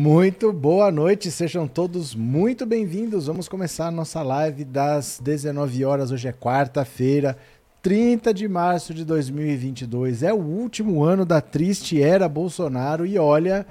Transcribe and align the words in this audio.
Muito 0.00 0.52
boa 0.52 0.92
noite, 0.92 1.28
sejam 1.28 1.66
todos 1.66 2.14
muito 2.14 2.64
bem-vindos. 2.64 3.26
Vamos 3.26 3.48
começar 3.48 3.88
a 3.88 3.90
nossa 3.90 4.22
live 4.22 4.64
das 4.64 5.18
19 5.20 5.84
horas. 5.84 6.12
Hoje 6.12 6.28
é 6.28 6.32
quarta-feira, 6.32 7.36
30 7.82 8.32
de 8.32 8.46
março 8.46 8.94
de 8.94 9.04
2022. 9.04 10.22
É 10.22 10.32
o 10.32 10.36
último 10.36 11.02
ano 11.02 11.26
da 11.26 11.40
triste 11.40 12.00
era 12.00 12.28
Bolsonaro 12.28 13.04
e 13.04 13.18
olha, 13.18 13.66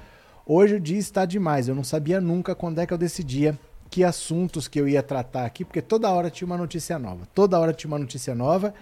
hoje 0.46 0.76
o 0.76 0.82
dia 0.82 1.00
está 1.00 1.24
demais. 1.24 1.70
Eu 1.70 1.76
não 1.76 1.84
sabia 1.86 2.20
nunca 2.20 2.54
quando 2.54 2.80
é 2.80 2.86
que 2.86 2.94
eu 2.94 2.98
decidia 2.98 3.58
que 3.90 4.04
assuntos 4.04 4.68
que 4.68 4.82
eu 4.82 4.86
ia 4.86 5.02
tratar 5.02 5.46
aqui, 5.46 5.64
porque 5.64 5.82
toda 5.82 6.12
hora 6.12 6.30
tinha 6.30 6.46
uma 6.46 6.58
notícia 6.58 7.00
nova. 7.00 7.26
Toda 7.34 7.58
hora 7.58 7.72
tinha 7.72 7.90
uma 7.90 8.00
notícia 8.00 8.36
nova 8.36 8.74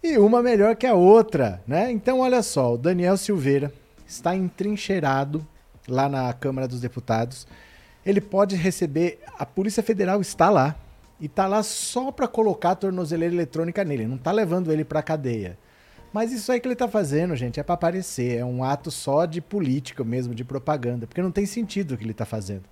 e 0.00 0.16
uma 0.18 0.40
melhor 0.40 0.76
que 0.76 0.86
a 0.86 0.94
outra, 0.94 1.60
né? 1.66 1.90
Então 1.90 2.20
olha 2.20 2.44
só, 2.44 2.74
o 2.74 2.78
Daniel 2.78 3.16
Silveira 3.16 3.72
está 4.06 4.36
entrincheirado 4.36 5.44
lá 5.88 6.08
na 6.08 6.32
Câmara 6.32 6.68
dos 6.68 6.80
Deputados. 6.80 7.46
Ele 8.04 8.20
pode 8.20 8.56
receber. 8.56 9.20
A 9.38 9.44
Polícia 9.44 9.82
Federal 9.82 10.20
está 10.20 10.50
lá. 10.50 10.76
E 11.18 11.26
está 11.26 11.46
lá 11.46 11.62
só 11.62 12.12
para 12.12 12.28
colocar 12.28 12.72
a 12.72 12.76
tornozeleira 12.76 13.34
eletrônica 13.34 13.82
nele. 13.84 14.06
Não 14.06 14.16
está 14.16 14.32
levando 14.32 14.70
ele 14.70 14.84
para 14.84 15.02
cadeia. 15.02 15.58
Mas 16.12 16.32
isso 16.32 16.52
aí 16.52 16.60
que 16.60 16.66
ele 16.66 16.74
está 16.74 16.88
fazendo, 16.88 17.34
gente, 17.34 17.58
é 17.58 17.62
para 17.62 17.74
aparecer. 17.74 18.38
É 18.38 18.44
um 18.44 18.62
ato 18.62 18.90
só 18.90 19.24
de 19.24 19.40
política 19.40 20.04
mesmo, 20.04 20.34
de 20.34 20.44
propaganda. 20.44 21.06
Porque 21.06 21.22
não 21.22 21.30
tem 21.30 21.46
sentido 21.46 21.92
o 21.92 21.96
que 21.96 22.04
ele 22.04 22.12
está 22.12 22.24
fazendo. 22.24 22.64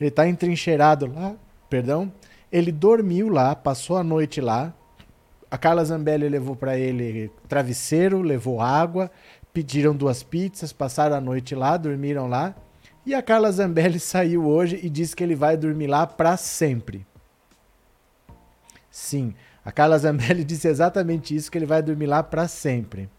Ele 0.00 0.08
está 0.08 0.28
entrincheirado 0.28 1.06
lá, 1.06 1.34
perdão. 1.68 2.12
Ele 2.50 2.72
dormiu 2.72 3.28
lá, 3.28 3.54
passou 3.54 3.96
a 3.96 4.04
noite 4.04 4.40
lá. 4.40 4.72
A 5.50 5.58
Carla 5.58 5.84
Zambelli 5.84 6.28
levou 6.28 6.54
para 6.54 6.78
ele 6.78 7.30
travesseiro, 7.48 8.20
levou 8.20 8.60
água 8.60 9.10
pediram 9.58 9.92
duas 9.92 10.22
pizzas, 10.22 10.72
passaram 10.72 11.16
a 11.16 11.20
noite 11.20 11.52
lá, 11.52 11.76
dormiram 11.76 12.28
lá. 12.28 12.54
E 13.04 13.12
a 13.12 13.20
Carla 13.20 13.50
Zambelli 13.50 13.98
saiu 13.98 14.46
hoje 14.46 14.78
e 14.80 14.88
disse 14.88 15.16
que 15.16 15.24
ele 15.24 15.34
vai 15.34 15.56
dormir 15.56 15.88
lá 15.88 16.06
para 16.06 16.36
sempre. 16.36 17.04
Sim, 18.88 19.34
a 19.64 19.72
Carla 19.72 19.98
Zambelli 19.98 20.44
disse 20.46 20.68
exatamente 20.68 21.34
isso, 21.34 21.50
que 21.50 21.58
ele 21.58 21.66
vai 21.66 21.82
dormir 21.82 22.06
lá 22.06 22.22
para 22.22 22.46
sempre. 22.46 23.10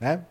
Né? 0.00 0.24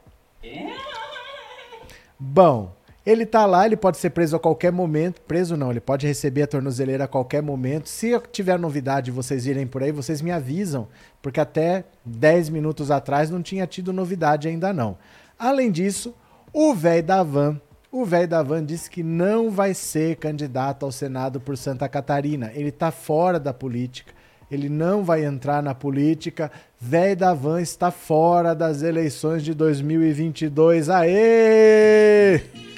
Bom, 2.18 2.76
ele 3.06 3.26
tá 3.26 3.46
lá, 3.46 3.66
ele 3.66 3.78
pode 3.78 3.98
ser 3.98 4.10
preso 4.10 4.36
a 4.36 4.40
qualquer 4.40 4.72
momento. 4.72 5.22
Preso 5.22 5.56
não, 5.56 5.70
ele 5.70 5.80
pode 5.80 6.08
receber 6.08 6.42
a 6.42 6.48
tornozeleira 6.48 7.04
a 7.04 7.08
qualquer 7.08 7.44
momento. 7.44 7.88
Se 7.88 8.20
tiver 8.32 8.58
novidade 8.58 9.12
vocês 9.12 9.46
irem 9.46 9.68
por 9.68 9.84
aí, 9.84 9.92
vocês 9.92 10.22
me 10.22 10.32
avisam, 10.32 10.88
porque 11.22 11.40
até 11.40 11.84
10 12.04 12.50
minutos 12.50 12.90
atrás 12.90 13.30
não 13.30 13.44
tinha 13.44 13.68
tido 13.68 13.94
novidade 13.94 14.48
ainda 14.48 14.74
não. 14.74 14.98
Além 15.38 15.70
disso, 15.70 16.16
o 16.52 16.74
velho 16.74 17.04
da 17.04 17.22
van, 17.22 17.62
o 17.92 18.04
velho 18.04 18.28
da 18.28 18.42
van 18.42 18.66
disse 18.66 18.90
que 18.90 19.04
não 19.04 19.52
vai 19.52 19.76
ser 19.76 20.16
candidato 20.16 20.84
ao 20.84 20.92
Senado 20.92 21.40
por 21.40 21.56
Santa 21.58 21.88
Catarina. 21.88 22.52
Ele 22.56 22.72
tá 22.72 22.90
fora 22.90 23.40
da 23.40 23.54
política. 23.54 24.14
Ele 24.50 24.70
não 24.70 25.04
vai 25.04 25.26
entrar 25.26 25.62
na 25.62 25.76
política. 25.76 26.52
Velho 26.80 27.16
da 27.16 27.34
van 27.34 27.62
está 27.62 27.92
fora 27.92 28.56
das 28.56 28.82
eleições 28.82 29.44
de 29.44 29.54
2022. 29.54 30.90
Aê! 30.90 32.75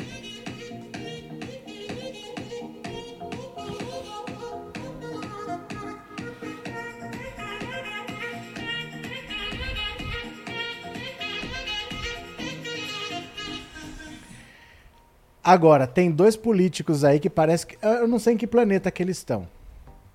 Agora, 15.47 15.87
tem 15.87 16.11
dois 16.11 16.35
políticos 16.35 17.05
aí 17.05 17.21
que 17.21 17.29
parece 17.29 17.65
que. 17.65 17.77
Eu 17.81 18.05
não 18.05 18.19
sei 18.19 18.33
em 18.33 18.37
que 18.37 18.45
planeta 18.45 18.91
que 18.91 19.01
eles 19.01 19.15
estão. 19.15 19.47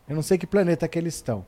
Eu 0.06 0.14
não 0.14 0.20
sei 0.20 0.36
que 0.36 0.46
planeta 0.46 0.86
que 0.86 0.98
eles 0.98 1.14
estão. 1.14 1.46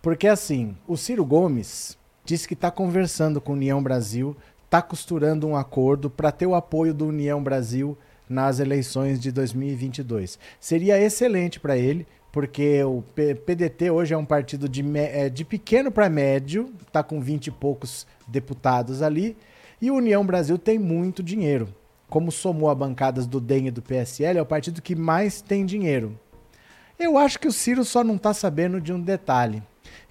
Porque 0.00 0.28
assim, 0.28 0.76
o 0.86 0.96
Ciro 0.96 1.24
Gomes 1.24 1.98
disse 2.24 2.46
que 2.46 2.54
está 2.54 2.70
conversando 2.70 3.40
com 3.40 3.50
o 3.50 3.56
União 3.56 3.82
Brasil, 3.82 4.36
está 4.64 4.80
costurando 4.80 5.44
um 5.44 5.56
acordo 5.56 6.08
para 6.08 6.30
ter 6.30 6.46
o 6.46 6.54
apoio 6.54 6.94
do 6.94 7.08
União 7.08 7.42
Brasil 7.42 7.98
nas 8.28 8.60
eleições 8.60 9.18
de 9.18 9.32
2022. 9.32 10.38
Seria 10.60 10.96
excelente 10.96 11.58
para 11.58 11.76
ele, 11.76 12.06
porque 12.30 12.80
o 12.84 13.02
PDT 13.44 13.90
hoje 13.90 14.14
é 14.14 14.16
um 14.16 14.24
partido 14.24 14.68
de, 14.68 14.84
é, 14.98 15.28
de 15.28 15.44
pequeno 15.44 15.90
para 15.90 16.08
médio, 16.08 16.72
está 16.86 17.02
com 17.02 17.20
20 17.20 17.48
e 17.48 17.50
poucos 17.50 18.06
deputados 18.28 19.02
ali, 19.02 19.36
e 19.82 19.90
o 19.90 19.96
União 19.96 20.24
Brasil 20.24 20.56
tem 20.56 20.78
muito 20.78 21.24
dinheiro 21.24 21.74
como 22.08 22.30
somou 22.30 22.70
a 22.70 22.74
bancadas 22.74 23.26
do 23.26 23.40
DEM 23.40 23.66
e 23.66 23.70
do 23.70 23.82
PSL, 23.82 24.38
é 24.38 24.42
o 24.42 24.46
partido 24.46 24.82
que 24.82 24.94
mais 24.94 25.40
tem 25.40 25.66
dinheiro. 25.66 26.18
Eu 26.98 27.18
acho 27.18 27.38
que 27.38 27.48
o 27.48 27.52
Ciro 27.52 27.84
só 27.84 28.02
não 28.02 28.16
está 28.16 28.32
sabendo 28.32 28.80
de 28.80 28.92
um 28.92 29.00
detalhe: 29.00 29.62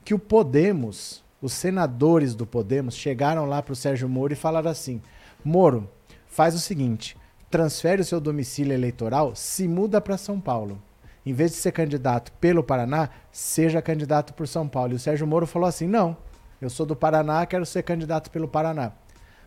que 0.03 0.13
o 0.13 0.19
Podemos, 0.19 1.23
os 1.41 1.53
senadores 1.53 2.35
do 2.35 2.45
Podemos, 2.45 2.95
chegaram 2.95 3.45
lá 3.45 3.61
para 3.61 3.73
o 3.73 3.75
Sérgio 3.75 4.09
Moro 4.09 4.33
e 4.33 4.35
falaram 4.35 4.69
assim: 4.69 5.01
Moro, 5.43 5.89
faz 6.27 6.53
o 6.53 6.59
seguinte, 6.59 7.17
transfere 7.49 8.01
o 8.01 8.05
seu 8.05 8.19
domicílio 8.19 8.73
eleitoral, 8.73 9.35
se 9.35 9.67
muda 9.67 10.01
para 10.01 10.17
São 10.17 10.39
Paulo. 10.39 10.81
Em 11.25 11.33
vez 11.33 11.51
de 11.51 11.57
ser 11.57 11.71
candidato 11.71 12.31
pelo 12.33 12.63
Paraná, 12.63 13.09
seja 13.31 13.81
candidato 13.81 14.31
por 14.35 14.47
São 14.47 14.67
Paulo. 14.67 14.93
E 14.93 14.95
o 14.95 14.99
Sérgio 14.99 15.25
Moro 15.25 15.47
falou 15.47 15.67
assim: 15.67 15.87
não, 15.87 16.15
eu 16.61 16.69
sou 16.69 16.85
do 16.85 16.95
Paraná, 16.95 17.45
quero 17.45 17.65
ser 17.65 17.81
candidato 17.81 18.29
pelo 18.29 18.47
Paraná 18.47 18.91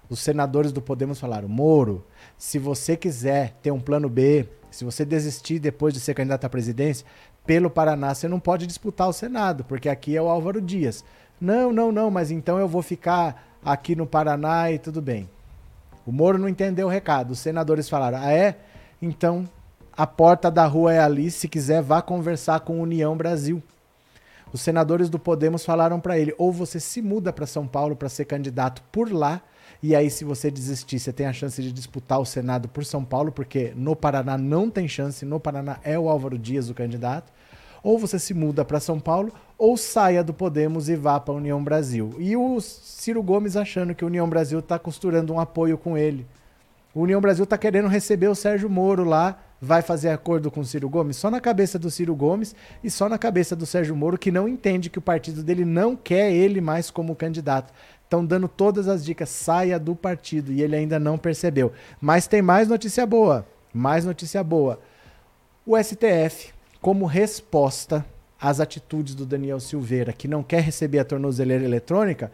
os 0.09 0.21
senadores 0.21 0.73
do 0.73 0.81
Podemos 0.81 1.21
falaram: 1.21 1.49
Moro, 1.49 2.05
se 2.37 2.59
você 2.59 2.97
quiser 2.97 3.55
ter 3.63 3.71
um 3.71 3.81
plano 3.81 4.09
B, 4.09 4.49
se 4.71 4.85
você 4.85 5.05
desistir 5.05 5.59
depois 5.59 5.93
de 5.95 6.01
ser 6.01 6.15
candidato 6.15 6.45
à 6.45 6.49
presidência, 6.49 7.07
pelo 7.47 7.71
Paraná 7.71 8.15
você 8.15 8.29
não 8.29 8.41
pode 8.41 8.67
disputar 8.67 9.09
o 9.09 9.13
Senado, 9.13 9.65
porque 9.65 9.89
aqui 9.89 10.17
é 10.17 10.23
o 10.23 10.29
Álvaro 10.29 10.61
Dias. 10.61 11.05
Não, 11.41 11.73
não, 11.73 11.93
não, 11.93 12.11
mas 12.11 12.31
então 12.31 12.59
eu 12.59 12.69
vou 12.69 12.83
ficar 12.83 13.59
aqui 13.65 13.95
no 13.95 14.07
Paraná 14.07 14.71
e 14.71 14.79
tudo 14.79 15.01
bem. 15.01 15.29
O 16.07 16.13
Moro 16.13 16.39
não 16.39 16.49
entendeu 16.49 16.87
o 16.87 16.91
recado. 16.91 17.33
Os 17.33 17.39
senadores 17.39 17.89
falaram: 17.89 18.19
ah, 18.19 18.33
é? 18.33 18.57
Então 19.01 19.49
a 19.97 20.07
porta 20.07 20.51
da 20.51 20.65
rua 20.65 20.95
é 20.95 21.01
ali. 21.01 21.31
Se 21.31 21.49
quiser, 21.49 21.83
vá 21.83 22.01
conversar 22.01 22.61
com 22.61 22.81
União 22.81 23.17
Brasil. 23.17 23.63
Os 24.53 24.61
senadores 24.61 25.11
do 25.11 25.19
Podemos 25.19 25.65
falaram 25.65 26.01
para 26.01 26.19
ele: 26.19 26.35
ou 26.39 26.53
você 26.53 26.81
se 26.81 27.03
muda 27.03 27.33
para 27.33 27.47
São 27.47 27.67
Paulo 27.67 27.97
para 27.97 28.09
ser 28.09 28.25
candidato 28.25 28.83
por 28.91 29.13
lá, 29.13 29.43
e 29.81 29.95
aí, 29.95 30.11
se 30.11 30.25
você 30.25 30.51
desistir, 30.51 30.99
você 30.99 31.13
tem 31.13 31.27
a 31.27 31.33
chance 31.33 31.63
de 31.63 31.71
disputar 31.71 32.21
o 32.21 32.25
Senado 32.25 32.69
por 32.69 32.85
São 32.85 33.05
Paulo, 33.05 33.31
porque 33.31 33.73
no 33.77 33.95
Paraná 33.95 34.37
não 34.37 34.69
tem 34.69 34.89
chance, 34.89 35.25
no 35.25 35.39
Paraná 35.39 35.79
é 35.85 35.97
o 35.97 36.09
Álvaro 36.09 36.37
Dias 36.37 36.69
o 36.69 36.75
candidato. 36.75 37.33
Ou 37.81 37.97
você 37.97 38.19
se 38.19 38.35
muda 38.35 38.65
para 38.65 38.81
São 38.81 38.99
Paulo, 38.99 39.33
ou 39.57 39.77
saia 39.77 40.25
do 40.25 40.35
Podemos 40.35 40.89
e 40.89 40.97
vá 40.97 41.21
para 41.21 41.33
a 41.33 41.37
União 41.37 41.63
Brasil. 41.63 42.13
E 42.19 42.37
o 42.37 42.61
Ciro 42.61 43.23
Gomes 43.23 43.57
achando 43.57 43.95
que 43.95 44.03
a 44.03 44.07
União 44.07 44.29
Brasil 44.29 44.59
está 44.59 44.81
costurando 44.81 45.33
um 45.33 45.39
apoio 45.39 45.79
com 45.79 45.97
ele. 45.97 46.27
O 46.93 47.03
União 47.03 47.21
Brasil 47.21 47.45
está 47.45 47.57
querendo 47.57 47.87
receber 47.87 48.27
o 48.27 48.35
Sérgio 48.35 48.69
Moro 48.69 49.05
lá, 49.05 49.39
vai 49.61 49.83
fazer 49.83 50.09
acordo 50.09 50.51
com 50.51 50.61
o 50.61 50.65
Ciro 50.65 50.89
Gomes? 50.89 51.17
Só 51.17 51.31
na 51.31 51.41
cabeça 51.41 51.79
do 51.79 51.91
Ciro 51.91 52.17
Gomes 52.17 52.57
e 52.83 52.91
só 52.91 53.09
na 53.09 53.19
cabeça 53.19 53.55
do 53.55 53.67
Sérgio 53.67 53.95
Moro, 53.95 54.19
que 54.19 54.33
não 54.33 54.49
entende 54.49 54.91
que 54.91 54.99
o 54.99 55.03
partido 55.03 55.45
dele 55.45 55.65
não 55.65 55.95
quer 55.95 56.33
ele 56.33 56.61
mais 56.61 56.91
como 56.91 57.15
candidato. 57.15 57.73
Estão 58.09 58.25
dando 58.25 58.49
todas 58.49 58.89
as 58.89 59.05
dicas, 59.05 59.29
saia 59.29 59.79
do 59.79 59.95
partido. 59.95 60.51
E 60.51 60.63
ele 60.63 60.75
ainda 60.75 60.99
não 60.99 61.19
percebeu. 61.19 61.73
Mas 62.01 62.27
tem 62.27 62.41
mais 62.41 62.67
notícia 62.67 63.05
boa. 63.05 63.47
Mais 63.71 64.03
notícia 64.03 64.43
boa. 64.43 64.81
O 65.67 65.77
STF, 65.77 66.55
como 66.81 67.05
resposta 67.05 68.03
às 68.41 68.61
atitudes 68.61 69.15
do 69.15 69.27
Daniel 69.27 69.61
Silveira, 69.61 70.11
que 70.11 70.27
não 70.27 70.43
quer 70.43 70.63
receber 70.63 71.01
a 71.01 71.05
tornozeleira 71.05 71.63
eletrônica, 71.63 72.33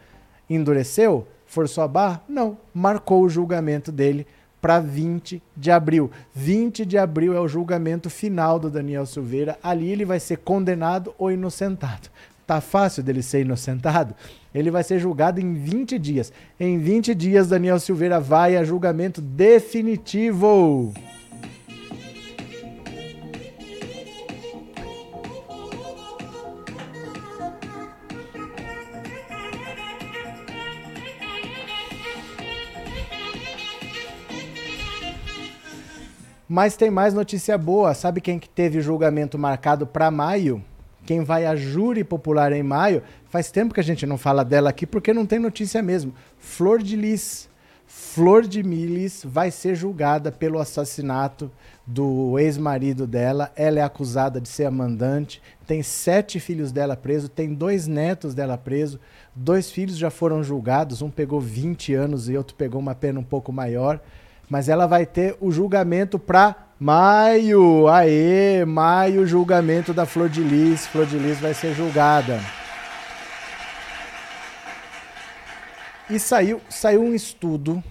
endureceu? 0.48 1.26
Forçou 1.44 1.82
a 1.82 1.88
barra? 1.88 2.22
Não. 2.28 2.56
Marcou 2.72 3.24
o 3.24 3.28
julgamento 3.28 3.90
dele 3.90 4.28
para 4.60 4.78
20 4.78 5.42
de 5.56 5.72
abril. 5.72 6.08
20 6.32 6.86
de 6.86 6.96
abril 6.96 7.34
é 7.34 7.40
o 7.40 7.48
julgamento 7.48 8.08
final 8.08 8.60
do 8.60 8.70
Daniel 8.70 9.06
Silveira. 9.06 9.58
Ali 9.60 9.90
ele 9.90 10.04
vai 10.04 10.20
ser 10.20 10.36
condenado 10.36 11.12
ou 11.18 11.32
inocentado. 11.32 12.08
Tá 12.46 12.60
fácil 12.60 13.02
dele 13.02 13.22
ser 13.22 13.40
inocentado? 13.40 14.14
Ele 14.54 14.70
vai 14.70 14.82
ser 14.84 14.98
julgado 14.98 15.40
em 15.40 15.54
20 15.54 15.98
dias. 15.98 16.32
Em 16.60 16.78
20 16.78 17.14
dias, 17.14 17.48
Daniel 17.48 17.80
Silveira 17.80 18.20
vai 18.20 18.56
a 18.56 18.64
julgamento 18.64 19.22
definitivo. 19.22 20.92
Mas 36.46 36.76
tem 36.76 36.90
mais 36.90 37.14
notícia 37.14 37.56
boa. 37.56 37.94
Sabe 37.94 38.20
quem 38.20 38.38
que 38.38 38.48
teve 38.48 38.82
julgamento 38.82 39.38
marcado 39.38 39.86
para 39.86 40.10
maio? 40.10 40.62
Quem 41.06 41.22
vai 41.22 41.46
a 41.46 41.54
júri 41.54 42.02
popular 42.02 42.52
em 42.52 42.62
maio, 42.62 43.02
faz 43.26 43.50
tempo 43.50 43.74
que 43.74 43.80
a 43.80 43.84
gente 43.84 44.06
não 44.06 44.18
fala 44.18 44.44
dela 44.44 44.70
aqui 44.70 44.86
porque 44.86 45.12
não 45.12 45.26
tem 45.26 45.38
notícia 45.38 45.82
mesmo. 45.82 46.14
Flor 46.38 46.82
de 46.82 46.96
Lis. 46.96 47.48
Flor 47.86 48.42
de 48.42 48.62
Miles 48.62 49.22
vai 49.24 49.50
ser 49.50 49.74
julgada 49.74 50.32
pelo 50.32 50.58
assassinato 50.58 51.50
do 51.86 52.38
ex-marido 52.38 53.06
dela. 53.06 53.52
Ela 53.54 53.78
é 53.78 53.82
acusada 53.82 54.40
de 54.40 54.48
ser 54.48 54.64
a 54.64 54.70
mandante. 54.70 55.40
Tem 55.66 55.82
sete 55.82 56.40
filhos 56.40 56.72
dela 56.72 56.96
presos, 56.96 57.28
tem 57.28 57.52
dois 57.52 57.86
netos 57.86 58.34
dela 58.34 58.56
presos. 58.56 58.98
Dois 59.34 59.70
filhos 59.70 59.96
já 59.96 60.10
foram 60.10 60.42
julgados, 60.42 61.02
um 61.02 61.10
pegou 61.10 61.40
20 61.40 61.94
anos 61.94 62.28
e 62.28 62.36
outro 62.36 62.56
pegou 62.56 62.80
uma 62.80 62.94
pena 62.94 63.20
um 63.20 63.24
pouco 63.24 63.52
maior. 63.52 64.00
Mas 64.48 64.68
ela 64.68 64.86
vai 64.86 65.06
ter 65.06 65.36
o 65.40 65.50
julgamento 65.50 66.18
para 66.18 66.54
maio. 66.78 67.88
Aê, 67.88 68.64
maio, 68.64 69.26
julgamento 69.26 69.94
da 69.94 70.06
Flor 70.06 70.28
de 70.28 70.42
Lis. 70.42 70.86
Flor 70.86 71.06
de 71.06 71.18
Lis 71.18 71.38
vai 71.38 71.54
ser 71.54 71.74
julgada. 71.74 72.40
E 76.10 76.18
saiu, 76.18 76.60
saiu 76.68 77.02
um 77.02 77.14
estudo, 77.14 77.82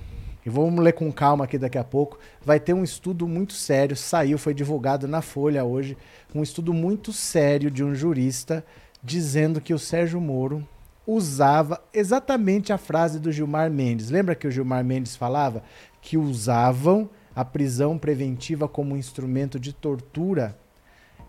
e 0.46 0.50
vamos 0.50 0.84
ler 0.84 0.94
com 0.94 1.12
calma 1.12 1.46
aqui 1.46 1.58
daqui 1.58 1.80
a 1.80 1.84
pouco. 1.84 2.20
Vai 2.46 2.60
ter 2.60 2.72
um 2.72 2.84
estudo 2.84 3.28
muito 3.28 3.54
sério, 3.54 3.96
saiu, 3.96 4.38
foi 4.38 4.54
divulgado 4.54 5.08
na 5.08 5.20
Folha 5.20 5.64
hoje, 5.66 5.98
um 6.34 6.44
estudo 6.44 6.72
muito 6.74 7.12
sério 7.12 7.72
de 7.72 7.84
um 7.84 7.96
jurista 7.96 8.64
dizendo 9.04 9.60
que 9.60 9.74
o 9.74 9.80
Sérgio 9.80 10.22
Moro 10.22 10.66
usava 11.08 11.84
exatamente 11.92 12.72
a 12.72 12.78
frase 12.78 13.20
do 13.20 13.32
Gilmar 13.32 13.70
Mendes. 13.72 14.12
Lembra 14.12 14.36
que 14.36 14.48
o 14.48 14.52
Gilmar 14.52 14.86
Mendes 14.86 15.16
falava 15.16 15.64
que 16.04 16.18
usavam 16.18 17.10
a 17.34 17.44
prisão 17.44 17.98
preventiva 17.98 18.68
como 18.68 18.98
instrumento 18.98 19.58
de 19.58 19.74
tortura? 19.74 20.56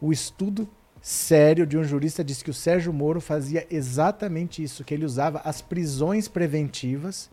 O 0.01 0.13
estudo 0.13 0.69
sério 1.01 1.65
de 1.65 1.79
um 1.79 1.85
jurista 1.85 2.25
disse 2.25 2.43
que 2.43 2.51
o 2.51 2.55
Sérgio 2.55 2.93
Moro 2.93 3.21
fazia 3.21 3.67
exatamente 3.71 4.63
isso, 4.63 4.85
que 4.85 4.93
ele 4.93 5.05
usava 5.05 5.41
as 5.45 5.63
prisões 5.63 6.27
preventivas 6.27 7.31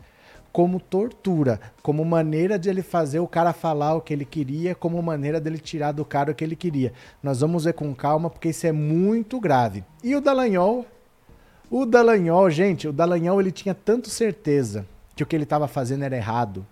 como 0.52 0.78
tortura, 0.78 1.60
como 1.82 2.04
maneira 2.04 2.58
de 2.58 2.68
ele 2.68 2.82
fazer 2.82 3.18
o 3.18 3.26
cara 3.26 3.52
falar 3.52 3.94
o 3.94 4.00
que 4.00 4.12
ele 4.12 4.24
queria, 4.24 4.74
como 4.74 5.02
maneira 5.02 5.40
dele 5.40 5.58
tirar 5.58 5.92
do 5.92 6.04
cara 6.04 6.30
o 6.30 6.34
que 6.34 6.44
ele 6.44 6.54
queria. 6.54 6.92
Nós 7.22 7.40
vamos 7.40 7.64
ver 7.64 7.72
com 7.72 7.94
calma, 7.94 8.30
porque 8.30 8.50
isso 8.50 8.66
é 8.66 8.72
muito 8.72 9.40
grave. 9.40 9.82
E 10.04 10.14
o 10.14 10.20
Dallagnol? 10.20 10.86
O 11.70 11.86
Dallagnol, 11.86 12.50
gente, 12.50 12.86
o 12.86 12.92
Dallagnol 12.92 13.40
ele 13.40 13.50
tinha 13.50 13.74
tanto 13.74 14.10
certeza 14.10 14.86
que 15.16 15.22
o 15.22 15.26
que 15.26 15.34
ele 15.34 15.44
estava 15.44 15.66
fazendo 15.66 16.04
era 16.04 16.16
errado, 16.16 16.66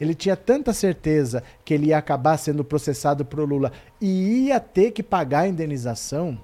ele 0.00 0.14
tinha 0.14 0.36
tanta 0.36 0.72
certeza 0.72 1.42
que 1.64 1.74
ele 1.74 1.86
ia 1.86 1.98
acabar 1.98 2.36
sendo 2.36 2.64
processado 2.64 3.24
pro 3.24 3.44
Lula 3.44 3.72
e 4.00 4.46
ia 4.46 4.60
ter 4.60 4.90
que 4.90 5.02
pagar 5.02 5.40
a 5.40 5.48
indenização, 5.48 6.38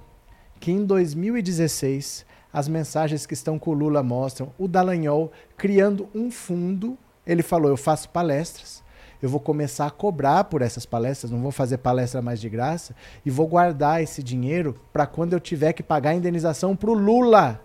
que 0.59 0.71
em 0.71 0.85
2016 0.85 2.25
as 2.53 2.67
mensagens 2.67 3.25
que 3.25 3.33
estão 3.33 3.57
com 3.57 3.71
o 3.71 3.73
Lula 3.73 4.03
mostram 4.03 4.51
o 4.57 4.67
Dallagnol 4.67 5.31
criando 5.57 6.09
um 6.13 6.29
fundo. 6.29 6.97
Ele 7.25 7.41
falou: 7.41 7.69
Eu 7.69 7.77
faço 7.77 8.09
palestras, 8.09 8.83
eu 9.21 9.29
vou 9.29 9.39
começar 9.39 9.85
a 9.85 9.91
cobrar 9.91 10.45
por 10.45 10.61
essas 10.61 10.85
palestras, 10.85 11.31
não 11.31 11.41
vou 11.41 11.51
fazer 11.51 11.77
palestra 11.77 12.21
mais 12.21 12.41
de 12.41 12.49
graça, 12.49 12.95
e 13.25 13.29
vou 13.29 13.47
guardar 13.47 14.01
esse 14.01 14.21
dinheiro 14.21 14.75
para 14.91 15.05
quando 15.05 15.33
eu 15.33 15.39
tiver 15.39 15.73
que 15.73 15.83
pagar 15.83 16.11
a 16.11 16.15
indenização 16.15 16.75
para 16.75 16.89
o 16.89 16.93
Lula. 16.93 17.61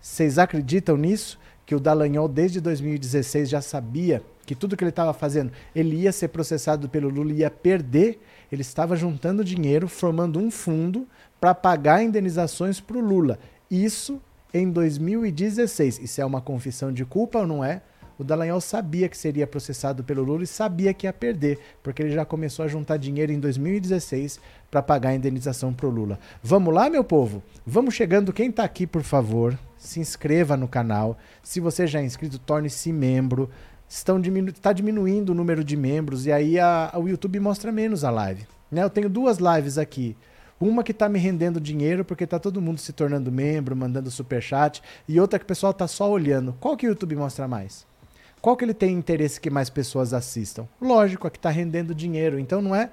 Vocês 0.00 0.38
acreditam 0.38 0.96
nisso? 0.96 1.38
Que 1.64 1.74
o 1.74 1.80
Dallagnol, 1.80 2.28
desde 2.28 2.60
2016, 2.60 3.48
já 3.48 3.60
sabia 3.60 4.22
que 4.52 4.54
tudo 4.54 4.76
que 4.76 4.84
ele 4.84 4.90
estava 4.90 5.14
fazendo, 5.14 5.50
ele 5.74 5.96
ia 5.96 6.12
ser 6.12 6.28
processado 6.28 6.86
pelo 6.86 7.08
Lula, 7.08 7.32
ia 7.32 7.50
perder, 7.50 8.20
ele 8.52 8.60
estava 8.60 8.94
juntando 8.94 9.42
dinheiro, 9.42 9.88
formando 9.88 10.38
um 10.38 10.50
fundo 10.50 11.08
para 11.40 11.54
pagar 11.54 12.02
indenizações 12.02 12.78
para 12.78 12.98
o 12.98 13.00
Lula. 13.00 13.38
Isso 13.70 14.20
em 14.52 14.70
2016. 14.70 16.00
Isso 16.00 16.20
é 16.20 16.24
uma 16.26 16.42
confissão 16.42 16.92
de 16.92 17.02
culpa 17.06 17.38
ou 17.38 17.46
não 17.46 17.64
é? 17.64 17.80
O 18.18 18.24
Dallagnol 18.24 18.60
sabia 18.60 19.08
que 19.08 19.16
seria 19.16 19.46
processado 19.46 20.04
pelo 20.04 20.22
Lula 20.22 20.44
e 20.44 20.46
sabia 20.46 20.92
que 20.92 21.06
ia 21.06 21.14
perder, 21.14 21.58
porque 21.82 22.02
ele 22.02 22.12
já 22.12 22.26
começou 22.26 22.62
a 22.62 22.68
juntar 22.68 22.98
dinheiro 22.98 23.32
em 23.32 23.40
2016 23.40 24.38
para 24.70 24.82
pagar 24.82 25.08
a 25.08 25.14
indenização 25.14 25.72
para 25.72 25.86
o 25.86 25.90
Lula. 25.90 26.18
Vamos 26.42 26.74
lá, 26.74 26.90
meu 26.90 27.02
povo? 27.02 27.42
Vamos 27.66 27.94
chegando. 27.94 28.34
Quem 28.34 28.50
está 28.50 28.64
aqui, 28.64 28.86
por 28.86 29.02
favor, 29.02 29.58
se 29.78 29.98
inscreva 29.98 30.58
no 30.58 30.68
canal. 30.68 31.16
Se 31.42 31.58
você 31.58 31.86
já 31.86 32.00
é 32.00 32.04
inscrito, 32.04 32.38
torne-se 32.38 32.92
membro 32.92 33.48
estão 33.92 34.18
diminu 34.18 34.48
está 34.48 34.72
diminuindo 34.72 35.30
o 35.30 35.34
número 35.34 35.62
de 35.62 35.76
membros 35.76 36.24
e 36.24 36.32
aí 36.32 36.58
a, 36.58 36.90
a, 36.94 36.98
o 36.98 37.08
YouTube 37.08 37.38
mostra 37.38 37.70
menos 37.70 38.04
a 38.04 38.10
live. 38.10 38.46
Né? 38.70 38.82
Eu 38.82 38.88
tenho 38.88 39.08
duas 39.08 39.36
lives 39.36 39.76
aqui. 39.76 40.16
Uma 40.58 40.82
que 40.82 40.92
está 40.92 41.08
me 41.08 41.18
rendendo 41.18 41.60
dinheiro 41.60 42.02
porque 42.02 42.24
está 42.24 42.38
todo 42.38 42.62
mundo 42.62 42.78
se 42.78 42.92
tornando 42.92 43.30
membro, 43.30 43.76
mandando 43.76 44.10
super 44.10 44.40
chat, 44.40 44.82
e 45.06 45.20
outra 45.20 45.38
que 45.38 45.44
o 45.44 45.48
pessoal 45.48 45.72
está 45.72 45.86
só 45.86 46.10
olhando. 46.10 46.56
Qual 46.58 46.76
que 46.76 46.86
o 46.86 46.90
YouTube 46.90 47.16
mostra 47.16 47.46
mais? 47.46 47.84
Qual 48.40 48.56
que 48.56 48.64
ele 48.64 48.72
tem 48.72 48.94
interesse 48.94 49.40
que 49.40 49.50
mais 49.50 49.68
pessoas 49.68 50.14
assistam? 50.14 50.66
Lógico, 50.80 51.26
a 51.26 51.30
que 51.30 51.38
está 51.38 51.50
rendendo 51.50 51.94
dinheiro. 51.94 52.38
Então 52.38 52.62
não 52.62 52.74
é 52.74 52.88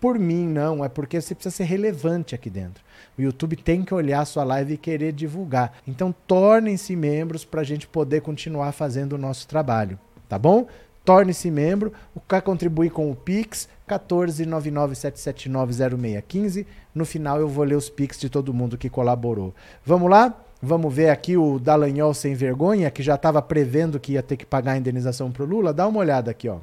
por 0.00 0.16
mim, 0.18 0.46
não, 0.46 0.84
é 0.84 0.88
porque 0.88 1.20
você 1.20 1.34
precisa 1.34 1.56
ser 1.56 1.64
relevante 1.64 2.34
aqui 2.34 2.50
dentro. 2.50 2.84
O 3.18 3.22
YouTube 3.22 3.56
tem 3.56 3.82
que 3.82 3.94
olhar 3.94 4.20
a 4.20 4.26
sua 4.26 4.44
live 4.44 4.74
e 4.74 4.78
querer 4.78 5.12
divulgar. 5.12 5.72
Então 5.88 6.14
tornem-se 6.26 6.94
membros 6.94 7.44
para 7.44 7.62
a 7.62 7.64
gente 7.64 7.88
poder 7.88 8.20
continuar 8.20 8.70
fazendo 8.72 9.14
o 9.14 9.18
nosso 9.18 9.48
trabalho 9.48 9.98
tá 10.28 10.38
bom? 10.38 10.66
Torne-se 11.04 11.50
membro, 11.50 11.92
o 12.14 12.20
quer 12.20 12.42
contribuir 12.42 12.90
com 12.90 13.10
o 13.10 13.14
Pix, 13.14 13.68
14997790615. 13.88 16.66
No 16.92 17.04
final 17.04 17.38
eu 17.38 17.48
vou 17.48 17.64
ler 17.64 17.76
os 17.76 17.88
Pix 17.88 18.18
de 18.18 18.28
todo 18.28 18.52
mundo 18.52 18.76
que 18.76 18.90
colaborou. 18.90 19.54
Vamos 19.84 20.10
lá? 20.10 20.34
Vamos 20.60 20.92
ver 20.92 21.10
aqui 21.10 21.36
o 21.36 21.60
Dallagnol 21.60 22.12
sem 22.12 22.34
vergonha, 22.34 22.90
que 22.90 23.02
já 23.02 23.14
estava 23.14 23.40
prevendo 23.40 24.00
que 24.00 24.14
ia 24.14 24.22
ter 24.22 24.36
que 24.36 24.46
pagar 24.46 24.72
a 24.72 24.78
indenização 24.78 25.30
para 25.30 25.44
o 25.44 25.46
Lula. 25.46 25.72
Dá 25.72 25.86
uma 25.86 26.00
olhada 26.00 26.30
aqui, 26.30 26.48
ó. 26.48 26.58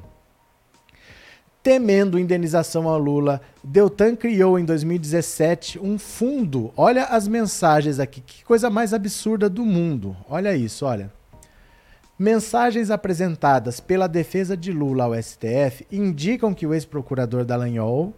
Temendo 1.62 2.18
indenização 2.18 2.86
ao 2.86 2.98
Lula, 2.98 3.40
Deltan 3.62 4.14
criou 4.14 4.58
em 4.58 4.66
2017 4.66 5.78
um 5.78 5.98
fundo. 5.98 6.70
Olha 6.76 7.04
as 7.04 7.26
mensagens 7.26 7.98
aqui, 7.98 8.20
que 8.20 8.44
coisa 8.44 8.68
mais 8.68 8.92
absurda 8.92 9.48
do 9.48 9.64
mundo. 9.64 10.14
Olha 10.28 10.54
isso, 10.54 10.84
olha. 10.84 11.10
Mensagens 12.16 12.92
apresentadas 12.92 13.80
pela 13.80 14.06
defesa 14.06 14.56
de 14.56 14.70
Lula 14.70 15.02
ao 15.02 15.20
STF 15.20 15.84
indicam 15.90 16.54
que 16.54 16.64
o 16.64 16.72
ex-procurador 16.72 17.44
Dallagnol 17.44 18.14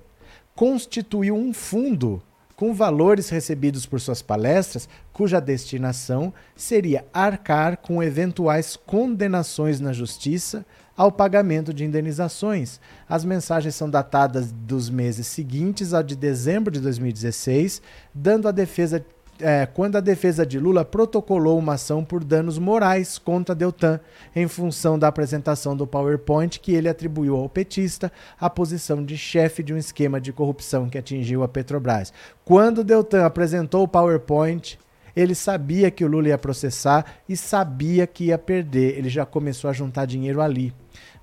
constituiu 0.54 1.34
um 1.34 1.54
fundo 1.54 2.22
com 2.54 2.74
valores 2.74 3.30
recebidos 3.30 3.86
por 3.86 3.98
suas 3.98 4.20
palestras, 4.20 4.86
cuja 5.14 5.40
destinação 5.40 6.32
seria 6.54 7.06
arcar 7.12 7.78
com 7.78 8.02
eventuais 8.02 8.76
condenações 8.76 9.80
na 9.80 9.94
justiça 9.94 10.64
ao 10.94 11.10
pagamento 11.10 11.72
de 11.72 11.82
indenizações. 11.82 12.78
As 13.08 13.24
mensagens 13.24 13.74
são 13.74 13.88
datadas 13.88 14.52
dos 14.52 14.90
meses 14.90 15.26
seguintes 15.26 15.94
ao 15.94 16.02
de 16.02 16.16
dezembro 16.16 16.70
de 16.70 16.80
2016, 16.80 17.80
dando 18.14 18.46
à 18.46 18.50
defesa 18.50 19.02
é, 19.40 19.66
quando 19.66 19.96
a 19.96 20.00
defesa 20.00 20.44
de 20.46 20.58
Lula 20.58 20.84
protocolou 20.84 21.58
uma 21.58 21.74
ação 21.74 22.04
por 22.04 22.22
danos 22.22 22.58
morais 22.58 23.18
contra 23.18 23.54
Deltan, 23.54 24.00
em 24.34 24.48
função 24.48 24.98
da 24.98 25.08
apresentação 25.08 25.76
do 25.76 25.86
PowerPoint 25.86 26.60
que 26.60 26.72
ele 26.72 26.88
atribuiu 26.88 27.36
ao 27.36 27.48
petista 27.48 28.10
a 28.40 28.48
posição 28.48 29.04
de 29.04 29.16
chefe 29.16 29.62
de 29.62 29.72
um 29.74 29.76
esquema 29.76 30.20
de 30.20 30.32
corrupção 30.32 30.88
que 30.88 30.98
atingiu 30.98 31.42
a 31.42 31.48
Petrobras. 31.48 32.12
Quando 32.44 32.84
Deltan 32.84 33.24
apresentou 33.24 33.82
o 33.82 33.88
PowerPoint, 33.88 34.78
ele 35.16 35.34
sabia 35.34 35.90
que 35.90 36.04
o 36.04 36.08
Lula 36.08 36.28
ia 36.28 36.38
processar 36.38 37.06
e 37.26 37.36
sabia 37.36 38.06
que 38.06 38.26
ia 38.26 38.36
perder. 38.36 38.98
Ele 38.98 39.08
já 39.08 39.24
começou 39.24 39.70
a 39.70 39.72
juntar 39.72 40.04
dinheiro 40.04 40.42
ali. 40.42 40.74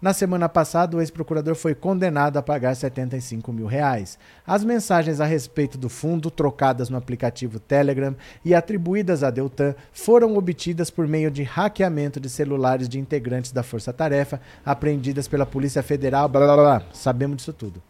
Na 0.03 0.11
semana 0.11 0.49
passada, 0.49 0.97
o 0.97 0.99
ex-procurador 0.99 1.55
foi 1.55 1.73
condenado 1.73 2.35
a 2.35 2.41
pagar 2.41 2.75
75 2.75 3.53
mil 3.53 3.67
reais. 3.67 4.19
As 4.45 4.61
mensagens 4.65 5.21
a 5.21 5.25
respeito 5.25 5.77
do 5.77 5.87
fundo, 5.87 6.29
trocadas 6.29 6.89
no 6.89 6.97
aplicativo 6.97 7.57
Telegram 7.57 8.13
e 8.43 8.53
atribuídas 8.53 9.23
a 9.23 9.29
Deltan, 9.29 9.73
foram 9.93 10.35
obtidas 10.35 10.89
por 10.89 11.07
meio 11.07 11.31
de 11.31 11.43
hackeamento 11.43 12.19
de 12.19 12.29
celulares 12.29 12.89
de 12.89 12.99
integrantes 12.99 13.53
da 13.53 13.63
Força 13.63 13.93
Tarefa, 13.93 14.41
apreendidas 14.65 15.29
pela 15.29 15.45
Polícia 15.45 15.81
Federal. 15.81 16.27
Blá, 16.27 16.41
blá, 16.41 16.55
blá. 16.57 16.83
Sabemos 16.91 17.37
disso 17.37 17.53
tudo. 17.53 17.81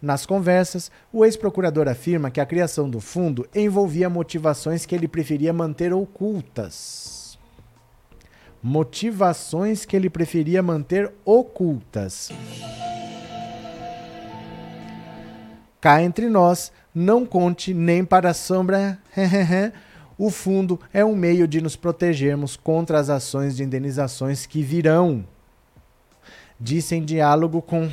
Nas 0.00 0.24
conversas, 0.24 0.90
o 1.12 1.22
ex-procurador 1.22 1.86
afirma 1.86 2.30
que 2.30 2.40
a 2.40 2.46
criação 2.46 2.88
do 2.88 2.98
fundo 2.98 3.46
envolvia 3.54 4.08
motivações 4.08 4.86
que 4.86 4.94
ele 4.94 5.06
preferia 5.06 5.52
manter 5.52 5.92
ocultas 5.92 7.07
motivações 8.62 9.84
que 9.84 9.96
ele 9.96 10.10
preferia 10.10 10.62
manter 10.62 11.12
ocultas. 11.24 12.30
Cá 15.80 16.02
entre 16.02 16.28
nós, 16.28 16.72
não 16.94 17.24
conte 17.24 17.72
nem 17.72 18.04
para 18.04 18.30
a 18.30 18.34
sombra. 18.34 18.98
o 20.18 20.30
fundo 20.30 20.80
é 20.92 21.04
um 21.04 21.14
meio 21.14 21.46
de 21.46 21.60
nos 21.60 21.76
protegermos 21.76 22.56
contra 22.56 22.98
as 22.98 23.08
ações 23.08 23.56
de 23.56 23.62
indenizações 23.62 24.44
que 24.44 24.62
virão. 24.62 25.24
Disse 26.58 26.96
em 26.96 27.04
diálogo 27.04 27.62
com 27.62 27.88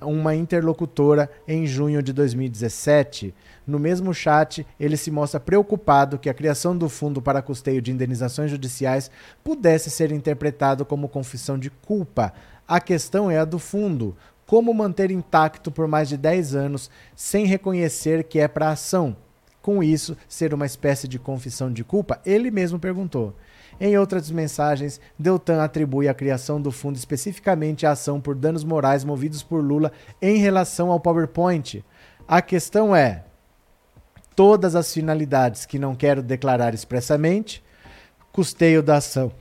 uma 0.00 0.34
interlocutora 0.34 1.30
em 1.46 1.66
junho 1.66 2.02
de 2.02 2.12
2017. 2.12 3.34
No 3.70 3.78
mesmo 3.78 4.12
chat, 4.12 4.66
ele 4.80 4.96
se 4.96 5.12
mostra 5.12 5.38
preocupado 5.38 6.18
que 6.18 6.28
a 6.28 6.34
criação 6.34 6.76
do 6.76 6.88
fundo 6.88 7.22
para 7.22 7.40
custeio 7.40 7.80
de 7.80 7.92
indenizações 7.92 8.50
judiciais 8.50 9.08
pudesse 9.44 9.88
ser 9.90 10.10
interpretado 10.10 10.84
como 10.84 11.08
confissão 11.08 11.56
de 11.56 11.70
culpa. 11.70 12.32
A 12.66 12.80
questão 12.80 13.30
é 13.30 13.38
a 13.38 13.44
do 13.44 13.60
fundo. 13.60 14.16
Como 14.44 14.74
manter 14.74 15.12
intacto 15.12 15.70
por 15.70 15.86
mais 15.86 16.08
de 16.08 16.16
10 16.16 16.56
anos 16.56 16.90
sem 17.14 17.46
reconhecer 17.46 18.24
que 18.24 18.40
é 18.40 18.48
para 18.48 18.70
ação? 18.70 19.16
Com 19.62 19.84
isso, 19.84 20.16
ser 20.28 20.52
uma 20.52 20.66
espécie 20.66 21.06
de 21.06 21.20
confissão 21.20 21.72
de 21.72 21.84
culpa? 21.84 22.20
Ele 22.26 22.50
mesmo 22.50 22.76
perguntou. 22.76 23.36
Em 23.80 23.96
outras 23.96 24.28
mensagens, 24.32 25.00
Deltan 25.16 25.62
atribui 25.62 26.08
a 26.08 26.14
criação 26.14 26.60
do 26.60 26.72
fundo 26.72 26.96
especificamente 26.96 27.86
à 27.86 27.92
ação 27.92 28.20
por 28.20 28.34
danos 28.34 28.64
morais 28.64 29.04
movidos 29.04 29.44
por 29.44 29.62
Lula 29.62 29.92
em 30.20 30.38
relação 30.38 30.90
ao 30.90 30.98
PowerPoint. 30.98 31.84
A 32.26 32.42
questão 32.42 32.94
é: 32.94 33.24
todas 34.34 34.74
as 34.74 34.92
finalidades 34.92 35.66
que 35.66 35.78
não 35.78 35.94
quero 35.94 36.22
declarar 36.22 36.74
expressamente, 36.74 37.62
custeio 38.32 38.82
da 38.82 38.96
ação 38.96 39.32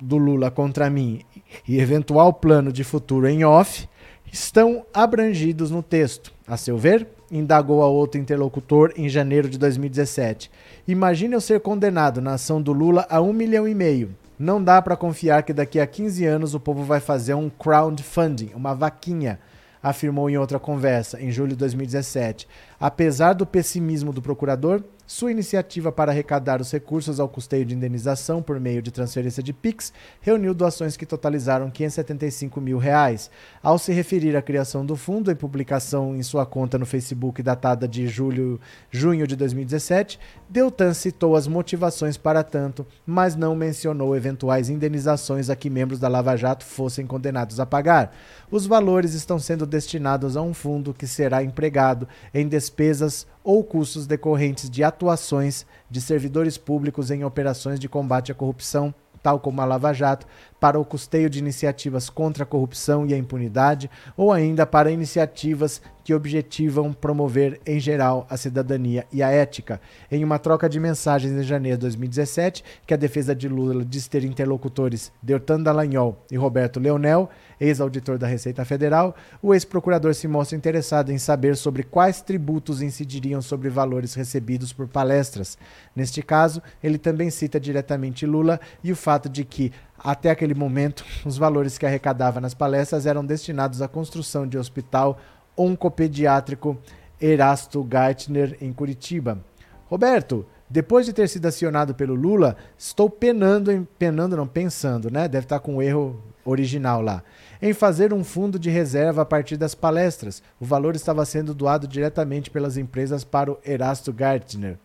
do 0.00 0.16
Lula 0.16 0.50
contra 0.50 0.90
mim 0.90 1.22
e 1.66 1.78
eventual 1.78 2.32
plano 2.32 2.72
de 2.72 2.84
futuro 2.84 3.26
em 3.28 3.44
off, 3.44 3.88
estão 4.30 4.84
abrangidos 4.92 5.70
no 5.70 5.82
texto. 5.82 6.32
A 6.46 6.56
seu 6.56 6.76
ver, 6.76 7.06
indagou 7.30 7.82
a 7.82 7.88
outro 7.88 8.20
interlocutor 8.20 8.92
em 8.96 9.08
janeiro 9.08 9.48
de 9.48 9.58
2017. 9.58 10.50
Imagine 10.86 11.34
eu 11.34 11.40
ser 11.40 11.60
condenado 11.60 12.20
na 12.20 12.34
ação 12.34 12.60
do 12.60 12.72
Lula 12.72 13.06
a 13.08 13.20
um 13.20 13.32
milhão 13.32 13.66
e 13.66 13.74
meio. 13.74 14.14
Não 14.38 14.62
dá 14.62 14.82
para 14.82 14.96
confiar 14.96 15.42
que 15.42 15.52
daqui 15.52 15.80
a 15.80 15.86
15 15.86 16.24
anos 16.26 16.54
o 16.54 16.60
povo 16.60 16.82
vai 16.82 17.00
fazer 17.00 17.34
um 17.34 17.48
crowdfunding, 17.48 18.50
uma 18.54 18.74
vaquinha, 18.74 19.40
afirmou 19.82 20.28
em 20.28 20.36
outra 20.36 20.58
conversa, 20.58 21.20
em 21.20 21.30
julho 21.30 21.50
de 21.50 21.56
2017. 21.56 22.46
Apesar 22.78 23.32
do 23.32 23.46
pessimismo 23.46 24.12
do 24.12 24.20
procurador, 24.20 24.82
sua 25.06 25.30
iniciativa 25.30 25.92
para 25.92 26.10
arrecadar 26.10 26.60
os 26.60 26.72
recursos 26.72 27.20
ao 27.20 27.28
custeio 27.28 27.64
de 27.64 27.76
indenização 27.76 28.42
por 28.42 28.58
meio 28.58 28.82
de 28.82 28.90
transferência 28.90 29.40
de 29.40 29.52
PIX 29.52 29.92
reuniu 30.20 30.52
doações 30.52 30.96
que 30.96 31.06
totalizaram 31.06 31.70
575 31.70 32.60
mil 32.60 32.76
reais. 32.76 33.30
Ao 33.62 33.78
se 33.78 33.92
referir 33.92 34.36
à 34.36 34.42
criação 34.42 34.84
do 34.84 34.96
fundo, 34.96 35.30
em 35.30 35.36
publicação 35.36 36.16
em 36.16 36.24
sua 36.24 36.44
conta 36.44 36.76
no 36.76 36.84
Facebook 36.84 37.40
datada 37.40 37.86
de 37.86 38.08
julho, 38.08 38.60
junho 38.90 39.28
de 39.28 39.36
2017, 39.36 40.18
Deltan 40.48 40.92
citou 40.92 41.36
as 41.36 41.46
motivações 41.46 42.16
para 42.16 42.42
tanto, 42.42 42.84
mas 43.06 43.36
não 43.36 43.54
mencionou 43.54 44.16
eventuais 44.16 44.68
indenizações 44.68 45.48
a 45.48 45.54
que 45.54 45.70
membros 45.70 46.00
da 46.00 46.08
Lava 46.08 46.36
Jato 46.36 46.64
fossem 46.64 47.06
condenados 47.06 47.60
a 47.60 47.66
pagar. 47.66 48.12
Os 48.50 48.66
valores 48.66 49.14
estão 49.14 49.38
sendo 49.38 49.64
destinados 49.64 50.36
a 50.36 50.42
um 50.42 50.52
fundo 50.52 50.92
que 50.92 51.06
será 51.06 51.44
empregado 51.44 52.08
em 52.34 52.48
despesas 52.66 53.26
ou 53.44 53.62
custos 53.62 54.06
decorrentes 54.06 54.68
de 54.68 54.82
atuações 54.82 55.64
de 55.88 56.00
servidores 56.00 56.58
públicos 56.58 57.10
em 57.10 57.24
operações 57.24 57.78
de 57.78 57.88
combate 57.88 58.32
à 58.32 58.34
corrupção, 58.34 58.94
tal 59.22 59.38
como 59.38 59.60
a 59.60 59.64
Lava 59.64 59.92
Jato, 59.92 60.26
para 60.60 60.78
o 60.78 60.84
custeio 60.84 61.28
de 61.28 61.38
iniciativas 61.38 62.08
contra 62.08 62.44
a 62.44 62.46
corrupção 62.46 63.06
e 63.06 63.14
a 63.14 63.18
impunidade, 63.18 63.90
ou 64.16 64.32
ainda 64.32 64.66
para 64.66 64.90
iniciativas 64.90 65.80
que 66.06 66.14
objetivam 66.14 66.92
promover 66.92 67.60
em 67.66 67.80
geral 67.80 68.28
a 68.30 68.36
cidadania 68.36 69.04
e 69.12 69.24
a 69.24 69.30
ética. 69.30 69.80
Em 70.08 70.22
uma 70.22 70.38
troca 70.38 70.68
de 70.68 70.78
mensagens 70.78 71.32
em 71.32 71.42
janeiro 71.42 71.78
de 71.78 71.82
2017, 71.82 72.62
que 72.86 72.94
a 72.94 72.96
defesa 72.96 73.34
de 73.34 73.48
Lula 73.48 73.84
diz 73.84 74.06
ter 74.06 74.22
interlocutores 74.22 75.10
Deltan 75.20 75.60
Dallagnol 75.60 76.24
e 76.30 76.36
Roberto 76.36 76.78
Leonel, 76.78 77.28
ex-auditor 77.58 78.18
da 78.18 78.26
Receita 78.28 78.64
Federal, 78.64 79.16
o 79.42 79.52
ex-procurador 79.52 80.14
se 80.14 80.28
mostra 80.28 80.56
interessado 80.56 81.10
em 81.10 81.18
saber 81.18 81.56
sobre 81.56 81.82
quais 81.82 82.20
tributos 82.22 82.82
incidiriam 82.82 83.42
sobre 83.42 83.68
valores 83.68 84.14
recebidos 84.14 84.72
por 84.72 84.86
palestras. 84.86 85.58
Neste 85.94 86.22
caso, 86.22 86.62
ele 86.84 86.98
também 86.98 87.30
cita 87.30 87.58
diretamente 87.58 88.24
Lula 88.24 88.60
e 88.84 88.92
o 88.92 88.96
fato 88.96 89.28
de 89.28 89.44
que, 89.44 89.72
até 90.06 90.30
aquele 90.30 90.54
momento, 90.54 91.04
os 91.26 91.36
valores 91.36 91.76
que 91.76 91.84
arrecadava 91.84 92.40
nas 92.40 92.54
palestras 92.54 93.06
eram 93.06 93.26
destinados 93.26 93.82
à 93.82 93.88
construção 93.88 94.46
de 94.46 94.56
hospital 94.56 95.18
oncopediátrico 95.56 96.78
Erasto 97.20 97.84
Geithner, 97.90 98.56
em 98.60 98.72
Curitiba. 98.72 99.44
Roberto, 99.88 100.46
depois 100.70 101.06
de 101.06 101.12
ter 101.12 101.28
sido 101.28 101.46
acionado 101.46 101.92
pelo 101.92 102.14
Lula, 102.14 102.56
estou 102.78 103.10
penando, 103.10 103.72
em, 103.72 103.82
penando 103.98 104.36
não, 104.36 104.46
pensando, 104.46 105.10
né? 105.10 105.26
Deve 105.26 105.46
estar 105.46 105.58
com 105.58 105.76
um 105.76 105.82
erro 105.82 106.22
original 106.44 107.02
lá. 107.02 107.24
Em 107.60 107.72
fazer 107.72 108.12
um 108.12 108.22
fundo 108.22 108.60
de 108.60 108.70
reserva 108.70 109.22
a 109.22 109.26
partir 109.26 109.56
das 109.56 109.74
palestras. 109.74 110.40
O 110.60 110.64
valor 110.64 110.94
estava 110.94 111.24
sendo 111.24 111.52
doado 111.52 111.88
diretamente 111.88 112.48
pelas 112.48 112.76
empresas 112.76 113.24
para 113.24 113.50
o 113.50 113.58
Erasto 113.64 114.14
Geithner. 114.16 114.78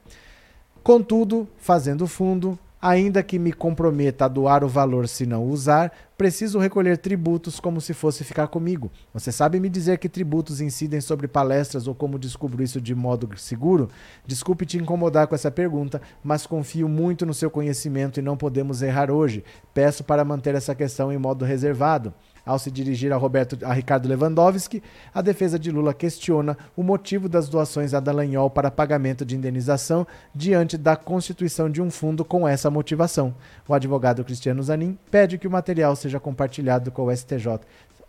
Contudo, 0.82 1.48
fazendo 1.58 2.06
o 2.06 2.08
fundo, 2.08 2.58
Ainda 2.82 3.22
que 3.22 3.38
me 3.38 3.54
comprometa 3.54 4.26
a 4.26 4.28
doar 4.28 4.64
o 4.64 4.68
valor 4.68 5.08
se 5.08 5.24
não 5.28 5.46
usar, 5.46 5.92
preciso 6.18 6.58
recolher 6.58 6.98
tributos 6.98 7.60
como 7.60 7.80
se 7.80 7.94
fosse 7.94 8.24
ficar 8.24 8.48
comigo. 8.48 8.92
Você 9.14 9.32
sabe 9.32 9.60
me 9.60 9.70
dizer 9.70 10.00
que 10.00 10.10
tributos 10.10 10.60
incidem 10.60 11.00
sobre 11.00 11.28
palestras 11.28 11.88
ou 11.88 11.94
como 11.94 12.18
descubro 12.18 12.64
isso 12.64 12.82
de 12.82 12.96
modo 12.96 13.30
seguro? 13.38 13.88
Desculpe 14.26 14.66
te 14.66 14.80
incomodar 14.80 15.28
com 15.28 15.36
essa 15.36 15.52
pergunta, 15.52 16.02
mas 16.24 16.48
confio 16.48 16.90
muito 16.90 17.24
no 17.24 17.36
seu 17.36 17.52
conhecimento 17.52 18.20
e 18.20 18.24
não 18.24 18.36
podemos 18.36 18.82
errar 18.82 19.12
hoje. 19.12 19.44
Peço 19.76 20.04
para 20.04 20.26
manter 20.26 20.56
essa 20.56 20.74
questão 20.74 21.14
em 21.14 21.20
modo 21.20 21.46
reservado. 21.46 22.12
Ao 22.46 22.58
se 22.58 22.72
dirigir 22.72 23.14
a, 23.14 23.18
Roberto, 23.18 23.58
a 23.64 23.74
Ricardo 23.74 24.08
Lewandowski, 24.08 24.82
a 25.14 25.22
defesa 25.22 25.60
de 25.60 25.70
Lula 25.70 25.94
questiona 25.94 26.58
o 26.76 26.82
motivo 26.82 27.30
das 27.30 27.48
doações 27.48 27.94
a 27.94 28.00
Dallagnol 28.00 28.50
para 28.50 28.72
pagamento 28.72 29.24
de 29.24 29.36
indenização 29.36 30.08
diante 30.34 30.78
da 30.78 30.96
constituição 30.96 31.70
de 31.70 31.82
um 31.82 31.92
fundo 31.92 32.26
com 32.26 32.48
essa 32.48 32.72
motivação. 32.72 33.34
O 33.68 33.74
advogado 33.74 34.24
Cristiano 34.24 34.64
Zanin 34.64 34.98
pede 35.12 35.38
que 35.38 35.48
o 35.48 35.52
material 35.52 35.96
seja 35.96 36.20
compartilhado 36.20 36.92
com 36.92 37.06
o 37.06 37.16
STJ. 37.16 37.60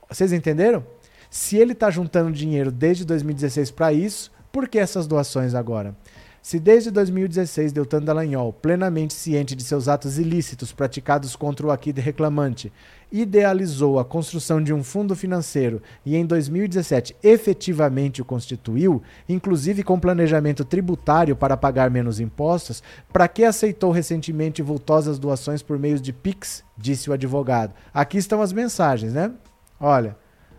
Vocês 0.08 0.32
entenderam? 0.32 0.84
Se 1.30 1.56
ele 1.56 1.72
está 1.72 1.90
juntando 1.90 2.30
dinheiro 2.30 2.70
desde 2.70 3.04
2016 3.04 3.70
para 3.70 3.92
isso, 3.92 4.30
por 4.52 4.68
que 4.68 4.78
essas 4.78 5.06
doações 5.06 5.54
agora? 5.54 5.94
Se 6.42 6.58
desde 6.58 6.90
2016 6.90 7.72
Deltan 7.72 8.02
Dallagnol, 8.02 8.52
plenamente 8.52 9.14
ciente 9.14 9.54
de 9.54 9.62
seus 9.62 9.86
atos 9.86 10.18
ilícitos 10.18 10.72
praticados 10.72 11.36
contra 11.36 11.64
o 11.64 11.70
aqui 11.70 11.92
reclamante, 11.92 12.72
idealizou 13.12 13.96
a 14.00 14.04
construção 14.04 14.60
de 14.60 14.74
um 14.74 14.82
fundo 14.82 15.14
financeiro 15.14 15.80
e 16.04 16.16
em 16.16 16.26
2017 16.26 17.14
efetivamente 17.22 18.20
o 18.20 18.24
constituiu, 18.24 19.00
inclusive 19.28 19.84
com 19.84 20.00
planejamento 20.00 20.64
tributário 20.64 21.36
para 21.36 21.56
pagar 21.56 21.88
menos 21.92 22.18
impostos, 22.18 22.82
para 23.12 23.28
que 23.28 23.44
aceitou 23.44 23.92
recentemente 23.92 24.62
vultosas 24.62 25.20
doações 25.20 25.62
por 25.62 25.78
meio 25.78 26.00
de 26.00 26.12
PIX, 26.12 26.64
disse 26.76 27.08
o 27.08 27.12
advogado. 27.12 27.72
Aqui 27.94 28.18
estão 28.18 28.42
as 28.42 28.52
mensagens, 28.52 29.12
né? 29.12 29.30
Olha, 29.78 30.16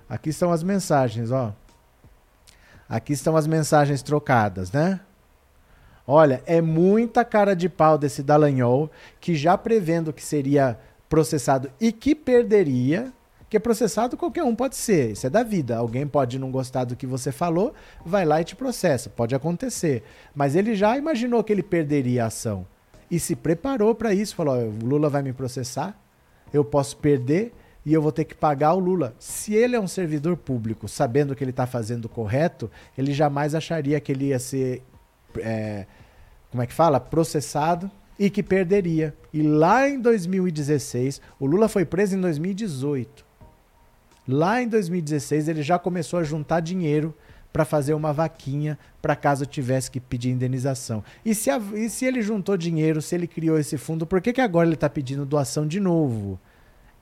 aqui 0.08 0.30
estão 0.30 0.50
as 0.50 0.64
mensagens, 0.64 1.30
ó. 1.30 1.54
Aqui 2.88 3.12
estão 3.12 3.36
as 3.36 3.46
mensagens 3.46 4.02
trocadas, 4.02 4.72
né? 4.72 5.02
Olha, 6.06 6.44
é 6.46 6.62
muita 6.62 7.24
cara 7.24 7.56
de 7.56 7.70
pau 7.70 7.98
desse 7.98 8.22
Dallagnol, 8.22 8.90
que 9.22 9.36
já 9.36 9.58
prevendo 9.58 10.12
que 10.12 10.24
seria 10.24 10.78
processado 11.08 11.72
e 11.80 11.92
que 11.92 12.14
perderia, 12.14 13.14
que 13.50 13.60
processado 13.60 14.18
qualquer 14.18 14.44
um 14.44 14.56
pode 14.56 14.76
ser, 14.76 15.12
isso 15.12 15.28
é 15.28 15.30
da 15.30 15.44
vida. 15.44 15.78
Alguém 15.78 16.06
pode 16.08 16.38
não 16.38 16.52
gostar 16.52 16.84
do 16.84 16.96
que 16.96 17.08
você 17.08 17.32
falou, 17.32 17.74
vai 18.06 18.26
lá 18.26 18.42
e 18.42 18.44
te 18.44 18.56
processa, 18.56 19.10
pode 19.10 19.34
acontecer. 19.34 20.04
Mas 20.36 20.56
ele 20.56 20.76
já 20.76 20.98
imaginou 20.98 21.44
que 21.44 21.54
ele 21.54 21.64
perderia 21.64 22.24
a 22.24 22.28
ação 22.28 22.66
e 23.10 23.20
se 23.20 23.36
preparou 23.36 23.94
para 23.94 24.14
isso, 24.14 24.36
falou: 24.36 24.56
o 24.56 24.86
Lula 24.86 25.08
vai 25.08 25.22
me 25.22 25.32
processar, 25.32 25.96
eu 26.52 26.66
posso 26.66 26.98
perder 26.98 27.54
e 27.86 27.94
eu 27.94 28.02
vou 28.02 28.12
ter 28.12 28.26
que 28.26 28.34
pagar 28.34 28.74
o 28.74 28.80
Lula. 28.80 29.14
Se 29.20 29.54
ele 29.54 29.76
é 29.76 29.80
um 29.80 29.88
servidor 29.88 30.36
público, 30.36 30.88
sabendo 30.88 31.36
que 31.36 31.44
ele 31.44 31.52
está 31.52 31.68
fazendo 31.68 32.10
correto, 32.10 32.72
ele 32.98 33.14
jamais 33.14 33.54
acharia 33.54 34.00
que 34.00 34.12
ele 34.12 34.26
ia 34.30 34.40
ser 34.40 34.82
é, 35.40 35.86
como 36.52 36.62
é 36.62 36.68
que 36.68 36.74
fala? 36.74 37.00
Processado 37.00 37.90
e 38.18 38.30
que 38.30 38.44
perderia. 38.44 39.14
E 39.34 39.42
lá 39.42 39.90
em 39.90 40.00
2016, 40.00 41.22
o 41.40 41.46
Lula 41.46 41.68
foi 41.68 41.86
preso 41.86 42.16
em 42.16 42.22
2018. 42.22 43.26
Lá 44.28 44.62
em 44.62 44.68
2016 44.68 45.48
ele 45.48 45.62
já 45.62 45.78
começou 45.78 46.20
a 46.20 46.24
juntar 46.24 46.62
dinheiro 46.62 47.14
para 47.52 47.66
fazer 47.66 47.94
uma 47.94 48.12
vaquinha 48.12 48.80
para 49.02 49.16
caso 49.16 49.46
tivesse 49.46 49.92
que 49.92 50.00
pedir 50.00 50.30
indenização. 50.30 51.04
E 51.24 51.36
se, 51.36 51.52
a, 51.52 51.58
e 51.76 51.90
se 51.90 52.06
ele 52.06 52.22
juntou 52.22 52.58
dinheiro, 52.58 53.02
se 53.02 53.14
ele 53.14 53.28
criou 53.28 53.60
esse 53.60 53.78
fundo, 53.78 54.08
por 54.08 54.22
que, 54.22 54.34
que 54.34 54.42
agora 54.42 54.68
ele 54.68 54.74
está 54.74 54.90
pedindo 54.90 55.26
doação 55.26 55.68
de 55.68 55.80
novo? 55.80 56.40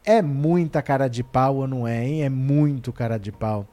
É 0.04 0.22
muita 0.22 0.82
cara 0.82 1.08
de 1.08 1.24
pau 1.24 1.58
ou 1.58 1.68
não 1.68 1.88
é, 1.88 2.06
hein? 2.06 2.24
É 2.24 2.30
muito 2.30 2.92
cara 2.92 3.18
de 3.18 3.32
pau. 3.32 3.66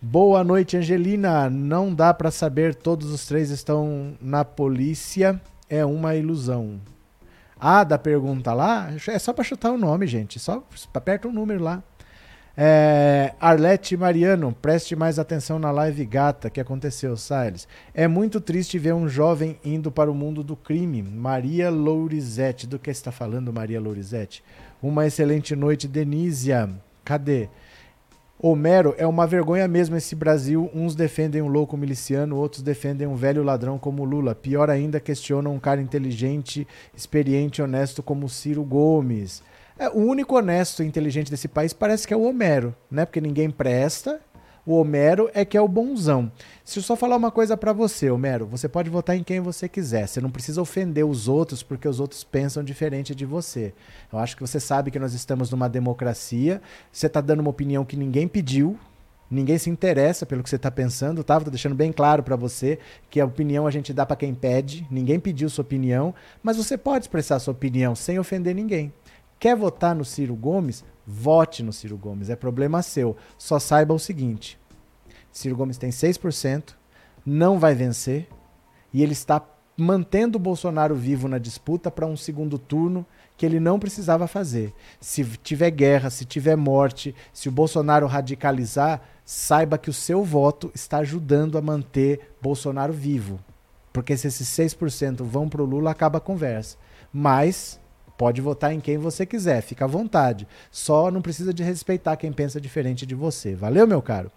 Boa 0.00 0.44
noite, 0.44 0.76
Angelina. 0.76 1.50
Não 1.50 1.92
dá 1.92 2.14
para 2.14 2.30
saber, 2.30 2.72
todos 2.72 3.10
os 3.10 3.26
três 3.26 3.50
estão 3.50 4.14
na 4.20 4.44
polícia. 4.44 5.40
É 5.68 5.84
uma 5.84 6.14
ilusão. 6.14 6.80
Ah, 7.58 7.82
da 7.82 7.98
pergunta 7.98 8.52
lá, 8.52 8.92
é 9.08 9.18
só 9.18 9.32
para 9.32 9.42
chutar 9.42 9.72
o 9.72 9.76
nome, 9.76 10.06
gente. 10.06 10.38
Só 10.38 10.62
aperta 10.94 11.26
um 11.26 11.32
número 11.32 11.64
lá. 11.64 11.82
É, 12.56 13.34
Arlete 13.40 13.96
Mariano, 13.96 14.52
preste 14.62 14.94
mais 14.94 15.18
atenção 15.18 15.58
na 15.58 15.72
live 15.72 16.04
gata 16.04 16.48
que 16.48 16.60
aconteceu, 16.60 17.16
Salles. 17.16 17.66
É 17.92 18.06
muito 18.06 18.40
triste 18.40 18.78
ver 18.78 18.94
um 18.94 19.08
jovem 19.08 19.58
indo 19.64 19.90
para 19.90 20.08
o 20.08 20.14
mundo 20.14 20.44
do 20.44 20.54
crime. 20.54 21.02
Maria 21.02 21.70
Lourizete. 21.70 22.68
Do 22.68 22.78
que 22.78 22.90
está 22.90 23.10
falando, 23.10 23.52
Maria 23.52 23.80
Lourizete? 23.80 24.44
Uma 24.80 25.08
excelente 25.08 25.56
noite, 25.56 25.88
Denísia. 25.88 26.70
Cadê? 27.04 27.48
Homero, 28.40 28.94
é 28.96 29.04
uma 29.04 29.26
vergonha 29.26 29.66
mesmo 29.66 29.96
esse 29.96 30.14
Brasil. 30.14 30.70
Uns 30.72 30.94
defendem 30.94 31.42
um 31.42 31.48
louco 31.48 31.76
miliciano, 31.76 32.36
outros 32.36 32.62
defendem 32.62 33.04
um 33.04 33.16
velho 33.16 33.42
ladrão 33.42 33.78
como 33.78 34.04
Lula. 34.04 34.32
Pior 34.32 34.70
ainda, 34.70 35.00
questionam 35.00 35.52
um 35.52 35.58
cara 35.58 35.80
inteligente, 35.80 36.66
experiente, 36.94 37.60
honesto 37.60 38.00
como 38.00 38.28
Ciro 38.28 38.62
Gomes. 38.62 39.42
É, 39.76 39.88
o 39.88 39.98
único 39.98 40.36
honesto 40.36 40.84
e 40.84 40.86
inteligente 40.86 41.32
desse 41.32 41.48
país 41.48 41.72
parece 41.72 42.06
que 42.06 42.14
é 42.14 42.16
o 42.16 42.22
Homero, 42.22 42.74
né? 42.88 43.04
Porque 43.04 43.20
ninguém 43.20 43.50
presta. 43.50 44.20
O 44.68 44.74
Homero 44.74 45.30
é 45.32 45.46
que 45.46 45.56
é 45.56 45.60
o 45.62 45.66
bonzão. 45.66 46.30
Se 46.62 46.78
eu 46.78 46.82
só 46.82 46.94
falar 46.94 47.16
uma 47.16 47.30
coisa 47.30 47.56
para 47.56 47.72
você, 47.72 48.10
Homero, 48.10 48.44
você 48.44 48.68
pode 48.68 48.90
votar 48.90 49.16
em 49.16 49.24
quem 49.24 49.40
você 49.40 49.66
quiser. 49.66 50.06
Você 50.06 50.20
não 50.20 50.28
precisa 50.28 50.60
ofender 50.60 51.06
os 51.06 51.26
outros 51.26 51.62
porque 51.62 51.88
os 51.88 51.98
outros 51.98 52.22
pensam 52.22 52.62
diferente 52.62 53.14
de 53.14 53.24
você. 53.24 53.72
Eu 54.12 54.18
acho 54.18 54.36
que 54.36 54.42
você 54.42 54.60
sabe 54.60 54.90
que 54.90 54.98
nós 54.98 55.14
estamos 55.14 55.50
numa 55.50 55.70
democracia. 55.70 56.60
Você 56.92 57.06
está 57.06 57.22
dando 57.22 57.40
uma 57.40 57.48
opinião 57.48 57.82
que 57.82 57.96
ninguém 57.96 58.28
pediu, 58.28 58.78
Ninguém 59.30 59.58
se 59.58 59.68
interessa 59.68 60.24
pelo 60.24 60.42
que 60.42 60.48
você 60.48 60.56
está 60.56 60.70
pensando, 60.70 61.22
tá? 61.22 61.38
Tô 61.38 61.50
deixando 61.50 61.74
bem 61.74 61.92
claro 61.92 62.22
para 62.22 62.34
você 62.34 62.78
que 63.10 63.20
a 63.20 63.26
opinião 63.26 63.66
a 63.66 63.70
gente 63.70 63.92
dá 63.92 64.06
para 64.06 64.16
quem 64.16 64.34
pede. 64.34 64.86
Ninguém 64.90 65.20
pediu 65.20 65.50
sua 65.50 65.62
opinião, 65.62 66.14
mas 66.42 66.56
você 66.56 66.78
pode 66.78 67.04
expressar 67.04 67.38
sua 67.38 67.52
opinião 67.52 67.94
sem 67.94 68.18
ofender 68.18 68.54
ninguém. 68.54 68.90
Quer 69.38 69.54
votar 69.54 69.94
no 69.94 70.04
Ciro 70.04 70.34
Gomes? 70.34 70.82
Vote 71.10 71.62
no 71.62 71.72
Ciro 71.72 71.96
Gomes, 71.96 72.28
é 72.28 72.36
problema 72.36 72.82
seu. 72.82 73.16
Só 73.38 73.58
saiba 73.58 73.94
o 73.94 73.98
seguinte: 73.98 74.58
Ciro 75.32 75.56
Gomes 75.56 75.78
tem 75.78 75.88
6%, 75.88 76.74
não 77.24 77.58
vai 77.58 77.74
vencer 77.74 78.28
e 78.92 79.02
ele 79.02 79.14
está 79.14 79.42
mantendo 79.74 80.36
o 80.36 80.40
Bolsonaro 80.40 80.94
vivo 80.94 81.26
na 81.26 81.38
disputa 81.38 81.90
para 81.90 82.04
um 82.04 82.16
segundo 82.16 82.58
turno 82.58 83.06
que 83.38 83.46
ele 83.46 83.58
não 83.58 83.78
precisava 83.78 84.26
fazer. 84.26 84.74
Se 85.00 85.24
tiver 85.24 85.70
guerra, 85.70 86.10
se 86.10 86.26
tiver 86.26 86.56
morte, 86.56 87.14
se 87.32 87.48
o 87.48 87.52
Bolsonaro 87.52 88.06
radicalizar, 88.06 89.00
saiba 89.24 89.78
que 89.78 89.88
o 89.88 89.94
seu 89.94 90.22
voto 90.22 90.70
está 90.74 90.98
ajudando 90.98 91.56
a 91.56 91.62
manter 91.62 92.34
Bolsonaro 92.42 92.92
vivo. 92.92 93.38
Porque 93.94 94.14
se 94.14 94.26
esses 94.26 94.48
6% 94.48 95.22
vão 95.22 95.48
para 95.48 95.62
o 95.62 95.66
Lula, 95.66 95.90
acaba 95.90 96.18
a 96.18 96.20
conversa. 96.20 96.76
Mas 97.10 97.80
Pode 98.18 98.40
votar 98.40 98.72
em 98.72 98.80
quem 98.80 98.98
você 98.98 99.24
quiser, 99.24 99.62
fica 99.62 99.84
à 99.84 99.88
vontade. 99.88 100.46
Só 100.72 101.08
não 101.08 101.22
precisa 101.22 101.54
de 101.54 101.62
respeitar 101.62 102.16
quem 102.16 102.32
pensa 102.32 102.60
diferente 102.60 103.06
de 103.06 103.14
você. 103.14 103.54
Valeu, 103.54 103.86
meu 103.86 104.02
caro? 104.02 104.28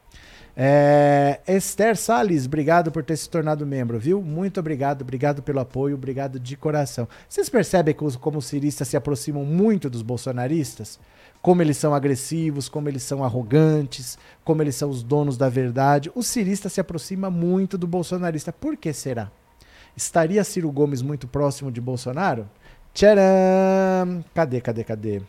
É, 0.55 1.39
Esther 1.47 1.97
Salles, 1.97 2.45
obrigado 2.45 2.91
por 2.91 3.03
ter 3.03 3.17
se 3.17 3.27
tornado 3.27 3.65
membro, 3.65 3.97
viu? 3.97 4.21
Muito 4.21 4.59
obrigado, 4.59 5.01
obrigado 5.01 5.41
pelo 5.41 5.59
apoio, 5.59 5.95
obrigado 5.95 6.39
de 6.39 6.55
coração. 6.55 7.07
Vocês 7.27 7.49
percebem 7.49 7.95
como 7.95 8.37
os 8.37 8.45
ciristas 8.45 8.87
se 8.87 8.95
aproximam 8.95 9.43
muito 9.43 9.89
dos 9.89 10.03
bolsonaristas? 10.03 10.99
Como 11.41 11.63
eles 11.63 11.77
são 11.77 11.95
agressivos, 11.95 12.69
como 12.69 12.87
eles 12.87 13.01
são 13.01 13.23
arrogantes, 13.23 14.15
como 14.43 14.61
eles 14.61 14.75
são 14.75 14.91
os 14.91 15.01
donos 15.01 15.37
da 15.37 15.49
verdade. 15.49 16.11
O 16.13 16.21
cirista 16.21 16.69
se 16.69 16.79
aproxima 16.79 17.31
muito 17.31 17.79
do 17.79 17.87
bolsonarista. 17.87 18.53
Por 18.53 18.77
que 18.77 18.93
será? 18.93 19.31
Estaria 19.95 20.43
Ciro 20.43 20.71
Gomes 20.71 21.01
muito 21.01 21.27
próximo 21.27 21.71
de 21.71 21.81
Bolsonaro? 21.81 22.47
Tcharam! 22.93 24.23
Cadê, 24.33 24.59
cadê, 24.59 24.83
cadê? 24.83 25.21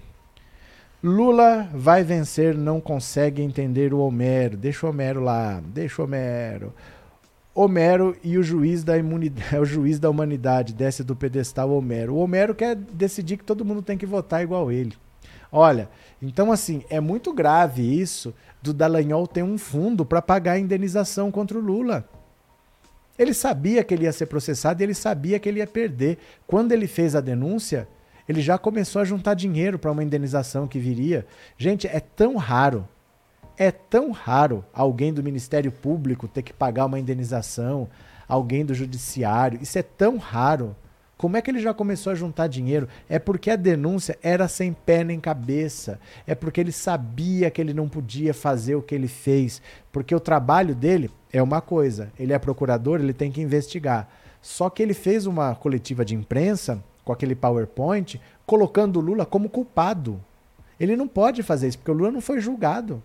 Lula 1.03 1.69
vai 1.73 2.03
vencer, 2.03 2.57
não 2.57 2.81
consegue 2.81 3.43
entender 3.43 3.95
o 3.95 3.99
Homero. 3.99 4.57
Deixa 4.57 4.87
o 4.87 4.91
Homero 4.91 5.21
lá, 5.21 5.63
deixa 5.65 6.03
o 6.03 6.05
Homero. 6.05 6.73
Homero 7.55 8.17
e 8.25 8.39
o 8.39 8.43
juiz 8.43 8.83
da 8.83 8.97
imunidade, 8.97 9.59
o 9.59 9.65
juiz 9.65 9.99
da 9.99 10.11
humanidade, 10.11 10.73
desce 10.73 11.05
do 11.05 11.15
pedestal 11.15 11.71
Homero. 11.71 12.15
O 12.15 12.19
Homero 12.19 12.55
quer 12.55 12.75
decidir 12.75 13.37
que 13.37 13.45
todo 13.45 13.65
mundo 13.65 13.83
tem 13.83 13.99
que 13.99 14.07
votar 14.07 14.43
igual 14.43 14.73
ele. 14.73 14.95
Olha, 15.51 15.89
então 16.21 16.51
assim, 16.51 16.83
é 16.89 16.99
muito 16.99 17.33
grave 17.33 17.83
isso 17.83 18.35
do 18.63 18.73
Dallagnol 18.73 19.27
ter 19.27 19.43
um 19.43 19.59
fundo 19.59 20.05
para 20.05 20.23
pagar 20.23 20.53
a 20.53 20.59
indenização 20.59 21.31
contra 21.31 21.59
o 21.59 21.61
Lula. 21.61 22.09
Ele 23.19 23.35
sabia 23.35 23.85
que 23.85 23.93
ele 23.93 24.05
ia 24.05 24.13
ser 24.13 24.27
processado 24.27 24.83
e 24.83 24.85
ele 24.85 24.95
sabia 24.95 25.39
que 25.39 25.49
ele 25.49 25.59
ia 25.59 25.67
perder. 25.67 26.19
Quando 26.47 26.73
ele 26.73 26.87
fez 26.87 27.15
a 27.15 27.21
denúncia, 27.21 27.87
ele 28.29 28.41
já 28.41 28.57
começou 28.57 29.03
a 29.03 29.05
juntar 29.05 29.35
dinheiro 29.35 29.79
para 29.79 29.91
uma 29.91 30.03
indenização 30.03 30.67
que 30.67 30.79
viria. 30.79 31.27
Gente, 31.59 31.87
é 31.87 32.01
tão 32.01 32.37
raro, 32.37 32.89
é 33.57 33.71
tão 33.71 34.11
raro 34.11 34.65
alguém 34.73 35.13
do 35.13 35.23
Ministério 35.23 35.71
Público 35.71 36.27
ter 36.27 36.43
que 36.43 36.53
pagar 36.53 36.87
uma 36.87 36.99
indenização, 36.99 37.89
alguém 38.27 38.65
do 38.65 38.75
Judiciário. 38.75 39.59
Isso 39.63 39.79
é 39.79 39.83
tão 39.83 40.17
raro. 40.17 40.75
Como 41.23 41.37
é 41.37 41.41
que 41.41 41.49
ele 41.53 41.61
já 41.61 41.73
começou 41.73 42.11
a 42.11 42.17
juntar 42.17 42.49
dinheiro? 42.49 42.89
É 43.09 43.17
porque 43.17 43.49
a 43.49 43.55
denúncia 43.55 44.19
era 44.21 44.49
sem 44.49 44.73
pé 44.73 45.05
nem 45.05 45.21
cabeça. 45.21 46.01
É 46.27 46.35
porque 46.35 46.61
ele 46.61 46.73
sabia 46.73 47.49
que 47.49 47.61
ele 47.61 47.73
não 47.73 47.89
podia 47.89 48.35
fazer 48.35 48.75
o 48.75 48.83
que 48.83 48.93
ele 48.93 49.07
fez. 49.07 49.63
Porque 49.93 50.13
o 50.13 50.19
trabalho 50.19 50.75
dele 50.75 51.09
é 51.33 51.41
uma 51.41 51.61
coisa. 51.61 52.11
Ele 52.19 52.33
é 52.33 52.39
procurador, 52.41 52.99
ele 52.99 53.13
tem 53.13 53.31
que 53.31 53.41
investigar. 53.41 54.09
Só 54.41 54.69
que 54.69 54.83
ele 54.83 54.95
fez 54.95 55.25
uma 55.25 55.55
coletiva 55.55 56.05
de 56.05 56.17
imprensa 56.17 56.83
com 57.05 57.13
aquele 57.13 57.37
PowerPoint 57.37 58.21
colocando 58.45 58.97
o 58.97 59.01
Lula 59.01 59.25
como 59.25 59.49
culpado. 59.49 60.21
Ele 60.81 60.97
não 60.97 61.07
pode 61.07 61.45
fazer 61.45 61.69
isso, 61.69 61.79
porque 61.79 61.93
o 61.93 61.95
Lula 61.95 62.11
não 62.11 62.21
foi 62.21 62.41
julgado. 62.41 63.01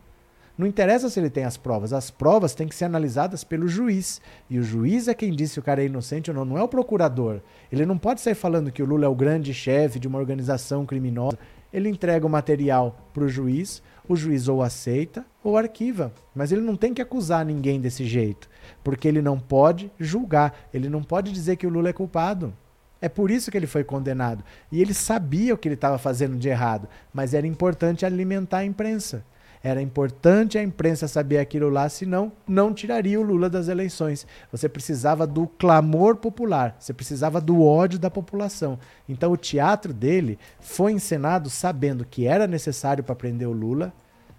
Não 0.57 0.65
interessa 0.65 1.07
se 1.07 1.19
ele 1.19 1.29
tem 1.29 1.43
as 1.43 1.55
provas, 1.55 1.93
as 1.93 2.09
provas 2.09 2.55
têm 2.55 2.67
que 2.67 2.73
ser 2.73 2.85
analisadas 2.85 3.43
pelo 3.43 3.67
juiz. 3.67 4.19
E 4.49 4.57
o 4.57 4.63
juiz 4.63 5.07
é 5.07 5.13
quem 5.13 5.31
disse 5.31 5.53
se 5.53 5.59
o 5.59 5.63
cara 5.63 5.83
é 5.83 5.85
inocente 5.85 6.31
ou 6.31 6.35
não, 6.35 6.43
não 6.43 6.57
é 6.57 6.63
o 6.63 6.67
procurador. 6.67 7.41
Ele 7.71 7.85
não 7.85 7.97
pode 7.97 8.21
sair 8.21 8.33
falando 8.33 8.71
que 8.71 8.81
o 8.81 8.85
Lula 8.85 9.05
é 9.05 9.07
o 9.07 9.13
grande 9.13 9.53
chefe 9.53 9.99
de 9.99 10.07
uma 10.07 10.17
organização 10.17 10.83
criminosa. 10.83 11.37
Ele 11.71 11.89
entrega 11.89 12.25
o 12.25 12.29
material 12.29 13.07
para 13.13 13.23
o 13.23 13.29
juiz, 13.29 13.83
o 14.09 14.15
juiz 14.15 14.47
ou 14.47 14.63
aceita 14.63 15.23
ou 15.43 15.57
arquiva. 15.57 16.11
Mas 16.33 16.51
ele 16.51 16.61
não 16.61 16.75
tem 16.75 16.91
que 16.91 17.03
acusar 17.03 17.45
ninguém 17.45 17.79
desse 17.79 18.03
jeito, 18.03 18.49
porque 18.83 19.07
ele 19.07 19.21
não 19.21 19.39
pode 19.39 19.91
julgar, 19.99 20.67
ele 20.73 20.89
não 20.89 21.03
pode 21.03 21.31
dizer 21.31 21.57
que 21.57 21.67
o 21.67 21.69
Lula 21.69 21.89
é 21.89 21.93
culpado. 21.93 22.51
É 22.99 23.07
por 23.07 23.29
isso 23.29 23.51
que 23.51 23.57
ele 23.57 23.67
foi 23.67 23.83
condenado. 23.83 24.43
E 24.71 24.81
ele 24.81 24.95
sabia 24.95 25.53
o 25.53 25.57
que 25.57 25.67
ele 25.67 25.75
estava 25.75 25.99
fazendo 25.99 26.35
de 26.35 26.49
errado, 26.49 26.87
mas 27.13 27.35
era 27.35 27.45
importante 27.45 28.07
alimentar 28.07 28.59
a 28.59 28.65
imprensa. 28.65 29.23
Era 29.63 29.81
importante 29.81 30.57
a 30.57 30.63
imprensa 30.63 31.07
saber 31.07 31.39
aquilo 31.39 31.69
lá, 31.69 31.89
senão 31.89 32.31
não 32.47 32.73
tiraria 32.73 33.19
o 33.19 33.23
Lula 33.23 33.49
das 33.49 33.67
eleições. 33.67 34.25
Você 34.51 34.69
precisava 34.69 35.25
do 35.25 35.47
clamor 35.47 36.17
popular, 36.17 36.75
você 36.79 36.93
precisava 36.93 37.41
do 37.41 37.63
ódio 37.63 37.99
da 37.99 38.09
população. 38.09 38.79
Então 39.09 39.31
o 39.31 39.37
teatro 39.37 39.93
dele 39.93 40.37
foi 40.59 40.91
encenado 40.91 41.49
sabendo 41.49 42.05
que 42.05 42.27
era 42.27 42.47
necessário 42.47 43.03
para 43.03 43.15
prender 43.15 43.47
o 43.47 43.53
Lula. 43.53 43.91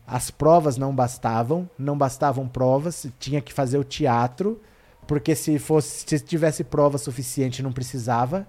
As 0.07 0.31
provas 0.31 0.77
não 0.79 0.95
bastavam, 0.95 1.69
não 1.79 1.99
bastavam 1.99 2.49
provas, 2.49 3.07
tinha 3.19 3.41
que 3.41 3.53
fazer 3.53 3.77
o 3.77 3.85
teatro, 3.85 4.61
porque 5.07 5.35
se 5.35 5.59
fosse 5.59 6.05
se 6.07 6.21
tivesse 6.21 6.65
prova 6.65 6.97
suficiente 6.97 7.63
não 7.63 7.73
precisava. 7.73 8.47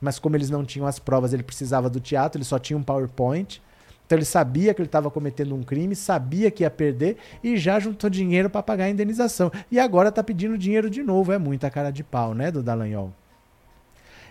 Mas 0.00 0.18
como 0.18 0.36
eles 0.36 0.50
não 0.50 0.64
tinham 0.64 0.86
as 0.86 0.98
provas, 0.98 1.32
ele 1.32 1.42
precisava 1.42 1.90
do 1.90 2.00
teatro, 2.00 2.38
ele 2.38 2.44
só 2.44 2.58
tinha 2.58 2.76
um 2.76 2.82
PowerPoint. 2.82 3.60
Então 4.08 4.16
ele 4.16 4.24
sabia 4.24 4.72
que 4.72 4.80
ele 4.80 4.88
estava 4.88 5.10
cometendo 5.10 5.54
um 5.54 5.62
crime, 5.62 5.94
sabia 5.94 6.50
que 6.50 6.62
ia 6.62 6.70
perder 6.70 7.18
e 7.44 7.58
já 7.58 7.78
juntou 7.78 8.08
dinheiro 8.08 8.48
para 8.48 8.62
pagar 8.62 8.84
a 8.84 8.88
indenização. 8.88 9.52
E 9.70 9.78
agora 9.78 10.08
está 10.08 10.24
pedindo 10.24 10.56
dinheiro 10.56 10.88
de 10.88 11.02
novo. 11.02 11.30
É 11.30 11.36
muita 11.36 11.68
cara 11.68 11.90
de 11.90 12.02
pau, 12.02 12.32
né, 12.32 12.50
do 12.50 12.62
Dallagnol? 12.62 13.12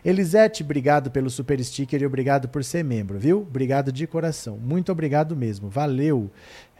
Elisete, 0.03 0.63
obrigado 0.63 1.11
pelo 1.11 1.29
super 1.29 1.63
sticker 1.63 2.01
e 2.01 2.07
obrigado 2.07 2.49
por 2.49 2.63
ser 2.63 2.83
membro, 2.83 3.19
viu? 3.19 3.41
Obrigado 3.41 3.91
de 3.91 4.07
coração. 4.07 4.57
Muito 4.57 4.91
obrigado 4.91 5.35
mesmo. 5.35 5.69
Valeu. 5.69 6.31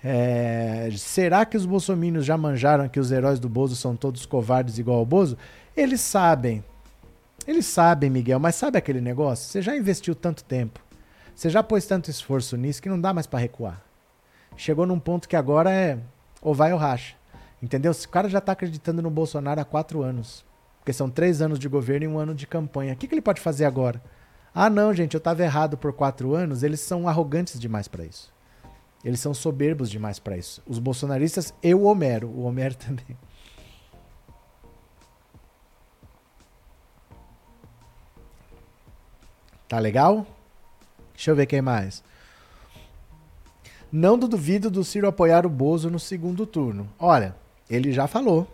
É... 0.04 0.90
Será 0.98 1.46
que 1.46 1.56
os 1.56 1.68
bolsominions 1.68 2.26
já 2.26 2.36
manjaram 2.36 2.90
que 2.90 3.00
os 3.00 3.12
heróis 3.12 3.40
do 3.40 3.48
Bozo 3.48 3.76
são 3.76 3.96
todos 3.96 4.26
covardes 4.26 4.80
igual 4.80 4.98
ao 4.98 5.06
Bozo? 5.06 5.38
Eles 5.76 6.02
sabem. 6.02 6.64
Eles 7.48 7.68
sabem, 7.68 8.10
Miguel, 8.10 8.40
mas 8.40 8.56
sabe 8.56 8.80
aquele 8.80 9.02
negócio? 9.02 9.46
Você 9.46 9.62
já 9.62 9.78
investiu 9.78 10.16
tanto 10.16 10.44
tempo 10.44 10.87
você 11.38 11.52
já 11.52 11.62
pôs 11.62 11.86
tanto 11.86 12.10
esforço 12.10 12.58
nisso 12.58 12.82
que 12.82 12.89
não 12.89 13.00
dá 13.00 13.13
mais 13.13 13.28
para 13.28 13.38
recuar. 13.38 13.80
Chegou 14.56 14.88
num 14.88 15.00
ponto 15.00 15.30
que 15.30 15.36
agora 15.36 15.71
é 15.71 16.00
ou 16.41 16.52
vai 16.52 16.73
ou 16.73 16.80
racha. 16.80 17.15
Entendeu? 17.62 17.91
O 17.91 18.10
cara 18.10 18.28
já 18.28 18.41
tá 18.41 18.54
acreditando 18.54 19.04
no 19.04 19.12
Bolsonaro 19.12 19.62
há 19.62 19.63
quatro 19.63 20.02
anos. 20.02 20.43
Porque 20.80 20.91
são 20.91 21.12
três 21.12 21.39
anos 21.39 21.60
de 21.60 21.69
governo 21.69 22.06
e 22.06 22.08
um 22.08 22.17
ano 22.17 22.34
de 22.34 22.47
campanha. 22.47 22.95
O 22.95 22.97
que, 22.97 23.08
que 23.08 23.13
ele 23.13 23.21
pode 23.21 23.39
fazer 23.39 23.65
agora? 23.65 24.02
Ah, 24.52 24.67
não, 24.67 24.91
gente, 24.91 25.13
eu 25.13 25.19
estava 25.19 25.43
errado 25.43 25.78
por 25.78 25.93
quatro 25.93 26.34
anos. 26.34 26.63
Eles 26.63 26.80
são 26.80 27.08
arrogantes 27.08 27.60
demais 27.60 27.88
para 27.88 28.04
isso. 28.04 28.34
Eles 29.06 29.19
são 29.19 29.32
soberbos 29.32 29.91
demais 29.91 30.17
para 30.17 30.36
isso. 30.36 30.63
Os 30.65 30.80
bolsonaristas 30.80 31.54
e 31.62 31.71
o 31.76 31.84
Homero. 31.84 32.30
O 32.30 32.45
Homero 32.45 32.73
também. 32.82 33.15
Tá 39.67 39.78
legal? 39.78 40.26
Deixa 41.17 41.32
eu 41.32 41.36
ver 41.36 41.47
quem 41.47 41.63
mais. 41.63 42.03
Não 43.91 44.19
duvido 44.19 44.69
do 44.69 44.84
Ciro 44.84 45.08
apoiar 45.08 45.47
o 45.47 45.49
Bozo 45.49 45.89
no 45.89 45.99
segundo 45.99 46.45
turno. 46.45 46.88
Olha, 46.99 47.36
ele 47.67 47.91
já 47.91 48.06
falou 48.06 48.47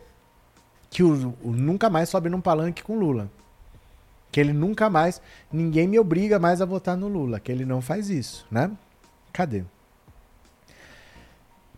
que 0.90 1.04
o, 1.04 1.36
o 1.44 1.52
nunca 1.52 1.90
mais 1.90 2.08
sobe 2.08 2.30
num 2.30 2.40
palanque 2.40 2.82
com 2.82 2.98
Lula. 2.98 3.30
Que 4.32 4.40
ele 4.40 4.54
nunca 4.54 4.90
mais, 4.90 5.22
ninguém 5.52 5.90
me 5.90 6.00
obriga 6.00 6.40
mais 6.40 6.62
a 6.62 6.66
votar 6.66 6.96
no 6.96 7.10
Lula, 7.10 7.38
que 7.38 7.52
ele 7.52 7.66
não 7.66 7.82
faz 7.82 8.10
isso, 8.10 8.48
né? 8.50 8.72
Cadê? 9.34 9.66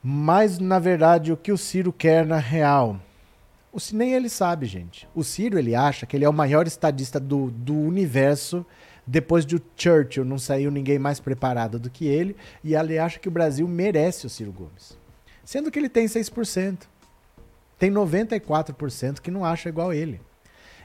Mas, 0.03 0.59
na 0.59 0.77
verdade, 0.77 1.31
o 1.31 1.37
que 1.37 1.51
o 1.51 1.57
Ciro 1.57 1.91
quer 1.91 2.27
na 2.27 2.37
real? 2.37 3.01
O, 3.73 3.79
nem 3.91 4.13
ele 4.13 4.29
sabe, 4.29 4.67
gente. 4.67 5.07
O 5.15 5.23
Ciro, 5.23 5.57
ele 5.57 5.73
acha 5.73 6.05
que 6.05 6.15
ele 6.15 6.25
é 6.25 6.29
o 6.29 6.33
maior 6.33 6.67
estadista 6.67 7.19
do, 7.19 7.49
do 7.49 7.73
universo. 7.73 8.63
Depois 9.07 9.45
de 9.45 9.61
Churchill, 9.75 10.25
não 10.25 10.39
saiu 10.39 10.71
ninguém 10.71 10.97
mais 10.97 11.19
preparado 11.19 11.79
do 11.79 11.89
que 11.89 12.07
ele. 12.07 12.35
E 12.63 12.75
ele 12.75 12.97
acha 12.97 13.19
que 13.19 13.27
o 13.27 13.31
Brasil 13.31 13.67
merece 13.67 14.25
o 14.25 14.29
Ciro 14.29 14.51
Gomes. 14.51 14.97
Sendo 15.43 15.69
que 15.69 15.77
ele 15.77 15.89
tem 15.89 16.07
6%. 16.07 16.79
Tem 17.77 17.91
94% 17.91 19.19
que 19.19 19.29
não 19.29 19.45
acha 19.45 19.69
igual 19.69 19.93
ele. 19.93 20.19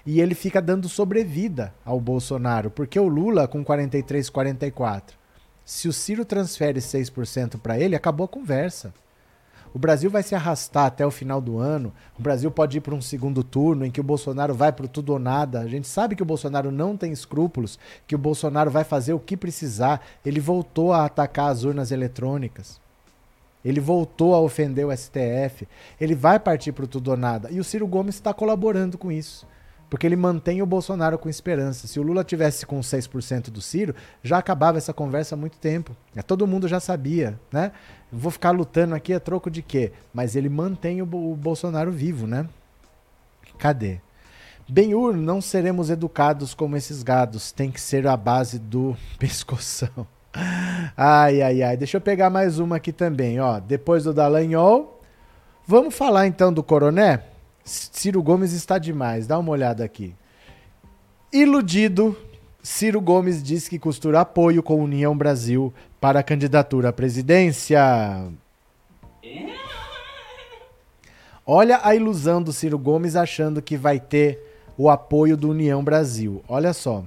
E 0.05 0.21
ele 0.21 0.35
fica 0.35 0.61
dando 0.61 0.89
sobrevida 0.89 1.75
ao 1.85 2.01
Bolsonaro, 2.01 2.71
porque 2.71 2.99
o 2.99 3.07
Lula 3.07 3.47
com 3.47 3.65
43, 3.65 4.29
44. 4.29 5.17
Se 5.65 5.89
o 5.89 5.93
Ciro 5.93 6.25
transfere 6.25 6.81
6% 6.81 7.59
para 7.61 7.79
ele, 7.79 7.95
acabou 7.95 8.25
a 8.25 8.29
conversa. 8.29 8.93
O 9.73 9.79
Brasil 9.79 10.11
vai 10.11 10.23
se 10.23 10.35
arrastar 10.35 10.87
até 10.87 11.07
o 11.07 11.11
final 11.11 11.41
do 11.41 11.59
ano. 11.59 11.93
O 12.19 12.23
Brasil 12.23 12.51
pode 12.51 12.79
ir 12.79 12.81
para 12.81 12.95
um 12.95 13.01
segundo 13.01 13.45
turno 13.45 13.85
em 13.85 13.91
que 13.91 14.01
o 14.01 14.05
Bolsonaro 14.05 14.55
vai 14.55 14.73
para 14.73 14.89
tudo 14.89 15.13
ou 15.13 15.19
nada. 15.19 15.61
A 15.61 15.69
gente 15.69 15.87
sabe 15.87 16.17
que 16.17 16.23
o 16.23 16.27
Bolsonaro 16.27 16.73
não 16.73 16.97
tem 16.97 17.13
escrúpulos, 17.13 17.79
que 18.07 18.15
o 18.15 18.19
Bolsonaro 18.19 18.71
vai 18.71 18.83
fazer 18.83 19.13
o 19.13 19.21
que 19.21 19.37
precisar. 19.37 20.01
Ele 20.25 20.41
voltou 20.41 20.93
a 20.93 21.05
atacar 21.05 21.53
as 21.53 21.63
urnas 21.63 21.93
eletrônicas. 21.93 22.81
Ele 23.65 23.79
voltou 23.79 24.35
a 24.35 24.41
ofender 24.41 24.87
o 24.87 24.97
STF. 24.97 25.69
Ele 26.01 26.15
vai 26.15 26.41
partir 26.41 26.73
para 26.73 26.87
tudo 26.87 27.13
ou 27.13 27.17
nada. 27.17 27.49
E 27.51 27.61
o 27.61 27.65
Ciro 27.65 27.87
Gomes 27.87 28.17
está 28.17 28.35
colaborando 28.35 28.99
com 28.99 29.13
isso. 29.13 29.47
Porque 29.91 30.07
ele 30.07 30.15
mantém 30.15 30.63
o 30.63 30.67
Bolsonaro 30.67 31.19
com 31.19 31.29
esperança. 31.29 31.89
Se 31.89 31.99
o 31.99 32.03
Lula 32.05 32.23
tivesse 32.23 32.65
com 32.65 32.79
6% 32.79 33.51
do 33.51 33.61
Ciro, 33.61 33.93
já 34.23 34.39
acabava 34.39 34.79
essa 34.79 34.95
conversa 34.95 35.35
há 35.35 35.39
muito 35.39 35.59
tempo. 35.59 35.97
É, 36.15 36.23
todo 36.23 36.47
mundo 36.47 36.69
já 36.69 36.79
sabia, 36.79 37.39
né? 37.53 37.73
Vou 38.11 38.31
ficar 38.31 38.53
lutando 38.53 38.95
aqui 38.95 39.13
a 39.13 39.19
troco 39.19 39.51
de 39.51 39.63
quê? 39.63 39.93
Mas 40.15 40.37
ele 40.37 40.49
mantém 40.49 41.03
o, 41.03 41.05
o 41.05 41.35
Bolsonaro 41.35 41.91
vivo, 41.91 42.29
né? 42.29 42.49
Cadê? 43.59 44.01
Benhur, 44.69 45.17
não 45.17 45.41
seremos 45.41 45.91
educados 45.91 46.55
como 46.55 46.77
esses 46.77 47.03
gados. 47.03 47.51
Tem 47.51 47.69
que 47.69 47.81
ser 47.81 48.07
a 48.07 48.17
base 48.17 48.61
do 48.61 48.97
pescoção. 49.19 50.07
Ai, 50.97 51.43
ai, 51.43 51.63
ai. 51.65 51.77
Deixa 51.77 51.97
eu 51.97 52.01
pegar 52.01 52.31
mais 52.31 52.61
uma 52.61 52.77
aqui 52.77 52.93
também, 52.93 53.41
ó. 53.41 53.59
Depois 53.59 54.05
do 54.05 54.15
Dallagnol. 54.15 55.03
Vamos 55.67 55.97
falar 55.97 56.29
então 56.29 56.53
do 56.53 56.63
Coroné? 56.63 57.25
Ciro 57.71 58.23
Gomes 58.23 58.53
está 58.53 58.79
demais. 58.79 59.27
Dá 59.27 59.39
uma 59.39 59.53
olhada 59.53 59.85
aqui. 59.85 60.15
Iludido, 61.33 62.17
Ciro 62.63 63.01
Gomes 63.01 63.43
diz 63.43 63.69
que 63.69 63.79
costura 63.79 64.21
apoio 64.21 64.63
com 64.63 64.83
União 64.83 65.17
Brasil 65.17 65.73
para 66.01 66.19
a 66.19 66.23
candidatura 66.23 66.89
à 66.89 66.93
presidência. 66.93 67.81
Olha 71.47 71.81
a 71.83 71.95
ilusão 71.95 72.43
do 72.43 72.53
Ciro 72.53 72.79
Gomes 72.79 73.15
achando 73.15 73.63
que 73.63 73.77
vai 73.77 74.01
ter 74.01 74.39
o 74.77 74.91
apoio 74.91 75.37
do 75.37 75.51
União 75.51 75.83
Brasil. 75.85 76.43
Olha 76.49 76.73
só. 76.73 77.05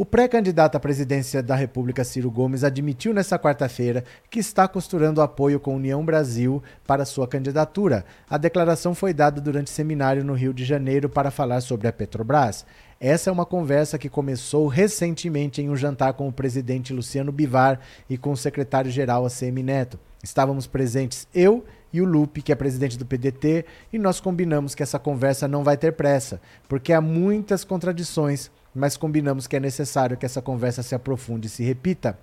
O 0.00 0.06
pré-candidato 0.06 0.76
à 0.76 0.80
presidência 0.80 1.42
da 1.42 1.54
República, 1.54 2.04
Ciro 2.04 2.30
Gomes, 2.30 2.64
admitiu 2.64 3.12
nesta 3.12 3.38
quarta-feira 3.38 4.02
que 4.30 4.38
está 4.38 4.66
costurando 4.66 5.20
apoio 5.20 5.60
com 5.60 5.72
a 5.72 5.76
União 5.76 6.02
Brasil 6.02 6.62
para 6.86 7.04
sua 7.04 7.28
candidatura. 7.28 8.06
A 8.26 8.38
declaração 8.38 8.94
foi 8.94 9.12
dada 9.12 9.42
durante 9.42 9.68
seminário 9.68 10.24
no 10.24 10.32
Rio 10.32 10.54
de 10.54 10.64
Janeiro 10.64 11.10
para 11.10 11.30
falar 11.30 11.60
sobre 11.60 11.86
a 11.86 11.92
Petrobras. 11.92 12.64
Essa 12.98 13.28
é 13.28 13.32
uma 13.32 13.44
conversa 13.44 13.98
que 13.98 14.08
começou 14.08 14.68
recentemente 14.68 15.60
em 15.60 15.68
um 15.68 15.76
jantar 15.76 16.14
com 16.14 16.26
o 16.26 16.32
presidente 16.32 16.94
Luciano 16.94 17.30
Bivar 17.30 17.78
e 18.08 18.16
com 18.16 18.32
o 18.32 18.36
secretário-geral 18.38 19.26
ACM 19.26 19.62
Neto. 19.62 20.00
Estávamos 20.24 20.66
presentes 20.66 21.28
eu 21.34 21.62
e 21.92 22.00
o 22.00 22.06
Lupe, 22.06 22.40
que 22.40 22.52
é 22.52 22.54
presidente 22.54 22.96
do 22.96 23.04
PDT, 23.04 23.66
e 23.92 23.98
nós 23.98 24.18
combinamos 24.18 24.74
que 24.74 24.82
essa 24.82 24.98
conversa 24.98 25.46
não 25.46 25.62
vai 25.62 25.76
ter 25.76 25.92
pressa, 25.92 26.40
porque 26.68 26.94
há 26.94 27.02
muitas 27.02 27.64
contradições 27.64 28.50
mas 28.74 28.96
combinamos 28.96 29.46
que 29.46 29.56
é 29.56 29.60
necessário 29.60 30.16
que 30.16 30.26
essa 30.26 30.42
conversa 30.42 30.82
se 30.82 30.94
aprofunde 30.94 31.46
e 31.46 31.50
se 31.50 31.62
repita. 31.62 32.18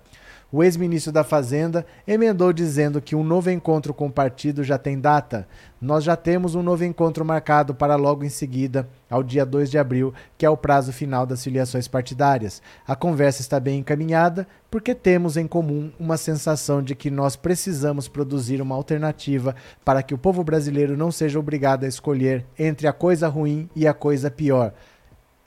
O 0.50 0.64
ex-ministro 0.64 1.12
da 1.12 1.22
Fazenda 1.22 1.84
emendou 2.06 2.54
dizendo 2.54 3.02
que 3.02 3.14
um 3.14 3.22
novo 3.22 3.50
encontro 3.50 3.92
com 3.92 4.06
o 4.06 4.10
partido 4.10 4.64
já 4.64 4.78
tem 4.78 4.98
data. 4.98 5.46
Nós 5.78 6.02
já 6.02 6.16
temos 6.16 6.54
um 6.54 6.62
novo 6.62 6.86
encontro 6.86 7.22
marcado 7.22 7.74
para 7.74 7.96
logo 7.96 8.24
em 8.24 8.30
seguida, 8.30 8.88
ao 9.10 9.22
dia 9.22 9.44
2 9.44 9.70
de 9.70 9.76
abril, 9.76 10.14
que 10.38 10.46
é 10.46 10.50
o 10.50 10.56
prazo 10.56 10.90
final 10.90 11.26
das 11.26 11.44
filiações 11.44 11.86
partidárias. 11.86 12.62
A 12.86 12.96
conversa 12.96 13.42
está 13.42 13.60
bem 13.60 13.80
encaminhada 13.80 14.46
porque 14.70 14.94
temos 14.94 15.36
em 15.36 15.46
comum 15.46 15.92
uma 16.00 16.16
sensação 16.16 16.82
de 16.82 16.94
que 16.94 17.10
nós 17.10 17.36
precisamos 17.36 18.08
produzir 18.08 18.62
uma 18.62 18.74
alternativa 18.74 19.54
para 19.84 20.02
que 20.02 20.14
o 20.14 20.18
povo 20.18 20.42
brasileiro 20.42 20.96
não 20.96 21.12
seja 21.12 21.38
obrigado 21.38 21.84
a 21.84 21.88
escolher 21.88 22.46
entre 22.58 22.86
a 22.86 22.92
coisa 22.94 23.28
ruim 23.28 23.68
e 23.76 23.86
a 23.86 23.92
coisa 23.92 24.30
pior 24.30 24.72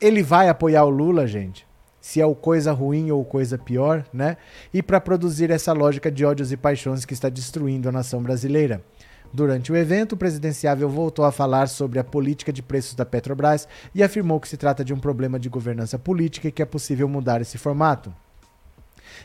ele 0.02 0.24
vai 0.24 0.50
apoiar 0.50 0.84
o 0.84 0.90
Lula, 0.90 1.28
gente? 1.28 1.68
Se 2.02 2.20
é 2.20 2.26
o 2.26 2.34
coisa 2.34 2.72
ruim 2.72 3.12
ou 3.12 3.24
coisa 3.24 3.58
pior, 3.58 4.04
né? 4.12 4.36
E 4.74 4.82
para 4.82 5.00
produzir 5.00 5.52
essa 5.52 5.72
lógica 5.72 6.12
de 6.12 6.26
ódios 6.26 6.52
e 6.52 6.58
paixões 6.58 7.06
que 7.06 7.14
está 7.14 7.30
destruindo 7.30 7.88
a 7.88 7.92
nação 7.92 8.24
brasileira. 8.24 8.84
Durante 9.32 9.72
o 9.72 9.76
evento, 9.78 10.14
o 10.14 10.18
presidenciável 10.18 10.90
voltou 10.90 11.24
a 11.24 11.32
falar 11.32 11.68
sobre 11.70 12.00
a 12.00 12.04
política 12.04 12.52
de 12.52 12.64
preços 12.64 12.96
da 12.96 13.06
Petrobras 13.06 13.68
e 13.94 14.02
afirmou 14.02 14.40
que 14.40 14.48
se 14.48 14.58
trata 14.58 14.84
de 14.84 14.94
um 14.94 15.00
problema 15.00 15.40
de 15.40 15.48
governança 15.48 15.98
política 16.00 16.48
e 16.48 16.52
que 16.52 16.62
é 16.62 16.66
possível 16.66 17.08
mudar 17.08 17.40
esse 17.40 17.58
formato. 17.58 18.14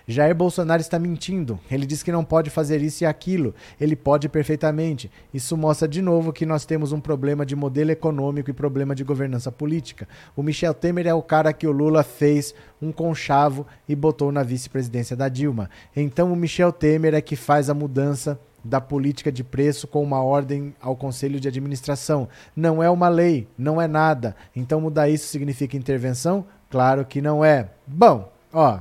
Jair 0.08 0.34
Bolsonaro 0.36 0.80
está 0.80 1.00
mentindo. 1.00 1.58
Ele 1.68 1.84
diz 1.84 2.02
que 2.02 2.12
não 2.12 2.24
pode 2.24 2.48
fazer 2.48 2.80
isso 2.80 3.02
e 3.02 3.06
aquilo. 3.06 3.52
Ele 3.80 3.96
pode 3.96 4.28
perfeitamente. 4.28 5.10
Isso 5.34 5.56
mostra 5.56 5.88
de 5.88 6.00
novo 6.00 6.32
que 6.32 6.46
nós 6.46 6.64
temos 6.64 6.92
um 6.92 7.00
problema 7.00 7.44
de 7.44 7.56
modelo 7.56 7.90
econômico 7.90 8.48
e 8.48 8.52
problema 8.52 8.94
de 8.94 9.02
governança 9.02 9.50
política. 9.50 10.06
O 10.36 10.44
Michel 10.44 10.74
Temer 10.74 11.08
é 11.08 11.14
o 11.14 11.22
cara 11.22 11.52
que 11.52 11.66
o 11.66 11.72
Lula 11.72 12.04
fez 12.04 12.54
um 12.80 12.92
conchavo 12.92 13.66
e 13.88 13.96
botou 13.96 14.30
na 14.30 14.44
vice-presidência 14.44 15.16
da 15.16 15.28
Dilma. 15.28 15.68
Então 15.94 16.32
o 16.32 16.36
Michel 16.36 16.70
Temer 16.70 17.14
é 17.14 17.20
que 17.20 17.34
faz 17.34 17.68
a 17.68 17.74
mudança 17.74 18.38
da 18.62 18.80
política 18.80 19.32
de 19.32 19.42
preço 19.42 19.86
com 19.86 20.02
uma 20.02 20.22
ordem 20.22 20.74
ao 20.80 20.94
conselho 20.94 21.40
de 21.40 21.48
administração. 21.48 22.28
Não 22.54 22.82
é 22.82 22.88
uma 22.90 23.08
lei, 23.08 23.48
não 23.56 23.80
é 23.80 23.88
nada. 23.88 24.36
Então 24.54 24.80
mudar 24.80 25.08
isso 25.08 25.26
significa 25.26 25.76
intervenção? 25.76 26.44
Claro 26.70 27.04
que 27.04 27.20
não 27.20 27.44
é. 27.44 27.70
Bom, 27.86 28.30
ó, 28.52 28.80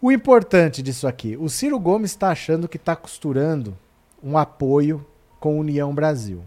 o 0.00 0.12
importante 0.12 0.82
disso 0.82 1.08
aqui, 1.08 1.36
o 1.36 1.48
Ciro 1.48 1.78
Gomes 1.78 2.12
está 2.12 2.30
achando 2.30 2.68
que 2.68 2.76
está 2.76 2.94
costurando 2.94 3.76
um 4.22 4.38
apoio 4.38 5.04
com 5.40 5.58
União 5.58 5.94
Brasil. 5.94 6.42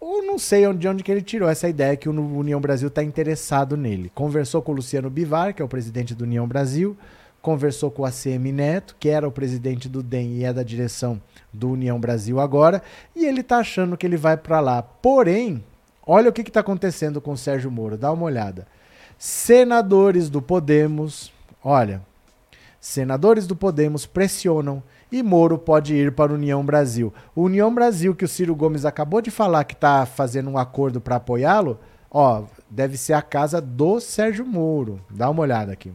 Ou 0.00 0.22
não 0.22 0.38
sei 0.38 0.72
de 0.74 0.88
onde 0.88 1.02
que 1.02 1.10
ele 1.10 1.22
tirou 1.22 1.48
essa 1.48 1.68
ideia 1.68 1.96
que 1.96 2.08
o 2.08 2.12
União 2.12 2.60
Brasil 2.60 2.88
está 2.88 3.02
interessado 3.02 3.76
nele. 3.76 4.10
Conversou 4.14 4.62
com 4.62 4.72
o 4.72 4.74
Luciano 4.76 5.10
Bivar, 5.10 5.54
que 5.54 5.60
é 5.60 5.64
o 5.64 5.68
presidente 5.68 6.14
do 6.14 6.22
União 6.22 6.46
Brasil, 6.46 6.96
conversou 7.42 7.90
com 7.90 8.02
o 8.02 8.04
ACM 8.06 8.52
Neto, 8.52 8.96
que 8.98 9.08
era 9.08 9.26
o 9.26 9.32
presidente 9.32 9.88
do 9.88 10.02
DEM 10.02 10.36
e 10.36 10.44
é 10.44 10.52
da 10.52 10.62
direção 10.62 11.20
do 11.52 11.70
União 11.70 11.98
Brasil 11.98 12.40
agora, 12.40 12.82
e 13.14 13.24
ele 13.24 13.40
está 13.40 13.58
achando 13.58 13.96
que 13.96 14.06
ele 14.06 14.16
vai 14.16 14.36
para 14.36 14.60
lá. 14.60 14.82
Porém, 14.82 15.64
olha 16.06 16.30
o 16.30 16.32
que 16.32 16.42
está 16.42 16.60
acontecendo 16.60 17.20
com 17.20 17.32
o 17.32 17.38
Sérgio 17.38 17.70
Moro, 17.70 17.98
dá 17.98 18.12
uma 18.12 18.24
olhada. 18.24 18.66
Senadores 19.18 20.30
do 20.30 20.40
Podemos, 20.40 21.32
olha, 21.62 22.02
Senadores 22.80 23.46
do 23.46 23.56
Podemos 23.56 24.06
pressionam 24.06 24.82
e 25.10 25.22
Moro 25.22 25.58
pode 25.58 25.94
ir 25.94 26.12
para 26.12 26.32
a 26.32 26.34
União 26.34 26.64
Brasil. 26.64 27.12
O 27.34 27.42
União 27.42 27.74
Brasil, 27.74 28.14
que 28.14 28.24
o 28.24 28.28
Ciro 28.28 28.54
Gomes 28.54 28.84
acabou 28.84 29.20
de 29.20 29.30
falar 29.30 29.64
que 29.64 29.74
está 29.74 30.06
fazendo 30.06 30.48
um 30.48 30.58
acordo 30.58 31.00
para 31.00 31.16
apoiá-lo, 31.16 31.80
ó, 32.10 32.44
deve 32.70 32.96
ser 32.96 33.14
a 33.14 33.22
casa 33.22 33.60
do 33.60 33.98
Sérgio 34.00 34.46
Moro. 34.46 35.00
Dá 35.10 35.28
uma 35.28 35.42
olhada 35.42 35.72
aqui. 35.72 35.92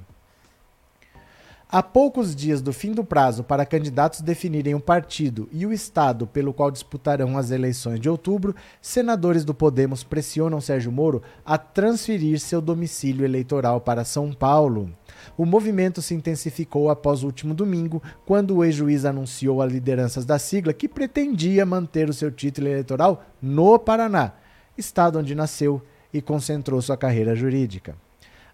Há 1.76 1.82
poucos 1.82 2.36
dias 2.36 2.62
do 2.62 2.72
fim 2.72 2.92
do 2.92 3.04
prazo 3.04 3.44
para 3.44 3.66
candidatos 3.66 4.22
definirem 4.22 4.76
o 4.76 4.80
partido 4.80 5.50
e 5.52 5.66
o 5.66 5.74
estado 5.74 6.28
pelo 6.28 6.54
qual 6.54 6.70
disputarão 6.70 7.36
as 7.36 7.50
eleições 7.50 8.00
de 8.00 8.08
outubro, 8.08 8.56
senadores 8.80 9.44
do 9.44 9.56
Podemos 9.56 10.04
pressionam 10.04 10.62
Sérgio 10.62 10.92
Moro 10.92 11.24
a 11.44 11.58
transferir 11.58 12.40
seu 12.40 12.62
domicílio 12.62 13.26
eleitoral 13.26 13.82
para 13.82 14.06
São 14.06 14.32
Paulo. 14.32 14.92
O 15.38 15.46
movimento 15.46 16.02
se 16.02 16.14
intensificou 16.14 16.90
após 16.90 17.24
o 17.24 17.28
último 17.28 17.54
domingo, 17.54 18.02
quando 18.26 18.58
o 18.58 18.64
ex-juiz 18.64 19.06
anunciou 19.06 19.62
a 19.62 19.66
lideranças 19.66 20.26
da 20.26 20.40
sigla 20.40 20.74
que 20.74 20.88
pretendia 20.88 21.66
manter 21.66 22.10
o 22.10 22.14
seu 22.14 22.32
título 22.32 22.68
eleitoral 22.68 23.24
no 23.42 23.78
Paraná, 23.80 24.34
estado 24.78 25.20
onde 25.20 25.36
nasceu 25.36 25.82
e 26.14 26.22
concentrou 26.22 26.82
sua 26.82 26.98
carreira 26.98 27.36
jurídica. 27.36 27.96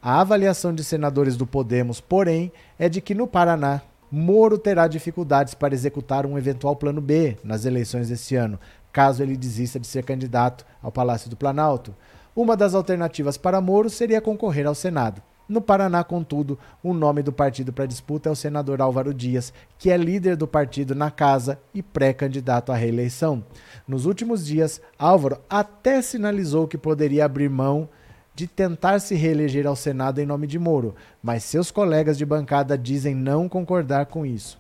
A 0.02 0.22
avaliação 0.22 0.74
de 0.74 0.84
senadores 0.84 1.36
do 1.36 1.46
Podemos, 1.46 2.00
porém, 2.00 2.52
é 2.78 2.88
de 2.88 3.02
que 3.02 3.14
no 3.14 3.28
Paraná 3.28 3.82
Moro 4.12 4.58
terá 4.58 4.88
dificuldades 4.88 5.54
para 5.54 5.76
executar 5.76 6.26
um 6.26 6.36
eventual 6.36 6.76
plano 6.76 7.00
B 7.00 7.38
nas 7.44 7.66
eleições 7.66 8.10
deste 8.10 8.36
ano, 8.36 8.60
caso 8.92 9.22
ele 9.22 9.38
desista 9.38 9.80
de 9.80 9.86
ser 9.86 10.04
candidato 10.04 10.66
ao 10.82 10.92
Palácio 10.92 11.30
do 11.30 11.36
Planalto. 11.36 11.94
Uma 12.36 12.58
das 12.58 12.74
alternativas 12.74 13.38
para 13.38 13.62
Moro 13.62 13.88
seria 13.88 14.20
concorrer 14.20 14.66
ao 14.66 14.74
Senado. 14.74 15.22
No 15.50 15.62
Paraná, 15.62 16.04
contudo, 16.04 16.60
o 16.84 16.94
nome 16.94 17.24
do 17.24 17.34
partido 17.34 17.74
para 17.74 17.88
disputa 17.88 18.30
é 18.30 18.32
o 18.32 18.36
senador 18.36 18.80
Álvaro 18.80 19.12
Dias, 19.12 19.52
que 19.80 19.90
é 19.90 19.98
líder 19.98 20.36
do 20.36 20.48
partido 20.48 20.94
na 20.94 21.10
casa 21.10 21.60
e 21.74 21.82
pré-candidato 21.82 22.72
à 22.72 22.76
reeleição. 22.76 23.44
Nos 23.88 24.06
últimos 24.06 24.46
dias, 24.46 24.80
Álvaro 24.98 25.40
até 25.50 26.04
sinalizou 26.04 26.68
que 26.68 26.78
poderia 26.78 27.26
abrir 27.26 27.50
mão 27.50 27.90
de 28.36 28.46
tentar 28.46 29.00
se 29.00 29.16
reeleger 29.16 29.66
ao 29.66 29.76
Senado 29.76 30.22
em 30.22 30.26
nome 30.26 30.46
de 30.46 30.60
Moro, 30.60 30.94
mas 31.22 31.44
seus 31.44 31.72
colegas 31.72 32.16
de 32.16 32.26
bancada 32.28 32.78
dizem 32.78 33.16
não 33.16 33.50
concordar 33.50 34.06
com 34.06 34.24
isso. 34.24 34.60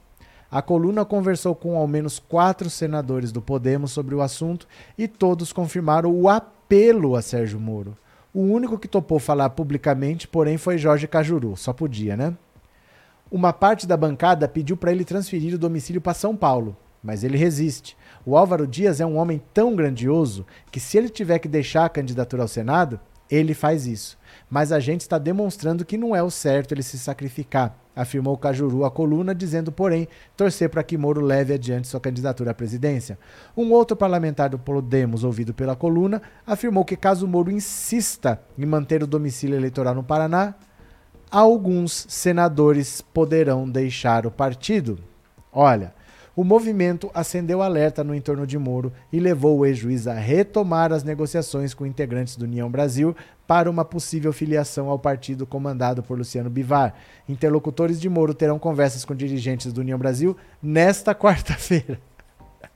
A 0.49 0.59
coluna 0.59 1.05
conversou 1.05 1.53
com 1.53 1.77
ao 1.77 1.87
menos 1.87 2.17
quatro 2.17 2.67
senadores 2.67 3.31
do 3.31 3.43
Podemos 3.43 3.91
sobre 3.91 4.15
o 4.15 4.21
assunto 4.21 4.67
e 4.97 5.07
todos 5.07 5.53
confirmaram 5.53 6.11
o 6.11 6.27
apelo 6.27 7.15
a 7.15 7.21
Sérgio 7.21 7.59
Moro. 7.59 7.95
O 8.33 8.41
único 8.41 8.77
que 8.77 8.87
topou 8.87 9.17
falar 9.17 9.49
publicamente, 9.49 10.27
porém, 10.27 10.57
foi 10.57 10.77
Jorge 10.77 11.07
Cajuru. 11.07 11.57
Só 11.57 11.73
podia, 11.73 12.15
né? 12.15 12.35
Uma 13.31 13.51
parte 13.51 13.87
da 13.87 13.97
bancada 13.97 14.47
pediu 14.47 14.77
para 14.77 14.91
ele 14.91 15.05
transferir 15.05 15.53
o 15.53 15.57
domicílio 15.57 16.01
para 16.01 16.13
São 16.13 16.35
Paulo, 16.35 16.75
mas 17.03 17.23
ele 17.23 17.37
resiste. 17.37 17.97
O 18.25 18.37
Álvaro 18.37 18.67
Dias 18.67 18.99
é 18.99 19.05
um 19.05 19.17
homem 19.17 19.41
tão 19.53 19.75
grandioso 19.75 20.45
que, 20.71 20.79
se 20.79 20.97
ele 20.97 21.09
tiver 21.09 21.39
que 21.39 21.47
deixar 21.47 21.85
a 21.85 21.89
candidatura 21.89 22.43
ao 22.43 22.47
Senado, 22.47 22.99
ele 23.29 23.53
faz 23.53 23.85
isso. 23.85 24.17
Mas 24.49 24.71
a 24.71 24.79
gente 24.79 25.01
está 25.01 25.17
demonstrando 25.17 25.85
que 25.85 25.97
não 25.97 26.15
é 26.15 26.21
o 26.21 26.31
certo 26.31 26.73
ele 26.73 26.83
se 26.83 26.97
sacrificar, 26.97 27.75
afirmou 28.01 28.37
Cajuru 28.37 28.85
à 28.85 28.91
coluna, 28.91 29.35
dizendo, 29.35 29.73
porém, 29.73 30.07
torcer 30.37 30.69
para 30.69 30.83
que 30.83 30.97
Moro 30.97 31.19
leve 31.19 31.53
adiante 31.53 31.87
sua 31.87 31.99
candidatura 31.99 32.51
à 32.51 32.53
presidência. 32.53 33.19
Um 33.57 33.73
outro 33.73 33.97
parlamentar 33.97 34.49
do 34.49 34.57
Podemos, 34.57 35.25
ouvido 35.25 35.53
pela 35.53 35.75
coluna, 35.75 36.21
afirmou 36.47 36.85
que 36.85 36.95
caso 36.95 37.27
Moro 37.27 37.51
insista 37.51 38.41
em 38.57 38.65
manter 38.65 39.03
o 39.03 39.07
domicílio 39.07 39.57
eleitoral 39.57 39.93
no 39.93 40.03
Paraná, 40.03 40.55
alguns 41.29 42.05
senadores 42.07 43.01
poderão 43.01 43.69
deixar 43.69 44.25
o 44.25 44.31
partido. 44.31 44.97
Olha, 45.51 45.93
o 46.39 46.43
movimento 46.45 47.11
acendeu 47.13 47.61
alerta 47.61 48.01
no 48.01 48.15
entorno 48.15 48.47
de 48.47 48.57
Moro 48.57 48.93
e 49.11 49.19
levou 49.19 49.57
o 49.57 49.65
ex-juiz 49.65 50.07
a 50.07 50.13
retomar 50.13 50.93
as 50.93 51.03
negociações 51.03 51.73
com 51.73 51.85
integrantes 51.85 52.37
do 52.37 52.45
União 52.45 52.71
Brasil 52.71 53.13
para 53.45 53.69
uma 53.69 53.83
possível 53.83 54.31
filiação 54.31 54.87
ao 54.87 54.97
partido 54.97 55.45
comandado 55.45 56.01
por 56.01 56.17
Luciano 56.17 56.49
Bivar. 56.49 56.93
Interlocutores 57.27 57.99
de 57.99 58.07
Moro 58.07 58.33
terão 58.33 58.57
conversas 58.57 59.03
com 59.03 59.13
dirigentes 59.13 59.73
do 59.73 59.81
União 59.81 59.99
Brasil 59.99 60.37
nesta 60.63 61.13
quarta-feira. 61.13 61.99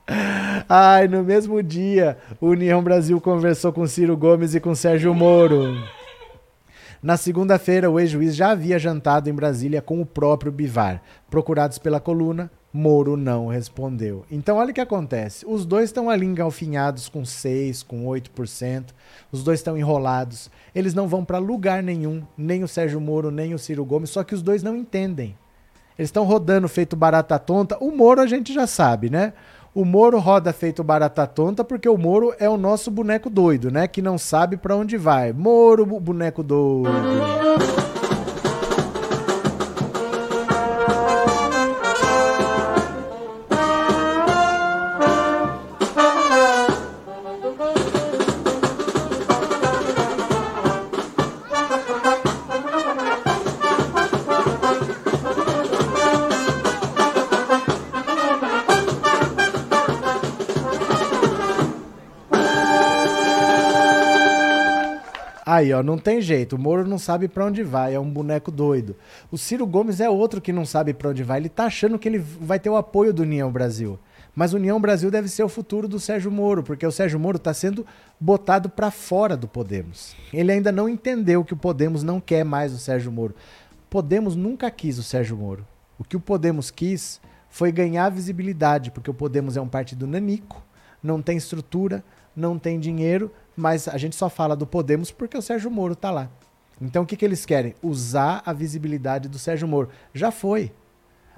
Ai, 0.68 1.08
no 1.08 1.24
mesmo 1.24 1.64
dia, 1.64 2.18
o 2.42 2.48
União 2.48 2.84
Brasil 2.84 3.22
conversou 3.22 3.72
com 3.72 3.88
Ciro 3.88 4.18
Gomes 4.18 4.54
e 4.54 4.60
com 4.60 4.76
Sérgio 4.76 5.14
Moro. 5.14 5.74
Na 7.02 7.16
segunda-feira, 7.16 7.90
o 7.90 7.98
ex-juiz 7.98 8.36
já 8.36 8.52
havia 8.52 8.78
jantado 8.78 9.30
em 9.30 9.34
Brasília 9.34 9.82
com 9.82 10.02
o 10.02 10.06
próprio 10.06 10.52
Bivar. 10.52 11.02
Procurados 11.30 11.78
pela 11.78 12.02
coluna, 12.02 12.52
Moro 12.74 13.16
não 13.16 13.46
respondeu. 13.48 14.26
Então, 14.32 14.58
olha 14.58 14.72
o 14.72 14.74
que 14.74 14.82
acontece. 14.82 15.46
Os 15.48 15.64
dois 15.64 15.86
estão 15.86 16.10
ali 16.10 16.26
engalfinhados 16.26 17.08
com 17.08 17.22
6%, 17.22 17.86
com 17.86 18.06
8%. 18.06 18.86
Os 19.32 19.44
dois 19.44 19.60
estão 19.60 19.78
enrolados. 19.78 20.50
Eles 20.74 20.96
não 20.96 21.08
vão 21.08 21.24
para 21.24 21.38
lugar 21.38 21.84
nenhum, 21.84 22.24
nem 22.36 22.64
o 22.64 22.68
Sérgio 22.68 23.00
Moro, 23.00 23.30
nem 23.30 23.54
o 23.54 23.60
Ciro 23.60 23.86
Gomes, 23.86 24.10
só 24.10 24.24
que 24.24 24.34
os 24.34 24.42
dois 24.42 24.64
não 24.64 24.76
entendem. 24.76 25.38
Eles 25.98 26.08
estão 26.08 26.24
rodando 26.24 26.68
feito 26.68 26.96
barata 26.96 27.38
tonta. 27.38 27.78
O 27.80 27.92
Moro 27.92 28.20
a 28.20 28.26
gente 28.26 28.52
já 28.52 28.66
sabe, 28.66 29.08
né? 29.08 29.34
O 29.76 29.86
Moro 29.86 30.20
roda 30.20 30.52
feito 30.52 30.84
barata 30.84 31.28
tonta 31.28 31.64
porque 31.64 31.88
o 31.88 31.98
Moro 31.98 32.34
é 32.40 32.50
o 32.50 32.58
nosso 32.58 32.90
boneco 32.90 33.30
doido, 33.30 33.70
né? 33.70 33.88
Que 33.88 34.02
não 34.02 34.18
sabe 34.18 34.58
para 34.58 34.76
onde 34.76 34.98
vai. 34.98 35.32
Moro, 35.32 35.86
boneco 35.86 36.42
doido. 36.42 36.90
Aí, 65.64 65.72
ó, 65.72 65.82
não 65.82 65.98
tem 65.98 66.20
jeito. 66.20 66.58
O 66.58 66.60
Moro 66.60 66.86
não 66.86 67.00
sabe 67.00 67.30
para 67.30 67.46
onde 67.46 67.64
vai, 67.64 67.96
é 67.96 68.00
um 68.00 68.10
boneco 68.10 68.52
doido. 68.52 68.98
O 69.32 69.38
Ciro 69.38 69.66
Gomes 69.66 70.02
é 70.02 70.10
outro 70.10 70.42
que 70.42 70.52
não 70.52 70.66
sabe 70.66 70.94
para 70.94 71.10
onde 71.10 71.24
vai. 71.24 71.40
Ele 71.40 71.48
tá 71.48 71.66
achando 71.66 71.98
que 71.98 72.10
ele 72.10 72.20
vai 72.20 72.60
ter 72.60 72.70
o 72.70 72.76
apoio 72.76 73.14
do 73.14 73.22
União 73.22 73.50
Brasil. 73.50 73.98
Mas 74.36 74.52
União 74.52 74.82
Brasil 74.82 75.10
deve 75.10 75.30
ser 75.30 75.42
o 75.42 75.48
futuro 75.48 75.88
do 75.88 76.02
Sérgio 76.02 76.30
Moro, 76.30 76.64
porque 76.64 76.86
o 76.86 76.92
Sérgio 76.92 77.18
Moro 77.18 77.38
está 77.38 77.54
sendo 77.54 77.86
botado 78.20 78.68
para 78.68 78.92
fora 78.92 79.38
do 79.38 79.48
Podemos. 79.48 80.18
Ele 80.34 80.52
ainda 80.52 80.70
não 80.70 80.90
entendeu 80.90 81.46
que 81.46 81.54
o 81.54 81.58
Podemos 81.58 82.04
não 82.04 82.20
quer 82.20 82.44
mais 82.44 82.74
o 82.74 82.78
Sérgio 82.78 83.12
Moro. 83.12 83.34
Podemos 83.90 84.36
nunca 84.36 84.70
quis 84.70 84.98
o 84.98 85.04
Sérgio 85.04 85.38
Moro. 85.38 85.66
O 85.98 86.04
que 86.04 86.18
o 86.18 86.20
Podemos 86.20 86.72
quis 86.72 87.22
foi 87.48 87.72
ganhar 87.72 88.10
visibilidade, 88.10 88.92
porque 88.92 89.10
o 89.10 89.14
Podemos 89.14 89.56
é 89.56 89.62
um 89.62 89.68
partido 89.68 90.06
nanico, 90.08 90.62
não 91.02 91.22
tem 91.22 91.38
estrutura, 91.38 92.04
não 92.36 92.60
tem 92.60 92.80
dinheiro, 92.80 93.32
mas 93.56 93.88
a 93.88 93.98
gente 93.98 94.16
só 94.16 94.30
fala 94.30 94.56
do 94.56 94.66
Podemos 94.66 95.12
porque 95.12 95.38
o 95.38 95.42
Sérgio 95.42 95.70
Moro 95.70 95.94
está 95.94 96.12
lá. 96.12 96.30
Então 96.82 97.04
o 97.04 97.06
que, 97.06 97.16
que 97.16 97.24
eles 97.24 97.46
querem? 97.46 97.76
Usar 97.82 98.42
a 98.46 98.54
visibilidade 98.54 99.30
do 99.30 99.38
Sérgio 99.38 99.68
Moro. 99.68 99.90
Já 100.14 100.32
foi. 100.32 100.72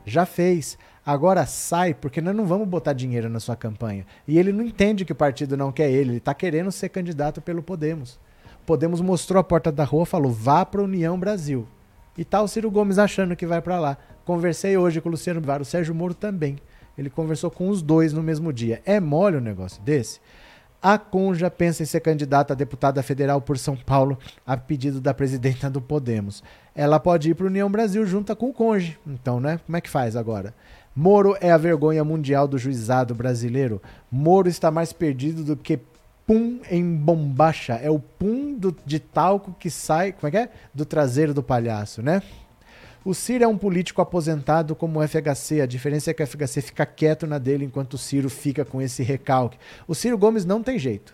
Já 0.05 0.25
fez. 0.25 0.77
Agora 1.05 1.45
sai, 1.45 1.93
porque 1.93 2.21
nós 2.21 2.35
não 2.35 2.45
vamos 2.45 2.67
botar 2.67 2.93
dinheiro 2.93 3.29
na 3.29 3.39
sua 3.39 3.55
campanha. 3.55 4.05
E 4.27 4.39
ele 4.39 4.51
não 4.51 4.63
entende 4.63 5.05
que 5.05 5.11
o 5.11 5.15
partido 5.15 5.55
não 5.55 5.71
quer 5.71 5.89
ele. 5.89 6.11
Ele 6.11 6.17
está 6.17 6.33
querendo 6.33 6.71
ser 6.71 6.89
candidato 6.89 7.41
pelo 7.41 7.61
Podemos. 7.61 8.19
Podemos 8.65 9.01
mostrou 9.01 9.39
a 9.39 9.43
porta 9.43 9.71
da 9.71 9.83
rua, 9.83 10.05
falou: 10.05 10.31
vá 10.31 10.65
para 10.65 10.81
União 10.81 11.19
Brasil. 11.19 11.67
E 12.17 12.23
tá 12.23 12.41
o 12.41 12.47
Ciro 12.47 12.71
Gomes 12.71 12.97
achando 12.97 13.35
que 13.35 13.45
vai 13.45 13.61
para 13.61 13.79
lá. 13.79 13.97
Conversei 14.23 14.77
hoje 14.77 15.01
com 15.01 15.09
o 15.09 15.11
Luciano 15.11 15.41
Bivar, 15.41 15.61
o 15.61 15.65
Sérgio 15.65 15.93
Moro 15.93 16.13
também. 16.13 16.57
Ele 16.97 17.09
conversou 17.09 17.51
com 17.51 17.69
os 17.69 17.81
dois 17.81 18.13
no 18.13 18.23
mesmo 18.23 18.53
dia. 18.53 18.81
É 18.85 18.99
mole 18.99 19.37
um 19.37 19.41
negócio 19.41 19.81
desse? 19.83 20.19
A 20.87 20.99
Conja 20.99 21.49
pensa 21.49 21.81
em 21.81 21.85
ser 21.87 21.99
candidata 21.99 22.53
a 22.53 22.55
deputada 22.55 23.01
federal 23.01 23.41
por 23.41 23.57
São 23.57 23.75
Paulo 23.75 24.19
a 24.45 24.55
pedido 24.55 25.01
da 25.01 25.15
presidenta 25.15 25.67
do 25.67 25.81
Podemos. 25.81 26.43
Ela 26.75 26.99
pode 26.99 27.31
ir 27.31 27.33
para 27.33 27.47
União 27.47 27.71
Brasil 27.71 28.05
junto 28.05 28.35
com 28.35 28.49
o 28.49 28.53
Conge. 28.53 28.95
Então, 29.07 29.39
né? 29.39 29.59
Como 29.65 29.75
é 29.75 29.81
que 29.81 29.89
faz 29.89 30.15
agora? 30.15 30.53
Moro 30.95 31.35
é 31.41 31.49
a 31.49 31.57
vergonha 31.57 32.03
mundial 32.03 32.47
do 32.47 32.59
juizado 32.59 33.15
brasileiro. 33.15 33.81
Moro 34.11 34.47
está 34.47 34.69
mais 34.69 34.93
perdido 34.93 35.43
do 35.43 35.57
que 35.57 35.79
pum 36.27 36.59
em 36.69 36.95
bombacha. 36.95 37.73
É 37.81 37.89
o 37.89 37.97
pum 37.97 38.53
do, 38.53 38.77
de 38.85 38.99
talco 38.99 39.55
que 39.59 39.71
sai, 39.71 40.11
como 40.11 40.27
é 40.27 40.29
que 40.29 40.37
é? 40.37 40.49
Do 40.71 40.85
traseiro 40.85 41.33
do 41.33 41.41
palhaço, 41.41 42.03
né? 42.03 42.21
O 43.05 43.13
Ciro 43.13 43.43
é 43.43 43.47
um 43.47 43.55
político 43.55 44.01
aposentado 44.01 44.75
como 44.75 44.99
o 44.99 45.07
FHC. 45.07 45.61
A 45.61 45.67
diferença 45.67 46.09
é 46.09 46.13
que 46.13 46.23
o 46.23 46.25
FHC 46.25 46.59
fica 46.59 46.87
quieto 46.87 47.27
na 47.27 47.37
dele 47.37 47.63
enquanto 47.63 47.93
o 47.93 47.97
Ciro 47.99 48.31
fica 48.31 48.65
com 48.65 48.81
esse 48.81 49.03
recalque. 49.03 49.59
O 49.87 49.93
Ciro 49.93 50.17
Gomes 50.17 50.43
não 50.43 50.63
tem 50.63 50.79
jeito. 50.79 51.13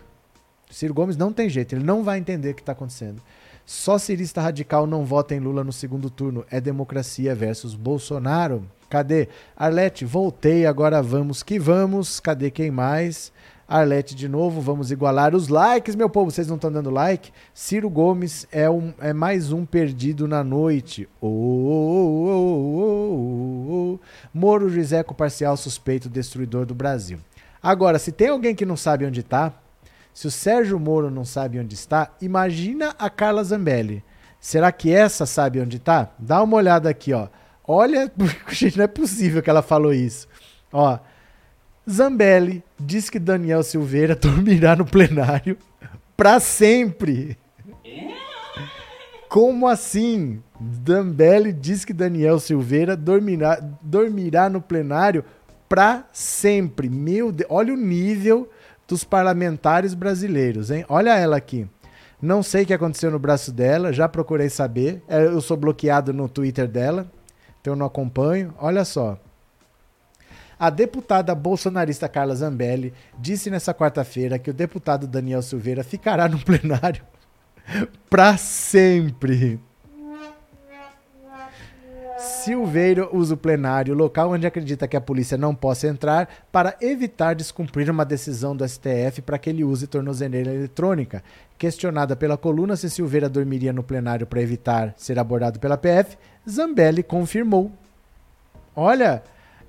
O 0.70 0.72
Ciro 0.72 0.94
Gomes 0.94 1.18
não 1.18 1.34
tem 1.34 1.50
jeito. 1.50 1.74
Ele 1.74 1.84
não 1.84 2.02
vai 2.02 2.18
entender 2.18 2.52
o 2.52 2.54
que 2.54 2.62
está 2.62 2.72
acontecendo. 2.72 3.20
Só 3.66 3.98
cirista 3.98 4.40
radical 4.40 4.86
não 4.86 5.04
vota 5.04 5.34
em 5.34 5.38
Lula 5.38 5.62
no 5.62 5.70
segundo 5.70 6.08
turno. 6.08 6.46
É 6.50 6.62
democracia 6.62 7.34
versus 7.34 7.74
Bolsonaro. 7.74 8.66
Cadê? 8.88 9.28
Arlete, 9.54 10.06
voltei, 10.06 10.64
agora 10.64 11.02
vamos 11.02 11.42
que 11.42 11.58
vamos. 11.58 12.20
Cadê 12.20 12.50
quem 12.50 12.70
mais? 12.70 13.30
Arlete 13.72 14.14
de 14.14 14.28
novo, 14.28 14.60
vamos 14.60 14.90
igualar 14.90 15.34
os 15.34 15.48
likes, 15.48 15.94
meu 15.94 16.10
povo. 16.10 16.30
Vocês 16.30 16.46
não 16.46 16.56
estão 16.56 16.70
dando 16.70 16.90
like? 16.90 17.32
Ciro 17.54 17.88
Gomes 17.88 18.46
é, 18.52 18.68
um, 18.68 18.92
é 19.00 19.14
mais 19.14 19.50
um 19.50 19.64
perdido 19.64 20.28
na 20.28 20.44
noite. 20.44 21.08
Oh, 21.18 21.26
oh, 22.28 23.94
oh, 23.94 23.98
Moro 24.34 24.68
Giseco 24.68 25.14
parcial 25.14 25.56
suspeito 25.56 26.10
destruidor 26.10 26.66
do 26.66 26.74
Brasil. 26.74 27.18
Agora, 27.62 27.98
se 27.98 28.12
tem 28.12 28.28
alguém 28.28 28.54
que 28.54 28.66
não 28.66 28.76
sabe 28.76 29.06
onde 29.06 29.20
está, 29.20 29.54
se 30.12 30.26
o 30.26 30.30
Sérgio 30.30 30.78
Moro 30.78 31.10
não 31.10 31.24
sabe 31.24 31.58
onde 31.58 31.74
está, 31.74 32.10
imagina 32.20 32.94
a 32.98 33.08
Carla 33.08 33.42
Zambelli. 33.42 34.04
Será 34.38 34.70
que 34.70 34.92
essa 34.92 35.24
sabe 35.24 35.58
onde 35.60 35.78
está? 35.78 36.10
Dá 36.18 36.42
uma 36.42 36.58
olhada 36.58 36.90
aqui, 36.90 37.14
ó. 37.14 37.28
Olha, 37.66 38.12
gente, 38.52 38.76
não 38.76 38.84
é 38.84 38.88
possível 38.88 39.42
que 39.42 39.48
ela 39.48 39.62
falou 39.62 39.94
isso. 39.94 40.28
Ó, 40.70 40.98
Zambelli 41.90 42.62
diz 42.84 43.08
que 43.08 43.18
Daniel 43.18 43.62
Silveira 43.62 44.14
dormirá 44.16 44.76
no 44.76 44.84
plenário 44.84 45.56
para 46.16 46.40
sempre. 46.40 47.36
Como 49.28 49.66
assim? 49.66 50.42
Zambelli 50.86 51.52
diz 51.52 51.84
que 51.84 51.92
Daniel 51.92 52.38
Silveira 52.38 52.96
dormirá, 52.96 53.58
dormirá 53.80 54.48
no 54.50 54.60
plenário 54.60 55.24
para 55.68 56.04
sempre. 56.12 56.90
Meu 56.90 57.32
Deus, 57.32 57.48
olha 57.50 57.72
o 57.72 57.76
nível 57.76 58.48
dos 58.86 59.04
parlamentares 59.04 59.94
brasileiros, 59.94 60.70
hein? 60.70 60.84
Olha 60.88 61.16
ela 61.16 61.36
aqui. 61.36 61.66
Não 62.20 62.42
sei 62.42 62.62
o 62.62 62.66
que 62.66 62.74
aconteceu 62.74 63.10
no 63.10 63.18
braço 63.18 63.50
dela, 63.50 63.92
já 63.92 64.08
procurei 64.08 64.50
saber. 64.50 65.02
É, 65.08 65.24
eu 65.24 65.40
sou 65.40 65.56
bloqueado 65.56 66.12
no 66.12 66.28
Twitter 66.28 66.68
dela, 66.68 67.10
então 67.60 67.72
eu 67.72 67.76
não 67.76 67.86
acompanho. 67.86 68.54
Olha 68.58 68.84
só. 68.84 69.18
A 70.58 70.70
deputada 70.70 71.34
bolsonarista 71.34 72.08
Carla 72.08 72.34
Zambelli 72.34 72.92
disse 73.18 73.50
nessa 73.50 73.74
quarta-feira 73.74 74.38
que 74.38 74.50
o 74.50 74.54
deputado 74.54 75.06
Daniel 75.06 75.42
Silveira 75.42 75.82
ficará 75.82 76.28
no 76.28 76.38
plenário 76.38 77.04
para 78.08 78.36
sempre. 78.36 79.60
Silveiro 82.22 83.08
usa 83.12 83.34
o 83.34 83.36
plenário, 83.36 83.94
local 83.94 84.30
onde 84.30 84.46
acredita 84.46 84.86
que 84.86 84.96
a 84.96 85.00
polícia 85.00 85.36
não 85.36 85.54
possa 85.54 85.88
entrar, 85.88 86.28
para 86.52 86.76
evitar 86.80 87.34
descumprir 87.34 87.90
uma 87.90 88.04
decisão 88.04 88.54
do 88.54 88.66
STF 88.68 89.22
para 89.22 89.38
que 89.38 89.50
ele 89.50 89.64
use 89.64 89.88
tornozeleira 89.88 90.52
eletrônica. 90.52 91.22
Questionada 91.58 92.14
pela 92.14 92.36
coluna 92.36 92.76
se 92.76 92.88
Silveira 92.88 93.28
dormiria 93.28 93.72
no 93.72 93.82
plenário 93.82 94.26
para 94.26 94.40
evitar 94.40 94.94
ser 94.96 95.18
abordado 95.18 95.58
pela 95.58 95.76
PF, 95.76 96.16
Zambelli 96.48 97.02
confirmou. 97.02 97.72
Olha, 98.74 99.22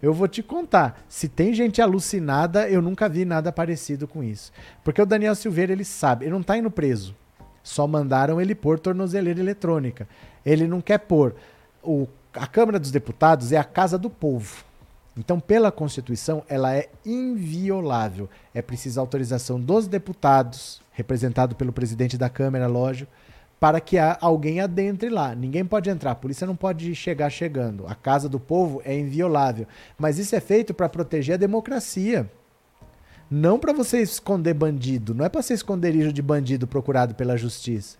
eu 0.03 0.13
vou 0.13 0.27
te 0.27 0.43
contar. 0.43 1.01
Se 1.07 1.29
tem 1.29 1.53
gente 1.53 1.81
alucinada, 1.81 2.69
eu 2.69 2.81
nunca 2.81 3.07
vi 3.07 3.23
nada 3.23 3.53
parecido 3.53 4.05
com 4.05 4.21
isso. 4.21 4.51
Porque 4.83 5.01
o 5.01 5.05
Daniel 5.05 5.33
Silveira, 5.33 5.71
ele 5.71 5.85
sabe, 5.85 6.25
ele 6.25 6.33
não 6.33 6.41
está 6.41 6.57
indo 6.57 6.69
preso. 6.69 7.15
Só 7.63 7.87
mandaram 7.87 8.41
ele 8.41 8.53
pôr 8.53 8.77
tornozeleira 8.77 9.39
eletrônica. 9.39 10.05
Ele 10.45 10.67
não 10.67 10.81
quer 10.81 10.97
pôr. 10.97 11.33
O 11.81 12.05
a 12.33 12.47
Câmara 12.47 12.79
dos 12.79 12.91
Deputados 12.91 13.51
é 13.51 13.57
a 13.57 13.63
casa 13.63 13.97
do 13.97 14.09
povo. 14.09 14.65
Então, 15.15 15.39
pela 15.39 15.71
Constituição, 15.71 16.43
ela 16.49 16.75
é 16.75 16.89
inviolável. 17.05 18.29
É 18.53 18.61
preciso 18.61 18.99
autorização 18.99 19.59
dos 19.59 19.87
deputados, 19.87 20.81
representado 20.91 21.55
pelo 21.55 21.71
presidente 21.71 22.17
da 22.17 22.29
Câmara, 22.29 22.67
lógico, 22.67 23.11
para 23.63 23.79
que 23.79 23.95
alguém 24.19 24.59
adentre 24.59 25.07
lá. 25.07 25.33
Ninguém 25.33 25.63
pode 25.63 25.89
entrar, 25.89 26.11
a 26.11 26.15
polícia 26.15 26.45
não 26.45 26.53
pode 26.53 26.93
chegar 26.93 27.29
chegando. 27.29 27.87
A 27.87 27.95
casa 27.95 28.27
do 28.27 28.37
povo 28.37 28.81
é 28.83 28.93
inviolável. 28.93 29.65
Mas 29.97 30.19
isso 30.19 30.35
é 30.35 30.41
feito 30.41 30.73
para 30.73 30.89
proteger 30.89 31.35
a 31.35 31.37
democracia. 31.37 32.29
Não 33.31 33.57
para 33.57 33.71
você 33.71 34.01
esconder 34.01 34.53
bandido. 34.53 35.15
Não 35.15 35.23
é 35.23 35.29
para 35.29 35.41
ser 35.41 35.53
esconderijo 35.53 36.11
de 36.11 36.21
bandido 36.21 36.67
procurado 36.67 37.15
pela 37.15 37.37
justiça. 37.37 37.97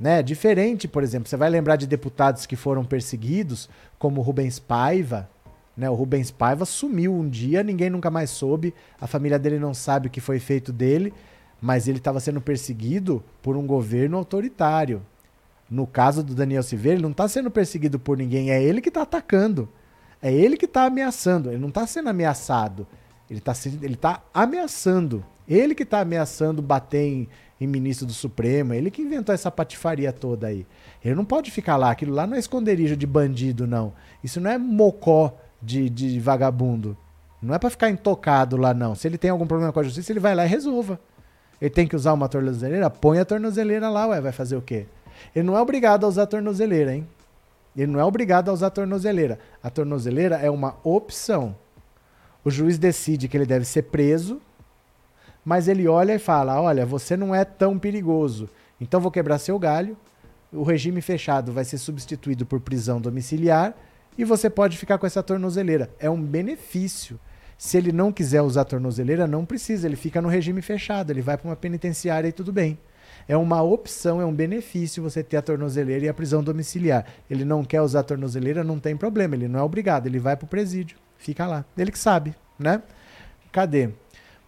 Né? 0.00 0.20
Diferente, 0.20 0.88
por 0.88 1.04
exemplo, 1.04 1.28
você 1.28 1.36
vai 1.36 1.48
lembrar 1.48 1.76
de 1.76 1.86
deputados 1.86 2.44
que 2.44 2.56
foram 2.56 2.84
perseguidos, 2.84 3.68
como 4.00 4.20
Rubens 4.20 4.58
Paiva. 4.58 5.30
Né? 5.76 5.88
O 5.88 5.94
Rubens 5.94 6.32
Paiva 6.32 6.64
sumiu 6.64 7.14
um 7.14 7.28
dia, 7.28 7.62
ninguém 7.62 7.88
nunca 7.88 8.10
mais 8.10 8.30
soube, 8.30 8.74
a 9.00 9.06
família 9.06 9.38
dele 9.38 9.60
não 9.60 9.72
sabe 9.72 10.08
o 10.08 10.10
que 10.10 10.20
foi 10.20 10.40
feito 10.40 10.72
dele, 10.72 11.14
mas 11.60 11.88
ele 11.88 11.98
estava 11.98 12.20
sendo 12.20 12.40
perseguido 12.40 13.22
por 13.42 13.56
um 13.56 13.66
governo 13.66 14.16
autoritário. 14.16 15.02
No 15.70 15.86
caso 15.86 16.22
do 16.22 16.34
Daniel 16.34 16.62
Silveira, 16.62 16.96
ele 16.96 17.02
não 17.02 17.10
está 17.10 17.28
sendo 17.28 17.50
perseguido 17.50 17.98
por 17.98 18.16
ninguém, 18.16 18.50
é 18.50 18.62
ele 18.62 18.80
que 18.80 18.88
está 18.88 19.02
atacando. 19.02 19.68
É 20.20 20.32
ele 20.32 20.56
que 20.56 20.64
está 20.64 20.84
ameaçando, 20.84 21.50
ele 21.50 21.58
não 21.58 21.68
está 21.68 21.86
sendo 21.86 22.08
ameaçado. 22.08 22.86
Ele 23.30 23.38
está 23.38 23.52
ele 23.82 23.96
tá 23.96 24.22
ameaçando. 24.32 25.24
Ele 25.46 25.74
que 25.74 25.82
está 25.82 26.00
ameaçando 26.00 26.60
bater 26.60 27.02
em, 27.02 27.28
em 27.60 27.66
ministro 27.66 28.06
do 28.06 28.12
Supremo, 28.12 28.74
ele 28.74 28.90
que 28.90 29.02
inventou 29.02 29.34
essa 29.34 29.50
patifaria 29.50 30.12
toda 30.12 30.46
aí. 30.46 30.66
Ele 31.04 31.14
não 31.14 31.24
pode 31.24 31.50
ficar 31.50 31.76
lá, 31.76 31.90
aquilo 31.90 32.12
lá 32.14 32.26
não 32.26 32.36
é 32.36 32.38
esconderijo 32.38 32.96
de 32.96 33.06
bandido, 33.06 33.66
não. 33.66 33.92
Isso 34.22 34.40
não 34.40 34.50
é 34.50 34.58
mocó 34.58 35.34
de, 35.62 35.88
de 35.88 36.18
vagabundo. 36.20 36.96
Não 37.40 37.54
é 37.54 37.58
para 37.58 37.70
ficar 37.70 37.88
intocado 37.88 38.56
lá, 38.56 38.74
não. 38.74 38.94
Se 38.94 39.06
ele 39.06 39.16
tem 39.16 39.30
algum 39.30 39.46
problema 39.46 39.72
com 39.72 39.80
a 39.80 39.84
justiça, 39.84 40.12
ele 40.12 40.20
vai 40.20 40.34
lá 40.34 40.44
e 40.44 40.48
resolva. 40.48 41.00
Ele 41.60 41.70
tem 41.70 41.86
que 41.86 41.96
usar 41.96 42.12
uma 42.12 42.28
tornozeleira? 42.28 42.88
Põe 42.88 43.18
a 43.18 43.24
tornozeleira 43.24 43.88
lá, 43.88 44.06
ué, 44.08 44.20
vai 44.20 44.32
fazer 44.32 44.56
o 44.56 44.62
quê? 44.62 44.86
Ele 45.34 45.46
não 45.46 45.56
é 45.56 45.60
obrigado 45.60 46.04
a 46.04 46.08
usar 46.08 46.22
a 46.22 46.26
tornozeleira, 46.26 46.94
hein? 46.94 47.06
Ele 47.76 47.92
não 47.92 48.00
é 48.00 48.04
obrigado 48.04 48.48
a 48.48 48.52
usar 48.52 48.68
a 48.68 48.70
tornozeleira. 48.70 49.38
A 49.62 49.70
tornozeleira 49.70 50.36
é 50.36 50.50
uma 50.50 50.76
opção. 50.84 51.54
O 52.44 52.50
juiz 52.50 52.78
decide 52.78 53.28
que 53.28 53.36
ele 53.36 53.46
deve 53.46 53.64
ser 53.64 53.82
preso 53.82 54.40
mas 55.48 55.66
ele 55.66 55.88
olha 55.88 56.14
e 56.14 56.18
fala: 56.18 56.60
olha, 56.60 56.84
você 56.84 57.16
não 57.16 57.34
é 57.34 57.42
tão 57.42 57.78
perigoso, 57.78 58.50
então 58.78 59.00
vou 59.00 59.10
quebrar 59.10 59.38
seu 59.38 59.58
galho. 59.58 59.96
O 60.52 60.62
regime 60.62 61.00
fechado 61.00 61.52
vai 61.52 61.64
ser 61.64 61.78
substituído 61.78 62.44
por 62.44 62.60
prisão 62.60 63.00
domiciliar 63.00 63.74
e 64.18 64.24
você 64.24 64.50
pode 64.50 64.76
ficar 64.76 64.98
com 64.98 65.06
essa 65.06 65.22
tornozeleira. 65.22 65.88
É 65.98 66.10
um 66.10 66.20
benefício. 66.20 67.18
Se 67.58 67.76
ele 67.76 67.90
não 67.90 68.12
quiser 68.12 68.40
usar 68.40 68.64
tornozeleira, 68.64 69.26
não 69.26 69.44
precisa, 69.44 69.88
ele 69.88 69.96
fica 69.96 70.22
no 70.22 70.28
regime 70.28 70.62
fechado, 70.62 71.10
ele 71.10 71.20
vai 71.20 71.36
para 71.36 71.48
uma 71.48 71.56
penitenciária 71.56 72.28
e 72.28 72.32
tudo 72.32 72.52
bem. 72.52 72.78
É 73.26 73.36
uma 73.36 73.60
opção, 73.60 74.20
é 74.20 74.24
um 74.24 74.32
benefício 74.32 75.02
você 75.02 75.24
ter 75.24 75.38
a 75.38 75.42
tornozeleira 75.42 76.06
e 76.06 76.08
a 76.08 76.14
prisão 76.14 76.42
domiciliar. 76.42 77.04
Ele 77.28 77.44
não 77.44 77.64
quer 77.64 77.82
usar 77.82 78.00
a 78.00 78.04
tornozeleira, 78.04 78.62
não 78.62 78.78
tem 78.78 78.96
problema, 78.96 79.34
ele 79.34 79.48
não 79.48 79.58
é 79.58 79.62
obrigado, 79.62 80.06
ele 80.06 80.20
vai 80.20 80.36
para 80.36 80.46
o 80.46 80.48
presídio, 80.48 80.96
fica 81.18 81.48
lá. 81.48 81.64
Ele 81.76 81.90
que 81.90 81.98
sabe, 81.98 82.32
né? 82.56 82.80
Cadê? 83.50 83.90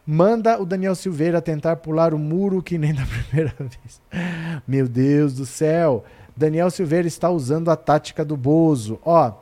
Manda 0.07 0.61
o 0.61 0.65
Daniel 0.65 0.95
Silveira 0.95 1.43
tentar 1.43 1.77
pular 1.77 2.15
o 2.15 2.19
muro 2.19 2.63
que 2.63 2.79
nem 2.79 2.95
da 2.95 3.05
primeira 3.27 3.55
vez. 3.59 4.01
Meu 4.67 4.89
Deus 4.89 5.35
do 5.35 5.45
céu. 5.45 6.05
Daniel 6.37 6.71
Silveira 6.71 7.09
está 7.09 7.29
usando 7.29 7.71
a 7.73 7.77
tática 7.77 8.25
do 8.25 8.37
Bozo. 8.37 9.01
Ó, 9.05 9.33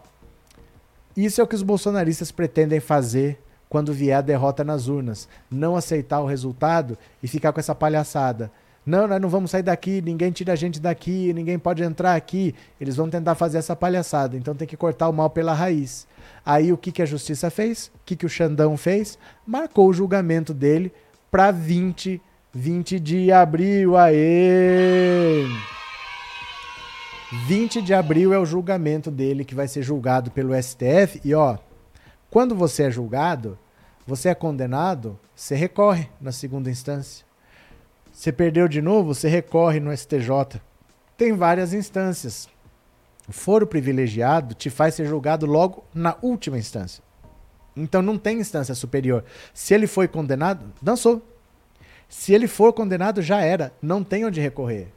isso 1.15 1.41
é 1.41 1.45
o 1.45 1.47
que 1.47 1.55
os 1.55 1.63
bolsonaristas 1.63 2.33
pretendem 2.33 2.81
fazer 2.81 3.39
quando 3.69 3.93
vier 3.93 4.19
a 4.19 4.21
derrota 4.21 4.65
nas 4.65 4.89
urnas. 4.89 5.29
Não 5.51 5.77
aceitar 5.77 6.21
o 6.21 6.27
resultado 6.27 6.97
e 7.23 7.29
ficar 7.29 7.53
com 7.53 7.61
essa 7.61 7.75
palhaçada. 7.75 8.51
Não, 8.89 9.07
nós 9.07 9.21
não 9.21 9.29
vamos 9.29 9.51
sair 9.51 9.63
daqui, 9.63 10.01
ninguém 10.01 10.33
tira 10.33 10.55
a 10.55 10.57
gente 10.57 10.81
daqui, 10.81 11.31
ninguém 11.35 11.59
pode 11.59 11.83
entrar 11.83 12.15
aqui. 12.15 12.55
Eles 12.81 12.97
vão 12.97 13.11
tentar 13.11 13.35
fazer 13.35 13.59
essa 13.59 13.77
palhaçada. 13.77 14.35
Então 14.35 14.55
tem 14.55 14.67
que 14.67 14.79
cortar 14.79 15.11
o 15.11 15.13
mal 15.13 15.29
pela 15.29 15.53
raiz. 15.53 16.07
Aí 16.45 16.73
o 16.73 16.79
que, 16.79 16.91
que 16.91 17.03
a 17.03 17.07
justiça 17.07 17.51
fez? 17.51 17.89
O 17.89 18.01
que, 18.07 18.17
que 18.17 18.25
o 18.25 18.31
Xandão 18.31 18.79
fez? 18.79 19.19
Marcou 19.47 19.89
o 19.89 19.93
julgamento 19.93 20.55
dele 20.55 20.91
para 21.31 21.51
20, 21.51 22.19
20 22.55 22.99
de 22.99 23.31
abril. 23.31 23.95
Aê! 23.95 25.45
20 27.47 27.83
de 27.83 27.93
abril 27.93 28.33
é 28.33 28.39
o 28.39 28.47
julgamento 28.47 29.11
dele 29.11 29.45
que 29.45 29.55
vai 29.55 29.69
ser 29.69 29.83
julgado 29.83 30.31
pelo 30.31 30.55
STF. 30.55 31.21
E 31.23 31.35
ó, 31.35 31.59
quando 32.31 32.55
você 32.55 32.85
é 32.85 32.91
julgado, 32.91 33.59
você 34.07 34.29
é 34.29 34.35
condenado, 34.35 35.19
você 35.35 35.55
recorre 35.55 36.09
na 36.21 36.33
segunda 36.33 36.71
instância. 36.71 37.27
Você 38.13 38.33
perdeu 38.33 38.67
de 38.67 38.83
novo, 38.83 39.15
você 39.15 39.29
recorre 39.29 39.81
no 39.81 39.97
STJ. 39.97 40.61
Tem 41.17 41.33
várias 41.33 41.73
instâncias. 41.73 42.49
O 43.29 43.33
foro 43.33 43.67
privilegiado 43.67 44.55
te 44.55 44.71
faz 44.71 44.95
ser 44.95 45.07
julgado 45.07 45.47
logo 45.47 45.85
na 45.95 46.17
última 46.23 46.59
instância. 46.59 47.03
Então 47.77 48.03
não 48.03 48.19
tem 48.19 48.41
instância 48.41 48.75
superior. 48.75 49.25
Se 49.55 49.75
ele 49.75 49.87
foi 49.87 50.09
condenado, 50.09 50.73
dançou. 50.83 51.23
Se 52.09 52.33
ele 52.33 52.49
for 52.49 52.73
condenado, 52.73 53.23
já 53.23 53.41
era. 53.41 53.73
Não 53.81 54.03
tem 54.03 54.25
onde 54.25 54.41
recorrer. 54.41 54.89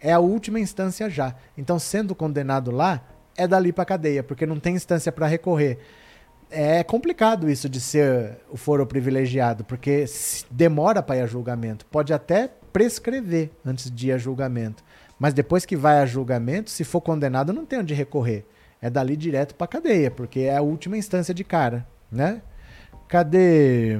É 0.00 0.12
a 0.12 0.18
última 0.18 0.58
instância 0.58 1.08
já. 1.08 1.34
Então, 1.56 1.78
sendo 1.78 2.14
condenado 2.14 2.70
lá, 2.70 3.02
é 3.36 3.46
dali 3.46 3.72
para 3.72 3.84
cadeia, 3.84 4.22
porque 4.22 4.46
não 4.46 4.58
tem 4.58 4.74
instância 4.74 5.12
para 5.12 5.26
recorrer. 5.26 5.78
É 6.50 6.84
complicado 6.84 7.50
isso 7.50 7.68
de 7.68 7.80
ser 7.80 8.38
o 8.50 8.56
foro 8.56 8.86
privilegiado, 8.86 9.64
porque 9.64 10.04
demora 10.50 11.02
para 11.02 11.16
ir 11.16 11.20
a 11.22 11.26
julgamento. 11.26 11.84
Pode 11.86 12.12
até 12.12 12.48
prescrever 12.72 13.50
antes 13.64 13.90
de 13.90 14.08
ir 14.08 14.12
a 14.12 14.18
julgamento. 14.18 14.82
Mas 15.18 15.34
depois 15.34 15.64
que 15.64 15.76
vai 15.76 15.98
a 15.98 16.06
julgamento, 16.06 16.70
se 16.70 16.84
for 16.84 17.00
condenado, 17.00 17.52
não 17.52 17.64
tem 17.64 17.78
onde 17.78 17.94
recorrer. 17.94 18.44
É 18.80 18.90
dali 18.90 19.16
direto 19.16 19.54
para 19.54 19.66
cadeia, 19.66 20.10
porque 20.10 20.40
é 20.40 20.56
a 20.56 20.62
última 20.62 20.96
instância 20.96 21.32
de 21.32 21.42
cara, 21.42 21.86
né? 22.10 22.42
Cadê? 23.08 23.98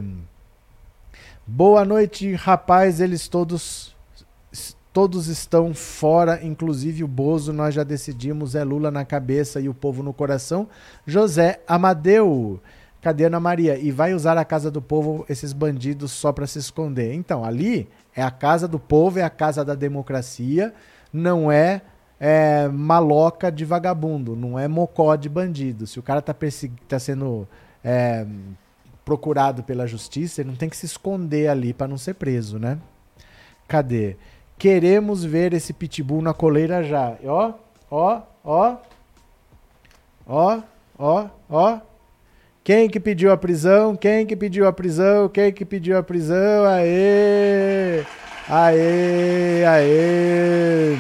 Boa 1.47 1.85
noite, 1.85 2.35
rapaz. 2.35 3.01
Eles 3.01 3.29
todos 3.29 3.94
todos 4.95 5.27
estão 5.27 5.75
fora, 5.75 6.43
inclusive 6.43 7.05
o 7.05 7.09
Bozo. 7.09 7.53
Nós 7.53 7.75
já 7.75 7.83
decidimos, 7.83 8.55
é 8.55 8.65
Lula 8.65 8.91
na 8.91 9.05
cabeça 9.05 9.61
e 9.61 9.69
o 9.69 9.75
povo 9.75 10.03
no 10.03 10.15
coração. 10.15 10.67
José 11.07 11.61
Amadeu. 11.69 12.61
Cadê 13.03 13.25
Ana 13.25 13.39
Maria? 13.39 13.77
E 13.77 13.91
vai 13.91 14.15
usar 14.15 14.39
a 14.39 14.45
casa 14.47 14.71
do 14.71 14.81
povo 14.81 15.27
esses 15.29 15.53
bandidos 15.53 16.13
só 16.13 16.33
para 16.33 16.47
se 16.47 16.59
esconder. 16.59 17.13
Então, 17.13 17.45
ali 17.45 17.87
é 18.17 18.23
a 18.23 18.31
casa 18.31 18.67
do 18.67 18.79
povo, 18.79 19.19
é 19.19 19.23
a 19.23 19.29
casa 19.29 19.63
da 19.63 19.75
democracia 19.75 20.73
não 21.15 21.51
é, 21.51 21.81
é 22.19 22.67
maloca 22.69 23.51
de 23.51 23.65
vagabundo, 23.65 24.35
não 24.35 24.59
é 24.59 24.67
mocó 24.67 25.15
de 25.15 25.29
bandido. 25.29 25.87
Se 25.87 26.01
o 26.01 26.03
cara 26.03 26.21
tá, 26.21 26.35
tá 26.89 26.99
sendo 26.99 27.47
é, 27.85 28.27
procurado 29.05 29.63
pela 29.63 29.87
justiça, 29.87 30.41
ele 30.41 30.51
não 30.51 30.57
tem 30.57 30.69
que 30.69 30.77
se 30.77 30.87
esconder 30.87 31.49
ali 31.49 31.73
para 31.73 31.87
não 31.87 31.97
ser 31.97 32.15
preso, 32.15 32.59
né? 32.59 32.79
Cadê? 33.69 34.17
Queremos 34.59 35.25
ver 35.25 35.53
esse 35.53 35.73
pitbull 35.73 36.23
na 36.23 36.33
coleira 36.33 36.83
já. 36.83 37.17
Ó, 37.25 37.53
ó, 37.91 38.23
ó. 38.45 38.77
Ó, 40.27 40.61
ó, 40.99 41.27
ó. 41.51 41.79
Quem 42.63 42.89
que 42.89 42.99
pediu 42.99 43.31
a 43.31 43.37
prisão? 43.37 43.95
Quem 43.95 44.25
que 44.25 44.35
pediu 44.35 44.67
a 44.67 44.73
prisão? 44.73 45.29
Quem 45.29 45.53
que 45.53 45.67
pediu 45.67 45.99
a 45.99 46.03
prisão? 46.03 46.65
Aê! 46.65 48.03
Aê! 48.49 49.65
Aê! 49.67 50.97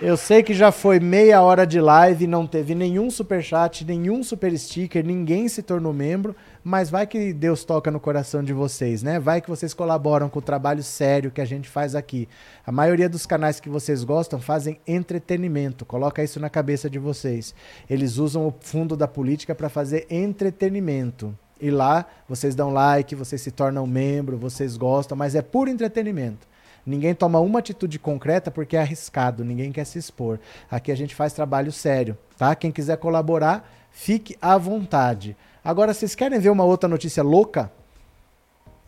Eu 0.00 0.16
sei 0.16 0.42
que 0.42 0.52
já 0.52 0.72
foi 0.72 0.98
meia 0.98 1.42
hora 1.42 1.64
de 1.66 1.80
live, 1.80 2.26
não 2.26 2.46
teve 2.46 2.74
nenhum 2.74 3.08
super 3.08 3.40
chat, 3.40 3.84
nenhum 3.84 4.24
super 4.24 4.58
sticker, 4.58 5.04
ninguém 5.04 5.46
se 5.46 5.62
tornou 5.62 5.92
membro, 5.92 6.34
mas 6.64 6.90
vai 6.90 7.06
que 7.06 7.32
Deus 7.32 7.64
toca 7.64 7.90
no 7.90 7.98
coração 7.98 8.42
de 8.42 8.52
vocês, 8.52 9.02
né? 9.02 9.18
Vai 9.18 9.40
que 9.40 9.50
vocês 9.50 9.74
colaboram 9.74 10.28
com 10.28 10.38
o 10.38 10.42
trabalho 10.42 10.82
sério 10.82 11.30
que 11.30 11.40
a 11.40 11.44
gente 11.44 11.68
faz 11.68 11.94
aqui. 11.94 12.28
A 12.64 12.70
maioria 12.70 13.08
dos 13.08 13.26
canais 13.26 13.58
que 13.58 13.68
vocês 13.68 14.04
gostam 14.04 14.40
fazem 14.40 14.78
entretenimento, 14.86 15.84
coloca 15.84 16.22
isso 16.22 16.38
na 16.38 16.48
cabeça 16.48 16.88
de 16.88 16.98
vocês. 16.98 17.54
Eles 17.90 18.16
usam 18.16 18.46
o 18.46 18.54
fundo 18.60 18.96
da 18.96 19.08
política 19.08 19.54
para 19.54 19.68
fazer 19.68 20.06
entretenimento. 20.08 21.36
E 21.60 21.70
lá 21.70 22.06
vocês 22.28 22.54
dão 22.54 22.70
like, 22.70 23.14
vocês 23.14 23.40
se 23.40 23.50
tornam 23.50 23.86
membro, 23.86 24.36
vocês 24.36 24.76
gostam, 24.76 25.16
mas 25.16 25.34
é 25.34 25.42
puro 25.42 25.70
entretenimento. 25.70 26.46
Ninguém 26.84 27.14
toma 27.14 27.38
uma 27.38 27.60
atitude 27.60 27.98
concreta 27.98 28.50
porque 28.50 28.76
é 28.76 28.80
arriscado, 28.80 29.44
ninguém 29.44 29.70
quer 29.70 29.84
se 29.84 29.98
expor. 29.98 30.40
Aqui 30.70 30.90
a 30.90 30.96
gente 30.96 31.14
faz 31.14 31.32
trabalho 31.32 31.70
sério, 31.70 32.18
tá? 32.36 32.54
Quem 32.56 32.72
quiser 32.72 32.96
colaborar, 32.96 33.68
fique 33.90 34.36
à 34.42 34.58
vontade. 34.58 35.36
Agora, 35.64 35.94
vocês 35.94 36.14
querem 36.14 36.40
ver 36.40 36.50
uma 36.50 36.64
outra 36.64 36.88
notícia 36.88 37.22
louca? 37.22 37.70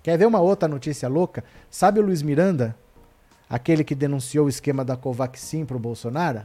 Quer 0.02 0.18
ver 0.18 0.26
uma 0.26 0.40
outra 0.40 0.68
notícia 0.68 1.08
louca? 1.08 1.44
Sabe 1.70 2.00
o 2.00 2.02
Luiz 2.02 2.20
Miranda? 2.20 2.76
Aquele 3.48 3.84
que 3.84 3.94
denunciou 3.94 4.46
o 4.46 4.48
esquema 4.48 4.84
da 4.84 4.96
Covaxin 4.96 5.64
para 5.64 5.76
o 5.76 5.80
Bolsonaro? 5.80 6.42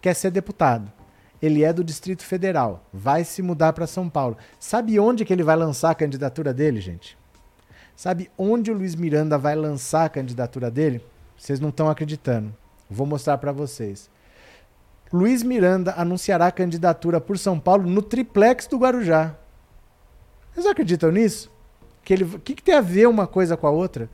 Quer 0.00 0.14
ser 0.14 0.30
deputado. 0.30 0.92
Ele 1.40 1.64
é 1.64 1.72
do 1.72 1.82
Distrito 1.82 2.22
Federal. 2.24 2.84
Vai 2.92 3.24
se 3.24 3.40
mudar 3.40 3.72
para 3.72 3.86
São 3.86 4.08
Paulo. 4.08 4.36
Sabe 4.60 4.98
onde 5.00 5.24
que 5.24 5.32
ele 5.32 5.42
vai 5.42 5.56
lançar 5.56 5.90
a 5.90 5.94
candidatura 5.94 6.52
dele, 6.52 6.80
gente? 6.80 7.16
Sabe 7.96 8.30
onde 8.36 8.70
o 8.70 8.74
Luiz 8.74 8.94
Miranda 8.94 9.38
vai 9.38 9.56
lançar 9.56 10.04
a 10.04 10.08
candidatura 10.08 10.70
dele? 10.70 11.02
Vocês 11.36 11.58
não 11.58 11.70
estão 11.70 11.88
acreditando. 11.88 12.54
Vou 12.90 13.06
mostrar 13.06 13.38
para 13.38 13.50
vocês. 13.50 14.10
Luiz 15.12 15.42
Miranda 15.42 15.94
anunciará 15.96 16.50
candidatura 16.52 17.20
por 17.20 17.38
São 17.38 17.58
Paulo 17.58 17.88
no 17.88 18.02
triplex 18.02 18.66
do 18.66 18.76
Guarujá. 18.76 19.34
Vocês 20.52 20.66
acreditam 20.66 21.10
nisso? 21.10 21.50
Que 22.04 22.12
ele, 22.12 22.38
que, 22.40 22.54
que 22.54 22.62
tem 22.62 22.74
a 22.74 22.80
ver 22.80 23.08
uma 23.08 23.26
coisa 23.26 23.56
com 23.56 23.66
a 23.66 23.70
outra? 23.70 24.10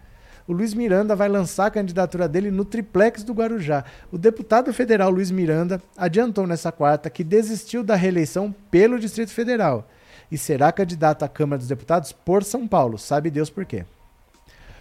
O 0.46 0.52
Luiz 0.52 0.74
Miranda 0.74 1.16
vai 1.16 1.28
lançar 1.28 1.66
a 1.66 1.70
candidatura 1.70 2.28
dele 2.28 2.50
no 2.50 2.64
triplex 2.64 3.24
do 3.24 3.32
Guarujá. 3.32 3.82
O 4.12 4.18
deputado 4.18 4.72
federal 4.74 5.10
Luiz 5.10 5.30
Miranda 5.30 5.82
adiantou 5.96 6.46
nessa 6.46 6.70
quarta 6.70 7.08
que 7.08 7.24
desistiu 7.24 7.82
da 7.82 7.96
reeleição 7.96 8.54
pelo 8.70 8.98
Distrito 8.98 9.30
Federal 9.30 9.88
e 10.30 10.36
será 10.36 10.70
candidato 10.70 11.24
à 11.24 11.28
Câmara 11.28 11.58
dos 11.58 11.68
Deputados 11.68 12.12
por 12.12 12.44
São 12.44 12.68
Paulo. 12.68 12.98
Sabe 12.98 13.30
Deus 13.30 13.48
por 13.48 13.64
quê. 13.64 13.84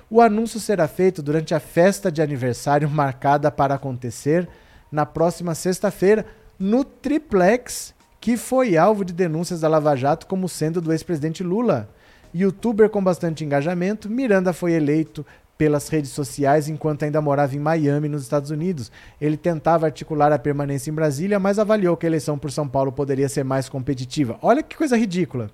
O 0.09 0.21
anúncio 0.21 0.59
será 0.59 0.87
feito 0.87 1.23
durante 1.23 1.55
a 1.55 1.59
festa 1.59 2.11
de 2.11 2.21
aniversário 2.21 2.89
marcada 2.89 3.49
para 3.49 3.75
acontecer 3.75 4.47
na 4.93 5.07
próxima 5.07 5.55
sexta-feira 5.55 6.23
no 6.59 6.85
triplex 6.85 7.95
que 8.21 8.37
foi 8.37 8.77
alvo 8.77 9.03
de 9.03 9.11
denúncias 9.11 9.61
da 9.61 9.67
Lava 9.67 9.95
Jato 9.95 10.27
como 10.27 10.47
sendo 10.47 10.79
do 10.79 10.93
ex-presidente 10.93 11.43
Lula. 11.43 11.89
Youtuber 12.33 12.89
com 12.89 13.03
bastante 13.03 13.43
engajamento, 13.43 14.09
Miranda 14.09 14.53
foi 14.53 14.73
eleito 14.73 15.25
pelas 15.57 15.89
redes 15.89 16.11
sociais 16.11 16.69
enquanto 16.69 17.03
ainda 17.03 17.21
morava 17.21 17.55
em 17.55 17.59
Miami, 17.59 18.07
nos 18.07 18.21
Estados 18.21 18.51
Unidos. 18.51 18.91
Ele 19.19 19.35
tentava 19.35 19.87
articular 19.87 20.31
a 20.31 20.39
permanência 20.39 20.91
em 20.91 20.93
Brasília, 20.93 21.39
mas 21.39 21.57
avaliou 21.57 21.97
que 21.97 22.05
a 22.05 22.09
eleição 22.09 22.37
por 22.37 22.51
São 22.51 22.67
Paulo 22.67 22.91
poderia 22.91 23.27
ser 23.27 23.43
mais 23.43 23.67
competitiva. 23.67 24.37
Olha 24.41 24.63
que 24.63 24.77
coisa 24.77 24.95
ridícula. 24.95 25.49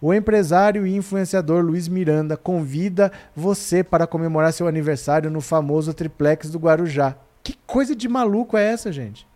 O 0.00 0.14
empresário 0.14 0.86
e 0.86 0.94
influenciador 0.94 1.64
Luiz 1.64 1.88
Miranda 1.88 2.36
convida 2.36 3.10
você 3.34 3.82
para 3.82 4.06
comemorar 4.06 4.52
seu 4.52 4.68
aniversário 4.68 5.30
no 5.30 5.40
famoso 5.40 5.92
triplex 5.92 6.50
do 6.50 6.58
Guarujá. 6.58 7.16
Que 7.42 7.56
coisa 7.66 7.94
de 7.94 8.08
maluco 8.08 8.56
é 8.56 8.64
essa, 8.64 8.92
gente? 8.92 9.26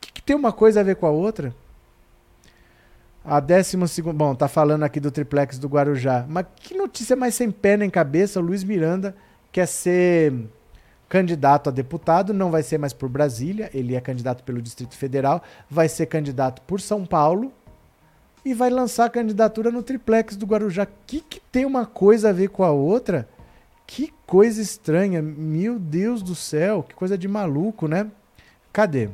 Que, 0.00 0.12
que 0.12 0.22
tem 0.22 0.36
uma 0.36 0.52
coisa 0.52 0.80
a 0.80 0.82
ver 0.82 0.96
com 0.96 1.06
a 1.06 1.10
outra? 1.10 1.54
A 3.24 3.38
décima 3.38 3.86
segunda. 3.86 4.16
Bom, 4.16 4.34
tá 4.34 4.48
falando 4.48 4.82
aqui 4.82 4.98
do 4.98 5.10
triplex 5.10 5.58
do 5.58 5.68
Guarujá. 5.68 6.24
Mas 6.28 6.46
que 6.56 6.74
notícia 6.74 7.14
mais 7.14 7.34
sem 7.34 7.50
pé 7.50 7.76
nem 7.76 7.90
cabeça? 7.90 8.40
O 8.40 8.42
Luiz 8.42 8.64
Miranda 8.64 9.14
quer 9.52 9.66
ser 9.66 10.32
candidato 11.08 11.68
a 11.68 11.72
deputado, 11.72 12.32
não 12.32 12.50
vai 12.50 12.62
ser 12.62 12.78
mais 12.78 12.92
por 12.92 13.08
Brasília, 13.08 13.68
ele 13.74 13.96
é 13.96 14.00
candidato 14.00 14.44
pelo 14.44 14.62
Distrito 14.62 14.96
Federal, 14.96 15.42
vai 15.68 15.88
ser 15.88 16.06
candidato 16.06 16.62
por 16.62 16.80
São 16.80 17.04
Paulo 17.04 17.52
e 18.44 18.54
vai 18.54 18.70
lançar 18.70 19.06
a 19.06 19.10
candidatura 19.10 19.72
no 19.72 19.82
triplex 19.82 20.36
do 20.36 20.46
Guarujá. 20.46 20.86
Que 21.06 21.20
que 21.20 21.40
tem 21.40 21.64
uma 21.64 21.84
coisa 21.84 22.30
a 22.30 22.32
ver 22.32 22.48
com 22.48 22.62
a 22.62 22.70
outra? 22.70 23.28
Que 23.92 24.14
coisa 24.24 24.62
estranha. 24.62 25.20
Meu 25.20 25.76
Deus 25.76 26.22
do 26.22 26.32
céu, 26.32 26.84
que 26.84 26.94
coisa 26.94 27.18
de 27.18 27.26
maluco, 27.26 27.88
né? 27.88 28.08
Cadê? 28.72 29.08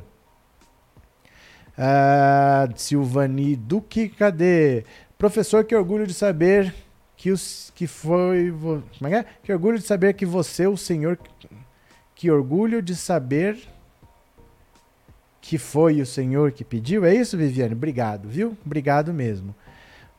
Ah, 1.75 2.69
Silvani 2.75 3.55
Duque, 3.55 4.07
cadê? 4.07 4.85
Professor, 5.17 5.65
que 5.65 5.75
orgulho 5.75 6.05
de 6.05 6.13
saber 6.13 6.75
que 7.15 7.31
os 7.31 7.73
que 7.73 7.87
foi. 7.87 8.51
Como 8.51 9.11
é, 9.11 9.21
é? 9.21 9.25
Que 9.41 9.51
orgulho 9.51 9.79
de 9.79 9.83
saber 9.83 10.13
que 10.13 10.27
você, 10.27 10.67
o 10.67 10.77
senhor. 10.77 11.17
Que 12.13 12.29
orgulho 12.29 12.79
de 12.79 12.95
saber 12.95 13.57
que 15.41 15.57
foi 15.57 16.01
o 16.01 16.05
senhor 16.05 16.51
que 16.51 16.63
pediu. 16.63 17.03
É 17.03 17.15
isso, 17.15 17.35
Viviane? 17.35 17.73
Obrigado, 17.73 18.29
viu? 18.29 18.55
Obrigado 18.63 19.11
mesmo. 19.11 19.55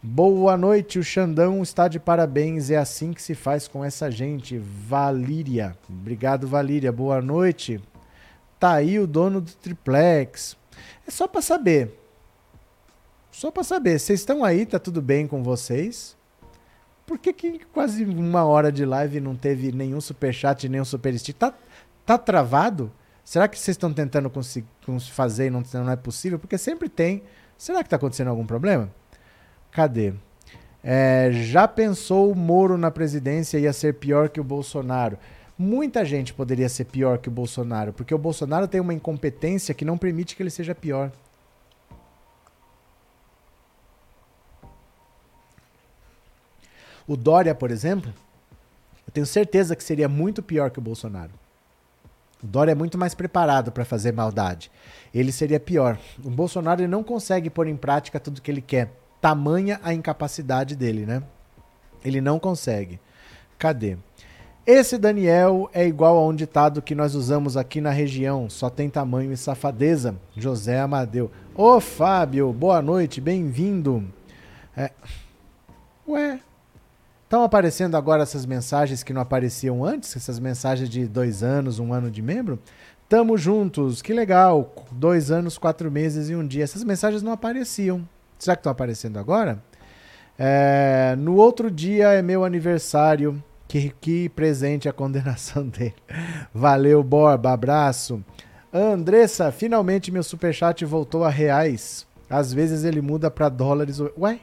Boa 0.01 0.57
noite, 0.57 0.96
o 0.96 1.03
Xandão 1.03 1.61
está 1.61 1.88
de 1.88 1.99
parabéns. 1.99 2.70
É 2.70 2.76
assim 2.76 3.12
que 3.12 3.20
se 3.20 3.34
faz 3.34 3.66
com 3.66 3.84
essa 3.84 4.09
gente. 4.09 4.57
Valíria. 4.57 5.76
Obrigado, 5.90 6.46
Valíria. 6.46 6.92
Boa 6.92 7.20
noite. 7.20 7.80
Tá 8.61 8.74
aí 8.74 9.01
o 9.01 9.09
dono 9.09 9.40
do 9.40 9.51
triplex. 9.51 10.57
É 11.05 11.11
só 11.11 11.26
para 11.26 11.42
saber. 11.42 11.99
Só 13.32 13.51
para 13.51 13.64
saber. 13.64 13.99
Vocês 13.99 14.20
estão 14.20 14.44
aí, 14.44 14.64
tá 14.64 14.78
tudo 14.78 15.03
bem 15.03 15.26
com 15.26 15.42
vocês? 15.42 16.16
Por 17.05 17.18
que, 17.18 17.32
que 17.32 17.59
quase 17.72 18.05
uma 18.05 18.44
hora 18.44 18.70
de 18.70 18.84
live 18.84 19.18
não 19.18 19.34
teve 19.34 19.72
nenhum 19.72 20.01
superchat, 20.01 20.68
nenhum 20.68 20.84
super 20.84 21.18
stick? 21.18 21.36
Tá, 21.36 21.53
tá 22.07 22.16
travado? 22.16 22.92
Será 23.24 23.49
que 23.49 23.59
vocês 23.59 23.74
estão 23.74 23.92
tentando 23.92 24.30
fazer 25.11 25.46
e 25.46 25.51
não, 25.51 25.64
não 25.74 25.90
é 25.90 25.96
possível? 25.96 26.38
Porque 26.38 26.57
sempre 26.57 26.88
tem. 26.88 27.24
Será 27.57 27.78
que 27.78 27.88
está 27.88 27.96
acontecendo 27.96 28.28
algum 28.28 28.46
problema? 28.46 28.88
Cadê? 29.71 30.12
É, 30.83 31.31
já 31.33 31.66
pensou 31.66 32.31
o 32.33 32.37
Moro 32.37 32.79
na 32.79 32.91
presidência 32.91 33.59
ia 33.59 33.73
ser 33.73 33.95
pior 33.95 34.29
que 34.29 34.41
o 34.41 34.45
Bolsonaro? 34.45 35.19
Muita 35.59 36.05
gente 36.05 36.33
poderia 36.33 36.69
ser 36.69 36.85
pior 36.85 37.19
que 37.19 37.29
o 37.29 37.33
Bolsonaro, 37.33 37.93
porque 37.93 38.14
o 38.14 38.19
Bolsonaro 38.19 38.69
tem 38.69 38.81
uma 38.81 38.95
incompetência 38.95 39.75
que 39.75 39.85
não 39.85 39.99
permite 39.99 40.37
que 40.37 40.43
ele 40.43 40.51
seja 40.51 40.75
pior. 40.75 41.11
O 47.09 47.16
Dória, 47.16 47.55
por 47.55 47.71
exemplo, 47.71 48.12
eu 49.07 49.12
tenho 49.12 49.27
certeza 49.27 49.75
que 49.75 49.83
seria 49.83 50.09
muito 50.09 50.43
pior 50.43 50.71
que 50.71 50.79
o 50.79 50.83
Bolsonaro. 50.83 51.33
O 52.43 52.47
Dória 52.47 52.73
é 52.73 52.75
muito 52.75 52.99
mais 52.99 53.14
preparado 53.14 53.73
para 53.73 53.85
fazer 53.85 54.12
maldade. 54.12 54.71
Ele 55.12 55.33
seria 55.33 55.59
pior. 55.59 55.99
O 56.23 56.31
Bolsonaro 56.31 56.83
ele 56.83 56.89
não 56.89 57.03
consegue 57.03 57.51
pôr 57.51 57.66
em 57.66 57.77
prática 57.77 58.21
tudo 58.21 58.43
que 58.43 58.51
ele 58.51 58.61
quer. 58.61 58.93
Tamanha 59.21 59.81
a 59.83 59.93
incapacidade 59.93 60.77
dele, 60.77 61.05
né? 61.05 61.23
Ele 62.05 62.21
não 62.21 62.39
consegue. 62.39 63.01
Cadê? 63.59 63.97
Esse 64.71 64.99
Daniel 64.99 65.71
é 65.73 65.87
igual 65.87 66.19
a 66.19 66.27
um 66.27 66.35
ditado 66.35 66.83
que 66.83 66.95
nós 66.95 67.14
usamos 67.14 67.57
aqui 67.57 67.81
na 67.81 67.91
região, 67.91 68.51
só 68.51 68.69
tem 68.69 68.91
tamanho 68.91 69.33
e 69.33 69.37
safadeza. 69.37 70.14
José 70.37 70.79
Amadeu. 70.79 71.31
Ô 71.55 71.81
Fábio, 71.81 72.53
boa 72.53 72.83
noite, 72.83 73.19
bem-vindo. 73.19 74.05
É... 74.77 74.93
Ué, 76.07 76.39
estão 77.25 77.43
aparecendo 77.43 77.97
agora 77.97 78.23
essas 78.23 78.45
mensagens 78.45 79.03
que 79.03 79.14
não 79.14 79.23
apareciam 79.23 79.83
antes? 79.83 80.14
Essas 80.14 80.39
mensagens 80.39 80.91
de 80.91 81.09
dois 81.09 81.43
anos, 81.43 81.79
um 81.79 81.95
ano 81.95 82.11
de 82.11 82.21
membro? 82.21 82.59
Tamo 83.09 83.39
juntos, 83.39 84.03
que 84.03 84.12
legal. 84.12 84.75
Dois 84.93 85.31
anos, 85.31 85.57
quatro 85.57 85.91
meses 85.91 86.29
e 86.29 86.35
um 86.35 86.47
dia. 86.47 86.64
Essas 86.64 86.85
mensagens 86.85 87.23
não 87.23 87.33
apareciam. 87.33 88.07
Será 88.39 88.57
que 88.57 88.61
estão 88.61 88.72
aparecendo 88.72 89.18
agora? 89.18 89.62
É... 90.39 91.16
No 91.18 91.34
outro 91.36 91.70
dia 91.70 92.12
é 92.12 92.22
meu 92.22 92.45
aniversário. 92.45 93.43
Que, 93.66 93.91
que 94.01 94.30
presente 94.30 94.89
a 94.89 94.95
condenação 94.95 95.64
dele. 95.68 95.95
Valeu, 96.55 97.03
Borba. 97.03 97.53
Abraço. 97.53 98.24
Andressa, 98.72 99.53
finalmente 99.53 100.11
meu 100.11 100.22
superchat 100.22 100.84
voltou 100.84 101.24
a 101.24 101.30
reais. 101.30 102.07
Às 102.30 102.53
vezes 102.53 102.84
ele 102.84 103.01
muda 103.01 103.30
para 103.30 103.49
dólares. 103.49 103.99
Ué? 104.18 104.41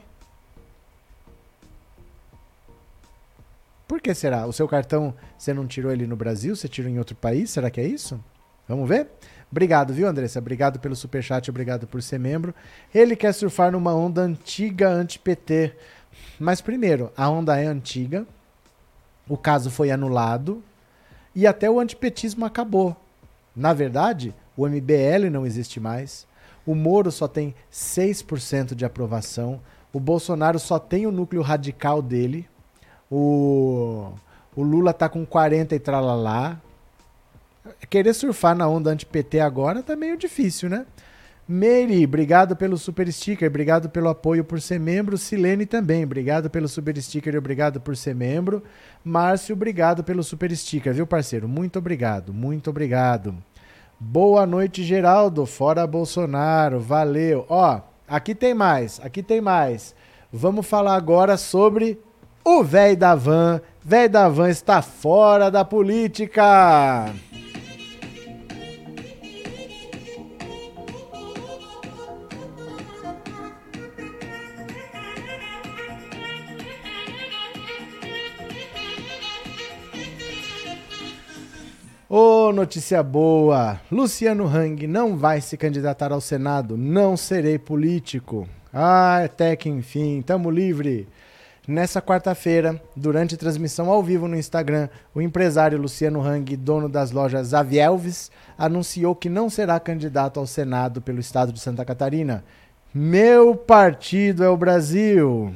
Por 3.86 4.00
que 4.00 4.12
será? 4.14 4.46
O 4.46 4.52
seu 4.52 4.66
cartão, 4.66 5.14
você 5.38 5.54
não 5.54 5.66
tirou 5.66 5.92
ele 5.92 6.06
no 6.06 6.16
Brasil? 6.16 6.56
Você 6.56 6.68
tirou 6.68 6.90
em 6.90 6.98
outro 6.98 7.14
país? 7.14 7.50
Será 7.50 7.70
que 7.70 7.80
é 7.80 7.86
isso? 7.86 8.22
Vamos 8.68 8.88
ver? 8.88 9.08
Obrigado, 9.50 9.94
viu, 9.94 10.08
Andressa? 10.08 10.38
Obrigado 10.38 10.78
pelo 10.80 10.96
superchat, 10.96 11.48
obrigado 11.48 11.86
por 11.86 12.02
ser 12.02 12.18
membro. 12.18 12.54
Ele 12.94 13.14
quer 13.14 13.32
surfar 13.32 13.72
numa 13.72 13.94
onda 13.94 14.22
antiga 14.22 14.88
anti-PT. 14.88 15.74
Mas 16.38 16.60
primeiro, 16.60 17.12
a 17.16 17.28
onda 17.30 17.58
é 17.58 17.66
antiga, 17.66 18.26
o 19.28 19.36
caso 19.36 19.70
foi 19.70 19.90
anulado 19.90 20.62
e 21.34 21.46
até 21.46 21.70
o 21.70 21.80
antipetismo 21.80 22.44
acabou. 22.44 22.96
Na 23.54 23.72
verdade, 23.72 24.34
o 24.56 24.66
MBL 24.66 25.30
não 25.30 25.46
existe 25.46 25.80
mais, 25.80 26.26
o 26.66 26.74
Moro 26.74 27.10
só 27.12 27.28
tem 27.28 27.54
6% 27.72 28.74
de 28.74 28.84
aprovação, 28.84 29.60
o 29.92 30.00
Bolsonaro 30.00 30.58
só 30.58 30.78
tem 30.78 31.06
o 31.06 31.12
núcleo 31.12 31.42
radical 31.42 32.02
dele, 32.02 32.48
o, 33.10 34.12
o 34.54 34.62
Lula 34.62 34.92
tá 34.92 35.08
com 35.08 35.24
40 35.24 35.74
e 35.74 35.78
tralalá, 35.78 36.60
querer 37.88 38.14
surfar 38.14 38.56
na 38.56 38.68
onda 38.68 38.90
anti-PT 38.90 39.40
agora 39.40 39.82
tá 39.82 39.96
meio 39.96 40.16
difícil, 40.16 40.68
né? 40.68 40.86
Mary, 41.48 42.04
obrigado 42.04 42.56
pelo 42.56 42.76
super 42.76 43.10
sticker, 43.12 43.48
obrigado 43.48 43.88
pelo 43.88 44.08
apoio 44.08 44.42
por 44.42 44.60
ser 44.60 44.80
membro. 44.80 45.16
Silene 45.16 45.64
também, 45.64 46.02
obrigado 46.02 46.50
pelo 46.50 46.66
super 46.66 47.00
sticker 47.00 47.34
e 47.34 47.38
obrigado 47.38 47.80
por 47.80 47.96
ser 47.96 48.16
membro. 48.16 48.64
Márcio, 49.04 49.54
obrigado 49.54 50.02
pelo 50.02 50.24
super 50.24 50.54
sticker, 50.56 50.92
viu, 50.92 51.06
parceiro? 51.06 51.46
Muito 51.46 51.78
obrigado, 51.78 52.34
muito 52.34 52.68
obrigado. 52.68 53.32
Boa 53.98 54.44
noite, 54.44 54.82
Geraldo, 54.82 55.46
fora 55.46 55.86
Bolsonaro, 55.86 56.80
valeu. 56.80 57.46
Ó, 57.48 57.80
aqui 58.08 58.34
tem 58.34 58.52
mais, 58.52 59.00
aqui 59.00 59.22
tem 59.22 59.40
mais. 59.40 59.94
Vamos 60.32 60.66
falar 60.66 60.96
agora 60.96 61.36
sobre 61.36 61.96
o 62.44 62.64
velho 62.64 62.96
da 62.96 63.14
van. 63.14 63.60
Velho 63.84 64.10
da 64.10 64.28
van 64.28 64.50
está 64.50 64.82
fora 64.82 65.48
da 65.48 65.64
política. 65.64 67.14
Ô, 82.08 82.46
oh, 82.46 82.52
notícia 82.52 83.02
boa! 83.02 83.80
Luciano 83.90 84.46
Hang 84.46 84.86
não 84.86 85.16
vai 85.16 85.40
se 85.40 85.56
candidatar 85.56 86.12
ao 86.12 86.20
Senado. 86.20 86.76
Não 86.76 87.16
serei 87.16 87.58
político. 87.58 88.48
Ah, 88.72 89.24
até 89.24 89.56
que 89.56 89.68
enfim, 89.68 90.22
tamo 90.22 90.48
livre. 90.48 91.08
Nessa 91.66 92.00
quarta-feira, 92.00 92.80
durante 92.94 93.36
transmissão 93.36 93.90
ao 93.90 94.04
vivo 94.04 94.28
no 94.28 94.36
Instagram, 94.36 94.88
o 95.12 95.20
empresário 95.20 95.80
Luciano 95.80 96.22
Hang, 96.22 96.56
dono 96.56 96.88
das 96.88 97.10
lojas 97.10 97.52
Avielves, 97.52 98.30
anunciou 98.56 99.16
que 99.16 99.28
não 99.28 99.50
será 99.50 99.80
candidato 99.80 100.38
ao 100.38 100.46
Senado 100.46 101.02
pelo 101.02 101.18
estado 101.18 101.52
de 101.52 101.58
Santa 101.58 101.84
Catarina. 101.84 102.44
Meu 102.94 103.56
partido 103.56 104.44
é 104.44 104.48
o 104.48 104.56
Brasil. 104.56 105.52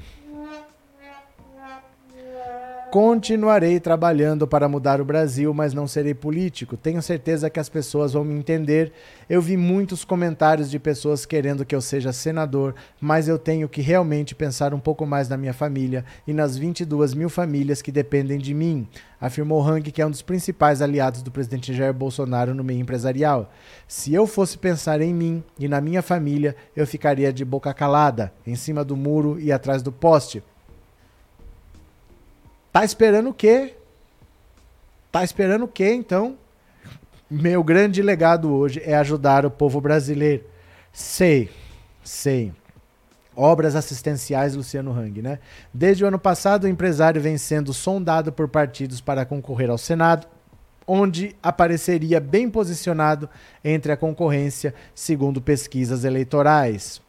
Continuarei 2.91 3.79
trabalhando 3.79 4.49
para 4.49 4.69
mudar 4.69 5.01
o 5.01 5.05
Brasil, 5.05 5.55
mas 5.55 5.73
não 5.73 5.87
serei 5.87 6.13
político. 6.13 6.77
Tenho 6.77 7.01
certeza 7.01 7.49
que 7.49 7.61
as 7.61 7.69
pessoas 7.69 8.15
vão 8.15 8.25
me 8.25 8.35
entender. 8.35 8.91
Eu 9.29 9.41
vi 9.41 9.57
muitos 9.57 10.05
comentários 10.05 10.69
de 10.69 10.77
pessoas 10.77 11.25
querendo 11.25 11.65
que 11.65 11.73
eu 11.73 11.81
seja 11.81 12.13
senador, 12.13 12.75
mas 13.01 13.29
eu 13.29 13.39
tenho 13.39 13.69
que 13.69 13.81
realmente 13.81 14.35
pensar 14.35 14.75
um 14.75 14.81
pouco 14.81 15.07
mais 15.07 15.29
na 15.29 15.37
minha 15.37 15.53
família 15.53 16.05
e 16.27 16.33
nas 16.33 16.57
22 16.57 17.15
mil 17.15 17.31
famílias 17.31 17.81
que 17.81 17.93
dependem 17.93 18.39
de 18.39 18.53
mim, 18.53 18.89
afirmou 19.21 19.63
Hang, 19.63 19.89
que 19.93 20.03
é 20.03 20.07
um 20.07 20.11
dos 20.11 20.23
principais 20.23 20.83
aliados 20.83 21.23
do 21.23 21.31
presidente 21.31 21.73
Jair 21.73 21.95
Bolsonaro 21.95 22.57
no 22.57 22.65
meio 22.65 22.81
empresarial. 22.81 23.53
Se 23.87 24.13
eu 24.13 24.27
fosse 24.27 24.59
pensar 24.59 25.01
em 25.01 25.15
mim 25.15 25.45
e 25.57 25.69
na 25.69 25.81
minha 25.81 26.03
família, 26.03 26.57
eu 26.75 26.85
ficaria 26.89 27.33
de 27.33 27.45
boca 27.45 27.73
calada, 27.73 28.33
em 28.45 28.57
cima 28.57 28.85
do 28.85 28.97
muro 28.97 29.39
e 29.39 29.53
atrás 29.53 29.81
do 29.81 29.93
poste 29.93 30.43
Tá 32.73 32.85
esperando 32.85 33.31
o 33.31 33.35
quê? 33.35 33.75
Tá 35.11 35.25
esperando 35.25 35.65
o 35.65 35.69
quê, 35.69 35.93
então? 35.93 36.39
Meu 37.29 37.65
grande 37.65 38.01
legado 38.01 38.53
hoje 38.53 38.81
é 38.85 38.95
ajudar 38.95 39.45
o 39.45 39.51
povo 39.51 39.81
brasileiro. 39.81 40.45
Sei, 40.93 41.51
sei. 42.05 42.53
Obras 43.35 43.75
assistenciais 43.75 44.55
Luciano 44.55 44.93
Hang, 44.93 45.21
né? 45.21 45.39
Desde 45.73 46.05
o 46.05 46.07
ano 46.07 46.19
passado, 46.19 46.65
o 46.65 46.69
empresário 46.69 47.21
vem 47.21 47.39
sendo 47.39 47.73
sondado 47.73 48.33
por 48.33 48.49
partidos 48.49 49.01
para 49.01 49.25
concorrer 49.25 49.71
ao 49.71 49.79
Senado, 49.79 50.29
onde 50.87 51.35
apareceria 51.43 52.21
bem 52.21 52.49
posicionado 52.51 53.29
entre 53.65 53.91
a 53.91 53.97
concorrência, 53.97 54.75
segundo 54.95 55.41
pesquisas 55.41 56.05
eleitorais. 56.05 57.01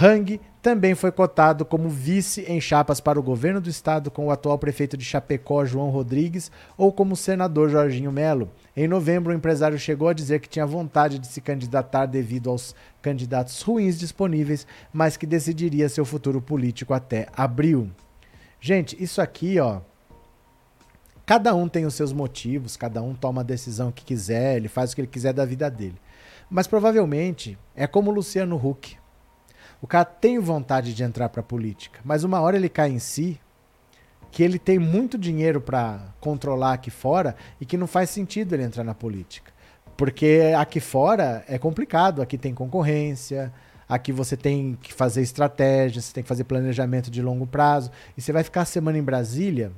Hang 0.00 0.40
também 0.62 0.94
foi 0.94 1.10
cotado 1.10 1.64
como 1.64 1.88
vice 1.88 2.42
em 2.42 2.60
chapas 2.60 3.00
para 3.00 3.18
o 3.18 3.22
governo 3.22 3.60
do 3.60 3.70
estado 3.70 4.10
com 4.10 4.26
o 4.26 4.30
atual 4.30 4.58
prefeito 4.58 4.94
de 4.94 5.04
Chapecó, 5.04 5.64
João 5.64 5.88
Rodrigues, 5.88 6.52
ou 6.76 6.92
como 6.92 7.16
senador 7.16 7.70
Jorginho 7.70 8.12
Melo. 8.12 8.50
Em 8.76 8.86
novembro, 8.86 9.32
o 9.32 9.36
empresário 9.36 9.78
chegou 9.78 10.08
a 10.08 10.12
dizer 10.12 10.38
que 10.38 10.48
tinha 10.48 10.66
vontade 10.66 11.18
de 11.18 11.26
se 11.26 11.40
candidatar 11.40 12.04
devido 12.04 12.50
aos 12.50 12.74
candidatos 13.00 13.62
ruins 13.62 13.98
disponíveis, 13.98 14.66
mas 14.92 15.16
que 15.16 15.26
decidiria 15.26 15.88
seu 15.88 16.04
futuro 16.04 16.42
político 16.42 16.92
até 16.92 17.26
abril. 17.34 17.90
Gente, 18.60 19.02
isso 19.02 19.22
aqui, 19.22 19.58
ó. 19.58 19.80
Cada 21.24 21.54
um 21.54 21.68
tem 21.68 21.86
os 21.86 21.94
seus 21.94 22.12
motivos, 22.12 22.76
cada 22.76 23.00
um 23.00 23.14
toma 23.14 23.40
a 23.40 23.44
decisão 23.44 23.90
que 23.90 24.04
quiser, 24.04 24.56
ele 24.56 24.68
faz 24.68 24.92
o 24.92 24.94
que 24.94 25.00
ele 25.00 25.08
quiser 25.08 25.32
da 25.32 25.46
vida 25.46 25.70
dele. 25.70 25.96
Mas 26.50 26.66
provavelmente 26.66 27.56
é 27.74 27.86
como 27.86 28.10
Luciano 28.10 28.56
Huck. 28.56 28.99
O 29.82 29.86
cara 29.86 30.04
tem 30.04 30.38
vontade 30.38 30.92
de 30.94 31.02
entrar 31.02 31.28
para 31.28 31.42
política, 31.42 32.00
mas 32.04 32.22
uma 32.22 32.40
hora 32.40 32.56
ele 32.56 32.68
cai 32.68 32.90
em 32.90 32.98
si 32.98 33.40
que 34.30 34.42
ele 34.42 34.58
tem 34.58 34.78
muito 34.78 35.18
dinheiro 35.18 35.60
para 35.60 36.14
controlar 36.20 36.74
aqui 36.74 36.90
fora 36.90 37.34
e 37.60 37.66
que 37.66 37.76
não 37.76 37.86
faz 37.86 38.10
sentido 38.10 38.54
ele 38.54 38.62
entrar 38.62 38.84
na 38.84 38.94
política. 38.94 39.52
Porque 39.96 40.52
aqui 40.56 40.80
fora 40.80 41.44
é 41.48 41.58
complicado, 41.58 42.22
aqui 42.22 42.38
tem 42.38 42.54
concorrência, 42.54 43.52
aqui 43.88 44.12
você 44.12 44.36
tem 44.36 44.78
que 44.80 44.92
fazer 44.92 45.22
estratégia, 45.22 46.00
você 46.00 46.12
tem 46.12 46.22
que 46.22 46.28
fazer 46.28 46.44
planejamento 46.44 47.10
de 47.10 47.20
longo 47.20 47.46
prazo, 47.46 47.90
e 48.16 48.20
você 48.22 48.32
vai 48.32 48.44
ficar 48.44 48.62
a 48.62 48.66
semana 48.66 48.98
em 48.98 49.02
Brasília, 49.02 49.72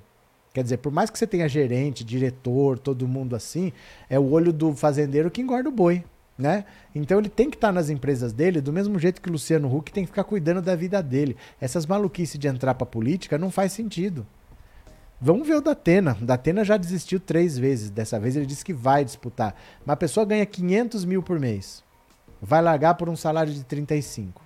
Quer 0.52 0.62
dizer, 0.62 0.76
por 0.76 0.92
mais 0.92 1.08
que 1.08 1.18
você 1.18 1.26
tenha 1.26 1.48
gerente, 1.48 2.04
diretor, 2.04 2.78
todo 2.78 3.08
mundo 3.08 3.34
assim, 3.34 3.72
é 4.08 4.18
o 4.18 4.30
olho 4.30 4.52
do 4.52 4.74
fazendeiro 4.74 5.30
que 5.30 5.40
engorda 5.40 5.70
o 5.70 5.72
boi 5.72 6.04
né? 6.36 6.64
Então 6.94 7.18
ele 7.18 7.28
tem 7.28 7.50
que 7.50 7.56
estar 7.56 7.68
tá 7.68 7.72
nas 7.72 7.90
empresas 7.90 8.32
dele 8.32 8.60
do 8.60 8.72
mesmo 8.72 8.98
jeito 8.98 9.20
que 9.20 9.28
o 9.28 9.32
Luciano 9.32 9.74
Huck 9.74 9.92
tem 9.92 10.04
que 10.04 10.10
ficar 10.10 10.24
cuidando 10.24 10.62
da 10.62 10.74
vida 10.74 11.02
dele. 11.02 11.36
Essas 11.60 11.86
maluquices 11.86 12.38
de 12.38 12.48
entrar 12.48 12.74
pra 12.74 12.86
política 12.86 13.38
não 13.38 13.50
faz 13.50 13.72
sentido. 13.72 14.26
Vamos 15.20 15.46
ver 15.46 15.54
o 15.54 15.60
Datena. 15.60 16.16
O 16.20 16.24
Datena 16.24 16.64
já 16.64 16.76
desistiu 16.76 17.20
três 17.20 17.56
vezes. 17.56 17.90
Dessa 17.90 18.18
vez 18.18 18.34
ele 18.34 18.46
disse 18.46 18.64
que 18.64 18.72
vai 18.72 19.04
disputar. 19.04 19.54
Mas 19.86 19.94
a 19.94 19.96
pessoa 19.96 20.26
ganha 20.26 20.44
500 20.44 21.04
mil 21.04 21.22
por 21.22 21.38
mês. 21.38 21.84
Vai 22.40 22.60
largar 22.60 22.94
por 22.94 23.08
um 23.08 23.14
salário 23.14 23.52
de 23.52 23.62
35. 23.62 24.42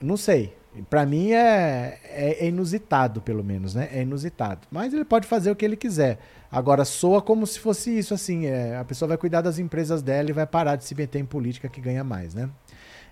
Não 0.00 0.16
sei. 0.16 0.56
Para 0.88 1.04
mim 1.04 1.32
é, 1.32 1.98
é, 2.04 2.46
inusitado, 2.46 3.20
pelo 3.20 3.44
menos, 3.44 3.74
né? 3.74 3.90
É 3.92 4.02
inusitado. 4.02 4.66
Mas 4.70 4.94
ele 4.94 5.04
pode 5.04 5.26
fazer 5.26 5.50
o 5.50 5.56
que 5.56 5.64
ele 5.64 5.76
quiser. 5.76 6.18
Agora, 6.50 6.84
soa 6.84 7.20
como 7.20 7.46
se 7.46 7.60
fosse 7.60 7.96
isso, 7.96 8.14
assim. 8.14 8.46
É, 8.46 8.76
a 8.78 8.84
pessoa 8.84 9.08
vai 9.08 9.18
cuidar 9.18 9.42
das 9.42 9.58
empresas 9.58 10.00
dela 10.00 10.30
e 10.30 10.32
vai 10.32 10.46
parar 10.46 10.76
de 10.76 10.84
se 10.84 10.94
meter 10.94 11.18
em 11.18 11.26
política 11.26 11.68
que 11.68 11.80
ganha 11.80 12.02
mais, 12.02 12.34
né? 12.34 12.48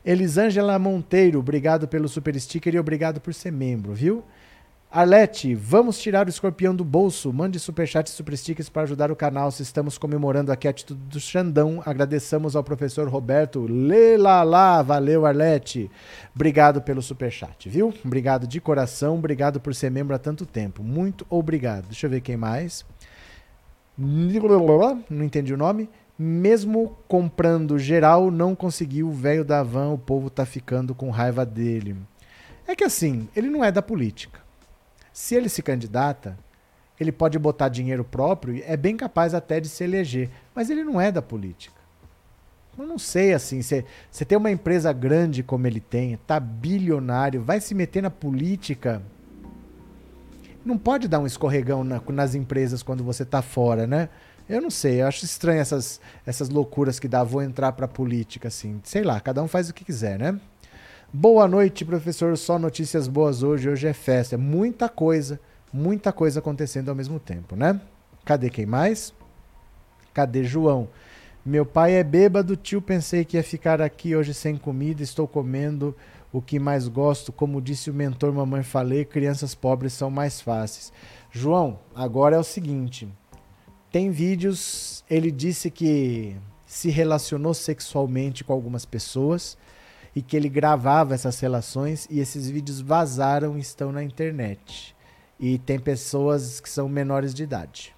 Elisângela 0.05 0.79
Monteiro, 0.79 1.39
obrigado 1.39 1.87
pelo 1.87 2.09
super 2.09 2.39
sticker 2.41 2.75
e 2.75 2.79
obrigado 2.79 3.21
por 3.21 3.35
ser 3.35 3.53
membro, 3.53 3.93
viu? 3.93 4.25
Arlete, 4.93 5.55
vamos 5.55 6.01
tirar 6.01 6.27
o 6.27 6.31
escorpião 6.31 6.75
do 6.75 6.85
bolso. 6.85 7.33
Mande 7.33 7.61
superchat 7.61 8.09
e 8.09 8.11
super 8.11 8.37
stickers 8.37 8.69
para 8.69 8.83
ajudar 8.83 9.13
o 9.13 9.15
canal. 9.15 9.49
Se 9.53 9.63
estamos 9.63 9.97
comemorando 9.97 10.51
aqui 10.51 10.67
a 10.67 10.73
atitude 10.73 11.01
do 11.03 11.21
Xandão, 11.21 11.81
agradeçamos 11.87 12.57
ao 12.57 12.65
professor 12.65 13.07
Roberto 13.09 13.69
Lelalá. 13.71 14.83
Valeu, 14.83 15.25
Arlete. 15.25 15.89
Obrigado 16.35 16.83
pelo 16.83 17.01
superchat, 17.01 17.69
viu? 17.69 17.95
Obrigado 18.05 18.49
de 18.49 18.61
coração. 18.61 19.15
Obrigado 19.15 19.61
por 19.61 19.77
ser 19.77 19.93
membro 19.93 20.13
há 20.13 20.19
tanto 20.19 20.45
tempo. 20.45 20.83
Muito 20.83 21.25
obrigado. 21.31 21.87
Deixa 21.87 22.09
eu 22.09 22.11
ver 22.11 22.21
quem 22.21 22.37
mais. 22.37 22.85
Não 23.97 25.25
entendi 25.25 25.55
o 25.55 25.57
nome. 25.57 25.89
Mesmo 26.19 26.99
comprando 27.07 27.79
geral, 27.79 28.29
não 28.29 28.57
conseguiu 28.57 29.07
o 29.07 29.13
velho 29.13 29.45
da 29.45 29.63
van. 29.63 29.91
O 29.91 29.99
povo 29.99 30.29
tá 30.29 30.45
ficando 30.45 30.97
com 30.97 31.11
raiva 31.11 31.47
dele. 31.47 31.97
É 32.67 32.75
que 32.75 32.83
assim, 32.83 33.29
ele 33.37 33.49
não 33.49 33.65
é 33.65 33.71
da 33.71 33.81
política. 33.81 34.50
Se 35.13 35.35
ele 35.35 35.49
se 35.49 35.63
candidata, 35.63 36.39
ele 36.99 37.11
pode 37.11 37.39
botar 37.39 37.69
dinheiro 37.69 38.05
próprio, 38.05 38.63
é 38.67 38.77
bem 38.77 38.97
capaz 38.97 39.35
até 39.35 39.59
de 39.59 39.69
se 39.69 39.83
eleger, 39.83 40.31
mas 40.55 40.71
ele 40.71 40.85
não 40.85 41.01
é 41.01 41.11
da 41.11 41.23
política. 41.23 41.81
Eu 42.79 42.87
não 42.87 42.99
sei 42.99 43.35
assim, 43.35 43.61
você 43.63 44.25
tem 44.27 44.39
uma 44.39 44.51
empresa 44.51 44.93
grande 44.93 45.43
como 45.43 45.67
ele 45.67 45.81
tem, 45.81 46.19
tá 46.27 46.39
bilionário, 46.39 47.43
vai 47.43 47.61
se 47.61 47.75
meter 47.75 48.03
na 48.03 48.11
política. 48.11 49.03
Não 50.65 50.79
pode 50.79 51.09
dar 51.09 51.19
um 51.19 51.27
escorregão 51.27 51.83
na, 51.83 52.01
nas 52.09 52.35
empresas 52.35 52.83
quando 52.83 53.03
você 53.03 53.25
tá 53.25 53.43
fora, 53.43 53.87
né? 53.87 54.09
Eu 54.49 54.61
não 54.61 54.71
sei, 54.71 55.01
eu 55.01 55.07
acho 55.07 55.25
estranho 55.25 55.61
essas, 55.61 56.01
essas 56.27 56.49
loucuras 56.49 56.99
que 56.99 57.07
dá, 57.07 57.23
vou 57.23 57.43
entrar 57.43 57.73
pra 57.73 57.87
política, 57.87 58.49
assim. 58.49 58.81
Sei 58.83 59.03
lá, 59.03 59.21
cada 59.21 59.43
um 59.43 59.49
faz 59.49 59.71
o 59.71 59.75
que 59.75 59.85
quiser, 59.85 60.19
né? 60.19 60.39
Boa 61.13 61.49
noite, 61.49 61.85
professor. 61.85 62.39
Só 62.39 62.57
notícias 62.57 63.09
boas 63.09 63.43
hoje. 63.43 63.69
Hoje 63.69 63.89
é 63.89 63.93
festa. 63.93 64.37
É 64.37 64.39
muita 64.39 64.89
coisa, 64.89 65.41
muita 65.73 66.13
coisa 66.13 66.39
acontecendo 66.39 66.89
ao 66.89 66.95
mesmo 66.95 67.19
tempo, 67.19 67.57
né? 67.57 67.81
Cadê 68.25 68.49
quem 68.49 68.65
mais? 68.65 69.13
Cadê 70.15 70.45
João? 70.45 70.89
Meu 71.45 71.67
pai 71.67 71.95
é 71.95 72.05
bêbado, 72.05 72.55
tio. 72.55 72.81
Pensei 72.81 73.25
que 73.25 73.37
ia 73.37 73.43
ficar 73.43 73.83
aqui 73.83 74.15
hoje 74.15 74.33
sem 74.33 74.57
comida. 74.57 75.03
Estou 75.03 75.27
comendo 75.27 75.97
o 76.33 76.41
que 76.41 76.61
mais 76.61 76.87
gosto. 76.87 77.33
Como 77.33 77.61
disse 77.61 77.91
o 77.91 77.95
mentor 77.95 78.33
Mamãe 78.33 78.63
Falei, 78.63 79.05
crianças 79.05 79.53
pobres 79.53 79.93
são 79.93 80.13
mais 80.13 80.41
fáceis. 80.41 80.93
João, 81.29 81.81
agora 81.93 82.37
é 82.37 82.39
o 82.39 82.45
seguinte: 82.45 83.09
tem 83.91 84.13
vídeos. 84.13 85.05
Ele 85.11 85.33
disse 85.33 85.73
que 85.73 86.37
se 86.65 86.89
relacionou 86.89 87.53
sexualmente 87.53 88.45
com 88.45 88.53
algumas 88.53 88.87
pessoas 88.87 89.59
e 90.15 90.23
que 90.23 90.37
ele 90.37 90.49
gravava 90.49 91.15
essas 91.15 91.39
relações 91.41 92.07
e 92.11 92.21
esses 92.21 92.49
vídeos 92.49 92.81
vazaram 92.81 93.57
e 93.57 93.61
estão 93.61 93.93
na 93.93 94.03
internet. 94.03 94.95
E 95.39 95.59
tem 95.59 95.79
pessoas 95.79 96.61
que 96.61 96.69
são 96.69 96.89
menores 96.89 97.33
de 97.33 97.43
idade. 97.43 97.95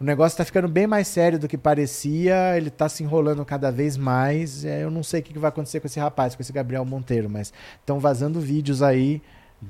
O 0.00 0.04
negócio 0.04 0.34
está 0.34 0.44
ficando 0.44 0.68
bem 0.68 0.86
mais 0.86 1.08
sério 1.08 1.40
do 1.40 1.48
que 1.48 1.58
parecia, 1.58 2.56
ele 2.56 2.68
está 2.68 2.88
se 2.88 3.02
enrolando 3.02 3.44
cada 3.44 3.72
vez 3.72 3.96
mais. 3.96 4.64
É, 4.64 4.84
eu 4.84 4.90
não 4.92 5.02
sei 5.02 5.20
o 5.20 5.22
que 5.24 5.36
vai 5.36 5.48
acontecer 5.48 5.80
com 5.80 5.88
esse 5.88 5.98
rapaz, 5.98 6.36
com 6.36 6.42
esse 6.42 6.52
Gabriel 6.52 6.84
Monteiro, 6.84 7.28
mas 7.28 7.52
estão 7.80 7.98
vazando 7.98 8.40
vídeos 8.40 8.80
aí 8.80 9.20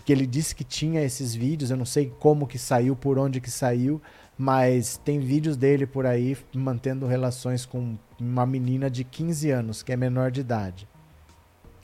que 0.04 0.12
ele 0.12 0.26
disse 0.26 0.54
que 0.54 0.64
tinha 0.64 1.02
esses 1.02 1.34
vídeos, 1.34 1.70
eu 1.70 1.76
não 1.76 1.86
sei 1.86 2.12
como 2.18 2.46
que 2.46 2.58
saiu, 2.58 2.94
por 2.94 3.18
onde 3.18 3.40
que 3.40 3.50
saiu, 3.50 4.02
mas 4.38 4.96
tem 4.98 5.18
vídeos 5.18 5.56
dele 5.56 5.84
por 5.84 6.06
aí 6.06 6.36
mantendo 6.54 7.06
relações 7.06 7.66
com 7.66 7.98
uma 8.20 8.46
menina 8.46 8.88
de 8.88 9.02
15 9.02 9.50
anos, 9.50 9.82
que 9.82 9.92
é 9.92 9.96
menor 9.96 10.30
de 10.30 10.40
idade. 10.40 10.88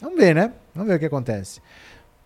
Vamos 0.00 0.18
ver, 0.18 0.34
né? 0.34 0.52
Vamos 0.72 0.88
ver 0.88 0.96
o 0.96 0.98
que 1.00 1.06
acontece. 1.06 1.60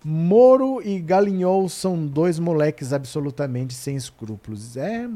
Moro 0.04 0.80
e 0.84 1.00
Galinhol 1.00 1.68
são 1.68 2.06
dois 2.06 2.38
moleques 2.38 2.92
absolutamente 2.92 3.72
sem 3.74 3.96
escrúpulos. 3.96 4.76
É 4.76 5.08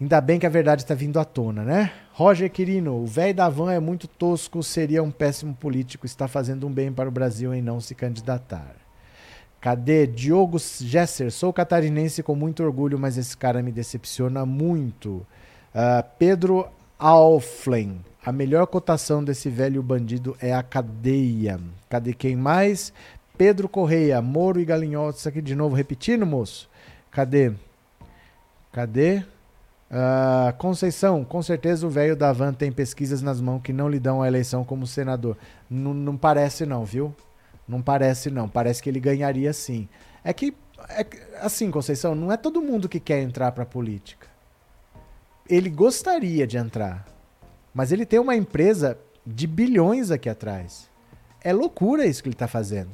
Ainda 0.00 0.18
bem 0.18 0.38
que 0.38 0.46
a 0.46 0.50
verdade 0.50 0.80
está 0.82 0.94
vindo 0.94 1.20
à 1.20 1.26
tona, 1.26 1.62
né? 1.62 1.92
Roger 2.14 2.50
Quirino, 2.50 3.02
o 3.02 3.06
velho 3.06 3.34
da 3.34 3.50
van 3.50 3.70
é 3.70 3.78
muito 3.78 4.08
tosco, 4.08 4.62
seria 4.62 5.02
um 5.02 5.10
péssimo 5.10 5.54
político, 5.54 6.06
está 6.06 6.26
fazendo 6.26 6.66
um 6.66 6.72
bem 6.72 6.90
para 6.90 7.06
o 7.06 7.12
Brasil 7.12 7.52
em 7.52 7.60
não 7.60 7.80
se 7.80 7.94
candidatar. 7.94 8.79
Cadê? 9.60 10.06
Diogo 10.06 10.58
Gesser, 10.58 11.30
sou 11.30 11.52
catarinense 11.52 12.22
com 12.22 12.34
muito 12.34 12.62
orgulho, 12.62 12.98
mas 12.98 13.18
esse 13.18 13.36
cara 13.36 13.62
me 13.62 13.70
decepciona 13.70 14.46
muito. 14.46 15.26
Uh, 15.74 16.02
Pedro 16.18 16.66
Alflen, 16.98 18.00
a 18.24 18.32
melhor 18.32 18.66
cotação 18.66 19.22
desse 19.22 19.50
velho 19.50 19.82
bandido 19.82 20.34
é 20.40 20.54
a 20.54 20.62
cadeia. 20.62 21.60
Cadê 21.90 22.14
quem 22.14 22.36
mais? 22.36 22.92
Pedro 23.36 23.68
Correia, 23.68 24.20
Moro 24.22 24.60
e 24.60 24.64
Galinhoto. 24.64 25.18
Isso 25.18 25.28
aqui 25.28 25.42
de 25.42 25.54
novo 25.54 25.74
repetindo, 25.74 26.24
moço? 26.24 26.68
Cadê? 27.10 27.52
Cadê? 28.72 29.24
Uh, 29.90 30.56
Conceição, 30.56 31.24
com 31.24 31.42
certeza 31.42 31.86
o 31.86 31.90
velho 31.90 32.14
da 32.14 32.32
van 32.32 32.52
tem 32.52 32.70
pesquisas 32.70 33.20
nas 33.20 33.40
mãos 33.40 33.60
que 33.60 33.72
não 33.72 33.88
lhe 33.88 33.98
dão 33.98 34.22
a 34.22 34.28
eleição 34.28 34.64
como 34.64 34.86
senador. 34.86 35.36
N 35.70 35.92
não 35.92 36.16
parece 36.16 36.64
não, 36.64 36.84
viu? 36.84 37.14
Não 37.70 37.80
parece 37.80 38.30
não. 38.30 38.48
Parece 38.48 38.82
que 38.82 38.90
ele 38.90 38.98
ganharia 38.98 39.52
sim. 39.52 39.88
É 40.24 40.32
que, 40.32 40.52
é, 40.88 41.06
assim, 41.40 41.70
Conceição, 41.70 42.16
não 42.16 42.32
é 42.32 42.36
todo 42.36 42.60
mundo 42.60 42.88
que 42.88 42.98
quer 42.98 43.22
entrar 43.22 43.52
para 43.52 43.64
política. 43.64 44.26
Ele 45.48 45.70
gostaria 45.70 46.48
de 46.48 46.56
entrar, 46.56 47.06
mas 47.72 47.92
ele 47.92 48.04
tem 48.04 48.18
uma 48.18 48.34
empresa 48.34 48.98
de 49.24 49.46
bilhões 49.46 50.10
aqui 50.10 50.28
atrás. 50.28 50.90
É 51.42 51.52
loucura 51.52 52.06
isso 52.06 52.22
que 52.22 52.28
ele 52.28 52.34
está 52.34 52.48
fazendo. 52.48 52.90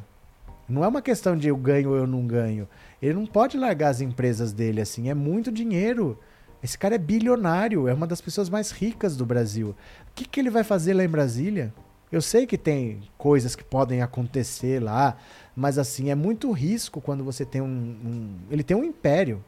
Não 0.69 0.85
é 0.85 0.89
uma 0.89 1.01
questão 1.01 1.37
de 1.39 1.49
eu 1.49 1.57
ganho 1.57 1.91
ou 1.91 1.97
eu 1.97 2.07
não 2.07 2.27
ganho. 2.27 2.69
Ele 3.01 3.15
não 3.15 3.27
pode 3.27 3.57
largar 3.57 3.89
as 3.89 4.03
empresas 4.03 4.53
dele 4.53 4.83
assim. 4.83 5.09
É 5.09 5.15
muito 5.15 5.51
dinheiro. 5.51 6.19
Esse 6.63 6.77
cara 6.77 6.97
é 6.97 6.99
bilionário, 6.99 7.89
é 7.89 7.95
uma 7.95 8.07
das 8.07 8.21
pessoas 8.21 8.51
mais 8.51 8.73
ricas 8.73 9.17
do 9.17 9.25
Brasil. 9.25 9.71
O 9.71 10.15
que, 10.15 10.27
que 10.27 10.39
ele 10.39 10.51
vai 10.51 10.65
fazer 10.65 10.93
lá 10.93 11.05
em 11.05 11.09
Brasília? 11.09 11.73
Eu 12.11 12.23
sei 12.23 12.47
que 12.47 12.57
tem 12.57 13.03
coisas 13.19 13.57
que 13.57 13.65
podem 13.65 14.01
acontecer 14.01 14.81
lá, 14.83 15.17
mas 15.57 15.77
assim, 15.79 16.11
é 16.11 16.15
muito 16.15 16.51
risco 16.53 17.01
quando 17.01 17.25
você 17.25 17.45
tem 17.45 17.61
um, 17.61 17.67
um. 17.67 18.37
Ele 18.51 18.63
tem 18.63 18.77
um 18.77 18.85
império. 18.85 19.43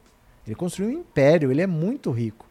Ele 0.47 0.57
construiu 0.57 0.91
um 0.91 1.01
império, 1.01 1.51
ele 1.51 1.63
é 1.63 1.67
muito 1.67 2.11
rico. 2.11 2.47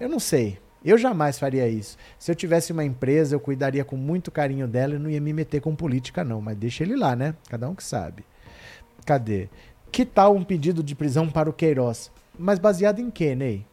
Eu 0.00 0.08
não 0.08 0.18
sei. 0.18 0.58
Eu 0.84 0.96
jamais 0.96 1.38
faria 1.38 1.68
isso. 1.68 1.96
Se 2.18 2.30
eu 2.30 2.34
tivesse 2.34 2.72
uma 2.72 2.84
empresa, 2.84 3.34
eu 3.34 3.40
cuidaria 3.40 3.84
com 3.84 3.96
muito 3.96 4.30
carinho 4.30 4.66
dela 4.66 4.94
e 4.94 4.98
não 4.98 5.10
ia 5.10 5.20
me 5.20 5.32
meter 5.32 5.60
com 5.60 5.74
política, 5.74 6.24
não. 6.24 6.40
Mas 6.40 6.56
deixa 6.56 6.84
ele 6.84 6.96
lá, 6.96 7.14
né? 7.16 7.34
Cada 7.48 7.68
um 7.68 7.74
que 7.74 7.82
sabe. 7.82 8.24
Cadê? 9.04 9.48
Que 9.90 10.04
tal 10.04 10.34
um 10.34 10.44
pedido 10.44 10.82
de 10.82 10.94
prisão 10.94 11.28
para 11.28 11.50
o 11.50 11.52
Queiroz? 11.52 12.10
Mas 12.38 12.58
baseado 12.58 13.00
em 13.00 13.10
quê, 13.10 13.34
Ney? 13.34 13.66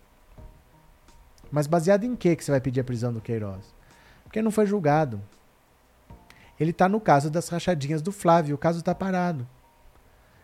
Mas 1.51 1.67
baseado 1.67 2.03
em 2.03 2.15
quê 2.15 2.35
que 2.35 2.43
você 2.43 2.51
vai 2.51 2.61
pedir 2.61 2.81
a 2.81 2.83
prisão 2.83 3.13
do 3.13 3.21
Queiroz? 3.21 3.74
Porque 4.35 4.43
não 4.43 4.51
foi 4.51 4.65
julgado. 4.65 5.21
Ele 6.59 6.71
está 6.71 6.89
no 6.89 6.99
caso 6.99 7.29
das 7.29 7.47
rachadinhas 7.47 8.01
do 8.01 8.11
Flávio, 8.11 8.55
o 8.55 8.57
caso 8.57 8.79
está 8.79 8.93
parado. 8.93 9.47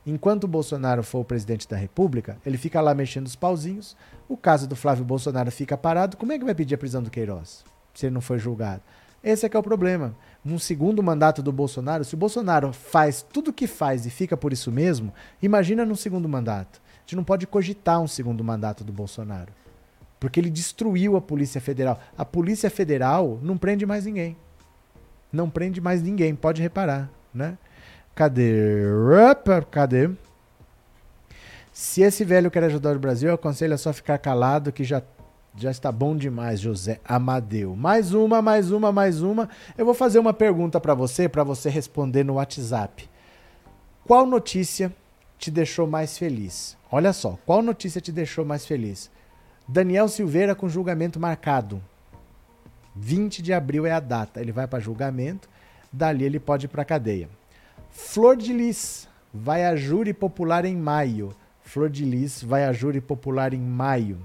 Enquanto 0.06 0.46
o 0.46 0.48
Bolsonaro 0.48 1.04
for 1.04 1.20
o 1.20 1.26
presidente 1.26 1.68
da 1.68 1.76
República, 1.76 2.38
ele 2.46 2.58
fica 2.58 2.80
lá 2.80 2.96
mexendo 2.96 3.28
os 3.28 3.36
pauzinhos. 3.36 3.98
O 4.30 4.38
caso 4.38 4.66
do 4.66 4.78
Flávio 4.78 5.04
Bolsonaro 5.04 5.52
fica 5.52 5.78
parado. 5.78 6.16
Como 6.16 6.32
é 6.32 6.40
que 6.40 6.46
vai 6.46 6.56
pedir 6.56 6.76
a 6.76 6.78
prisão 6.78 7.04
do 7.04 7.12
Queiroz? 7.12 7.66
Se 7.94 8.06
ele 8.06 8.14
não 8.14 8.22
foi 8.22 8.40
julgado. 8.40 8.82
Esse 9.22 9.46
é 9.46 9.50
que 9.50 9.58
é 9.58 9.60
o 9.60 9.64
problema. 9.64 10.16
Num 10.42 10.58
segundo 10.58 11.04
mandato 11.04 11.44
do 11.44 11.52
Bolsonaro, 11.52 12.06
se 12.06 12.14
o 12.14 12.18
Bolsonaro 12.18 12.72
faz 12.72 13.22
tudo 13.22 13.50
o 13.50 13.54
que 13.54 13.68
faz 13.68 14.06
e 14.06 14.10
fica 14.10 14.38
por 14.38 14.54
isso 14.54 14.72
mesmo, 14.72 15.14
imagina 15.42 15.86
num 15.86 15.96
segundo 15.96 16.30
mandato 16.30 16.82
gente 17.12 17.18
não 17.18 17.24
pode 17.26 17.46
cogitar 17.46 18.00
um 18.00 18.08
segundo 18.08 18.42
mandato 18.42 18.86
do 18.86 18.94
Bolsonaro. 18.94 19.52
Porque 20.22 20.40
ele 20.40 20.52
destruiu 20.52 21.18
a 21.18 21.22
Polícia 21.22 21.60
Federal. 21.60 22.00
A 22.16 22.24
Polícia 22.24 22.70
Federal 22.70 23.40
não 23.42 23.58
prende 23.58 23.88
mais 23.88 24.06
ninguém. 24.06 24.38
Não 25.34 25.50
prende 25.50 25.82
mais 25.82 26.00
ninguém, 26.00 26.36
pode 26.36 26.62
reparar, 26.62 27.10
né? 27.34 27.58
Cadê? 28.14 28.84
Cadê? 29.72 30.12
Se 31.74 32.04
esse 32.04 32.24
velho 32.24 32.52
quer 32.52 32.64
ajudar 32.66 32.96
o 32.96 33.00
Brasil, 33.00 33.30
eu 33.30 33.36
aconselho 33.36 33.74
a 33.74 33.80
só 33.80 33.92
ficar 33.92 34.20
calado 34.20 34.72
que 34.72 34.84
já, 34.84 35.02
já 35.58 35.72
está 35.72 35.92
bom 35.92 36.16
demais, 36.16 36.60
José 36.60 37.00
Amadeu. 37.04 37.76
Mais 37.76 38.14
uma, 38.14 38.44
mais 38.44 38.72
uma, 38.72 38.92
mais 38.92 39.24
uma. 39.24 39.50
Eu 39.76 39.86
vou 39.86 39.96
fazer 39.96 40.20
uma 40.20 40.34
pergunta 40.34 40.80
para 40.80 40.94
você, 40.94 41.28
para 41.28 41.44
você 41.44 41.68
responder 41.68 42.24
no 42.24 42.36
WhatsApp. 42.36 43.10
Qual 44.06 44.28
notícia 44.28 44.94
te 45.40 45.50
deixou 45.50 45.88
mais 45.88 46.16
feliz? 46.16 46.78
Olha 46.92 47.12
só, 47.12 47.40
qual 47.44 47.64
notícia 47.64 48.00
te 48.00 48.12
deixou 48.12 48.46
mais 48.46 48.68
feliz? 48.68 49.10
Daniel 49.72 50.10
Silveira 50.10 50.54
com 50.54 50.68
julgamento 50.68 51.18
marcado. 51.18 51.82
20 52.94 53.42
de 53.42 53.54
abril 53.54 53.86
é 53.86 53.92
a 53.94 54.02
data. 54.02 54.42
Ele 54.42 54.52
vai 54.52 54.68
para 54.68 54.82
julgamento, 54.82 55.48
dali 55.90 56.26
ele 56.26 56.42
pode 56.42 56.66
ir 56.66 56.68
para 56.68 56.84
cadeia. 56.84 57.30
Flor 57.90 58.36
de 58.36 58.52
Lis 58.52 59.08
vai 59.34 59.64
a 59.64 59.78
júri 59.78 60.14
popular 60.14 60.66
em 60.66 60.76
maio. 60.76 61.34
Flor 61.62 61.90
de 61.90 62.04
Lis 62.04 62.44
vai 62.44 62.66
a 62.66 62.74
júri 62.74 63.00
popular 63.00 63.54
em 63.54 63.62
maio. 63.62 64.20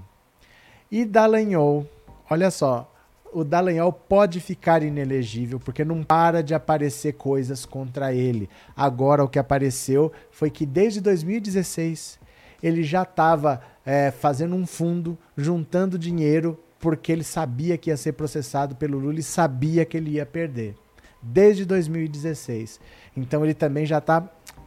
E 0.91 1.05
Dallagnol, 1.05 1.87
olha 2.29 2.51
só, 2.51 2.93
o 3.31 3.45
Dallagnol 3.45 3.93
pode 3.93 4.41
ficar 4.41 4.83
inelegível 4.83 5.61
porque 5.61 5.85
não 5.85 6.03
para 6.03 6.43
de 6.43 6.53
aparecer 6.53 7.13
coisas 7.13 7.65
contra 7.65 8.13
ele. 8.13 8.49
Agora 8.75 9.23
o 9.23 9.29
que 9.29 9.39
apareceu 9.39 10.11
foi 10.29 10.49
que 10.49 10.65
desde 10.65 10.99
2016 10.99 12.19
ele 12.61 12.83
já 12.83 13.03
estava 13.03 13.61
é, 13.87 14.11
fazendo 14.11 14.53
um 14.53 14.67
fundo, 14.67 15.17
juntando 15.37 15.97
dinheiro 15.97 16.59
porque 16.77 17.09
ele 17.09 17.23
sabia 17.23 17.77
que 17.77 17.89
ia 17.89 17.95
ser 17.95 18.11
processado 18.11 18.75
pelo 18.75 18.99
Lula 18.99 19.19
e 19.19 19.23
sabia 19.23 19.85
que 19.85 19.95
ele 19.95 20.11
ia 20.11 20.25
perder. 20.25 20.75
Desde 21.21 21.63
2016. 21.63 22.81
Então 23.15 23.45
ele 23.45 23.53
também 23.53 23.85
já 23.85 23.99
está 23.99 24.21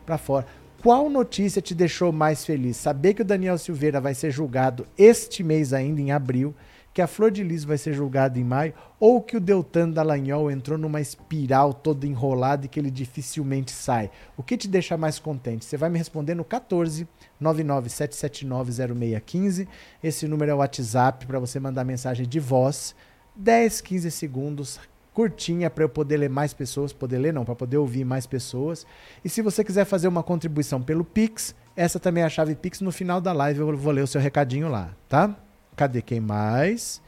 para 0.06 0.16
fora. 0.16 0.46
Qual 0.82 1.10
notícia 1.10 1.60
te 1.60 1.74
deixou 1.74 2.10
mais 2.10 2.46
feliz? 2.46 2.78
Saber 2.78 3.12
que 3.12 3.20
o 3.20 3.24
Daniel 3.24 3.58
Silveira 3.58 4.00
vai 4.00 4.14
ser 4.14 4.30
julgado 4.30 4.86
este 4.96 5.44
mês 5.44 5.74
ainda, 5.74 6.00
em 6.00 6.10
abril, 6.10 6.54
que 6.92 7.00
a 7.00 7.06
Flor 7.06 7.30
de 7.30 7.44
Lis 7.44 7.64
vai 7.64 7.78
ser 7.78 7.92
julgada 7.92 8.38
em 8.38 8.44
maio, 8.44 8.74
ou 8.98 9.22
que 9.22 9.36
o 9.36 9.40
Deltan 9.40 9.90
Dallagnol 9.90 10.50
entrou 10.50 10.76
numa 10.76 11.00
espiral 11.00 11.72
toda 11.72 12.06
enrolada 12.06 12.66
e 12.66 12.68
que 12.68 12.80
ele 12.80 12.90
dificilmente 12.90 13.70
sai. 13.70 14.10
O 14.36 14.42
que 14.42 14.56
te 14.56 14.66
deixa 14.66 14.96
mais 14.96 15.16
contente? 15.18 15.64
Você 15.64 15.76
vai 15.76 15.88
me 15.88 15.98
responder 15.98 16.34
no 16.34 16.44
14 16.44 17.06
997790615. 17.40 19.68
Esse 20.02 20.26
número 20.28 20.50
é 20.50 20.54
o 20.54 20.58
WhatsApp 20.58 21.26
para 21.26 21.38
você 21.38 21.60
mandar 21.60 21.84
mensagem 21.84 22.28
de 22.28 22.40
voz, 22.40 22.94
10, 23.34 23.80
15 23.80 24.10
segundos, 24.10 24.78
curtinha 25.14 25.70
para 25.70 25.84
eu 25.84 25.88
poder 25.88 26.18
ler 26.18 26.28
mais 26.28 26.52
pessoas, 26.52 26.92
poder 26.92 27.18
ler 27.18 27.32
não, 27.32 27.44
para 27.44 27.54
poder 27.54 27.78
ouvir 27.78 28.04
mais 28.04 28.26
pessoas. 28.26 28.84
E 29.24 29.28
se 29.28 29.42
você 29.42 29.64
quiser 29.64 29.84
fazer 29.84 30.08
uma 30.08 30.22
contribuição 30.22 30.82
pelo 30.82 31.04
Pix, 31.04 31.54
essa 31.76 31.98
também 31.98 32.22
é 32.22 32.26
a 32.26 32.30
chave 32.30 32.54
Pix. 32.54 32.80
No 32.80 32.92
final 32.92 33.20
da 33.20 33.32
live 33.32 33.60
eu 33.60 33.76
vou 33.76 33.92
ler 33.92 34.02
o 34.02 34.06
seu 34.06 34.20
recadinho 34.20 34.68
lá, 34.68 34.94
tá? 35.08 35.36
Cadê 35.76 36.02
quem 36.02 36.20
mais? 36.20 37.00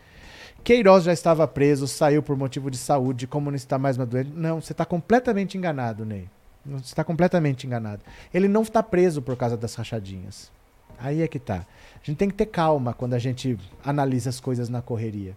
Queiroz 0.64 1.04
já 1.04 1.12
estava 1.12 1.46
preso, 1.48 1.88
saiu 1.88 2.22
por 2.22 2.36
motivo 2.36 2.70
de 2.70 2.78
saúde, 2.78 3.26
como 3.26 3.50
não 3.50 3.56
está 3.56 3.78
mais 3.78 3.96
uma 3.96 4.06
doente. 4.06 4.30
Não, 4.34 4.60
você 4.60 4.72
está 4.72 4.84
completamente 4.84 5.58
enganado, 5.58 6.04
Ney. 6.04 6.28
Você 6.64 6.86
está 6.86 7.02
completamente 7.02 7.66
enganado. 7.66 8.02
Ele 8.32 8.46
não 8.46 8.62
está 8.62 8.82
preso 8.82 9.20
por 9.20 9.36
causa 9.36 9.56
das 9.56 9.74
rachadinhas. 9.74 10.52
Aí 10.98 11.20
é 11.20 11.26
que 11.26 11.40
tá. 11.40 11.66
A 12.00 12.04
gente 12.04 12.16
tem 12.16 12.28
que 12.28 12.36
ter 12.36 12.46
calma 12.46 12.94
quando 12.94 13.14
a 13.14 13.18
gente 13.18 13.58
analisa 13.84 14.30
as 14.30 14.38
coisas 14.38 14.68
na 14.68 14.80
correria. 14.80 15.36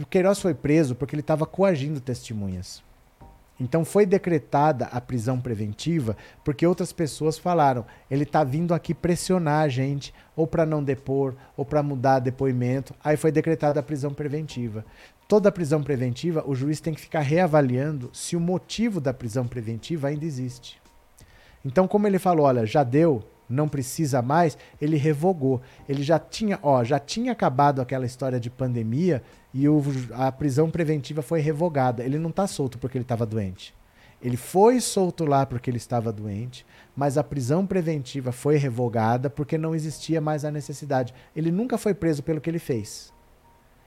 O 0.00 0.06
Queiroz 0.06 0.40
foi 0.40 0.54
preso 0.54 0.94
porque 0.94 1.14
ele 1.16 1.20
estava 1.20 1.44
coagindo 1.44 2.00
testemunhas. 2.00 2.82
Então 3.58 3.84
foi 3.84 4.04
decretada 4.04 4.86
a 4.86 5.00
prisão 5.00 5.40
preventiva 5.40 6.16
porque 6.44 6.66
outras 6.66 6.92
pessoas 6.92 7.38
falaram: 7.38 7.86
ele 8.10 8.24
está 8.24 8.44
vindo 8.44 8.74
aqui 8.74 8.92
pressionar 8.94 9.62
a 9.62 9.68
gente, 9.68 10.12
ou 10.34 10.46
para 10.46 10.66
não 10.66 10.84
depor, 10.84 11.34
ou 11.56 11.64
para 11.64 11.82
mudar 11.82 12.18
depoimento. 12.18 12.94
Aí 13.02 13.16
foi 13.16 13.32
decretada 13.32 13.80
a 13.80 13.82
prisão 13.82 14.12
preventiva. 14.12 14.84
Toda 15.26 15.50
prisão 15.50 15.82
preventiva, 15.82 16.44
o 16.46 16.54
juiz 16.54 16.80
tem 16.80 16.94
que 16.94 17.00
ficar 17.00 17.20
reavaliando 17.20 18.10
se 18.12 18.36
o 18.36 18.40
motivo 18.40 19.00
da 19.00 19.12
prisão 19.12 19.46
preventiva 19.46 20.08
ainda 20.08 20.24
existe. 20.24 20.80
Então, 21.64 21.88
como 21.88 22.06
ele 22.06 22.18
falou, 22.20 22.46
olha, 22.46 22.64
já 22.64 22.84
deu, 22.84 23.24
não 23.48 23.68
precisa 23.68 24.20
mais, 24.22 24.56
ele 24.80 24.96
revogou. 24.96 25.60
Ele 25.88 26.02
já 26.02 26.18
tinha, 26.18 26.58
ó, 26.62 26.82
já 26.84 26.98
tinha 26.98 27.32
acabado 27.32 27.80
aquela 27.80 28.06
história 28.06 28.40
de 28.40 28.50
pandemia 28.50 29.22
e 29.54 29.68
o, 29.68 29.82
a 30.12 30.30
prisão 30.30 30.70
preventiva 30.70 31.22
foi 31.22 31.40
revogada. 31.40 32.04
Ele 32.04 32.18
não 32.18 32.30
está 32.30 32.46
solto 32.46 32.78
porque 32.78 32.98
ele 32.98 33.04
estava 33.04 33.24
doente. 33.24 33.74
Ele 34.22 34.36
foi 34.36 34.80
solto 34.80 35.24
lá 35.24 35.44
porque 35.44 35.70
ele 35.70 35.76
estava 35.76 36.10
doente, 36.10 36.64
mas 36.96 37.18
a 37.18 37.24
prisão 37.24 37.66
preventiva 37.66 38.32
foi 38.32 38.56
revogada 38.56 39.28
porque 39.28 39.58
não 39.58 39.74
existia 39.74 40.20
mais 40.20 40.44
a 40.44 40.50
necessidade. 40.50 41.14
Ele 41.34 41.50
nunca 41.50 41.76
foi 41.76 41.94
preso 41.94 42.22
pelo 42.22 42.40
que 42.40 42.48
ele 42.48 42.58
fez. 42.58 43.12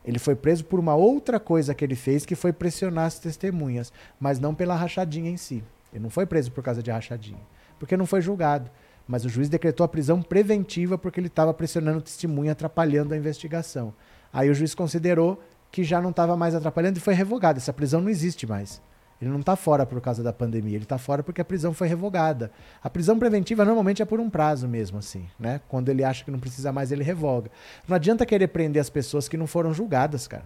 Ele 0.06 0.20
foi 0.20 0.36
preso 0.36 0.64
por 0.64 0.80
uma 0.80 0.96
outra 0.96 1.40
coisa 1.40 1.74
que 1.74 1.84
ele 1.84 1.96
fez, 1.96 2.26
que 2.26 2.36
foi 2.36 2.54
pressionar 2.54 3.06
as 3.06 3.20
testemunhas, 3.20 3.92
mas 4.20 4.40
não 4.40 4.56
pela 4.56 4.76
rachadinha 4.76 5.30
em 5.30 5.38
si. 5.38 5.64
Ele 5.92 6.04
não 6.04 6.10
foi 6.10 6.26
preso 6.26 6.52
por 6.52 6.64
causa 6.64 6.82
de 6.82 6.92
rachadinha, 6.92 7.42
porque 7.78 7.98
não 7.98 8.06
foi 8.06 8.22
julgado. 8.22 8.72
Mas 9.10 9.26
o 9.26 9.30
juiz 9.30 9.50
decretou 9.50 9.84
a 9.84 9.88
prisão 9.88 10.22
preventiva 10.22 10.96
porque 10.96 11.20
ele 11.20 11.26
estava 11.26 11.52
pressionando 11.52 12.00
testemunha, 12.00 12.52
atrapalhando 12.52 13.12
a 13.12 13.18
investigação. 13.18 13.92
Aí 14.32 14.52
o 14.52 14.54
juiz 14.54 14.76
considerou 14.76 15.42
que 15.72 15.84
já 15.84 16.00
não 16.00 16.12
estava 16.12 16.38
mais 16.38 16.54
atrapalhando 16.54 17.00
e 17.00 17.02
foi 17.02 17.16
revogada. 17.16 17.58
Essa 17.58 17.74
prisão 17.74 18.02
não 18.02 18.10
existe 18.10 18.46
mais. 18.46 18.80
Ele 19.20 19.32
não 19.32 19.40
está 19.40 19.56
fora 19.56 19.84
por 19.84 20.00
causa 20.00 20.22
da 20.22 20.32
pandemia, 20.32 20.76
ele 20.76 20.86
está 20.86 21.00
fora 21.00 21.24
porque 21.24 21.42
a 21.42 21.46
prisão 21.46 21.74
foi 21.74 21.88
revogada. 21.88 22.52
A 22.84 22.90
prisão 22.90 23.18
preventiva 23.18 23.66
normalmente 23.66 24.00
é 24.00 24.06
por 24.06 24.20
um 24.20 24.30
prazo 24.30 24.68
mesmo, 24.68 25.00
assim, 25.00 25.28
né? 25.40 25.60
Quando 25.68 25.90
ele 25.90 26.04
acha 26.04 26.24
que 26.24 26.30
não 26.30 26.40
precisa 26.40 26.72
mais, 26.72 26.92
ele 26.92 27.04
revoga. 27.04 27.50
Não 27.88 27.96
adianta 27.96 28.28
querer 28.28 28.50
prender 28.50 28.80
as 28.80 28.92
pessoas 28.92 29.28
que 29.28 29.36
não 29.36 29.48
foram 29.48 29.74
julgadas, 29.74 30.28
cara. 30.28 30.46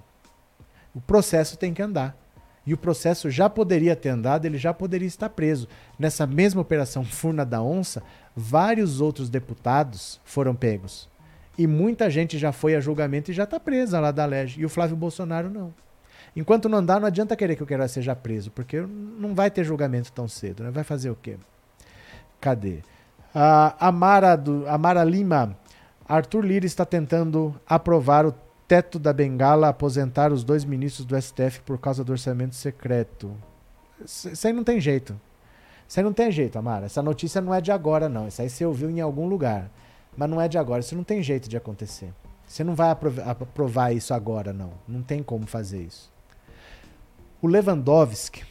O 0.96 1.02
processo 1.02 1.58
tem 1.58 1.74
que 1.74 1.82
andar. 1.82 2.18
E 2.66 2.74
o 2.74 2.78
processo 2.78 3.30
já 3.30 3.50
poderia 3.50 3.96
ter 3.96 4.10
andado, 4.10 4.46
ele 4.46 4.58
já 4.58 4.74
poderia 4.74 5.08
estar 5.08 5.30
preso. 5.30 5.68
Nessa 6.00 6.26
mesma 6.26 6.62
operação 6.62 7.04
Furna 7.04 7.46
da 7.46 7.62
Onça, 7.62 8.02
vários 8.36 9.02
outros 9.02 9.30
deputados 9.30 10.20
foram 10.24 10.56
pegos. 10.56 11.10
E 11.58 11.68
muita 11.68 12.10
gente 12.10 12.38
já 12.38 12.52
foi 12.52 12.76
a 12.76 12.80
julgamento 12.80 13.30
e 13.30 13.34
já 13.34 13.44
está 13.44 13.60
presa 13.60 14.00
lá 14.00 14.12
da 14.12 14.26
Lege. 14.26 14.62
E 14.62 14.66
o 14.66 14.70
Flávio 14.70 14.96
Bolsonaro 14.96 15.50
não. 15.50 15.74
Enquanto 16.36 16.68
não 16.68 16.80
andar, 16.80 17.00
não 17.00 17.08
adianta 17.08 17.36
querer 17.36 17.56
que 17.56 17.64
o 17.64 17.66
Queiroz 17.66 17.92
seja 17.92 18.16
preso, 18.16 18.50
porque 18.50 18.82
não 18.82 19.36
vai 19.36 19.52
ter 19.52 19.64
julgamento 19.64 20.12
tão 20.12 20.28
cedo. 20.28 20.64
Né? 20.64 20.72
Vai 20.72 20.84
fazer 20.84 21.12
o 21.12 21.16
quê? 21.16 21.38
Cadê? 22.42 22.80
A 23.34 23.92
Mara, 23.92 24.36
do, 24.36 24.66
Mara 24.80 25.04
Lima. 25.04 25.56
Arthur 26.08 26.44
Lira 26.44 26.66
está 26.66 26.86
tentando 26.86 27.56
aprovar 27.68 28.26
o 28.26 28.34
teto 28.74 28.98
da 28.98 29.14
bengala, 29.14 29.70
aposentar 29.70 30.34
os 30.34 30.44
dois 30.44 30.66
ministros 30.66 31.06
do 31.06 31.16
STF 31.22 31.62
por 31.64 31.78
causa 31.78 32.04
do 32.04 32.12
orçamento 32.12 32.56
secreto. 32.56 33.32
Isso 34.04 34.48
aí 34.48 34.52
não 34.52 34.64
tem 34.64 34.82
jeito. 34.82 35.16
Isso 35.88 36.00
aí 36.00 36.04
não 36.04 36.12
tem 36.12 36.32
jeito, 36.32 36.58
Amara. 36.58 36.88
Essa 36.88 37.00
notícia 37.00 37.40
não 37.40 37.54
é 37.54 37.62
de 37.62 37.72
agora, 37.72 38.10
não. 38.10 38.28
Isso 38.28 38.42
aí 38.42 38.50
você 38.50 38.66
ouviu 38.66 38.90
em 38.90 39.00
algum 39.00 39.28
lugar. 39.28 39.70
Mas 40.18 40.28
não 40.28 40.42
é 40.42 40.48
de 40.48 40.58
agora. 40.58 40.80
Isso 40.80 40.96
não 40.96 41.04
tem 41.04 41.22
jeito 41.22 41.48
de 41.48 41.56
acontecer. 41.56 42.12
Você 42.48 42.64
não 42.64 42.74
vai 42.74 42.90
aprovar 42.90 43.94
isso 43.94 44.12
agora, 44.12 44.52
não. 44.52 44.72
Não 44.88 45.04
tem 45.04 45.22
como 45.22 45.46
fazer 45.46 45.84
isso. 45.84 46.12
O 47.44 47.48
Lewandowski, 47.48 48.44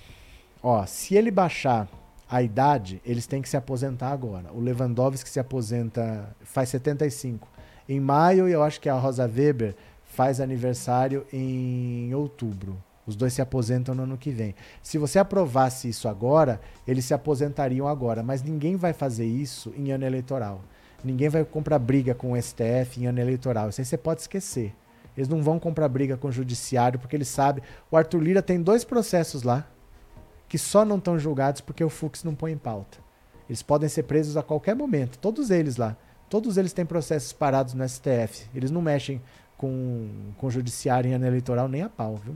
ó, 0.63 0.87
se 0.87 1.17
ele 1.17 1.33
baixar 1.33 1.89
a 2.31 2.41
idade, 2.45 3.03
eles 3.05 3.27
têm 3.27 3.43
que 3.43 3.49
se 3.49 3.57
aposentar 3.57 4.13
agora. 4.13 4.53
O 4.53 4.61
Lewandowski 4.61 5.29
se 5.29 5.41
aposenta, 5.41 6.33
faz 6.43 6.69
75. 6.69 7.49
Em 7.89 7.99
maio, 7.99 8.47
eu 8.47 8.63
acho 8.63 8.81
que 8.81 8.89
a 8.89 8.95
Rosa 8.95 9.25
Weber 9.25 9.75
faz 10.13 10.41
aniversário 10.41 11.27
em 11.33 12.15
outubro. 12.15 12.77
Os 13.07 13.17
dois 13.17 13.33
se 13.33 13.41
aposentam 13.41 13.95
no 13.95 14.03
ano 14.03 14.19
que 14.19 14.31
vem. 14.31 14.55
Se 14.83 14.99
você 14.99 15.19
aprovasse 15.19 15.89
isso 15.89 16.07
agora, 16.07 16.61
eles 16.87 17.07
se 17.07 17.15
aposentariam 17.15 17.89
agora, 17.89 18.23
mas 18.23 18.43
ninguém 18.43 18.77
vai 18.77 18.93
fazer 18.93 19.25
isso 19.25 19.73
em 19.77 19.91
ano 19.91 20.05
eleitoral. 20.05 20.61
Ninguém 21.03 21.29
vai 21.29 21.45
comprar 21.45 21.79
briga 21.79 22.15
com 22.15 22.33
o 22.33 22.41
STF 22.41 23.01
em 23.01 23.07
ano 23.07 23.21
eleitoral. 23.21 23.71
Isso 23.71 23.81
aí 23.81 23.85
você 23.85 23.97
pode 23.97 24.21
esquecer. 24.21 24.75
Eles 25.17 25.29
não 25.29 25.43
vão 25.43 25.59
comprar 25.59 25.89
briga 25.89 26.17
com 26.17 26.29
o 26.29 26.33
judiciário 26.33 27.01
porque 27.01 27.17
eles 27.17 27.29
sabem. 27.29 27.65
O 27.91 27.97
Arthur 27.97 28.23
Lira 28.23 28.43
tem 28.43 28.63
dois 28.63 28.85
processos 28.85 29.43
lá 29.43 29.67
que 30.49 30.59
só 30.59 30.85
não 30.85 30.99
estão 30.99 31.19
julgados 31.19 31.63
porque 31.63 31.83
o 31.83 31.89
Fux 31.89 32.23
não 32.23 32.35
põe 32.35 32.53
em 32.53 32.59
pauta. 32.59 32.99
Eles 33.49 33.63
podem 33.63 33.89
ser 33.89 34.05
presos 34.05 34.37
a 34.37 34.43
qualquer 34.43 34.77
momento, 34.77 35.19
todos 35.19 35.51
eles 35.51 35.79
lá. 35.79 35.97
Todos 36.33 36.57
eles 36.57 36.73
têm 36.73 36.87
processos 36.87 37.31
parados 37.31 37.75
no 37.75 37.87
STF. 37.87 38.49
Eles 38.55 38.71
não 38.71 38.81
mexem 38.81 39.21
com, 39.63 40.09
com 40.37 40.49
o 40.49 40.51
judiciário 40.51 41.09
em 41.09 41.15
ano 41.15 41.25
eleitoral 41.25 41.69
nem 41.69 41.83
a 41.83 41.89
pau, 41.89 42.17
viu? 42.17 42.35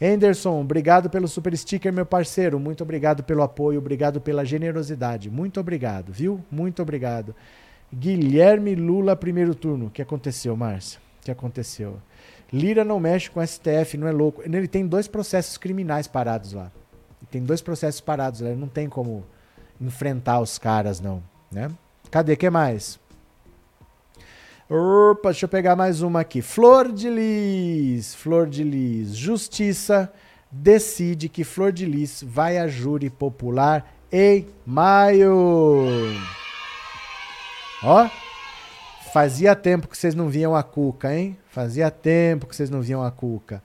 Anderson, 0.00 0.58
obrigado 0.58 1.10
pelo 1.10 1.28
super 1.28 1.54
sticker, 1.54 1.92
meu 1.92 2.06
parceiro. 2.06 2.58
Muito 2.58 2.82
obrigado 2.82 3.22
pelo 3.22 3.42
apoio, 3.42 3.78
obrigado 3.78 4.22
pela 4.22 4.42
generosidade. 4.42 5.30
Muito 5.30 5.60
obrigado, 5.60 6.10
viu? 6.10 6.42
Muito 6.50 6.80
obrigado. 6.80 7.34
Guilherme 7.94 8.74
Lula, 8.74 9.14
primeiro 9.14 9.54
turno. 9.54 9.86
O 9.86 9.90
que 9.90 10.00
aconteceu, 10.00 10.56
Márcia? 10.56 10.98
O 11.20 11.24
que 11.26 11.30
aconteceu? 11.30 11.98
Lira 12.50 12.84
não 12.84 12.98
mexe 12.98 13.30
com 13.30 13.46
STF, 13.46 13.98
não 13.98 14.08
é 14.08 14.12
louco. 14.12 14.42
Ele 14.42 14.66
tem 14.66 14.86
dois 14.86 15.06
processos 15.06 15.58
criminais 15.58 16.06
parados 16.06 16.54
lá. 16.54 16.72
Tem 17.30 17.42
dois 17.42 17.60
processos 17.60 18.00
parados 18.00 18.40
lá. 18.40 18.48
Ele 18.48 18.60
não 18.60 18.68
tem 18.68 18.88
como 18.88 19.24
enfrentar 19.78 20.40
os 20.40 20.56
caras, 20.56 21.00
não. 21.00 21.22
Né? 21.52 21.70
Cadê? 22.10 22.34
que 22.34 22.48
mais? 22.48 22.98
Opa, 24.68 25.30
deixa 25.30 25.44
eu 25.44 25.48
pegar 25.48 25.76
mais 25.76 26.02
uma 26.02 26.22
aqui. 26.22 26.42
Flor 26.42 26.90
de 26.90 27.08
Lis. 27.08 28.16
Flor 28.16 28.48
de 28.48 28.64
Lis. 28.64 29.16
Justiça 29.16 30.12
decide 30.50 31.28
que 31.28 31.44
Flor 31.44 31.70
de 31.70 31.86
Lis 31.86 32.20
vai 32.26 32.58
a 32.58 32.66
júri 32.66 33.08
popular 33.08 33.88
em 34.10 34.48
maio. 34.66 35.86
Ó, 37.80 38.10
fazia 39.12 39.54
tempo 39.54 39.86
que 39.86 39.96
vocês 39.96 40.16
não 40.16 40.28
viam 40.28 40.56
a 40.56 40.64
Cuca, 40.64 41.14
hein? 41.14 41.38
Fazia 41.48 41.88
tempo 41.88 42.48
que 42.48 42.56
vocês 42.56 42.68
não 42.68 42.80
viam 42.80 43.04
a 43.04 43.10
Cuca. 43.12 43.62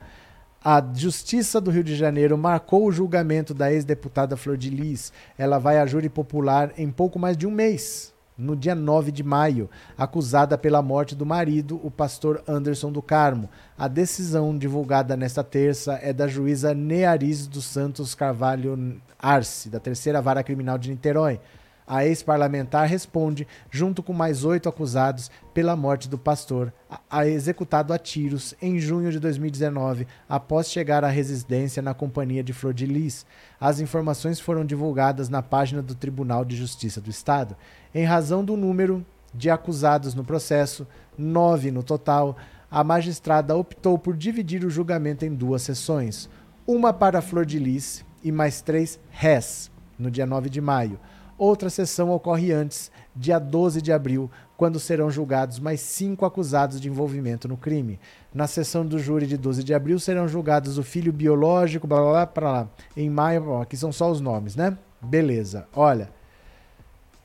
A 0.64 0.80
Justiça 0.94 1.60
do 1.60 1.72
Rio 1.72 1.82
de 1.82 1.96
Janeiro 1.96 2.38
marcou 2.38 2.86
o 2.86 2.92
julgamento 2.92 3.52
da 3.52 3.72
ex-deputada 3.72 4.36
Flor 4.36 4.56
de 4.56 4.70
Lis. 4.70 5.12
Ela 5.36 5.58
vai 5.58 5.78
a 5.78 5.86
júri 5.86 6.08
popular 6.08 6.70
em 6.78 6.92
pouco 6.92 7.18
mais 7.18 7.36
de 7.36 7.44
um 7.44 7.50
mês 7.50 8.11
no 8.36 8.56
dia 8.56 8.74
9 8.74 9.12
de 9.12 9.22
maio, 9.22 9.68
acusada 9.96 10.56
pela 10.56 10.82
morte 10.82 11.14
do 11.14 11.26
marido, 11.26 11.80
o 11.82 11.90
pastor 11.90 12.42
Anderson 12.46 12.90
do 12.90 13.02
Carmo. 13.02 13.48
A 13.76 13.88
decisão 13.88 14.56
divulgada 14.56 15.16
nesta 15.16 15.44
terça 15.44 15.98
é 16.02 16.12
da 16.12 16.26
juíza 16.26 16.74
Neariz 16.74 17.46
dos 17.46 17.64
Santos 17.64 18.14
Carvalho 18.14 19.00
Arce, 19.18 19.68
da 19.68 19.78
terceira 19.78 20.22
vara 20.22 20.42
criminal 20.42 20.78
de 20.78 20.90
Niterói. 20.90 21.40
A 21.86 22.06
ex-parlamentar 22.06 22.88
responde, 22.88 23.46
junto 23.70 24.02
com 24.02 24.12
mais 24.12 24.44
oito 24.44 24.68
acusados, 24.68 25.30
pela 25.52 25.76
morte 25.76 26.08
do 26.08 26.16
pastor, 26.16 26.72
a, 27.10 27.26
executado 27.26 27.92
a 27.92 27.98
tiros 27.98 28.54
em 28.62 28.78
junho 28.78 29.10
de 29.10 29.18
2019, 29.18 30.06
após 30.28 30.70
chegar 30.70 31.04
à 31.04 31.08
residência 31.08 31.82
na 31.82 31.92
companhia 31.92 32.42
de 32.42 32.52
Flor 32.52 32.72
de 32.72 32.86
Lis. 32.86 33.26
As 33.60 33.80
informações 33.80 34.40
foram 34.40 34.64
divulgadas 34.64 35.28
na 35.28 35.42
página 35.42 35.82
do 35.82 35.94
Tribunal 35.94 36.44
de 36.44 36.56
Justiça 36.56 37.00
do 37.00 37.10
Estado. 37.10 37.56
Em 37.94 38.04
razão 38.04 38.44
do 38.44 38.56
número 38.56 39.04
de 39.34 39.50
acusados 39.50 40.14
no 40.14 40.24
processo, 40.24 40.86
nove 41.16 41.70
no 41.70 41.82
total, 41.82 42.36
a 42.70 42.82
magistrada 42.82 43.54
optou 43.54 43.98
por 43.98 44.16
dividir 44.16 44.64
o 44.64 44.70
julgamento 44.70 45.26
em 45.26 45.34
duas 45.34 45.62
sessões, 45.62 46.28
uma 46.66 46.92
para 46.92 47.20
Flor 47.20 47.44
de 47.44 47.58
Lis 47.58 48.04
e 48.24 48.32
mais 48.32 48.62
três 48.62 48.98
réis, 49.10 49.70
no 49.98 50.10
dia 50.10 50.24
9 50.24 50.48
de 50.48 50.60
maio. 50.60 50.98
Outra 51.36 51.68
sessão 51.68 52.10
ocorre 52.10 52.52
antes, 52.52 52.90
dia 53.16 53.38
12 53.38 53.82
de 53.82 53.92
abril, 53.92 54.30
quando 54.56 54.78
serão 54.78 55.10
julgados 55.10 55.58
mais 55.58 55.80
cinco 55.80 56.24
acusados 56.24 56.80
de 56.80 56.88
envolvimento 56.88 57.48
no 57.48 57.56
crime. 57.56 57.98
Na 58.32 58.46
sessão 58.46 58.86
do 58.86 58.98
júri 58.98 59.26
de 59.26 59.36
12 59.36 59.64
de 59.64 59.74
abril 59.74 59.98
serão 59.98 60.28
julgados 60.28 60.78
o 60.78 60.82
filho 60.82 61.12
biológico, 61.12 61.86
blá 61.86 62.00
blá 62.00 62.26
blá, 62.26 62.52
lá. 62.52 62.68
Em 62.96 63.10
maio, 63.10 63.48
ó, 63.48 63.62
aqui 63.62 63.76
são 63.76 63.90
só 63.90 64.10
os 64.10 64.20
nomes, 64.20 64.54
né? 64.54 64.78
Beleza. 65.00 65.66
Olha, 65.74 66.10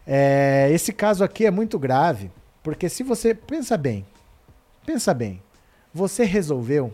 é, 0.09 0.69
esse 0.71 0.93
caso 0.93 1.21
aqui 1.21 1.45
é 1.45 1.51
muito 1.51 1.77
grave, 1.77 2.31
porque 2.63 2.87
se 2.87 3.03
você 3.03 3.35
pensa 3.35 3.77
bem, 3.77 4.05
pensa 4.85 5.13
bem, 5.13 5.43
você 5.93 6.23
resolveu 6.23 6.93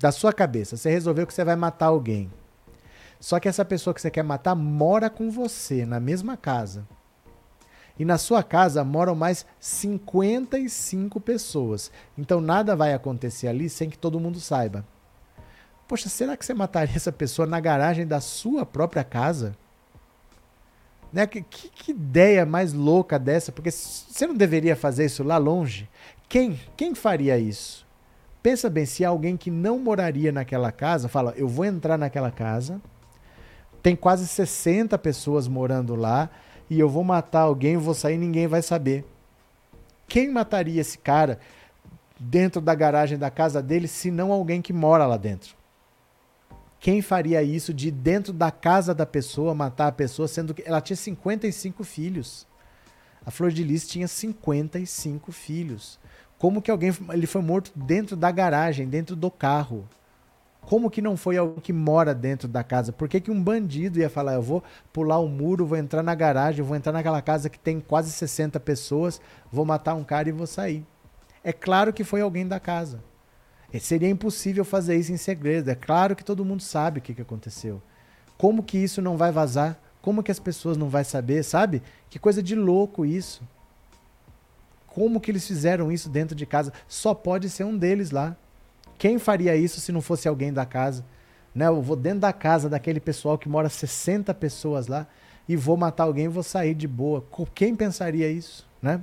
da 0.00 0.10
sua 0.10 0.32
cabeça, 0.32 0.76
você 0.76 0.90
resolveu 0.90 1.24
que 1.24 1.32
você 1.32 1.44
vai 1.44 1.54
matar 1.54 1.86
alguém. 1.86 2.28
Só 3.20 3.38
que 3.38 3.48
essa 3.48 3.64
pessoa 3.64 3.94
que 3.94 4.00
você 4.00 4.10
quer 4.10 4.24
matar 4.24 4.56
mora 4.56 5.08
com 5.08 5.30
você 5.30 5.86
na 5.86 6.00
mesma 6.00 6.36
casa. 6.36 6.86
E 7.98 8.04
na 8.04 8.18
sua 8.18 8.42
casa 8.42 8.82
moram 8.82 9.14
mais 9.14 9.46
55 9.60 11.20
pessoas. 11.20 11.92
Então 12.18 12.40
nada 12.40 12.74
vai 12.74 12.92
acontecer 12.92 13.46
ali 13.46 13.70
sem 13.70 13.88
que 13.88 13.96
todo 13.96 14.20
mundo 14.20 14.40
saiba. 14.40 14.84
Poxa, 15.86 16.08
será 16.08 16.36
que 16.36 16.44
você 16.44 16.52
mataria 16.52 16.96
essa 16.96 17.12
pessoa 17.12 17.46
na 17.46 17.60
garagem 17.60 18.06
da 18.06 18.20
sua 18.20 18.66
própria 18.66 19.04
casa? 19.04 19.56
Né? 21.12 21.26
Que, 21.26 21.42
que, 21.42 21.90
ideia 21.90 22.44
mais 22.44 22.72
louca 22.72 23.18
dessa? 23.18 23.52
Porque 23.52 23.70
você 23.70 24.26
não 24.26 24.34
deveria 24.34 24.76
fazer 24.76 25.06
isso 25.06 25.22
lá 25.22 25.38
longe? 25.38 25.88
Quem, 26.28 26.60
quem 26.76 26.94
faria 26.94 27.38
isso? 27.38 27.86
Pensa 28.42 28.70
bem, 28.70 28.86
se 28.86 29.04
alguém 29.04 29.36
que 29.36 29.50
não 29.50 29.78
moraria 29.78 30.30
naquela 30.30 30.70
casa 30.70 31.08
fala, 31.08 31.34
eu 31.36 31.48
vou 31.48 31.64
entrar 31.64 31.98
naquela 31.98 32.30
casa, 32.30 32.80
tem 33.82 33.96
quase 33.96 34.26
60 34.26 34.96
pessoas 34.98 35.48
morando 35.48 35.94
lá, 35.94 36.30
e 36.68 36.78
eu 36.78 36.88
vou 36.88 37.02
matar 37.02 37.40
alguém, 37.40 37.76
vou 37.76 37.94
sair 37.94 38.18
ninguém 38.18 38.46
vai 38.46 38.62
saber. 38.62 39.04
Quem 40.06 40.30
mataria 40.30 40.80
esse 40.80 40.98
cara 40.98 41.40
dentro 42.18 42.60
da 42.60 42.74
garagem 42.74 43.18
da 43.18 43.30
casa 43.30 43.62
dele, 43.62 43.88
se 43.88 44.10
não 44.10 44.30
alguém 44.30 44.62
que 44.62 44.72
mora 44.72 45.06
lá 45.06 45.16
dentro? 45.16 45.55
Quem 46.78 47.02
faria 47.02 47.42
isso 47.42 47.72
de 47.72 47.90
dentro 47.90 48.32
da 48.32 48.50
casa 48.50 48.94
da 48.94 49.06
pessoa 49.06 49.54
matar 49.54 49.88
a 49.88 49.92
pessoa, 49.92 50.28
sendo 50.28 50.54
que 50.54 50.62
ela 50.66 50.80
tinha 50.80 50.96
55 50.96 51.82
filhos? 51.84 52.46
A 53.24 53.30
Flor 53.30 53.50
de 53.50 53.64
Lis 53.64 53.88
tinha 53.88 54.06
55 54.06 55.32
filhos. 55.32 55.98
Como 56.38 56.62
que 56.62 56.70
alguém 56.70 56.92
ele 57.12 57.26
foi 57.26 57.42
morto 57.42 57.72
dentro 57.74 58.14
da 58.14 58.30
garagem, 58.30 58.86
dentro 58.86 59.16
do 59.16 59.30
carro? 59.30 59.88
Como 60.60 60.90
que 60.90 61.00
não 61.00 61.16
foi 61.16 61.36
alguém 61.36 61.60
que 61.60 61.72
mora 61.72 62.14
dentro 62.14 62.48
da 62.48 62.62
casa? 62.62 62.92
Por 62.92 63.08
que, 63.08 63.20
que 63.20 63.30
um 63.30 63.42
bandido 63.42 63.98
ia 63.98 64.10
falar, 64.10 64.34
eu 64.34 64.42
vou 64.42 64.62
pular 64.92 65.18
o 65.18 65.28
muro, 65.28 65.64
vou 65.64 65.78
entrar 65.78 66.02
na 66.02 66.14
garagem, 66.14 66.64
vou 66.64 66.76
entrar 66.76 66.92
naquela 66.92 67.22
casa 67.22 67.48
que 67.48 67.58
tem 67.58 67.80
quase 67.80 68.10
60 68.10 68.58
pessoas, 68.60 69.20
vou 69.50 69.64
matar 69.64 69.94
um 69.94 70.04
cara 70.04 70.28
e 70.28 70.32
vou 70.32 70.46
sair? 70.46 70.84
É 71.42 71.52
claro 71.52 71.92
que 71.92 72.02
foi 72.02 72.20
alguém 72.20 72.46
da 72.46 72.58
casa. 72.58 73.02
E 73.76 73.80
seria 73.80 74.08
impossível 74.08 74.64
fazer 74.64 74.96
isso 74.96 75.12
em 75.12 75.16
segredo. 75.16 75.70
É 75.70 75.74
claro 75.74 76.16
que 76.16 76.24
todo 76.24 76.44
mundo 76.44 76.62
sabe 76.62 76.98
o 76.98 77.02
que, 77.02 77.14
que 77.14 77.22
aconteceu. 77.22 77.82
Como 78.38 78.62
que 78.62 78.78
isso 78.78 79.02
não 79.02 79.16
vai 79.16 79.30
vazar? 79.30 79.78
Como 80.00 80.22
que 80.22 80.30
as 80.30 80.38
pessoas 80.38 80.76
não 80.76 80.88
vão 80.88 81.04
saber, 81.04 81.42
sabe? 81.42 81.82
Que 82.08 82.18
coisa 82.18 82.42
de 82.42 82.54
louco 82.54 83.04
isso. 83.04 83.42
Como 84.86 85.20
que 85.20 85.30
eles 85.30 85.46
fizeram 85.46 85.92
isso 85.92 86.08
dentro 86.08 86.34
de 86.34 86.46
casa? 86.46 86.72
Só 86.88 87.12
pode 87.12 87.50
ser 87.50 87.64
um 87.64 87.76
deles 87.76 88.10
lá. 88.10 88.34
Quem 88.96 89.18
faria 89.18 89.54
isso 89.54 89.80
se 89.80 89.92
não 89.92 90.00
fosse 90.00 90.26
alguém 90.26 90.52
da 90.52 90.64
casa? 90.64 91.04
Né? 91.54 91.66
Eu 91.66 91.82
vou 91.82 91.96
dentro 91.96 92.20
da 92.20 92.32
casa 92.32 92.68
daquele 92.68 93.00
pessoal 93.00 93.36
que 93.36 93.48
mora 93.48 93.68
60 93.68 94.32
pessoas 94.34 94.86
lá 94.86 95.06
e 95.48 95.54
vou 95.54 95.76
matar 95.76 96.04
alguém 96.04 96.24
e 96.24 96.28
vou 96.28 96.42
sair 96.42 96.74
de 96.74 96.88
boa. 96.88 97.24
Quem 97.54 97.74
pensaria 97.74 98.30
isso, 98.30 98.66
né? 98.80 99.02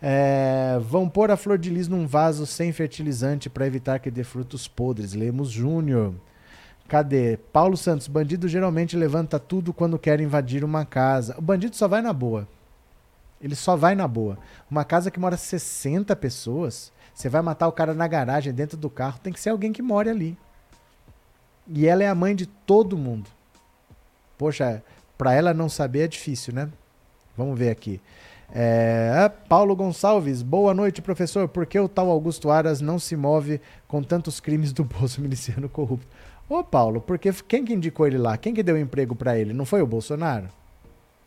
É, 0.00 0.78
vão 0.80 1.08
pôr 1.08 1.30
a 1.30 1.36
flor 1.36 1.58
de 1.58 1.70
lis 1.70 1.88
num 1.88 2.06
vaso 2.06 2.46
sem 2.46 2.72
fertilizante 2.72 3.50
para 3.50 3.66
evitar 3.66 3.98
que 3.98 4.10
dê 4.10 4.22
frutos 4.22 4.68
podres. 4.68 5.12
Lemos 5.12 5.50
Júnior. 5.50 6.14
Cadê? 6.86 7.36
Paulo 7.52 7.76
Santos. 7.76 8.08
Bandido 8.08 8.48
geralmente 8.48 8.96
levanta 8.96 9.38
tudo 9.38 9.72
quando 9.72 9.98
quer 9.98 10.20
invadir 10.20 10.64
uma 10.64 10.84
casa. 10.84 11.34
O 11.38 11.42
bandido 11.42 11.76
só 11.76 11.88
vai 11.88 12.00
na 12.00 12.12
boa. 12.12 12.48
Ele 13.40 13.54
só 13.54 13.76
vai 13.76 13.94
na 13.94 14.08
boa. 14.08 14.38
Uma 14.70 14.84
casa 14.84 15.10
que 15.10 15.20
mora 15.20 15.36
60 15.36 16.14
pessoas, 16.16 16.92
você 17.14 17.28
vai 17.28 17.42
matar 17.42 17.68
o 17.68 17.72
cara 17.72 17.94
na 17.94 18.08
garagem, 18.08 18.52
dentro 18.52 18.76
do 18.76 18.90
carro, 18.90 19.18
tem 19.20 19.32
que 19.32 19.40
ser 19.40 19.50
alguém 19.50 19.72
que 19.72 19.82
more 19.82 20.08
ali. 20.08 20.36
E 21.68 21.86
ela 21.86 22.02
é 22.02 22.08
a 22.08 22.14
mãe 22.14 22.34
de 22.34 22.46
todo 22.46 22.96
mundo. 22.96 23.30
Poxa, 24.36 24.82
para 25.16 25.34
ela 25.34 25.52
não 25.52 25.68
saber 25.68 26.04
é 26.04 26.08
difícil, 26.08 26.54
né? 26.54 26.68
Vamos 27.36 27.58
ver 27.58 27.70
aqui. 27.70 28.00
É, 28.50 29.30
Paulo 29.48 29.76
Gonçalves, 29.76 30.42
boa 30.42 30.72
noite, 30.72 31.02
professor. 31.02 31.48
Por 31.48 31.66
que 31.66 31.78
o 31.78 31.88
tal 31.88 32.10
Augusto 32.10 32.50
Aras 32.50 32.80
não 32.80 32.98
se 32.98 33.16
move 33.16 33.60
com 33.86 34.02
tantos 34.02 34.40
crimes 34.40 34.72
do 34.72 34.84
bolso 34.84 35.20
miliciano 35.22 35.68
corrupto? 35.68 36.06
Ô, 36.48 36.64
Paulo, 36.64 37.00
porque 37.00 37.30
quem 37.46 37.64
que 37.64 37.74
indicou 37.74 38.06
ele 38.06 38.18
lá? 38.18 38.36
Quem 38.38 38.54
que 38.54 38.62
deu 38.62 38.78
emprego 38.78 39.14
para 39.14 39.38
ele? 39.38 39.52
Não 39.52 39.66
foi 39.66 39.82
o 39.82 39.86
Bolsonaro? 39.86 40.48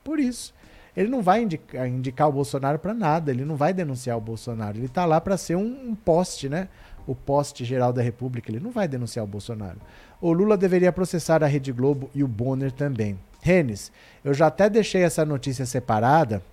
Por 0.03 0.19
isso 0.19 0.53
ele 0.95 1.09
não 1.09 1.21
vai 1.21 1.43
indicar, 1.43 1.87
indicar 1.87 2.27
o 2.27 2.33
Bolsonaro 2.33 2.77
para 2.77 2.93
nada, 2.93 3.31
ele 3.31 3.45
não 3.45 3.55
vai 3.55 3.73
denunciar 3.73 4.17
o 4.17 4.21
Bolsonaro. 4.21 4.77
Ele 4.77 4.85
está 4.85 5.05
lá 5.05 5.21
para 5.21 5.37
ser 5.37 5.55
um, 5.55 5.89
um, 5.89 5.95
poste, 5.95 6.49
né? 6.49 6.67
O 7.07 7.15
poste 7.15 7.63
geral 7.63 7.93
da 7.93 8.01
República. 8.01 8.51
Ele 8.51 8.59
não 8.59 8.71
vai 8.71 8.87
denunciar 8.87 9.23
o 9.23 9.27
Bolsonaro. 9.27 9.79
O 10.19 10.31
Lula 10.33 10.57
deveria 10.57 10.91
processar 10.91 11.43
a 11.43 11.47
Rede 11.47 11.71
Globo 11.71 12.09
e 12.13 12.23
o 12.23 12.27
Bonner 12.27 12.71
também. 12.71 13.17
Renes, 13.41 13.91
eu 14.23 14.33
já 14.33 14.47
até 14.47 14.69
deixei 14.69 15.01
essa 15.01 15.25
notícia 15.25 15.65
separada, 15.65 16.43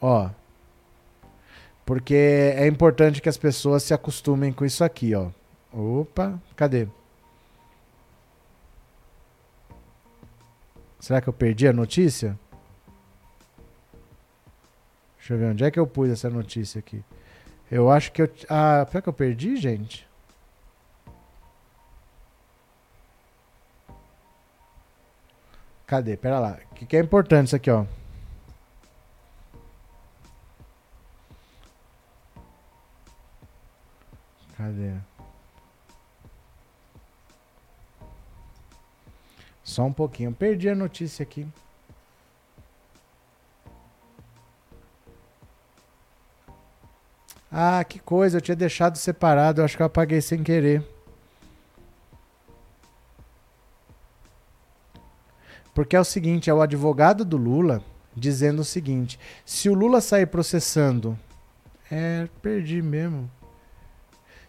ó. 0.00 0.30
Porque 1.84 2.14
é 2.56 2.66
importante 2.66 3.22
que 3.22 3.28
as 3.28 3.36
pessoas 3.36 3.82
se 3.82 3.94
acostumem 3.94 4.52
com 4.52 4.64
isso 4.64 4.82
aqui, 4.82 5.14
ó. 5.14 5.30
Opa, 5.72 6.40
cadê? 6.56 6.88
Será 10.98 11.20
que 11.20 11.28
eu 11.28 11.32
perdi 11.32 11.68
a 11.68 11.72
notícia? 11.72 12.36
Deixa 15.16 15.34
eu 15.34 15.38
ver 15.38 15.50
onde 15.50 15.64
é 15.64 15.70
que 15.70 15.78
eu 15.78 15.86
pus 15.86 16.10
essa 16.10 16.28
notícia 16.28 16.78
aqui. 16.78 17.04
Eu 17.70 17.90
acho 17.90 18.10
que 18.12 18.22
eu. 18.22 18.32
Ah, 18.48 18.86
será 18.88 19.02
que 19.02 19.08
eu 19.08 19.12
perdi, 19.12 19.56
gente? 19.56 20.06
Cadê? 25.86 26.16
Pera 26.16 26.40
lá. 26.40 26.58
O 26.70 26.74
que, 26.74 26.86
que 26.86 26.96
é 26.96 27.00
importante 27.00 27.46
isso 27.46 27.56
aqui, 27.56 27.70
ó? 27.70 27.84
Cadê? 34.56 34.94
Só 39.62 39.84
um 39.84 39.92
pouquinho. 39.92 40.32
Perdi 40.32 40.68
a 40.68 40.74
notícia 40.74 41.22
aqui. 41.22 41.46
Ah, 47.50 47.84
que 47.84 47.98
coisa, 47.98 48.38
eu 48.38 48.40
tinha 48.40 48.56
deixado 48.56 48.96
separado, 48.96 49.60
eu 49.60 49.64
acho 49.64 49.76
que 49.76 49.82
eu 49.82 49.86
apaguei 49.86 50.20
sem 50.20 50.42
querer. 50.42 50.84
Porque 55.74 55.94
é 55.94 56.00
o 56.00 56.04
seguinte, 56.04 56.48
é 56.48 56.54
o 56.54 56.62
advogado 56.62 57.24
do 57.24 57.36
Lula 57.36 57.82
dizendo 58.16 58.60
o 58.60 58.64
seguinte: 58.64 59.18
se 59.44 59.68
o 59.68 59.74
Lula 59.74 60.00
sair 60.00 60.26
processando, 60.26 61.18
é, 61.90 62.28
perdi 62.40 62.80
mesmo. 62.80 63.30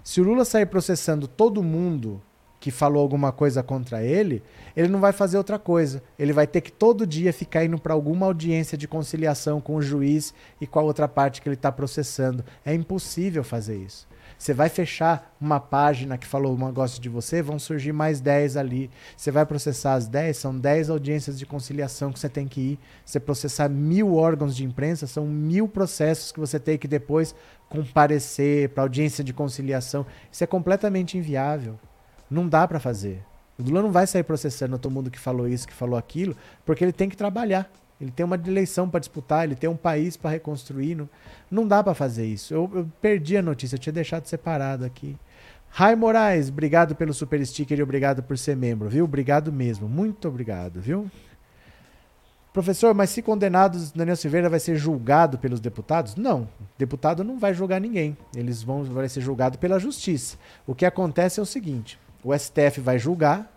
Se 0.07 0.21
o 0.21 0.23
Lula 0.23 0.45
sair 0.45 0.65
processando 0.67 1.27
todo 1.27 1.61
mundo 1.61 2.21
que 2.61 2.71
falou 2.71 3.01
alguma 3.01 3.33
coisa 3.33 3.61
contra 3.61 4.01
ele, 4.01 4.41
ele 4.73 4.87
não 4.87 5.01
vai 5.01 5.11
fazer 5.11 5.37
outra 5.37 5.59
coisa. 5.59 6.01
Ele 6.17 6.31
vai 6.31 6.47
ter 6.47 6.61
que 6.61 6.71
todo 6.71 7.05
dia 7.05 7.33
ficar 7.33 7.65
indo 7.65 7.77
para 7.77 7.93
alguma 7.93 8.25
audiência 8.25 8.77
de 8.77 8.87
conciliação 8.87 9.59
com 9.59 9.75
o 9.75 9.81
juiz 9.81 10.33
e 10.61 10.65
com 10.65 10.79
a 10.79 10.81
outra 10.81 11.09
parte 11.09 11.41
que 11.41 11.49
ele 11.49 11.55
está 11.55 11.73
processando. 11.73 12.41
É 12.65 12.73
impossível 12.73 13.43
fazer 13.43 13.75
isso. 13.75 14.06
Você 14.37 14.53
vai 14.53 14.69
fechar 14.69 15.35
uma 15.41 15.59
página 15.59 16.17
que 16.17 16.27
falou 16.27 16.55
um 16.55 16.65
negócio 16.65 17.01
de 17.01 17.09
você, 17.09 17.41
vão 17.41 17.57
surgir 17.57 17.91
mais 17.91 18.21
10 18.21 18.57
ali. 18.57 18.89
Você 19.15 19.31
vai 19.31 19.45
processar 19.45 19.93
as 19.93 20.07
10, 20.07 20.37
são 20.37 20.57
10 20.57 20.89
audiências 20.89 21.39
de 21.39 21.45
conciliação 21.45 22.11
que 22.11 22.19
você 22.19 22.29
tem 22.29 22.47
que 22.47 22.61
ir. 22.61 22.79
Você 23.03 23.19
processar 23.19 23.67
mil 23.67 24.15
órgãos 24.15 24.55
de 24.55 24.63
imprensa, 24.63 25.07
são 25.07 25.25
mil 25.25 25.67
processos 25.67 26.31
que 26.31 26.39
você 26.39 26.59
tem 26.59 26.77
que 26.77 26.87
depois 26.87 27.33
comparecer 27.67 28.69
para 28.69 28.83
audiência 28.83 29.23
de 29.23 29.33
conciliação. 29.33 30.05
Isso 30.31 30.43
é 30.43 30.47
completamente 30.47 31.17
inviável. 31.17 31.79
Não 32.29 32.47
dá 32.47 32.67
para 32.67 32.79
fazer. 32.79 33.23
O 33.57 33.63
Lula 33.63 33.81
não 33.81 33.91
vai 33.91 34.05
sair 34.05 34.23
processando 34.23 34.77
todo 34.77 34.91
mundo 34.91 35.09
que 35.09 35.19
falou 35.19 35.47
isso, 35.47 35.67
que 35.67 35.73
falou 35.73 35.97
aquilo, 35.97 36.35
porque 36.63 36.83
ele 36.83 36.93
tem 36.93 37.09
que 37.09 37.17
trabalhar. 37.17 37.69
Ele 37.99 38.11
tem 38.11 38.25
uma 38.25 38.35
eleição 38.35 38.89
para 38.89 38.99
disputar, 38.99 39.43
ele 39.43 39.55
tem 39.55 39.69
um 39.69 39.75
país 39.75 40.15
para 40.15 40.31
reconstruir. 40.31 40.95
Não, 40.95 41.09
não 41.49 41.67
dá 41.67 41.83
para 41.83 41.93
fazer 41.93 42.25
isso. 42.25 42.53
Eu, 42.53 42.69
eu, 42.73 42.91
perdi 43.01 43.37
a 43.37 43.41
notícia, 43.41 43.75
eu 43.75 43.79
tinha 43.79 43.93
deixado 43.93 44.25
separado 44.25 44.85
aqui. 44.85 45.17
Rai 45.69 45.95
Moraes, 45.95 46.49
obrigado 46.49 46.95
pelo 46.95 47.13
super 47.13 47.45
sticker 47.45 47.77
e 47.77 47.83
obrigado 47.83 48.23
por 48.23 48.37
ser 48.37 48.55
membro, 48.55 48.87
viu? 48.89 49.05
Obrigado 49.05 49.51
mesmo, 49.51 49.89
muito 49.89 50.27
obrigado, 50.27 50.79
viu? 50.79 51.09
Professor, 52.53 52.93
mas 52.95 53.11
se 53.11 53.21
condenados, 53.21 53.91
Daniel 53.91 54.15
Silveira 54.15 54.49
vai 54.49 54.59
ser 54.59 54.75
julgado 54.75 55.37
pelos 55.37 55.59
deputados? 55.59 56.15
Não, 56.15 56.47
deputado 56.77 57.23
não 57.23 57.37
vai 57.37 57.53
julgar 57.53 57.79
ninguém. 57.79 58.17
Eles 58.35 58.63
vão 58.63 58.83
vai 58.83 59.07
ser 59.07 59.21
julgado 59.21 59.59
pela 59.59 59.77
justiça. 59.77 60.37
O 60.65 60.73
que 60.73 60.85
acontece 60.85 61.39
é 61.39 61.43
o 61.43 61.45
seguinte: 61.45 61.99
o 62.23 62.35
STF 62.35 62.81
vai 62.81 62.97
julgar, 62.97 63.51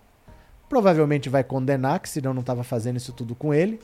provavelmente 0.69 1.31
vai 1.31 1.43
condenar, 1.43 2.01
que 2.01 2.11
senão 2.11 2.35
não 2.35 2.43
estava 2.43 2.63
fazendo 2.63 2.99
isso 2.99 3.13
tudo 3.13 3.35
com 3.35 3.55
ele. 3.55 3.81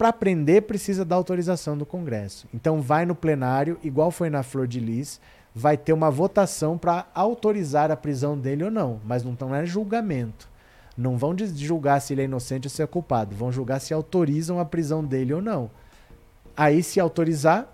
Para 0.00 0.14
prender, 0.14 0.62
precisa 0.62 1.04
da 1.04 1.14
autorização 1.14 1.76
do 1.76 1.84
Congresso. 1.84 2.48
Então 2.54 2.80
vai 2.80 3.04
no 3.04 3.14
plenário, 3.14 3.78
igual 3.84 4.10
foi 4.10 4.30
na 4.30 4.42
Flor 4.42 4.66
de 4.66 4.80
Lis, 4.80 5.20
vai 5.54 5.76
ter 5.76 5.92
uma 5.92 6.10
votação 6.10 6.78
para 6.78 7.06
autorizar 7.14 7.90
a 7.90 7.96
prisão 7.98 8.38
dele 8.38 8.64
ou 8.64 8.70
não, 8.70 8.98
mas 9.04 9.22
não, 9.22 9.36
não 9.38 9.54
é 9.54 9.66
julgamento. 9.66 10.48
Não 10.96 11.18
vão 11.18 11.36
julgar 11.36 12.00
se 12.00 12.14
ele 12.14 12.22
é 12.22 12.24
inocente 12.24 12.64
ou 12.64 12.70
se 12.70 12.82
é 12.82 12.86
culpado, 12.86 13.36
vão 13.36 13.52
julgar 13.52 13.78
se 13.78 13.92
autorizam 13.92 14.58
a 14.58 14.64
prisão 14.64 15.04
dele 15.04 15.34
ou 15.34 15.42
não. 15.42 15.70
Aí, 16.56 16.82
se 16.82 16.98
autorizar, 16.98 17.68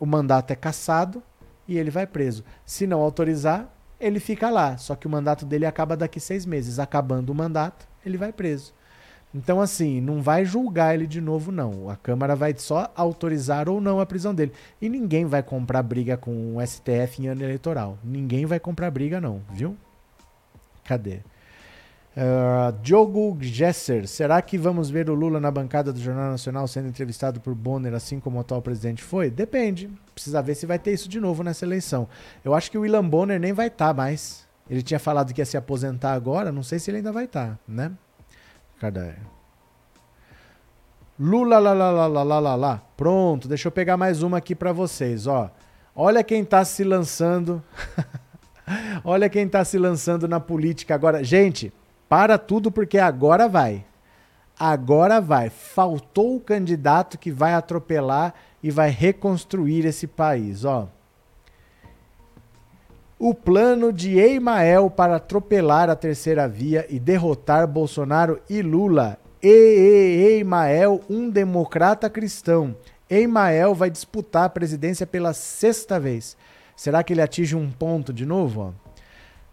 o 0.00 0.04
mandato 0.04 0.50
é 0.50 0.56
cassado 0.56 1.22
e 1.68 1.78
ele 1.78 1.92
vai 1.92 2.08
preso. 2.08 2.42
Se 2.66 2.88
não 2.88 3.00
autorizar, 3.00 3.72
ele 4.00 4.18
fica 4.18 4.50
lá. 4.50 4.76
Só 4.78 4.96
que 4.96 5.06
o 5.06 5.10
mandato 5.10 5.46
dele 5.46 5.64
acaba 5.64 5.96
daqui 5.96 6.18
seis 6.18 6.44
meses. 6.44 6.80
Acabando 6.80 7.30
o 7.30 7.34
mandato, 7.36 7.86
ele 8.04 8.18
vai 8.18 8.32
preso. 8.32 8.74
Então, 9.34 9.60
assim, 9.60 10.00
não 10.00 10.22
vai 10.22 10.44
julgar 10.44 10.94
ele 10.94 11.06
de 11.06 11.20
novo, 11.20 11.52
não. 11.52 11.90
A 11.90 11.96
Câmara 11.96 12.34
vai 12.34 12.54
só 12.56 12.90
autorizar 12.96 13.68
ou 13.68 13.80
não 13.80 14.00
a 14.00 14.06
prisão 14.06 14.34
dele. 14.34 14.52
E 14.80 14.88
ninguém 14.88 15.26
vai 15.26 15.42
comprar 15.42 15.82
briga 15.82 16.16
com 16.16 16.56
o 16.56 16.66
STF 16.66 17.22
em 17.22 17.28
ano 17.28 17.42
eleitoral. 17.42 17.98
Ninguém 18.02 18.46
vai 18.46 18.58
comprar 18.58 18.90
briga, 18.90 19.20
não, 19.20 19.42
viu? 19.52 19.76
Cadê? 20.84 21.20
Uh, 22.16 22.72
Diogo 22.82 23.36
Gesser, 23.40 24.08
será 24.08 24.42
que 24.42 24.58
vamos 24.58 24.90
ver 24.90 25.08
o 25.08 25.14
Lula 25.14 25.38
na 25.38 25.52
bancada 25.52 25.92
do 25.92 26.00
Jornal 26.00 26.32
Nacional 26.32 26.66
sendo 26.66 26.88
entrevistado 26.88 27.38
por 27.38 27.54
Bonner, 27.54 27.94
assim 27.94 28.18
como 28.18 28.38
o 28.38 28.40
atual 28.40 28.60
presidente 28.60 29.04
foi? 29.04 29.30
Depende. 29.30 29.88
Precisa 30.14 30.42
ver 30.42 30.56
se 30.56 30.66
vai 30.66 30.80
ter 30.80 30.92
isso 30.92 31.08
de 31.08 31.20
novo 31.20 31.44
nessa 31.44 31.64
eleição. 31.64 32.08
Eu 32.44 32.54
acho 32.54 32.70
que 32.70 32.78
o 32.78 32.80
William 32.80 33.08
Bonner 33.08 33.38
nem 33.38 33.52
vai 33.52 33.68
estar 33.68 33.88
tá 33.88 33.94
mais. 33.94 34.48
Ele 34.68 34.82
tinha 34.82 34.98
falado 34.98 35.32
que 35.32 35.40
ia 35.40 35.46
se 35.46 35.56
aposentar 35.56 36.12
agora, 36.12 36.50
não 36.50 36.62
sei 36.62 36.78
se 36.78 36.90
ele 36.90 36.98
ainda 36.98 37.12
vai 37.12 37.26
estar, 37.26 37.50
tá, 37.50 37.58
né? 37.68 37.92
Cadê? 38.78 39.12
Lula 41.18 41.58
lá 41.58 41.72
lá 41.72 41.90
lá 41.90 42.06
lá 42.06 42.38
lá 42.38 42.54
lá. 42.54 42.82
Pronto, 42.96 43.48
deixa 43.48 43.66
eu 43.66 43.72
pegar 43.72 43.96
mais 43.96 44.22
uma 44.22 44.38
aqui 44.38 44.54
para 44.54 44.72
vocês, 44.72 45.26
ó. 45.26 45.50
Olha 45.94 46.22
quem 46.22 46.44
tá 46.44 46.64
se 46.64 46.84
lançando. 46.84 47.62
Olha 49.02 49.28
quem 49.28 49.48
tá 49.48 49.64
se 49.64 49.78
lançando 49.78 50.28
na 50.28 50.38
política 50.38 50.94
agora. 50.94 51.24
Gente, 51.24 51.72
para 52.08 52.38
tudo 52.38 52.70
porque 52.70 52.98
agora 52.98 53.48
vai. 53.48 53.84
Agora 54.58 55.20
vai. 55.20 55.50
Faltou 55.50 56.36
o 56.36 56.40
candidato 56.40 57.18
que 57.18 57.32
vai 57.32 57.54
atropelar 57.54 58.34
e 58.62 58.70
vai 58.70 58.90
reconstruir 58.90 59.84
esse 59.86 60.06
país, 60.06 60.64
ó. 60.64 60.88
O 63.20 63.34
plano 63.34 63.92
de 63.92 64.16
Eimael 64.16 64.88
para 64.88 65.16
atropelar 65.16 65.90
a 65.90 65.96
terceira 65.96 66.46
via 66.46 66.86
e 66.88 67.00
derrotar 67.00 67.66
Bolsonaro 67.66 68.40
e 68.48 68.62
Lula. 68.62 69.18
E 69.42 70.36
Eimael, 70.36 71.00
um 71.10 71.28
democrata 71.28 72.08
cristão. 72.08 72.76
Eimael 73.10 73.74
vai 73.74 73.90
disputar 73.90 74.44
a 74.44 74.48
presidência 74.48 75.04
pela 75.04 75.32
sexta 75.32 75.98
vez. 75.98 76.36
Será 76.76 77.02
que 77.02 77.12
ele 77.12 77.20
atinge 77.20 77.56
um 77.56 77.68
ponto 77.72 78.12
de 78.12 78.24
novo? 78.24 78.72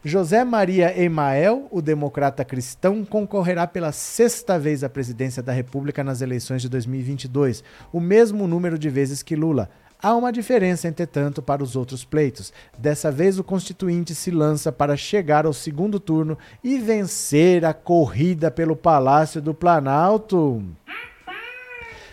José 0.03 0.43
Maria 0.43 0.95
Emael, 1.01 1.67
o 1.71 1.81
democrata 1.81 2.45
cristão, 2.45 3.03
concorrerá 3.03 3.65
pela 3.65 3.91
sexta 3.91 4.59
vez 4.59 4.83
à 4.83 4.89
presidência 4.89 5.41
da 5.41 5.51
República 5.51 6.03
nas 6.03 6.21
eleições 6.21 6.61
de 6.61 6.69
2022, 6.69 7.63
o 7.91 7.99
mesmo 7.99 8.47
número 8.47 8.77
de 8.77 8.91
vezes 8.91 9.23
que 9.23 9.35
Lula. 9.35 9.71
Há 10.05 10.13
uma 10.13 10.31
diferença, 10.31 10.87
entretanto, 10.87 11.41
para 11.41 11.63
os 11.63 11.75
outros 11.75 12.05
pleitos. 12.05 12.53
Dessa 12.77 13.11
vez, 13.11 13.39
o 13.39 13.43
constituinte 13.43 14.13
se 14.13 14.29
lança 14.29 14.71
para 14.71 14.95
chegar 14.95 15.47
ao 15.47 15.51
segundo 15.51 15.99
turno 15.99 16.37
e 16.63 16.77
vencer 16.77 17.65
a 17.65 17.73
corrida 17.73 18.51
pelo 18.51 18.75
Palácio 18.75 19.41
do 19.41 19.51
Planalto. 19.51 20.63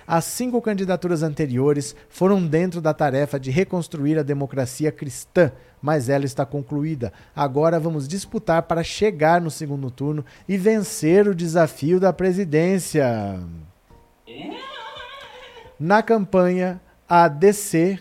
As 0.07 0.24
cinco 0.24 0.62
candidaturas 0.62 1.22
anteriores 1.22 1.95
foram 2.09 2.47
dentro 2.47 2.80
da 2.80 2.95
tarefa 2.95 3.38
de 3.38 3.51
reconstruir 3.51 4.18
a 4.18 4.22
democracia 4.22 4.90
cristã, 4.90 5.53
mas 5.82 6.09
ela 6.09 6.24
está 6.24 6.47
concluída. 6.47 7.12
Agora 7.36 7.78
vamos 7.78 8.09
disputar 8.09 8.62
para 8.62 8.82
chegar 8.82 9.38
no 9.38 9.51
segundo 9.51 9.90
turno 9.90 10.24
e 10.49 10.57
vencer 10.57 11.28
o 11.28 11.34
desafio 11.34 12.01
da 12.01 12.11
presidência. 12.11 13.38
Na 15.78 16.03
campanha, 16.03 16.80
a 17.14 17.28
DC, 17.28 17.98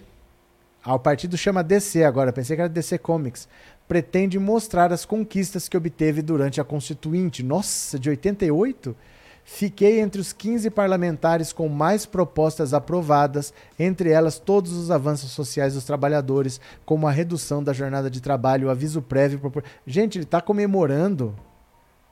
ah, 0.81 0.95
o 0.95 0.99
partido 0.99 1.37
chama 1.37 1.61
DC 1.61 2.01
agora, 2.01 2.31
pensei 2.31 2.55
que 2.55 2.61
era 2.61 2.69
DC 2.69 2.97
Comics, 2.97 3.45
pretende 3.85 4.39
mostrar 4.39 4.93
as 4.93 5.03
conquistas 5.03 5.67
que 5.67 5.75
obteve 5.75 6.21
durante 6.21 6.61
a 6.61 6.63
Constituinte. 6.63 7.43
Nossa, 7.43 7.99
de 7.99 8.09
88? 8.09 8.95
Fiquei 9.43 9.99
entre 9.99 10.21
os 10.21 10.31
15 10.31 10.69
parlamentares 10.69 11.51
com 11.51 11.67
mais 11.67 12.05
propostas 12.05 12.73
aprovadas, 12.73 13.53
entre 13.77 14.11
elas 14.11 14.39
todos 14.39 14.71
os 14.71 14.89
avanços 14.89 15.31
sociais 15.31 15.73
dos 15.73 15.83
trabalhadores, 15.83 16.61
como 16.85 17.05
a 17.05 17.11
redução 17.11 17.61
da 17.61 17.73
jornada 17.73 18.09
de 18.09 18.21
trabalho, 18.21 18.69
o 18.69 18.71
aviso 18.71 19.01
prévio. 19.01 19.41
Gente, 19.85 20.19
ele 20.19 20.23
está 20.23 20.39
comemorando. 20.39 21.35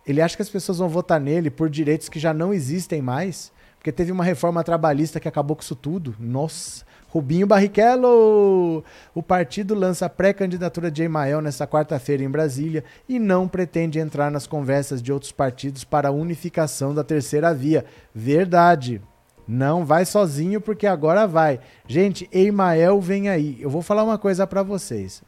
Ele 0.05 0.21
acha 0.21 0.35
que 0.35 0.41
as 0.41 0.49
pessoas 0.49 0.79
vão 0.79 0.89
votar 0.89 1.21
nele 1.21 1.49
por 1.49 1.69
direitos 1.69 2.09
que 2.09 2.19
já 2.19 2.33
não 2.33 2.53
existem 2.53 3.01
mais, 3.01 3.53
porque 3.77 3.89
teve 3.89 4.11
uma 4.11 4.25
reforma 4.25 4.65
trabalhista 4.65 5.17
que 5.17 5.29
acabou 5.29 5.55
com 5.55 5.63
isso 5.63 5.77
tudo. 5.77 6.13
Nossa. 6.19 6.88
Rubinho 7.09 7.47
Barrichello. 7.47 8.83
O 9.13 9.23
partido 9.23 9.75
lança 9.75 10.09
pré-candidatura 10.09 10.89
de 10.89 11.03
Emael 11.03 11.41
nesta 11.41 11.67
quarta-feira 11.67 12.23
em 12.23 12.29
Brasília 12.29 12.83
e 13.07 13.19
não 13.19 13.47
pretende 13.47 13.99
entrar 13.99 14.31
nas 14.31 14.47
conversas 14.47 15.01
de 15.01 15.11
outros 15.11 15.31
partidos 15.31 15.83
para 15.83 16.09
a 16.09 16.11
unificação 16.11 16.93
da 16.93 17.03
terceira 17.03 17.53
via. 17.53 17.85
Verdade. 18.13 19.01
Não 19.47 19.83
vai 19.83 20.05
sozinho 20.05 20.61
porque 20.61 20.85
agora 20.85 21.25
vai. 21.25 21.59
Gente, 21.87 22.29
Emael 22.31 23.01
vem 23.01 23.29
aí. 23.29 23.57
Eu 23.59 23.69
vou 23.69 23.81
falar 23.81 24.03
uma 24.03 24.17
coisa 24.17 24.45
para 24.45 24.61
vocês. 24.61 25.23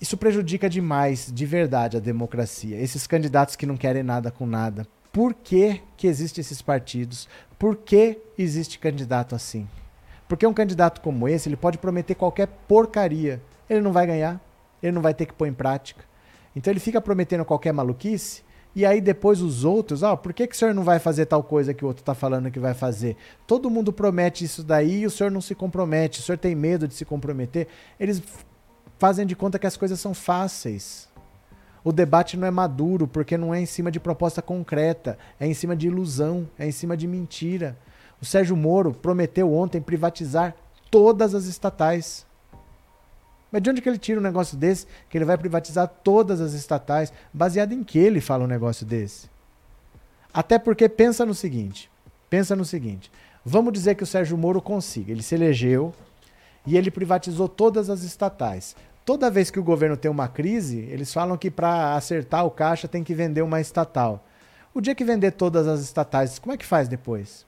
Isso 0.00 0.16
prejudica 0.16 0.68
demais, 0.68 1.30
de 1.32 1.46
verdade, 1.46 1.96
a 1.96 2.00
democracia. 2.00 2.80
Esses 2.80 3.06
candidatos 3.06 3.54
que 3.54 3.66
não 3.66 3.76
querem 3.76 4.02
nada 4.02 4.30
com 4.30 4.46
nada 4.46 4.86
por 5.12 5.34
que, 5.34 5.80
que 5.96 6.06
existem 6.06 6.40
esses 6.40 6.62
partidos, 6.62 7.28
por 7.60 7.76
que 7.76 8.18
existe 8.38 8.78
candidato 8.78 9.34
assim. 9.34 9.68
Porque 10.26 10.46
um 10.46 10.54
candidato 10.54 11.02
como 11.02 11.28
esse, 11.28 11.46
ele 11.46 11.56
pode 11.56 11.76
prometer 11.76 12.14
qualquer 12.14 12.46
porcaria, 12.66 13.42
ele 13.68 13.82
não 13.82 13.92
vai 13.92 14.06
ganhar, 14.06 14.40
ele 14.82 14.92
não 14.92 15.02
vai 15.02 15.12
ter 15.12 15.26
que 15.26 15.34
pôr 15.34 15.46
em 15.46 15.52
prática. 15.52 16.02
Então 16.56 16.72
ele 16.72 16.80
fica 16.80 17.02
prometendo 17.02 17.44
qualquer 17.44 17.74
maluquice, 17.74 18.42
e 18.74 18.86
aí 18.86 18.98
depois 18.98 19.42
os 19.42 19.62
outros, 19.62 20.02
ó, 20.02 20.14
oh, 20.14 20.16
por 20.16 20.32
que, 20.32 20.46
que 20.46 20.54
o 20.54 20.58
senhor 20.58 20.72
não 20.72 20.84
vai 20.84 20.98
fazer 20.98 21.26
tal 21.26 21.42
coisa 21.42 21.74
que 21.74 21.84
o 21.84 21.88
outro 21.88 22.00
está 22.00 22.14
falando 22.14 22.50
que 22.50 22.58
vai 22.58 22.72
fazer? 22.72 23.14
Todo 23.46 23.68
mundo 23.68 23.92
promete 23.92 24.42
isso 24.42 24.64
daí 24.64 25.00
e 25.00 25.06
o 25.06 25.10
senhor 25.10 25.30
não 25.30 25.42
se 25.42 25.54
compromete, 25.54 26.20
o 26.20 26.22
senhor 26.22 26.38
tem 26.38 26.54
medo 26.54 26.88
de 26.88 26.94
se 26.94 27.04
comprometer. 27.04 27.68
Eles 27.98 28.22
fazem 28.98 29.26
de 29.26 29.36
conta 29.36 29.58
que 29.58 29.66
as 29.66 29.76
coisas 29.76 30.00
são 30.00 30.14
fáceis. 30.14 31.09
O 31.82 31.92
debate 31.92 32.36
não 32.36 32.46
é 32.46 32.50
maduro 32.50 33.06
porque 33.08 33.38
não 33.38 33.54
é 33.54 33.60
em 33.60 33.66
cima 33.66 33.90
de 33.90 33.98
proposta 33.98 34.42
concreta, 34.42 35.18
é 35.38 35.46
em 35.46 35.54
cima 35.54 35.74
de 35.74 35.86
ilusão, 35.86 36.48
é 36.58 36.66
em 36.66 36.72
cima 36.72 36.96
de 36.96 37.06
mentira. 37.06 37.76
O 38.20 38.24
Sérgio 38.24 38.56
Moro 38.56 38.92
prometeu 38.92 39.52
ontem 39.52 39.80
privatizar 39.80 40.54
todas 40.90 41.34
as 41.34 41.46
estatais. 41.46 42.26
Mas 43.50 43.62
de 43.62 43.70
onde 43.70 43.80
que 43.80 43.88
ele 43.88 43.98
tira 43.98 44.20
um 44.20 44.22
negócio 44.22 44.56
desse? 44.56 44.86
Que 45.08 45.16
ele 45.18 45.24
vai 45.24 45.38
privatizar 45.38 45.88
todas 45.88 46.40
as 46.40 46.52
estatais? 46.52 47.12
Baseado 47.32 47.72
em 47.72 47.82
que 47.82 47.98
ele 47.98 48.20
fala 48.20 48.44
um 48.44 48.48
negócio 48.48 48.84
desse? 48.84 49.28
Até 50.32 50.58
porque 50.58 50.88
pensa 50.88 51.24
no 51.24 51.34
seguinte: 51.34 51.90
pensa 52.28 52.54
no 52.54 52.64
seguinte. 52.64 53.10
Vamos 53.44 53.72
dizer 53.72 53.94
que 53.94 54.02
o 54.02 54.06
Sérgio 54.06 54.36
Moro 54.36 54.60
consiga. 54.60 55.10
Ele 55.10 55.22
se 55.22 55.34
elegeu 55.34 55.94
e 56.66 56.76
ele 56.76 56.90
privatizou 56.90 57.48
todas 57.48 57.88
as 57.88 58.02
estatais. 58.02 58.76
Toda 59.04 59.30
vez 59.30 59.50
que 59.50 59.58
o 59.58 59.64
governo 59.64 59.96
tem 59.96 60.10
uma 60.10 60.28
crise, 60.28 60.78
eles 60.90 61.12
falam 61.12 61.36
que 61.36 61.50
para 61.50 61.94
acertar 61.94 62.44
o 62.44 62.50
caixa 62.50 62.86
tem 62.86 63.02
que 63.02 63.14
vender 63.14 63.42
uma 63.42 63.60
estatal. 63.60 64.24
O 64.72 64.80
dia 64.80 64.94
que 64.94 65.04
vender 65.04 65.32
todas 65.32 65.66
as 65.66 65.80
estatais, 65.80 66.38
como 66.38 66.52
é 66.52 66.56
que 66.56 66.66
faz 66.66 66.86
depois? 66.86 67.44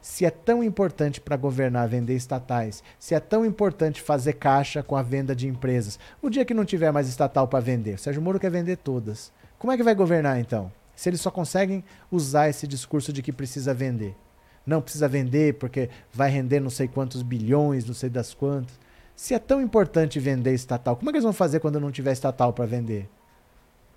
Se 0.00 0.24
é 0.24 0.30
tão 0.30 0.64
importante 0.64 1.20
para 1.20 1.36
governar 1.36 1.88
vender 1.88 2.14
estatais, 2.14 2.82
se 2.98 3.14
é 3.14 3.20
tão 3.20 3.44
importante 3.44 4.00
fazer 4.00 4.34
caixa 4.34 4.82
com 4.82 4.96
a 4.96 5.02
venda 5.02 5.34
de 5.34 5.46
empresas, 5.46 5.98
o 6.22 6.30
dia 6.30 6.44
que 6.44 6.54
não 6.54 6.64
tiver 6.64 6.90
mais 6.90 7.08
estatal 7.08 7.46
para 7.46 7.60
vender, 7.60 7.94
o 7.94 7.98
Sérgio 7.98 8.22
Moro 8.22 8.40
quer 8.40 8.50
vender 8.50 8.76
todas. 8.76 9.32
Como 9.58 9.72
é 9.72 9.76
que 9.76 9.82
vai 9.82 9.94
governar 9.94 10.38
então? 10.38 10.72
Se 10.94 11.08
eles 11.08 11.20
só 11.20 11.30
conseguem 11.30 11.84
usar 12.10 12.48
esse 12.48 12.66
discurso 12.66 13.12
de 13.12 13.22
que 13.22 13.32
precisa 13.32 13.74
vender. 13.74 14.16
Não 14.64 14.80
precisa 14.80 15.06
vender 15.06 15.54
porque 15.54 15.90
vai 16.12 16.30
render 16.30 16.58
não 16.58 16.70
sei 16.70 16.88
quantos 16.88 17.22
bilhões, 17.22 17.84
não 17.84 17.94
sei 17.94 18.08
das 18.08 18.32
quantas. 18.32 18.85
Se 19.16 19.32
é 19.32 19.38
tão 19.38 19.62
importante 19.62 20.20
vender 20.20 20.52
estatal, 20.52 20.94
como 20.94 21.08
é 21.08 21.12
que 21.12 21.16
eles 21.16 21.24
vão 21.24 21.32
fazer 21.32 21.58
quando 21.58 21.80
não 21.80 21.90
tiver 21.90 22.12
estatal 22.12 22.52
para 22.52 22.66
vender? 22.66 23.08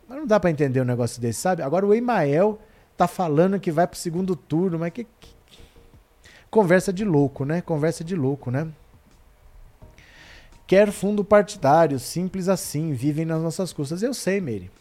Mas 0.07 0.17
não 0.17 0.25
dá 0.25 0.39
para 0.39 0.49
entender 0.49 0.81
um 0.81 0.85
negócio 0.85 1.21
desse, 1.21 1.41
sabe? 1.41 1.61
Agora 1.61 1.85
o 1.85 1.93
Emael 1.93 2.57
tá 2.95 3.05
falando 3.07 3.59
que 3.59 3.71
vai 3.71 3.85
pro 3.85 3.99
segundo 3.99 4.35
turno, 4.35 4.79
mas 4.79 4.91
que, 4.91 5.03
que... 5.03 5.35
Conversa 6.49 6.91
de 6.91 7.03
louco, 7.03 7.45
né? 7.45 7.61
Conversa 7.61 8.03
de 8.03 8.15
louco, 8.15 8.49
né? 8.49 8.67
Quer 10.65 10.91
fundo 10.91 11.23
partidário, 11.23 11.99
simples 11.99 12.47
assim, 12.47 12.93
vivem 12.93 13.25
nas 13.25 13.41
nossas 13.41 13.73
custas. 13.73 14.01
Eu 14.01 14.13
sei, 14.13 14.39
Meire. 14.39 14.71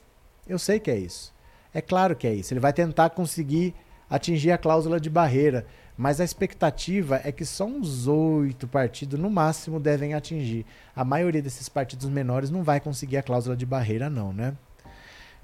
Eu 0.47 0.59
sei 0.59 0.79
que 0.79 0.91
é 0.91 0.97
isso. 0.97 1.35
É 1.75 1.81
claro 1.81 2.15
que 2.15 2.27
é 2.27 2.33
isso. 2.33 2.53
Ele 2.53 2.61
vai 2.61 2.73
tentar 2.73 3.11
conseguir 3.11 3.75
atingir 4.09 4.53
a 4.53 4.59
cláusula 4.59 5.01
de 5.01 5.11
barreira. 5.11 5.67
Mas 5.99 6.21
a 6.21 6.25
expectativa 6.25 7.21
é 7.25 7.33
que 7.33 7.45
só 7.45 7.67
uns 7.67 8.07
oito 8.07 8.69
partidos, 8.69 9.19
no 9.19 9.29
máximo, 9.29 9.81
devem 9.81 10.15
atingir. 10.15 10.65
A 10.95 11.05
maioria 11.05 11.43
desses 11.43 11.69
partidos 11.69 12.09
menores 12.09 12.51
não 12.51 12.63
vai 12.63 12.79
conseguir 12.79 13.17
a 13.17 13.23
cláusula 13.23 13.57
de 13.57 13.67
barreira, 13.67 14.09
não, 14.09 14.33
né? 14.33 14.55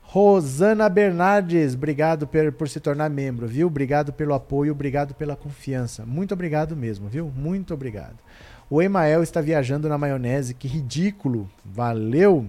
Rosana 0.01 0.89
Bernardes, 0.89 1.75
obrigado 1.75 2.25
por, 2.25 2.53
por 2.53 2.69
se 2.69 2.79
tornar 2.79 3.11
membro, 3.11 3.49
viu? 3.49 3.67
Obrigado 3.67 4.13
pelo 4.13 4.33
apoio, 4.33 4.71
obrigado 4.71 5.13
pela 5.13 5.35
confiança. 5.35 6.07
Muito 6.07 6.33
obrigado 6.33 6.77
mesmo, 6.77 7.09
viu? 7.09 7.33
Muito 7.35 7.75
obrigado. 7.75 8.19
O 8.71 8.81
Emael 8.81 9.25
está 9.25 9.41
viajando 9.41 9.89
na 9.89 9.99
maionese, 9.99 10.55
que 10.55 10.69
ridículo. 10.69 11.51
Valeu, 11.65 12.49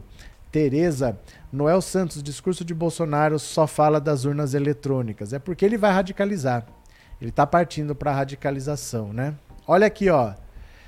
Tereza. 0.52 1.18
Noel 1.52 1.82
Santos, 1.82 2.22
discurso 2.22 2.64
de 2.64 2.76
Bolsonaro 2.76 3.40
só 3.40 3.66
fala 3.66 4.00
das 4.00 4.26
urnas 4.26 4.54
eletrônicas. 4.54 5.34
É 5.34 5.40
porque 5.40 5.66
ele 5.66 5.76
vai 5.78 5.92
radicalizar. 5.92 6.68
Ele 7.20 7.30
está 7.30 7.46
partindo 7.48 7.96
para 7.96 8.12
a 8.12 8.16
radicalização, 8.16 9.14
né? 9.14 9.36
Olha 9.68 9.88
aqui, 9.88 10.10
ó. 10.10 10.34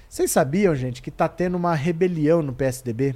Vocês 0.10 0.32
sabiam, 0.32 0.76
gente, 0.76 1.02
que 1.02 1.10
está 1.10 1.28
tendo 1.28 1.56
uma 1.56 1.76
rebelião 1.76 2.42
no 2.42 2.54
PSDB? 2.54 3.16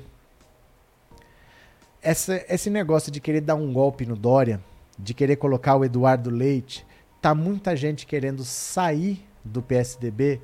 Essa, 2.02 2.44
esse 2.50 2.70
negócio 2.70 3.12
de 3.12 3.22
querer 3.22 3.42
dar 3.42 3.56
um 3.56 3.72
golpe 3.72 4.06
no 4.06 4.16
Dória, 4.16 4.60
de 4.98 5.14
querer 5.14 5.36
colocar 5.36 5.76
o 5.76 5.86
Eduardo 5.86 6.30
Leite, 6.30 6.86
tá 7.22 7.36
muita 7.36 7.76
gente 7.76 8.06
querendo 8.06 8.44
sair 8.44 9.24
do 9.44 9.62
PSDB 9.62 10.42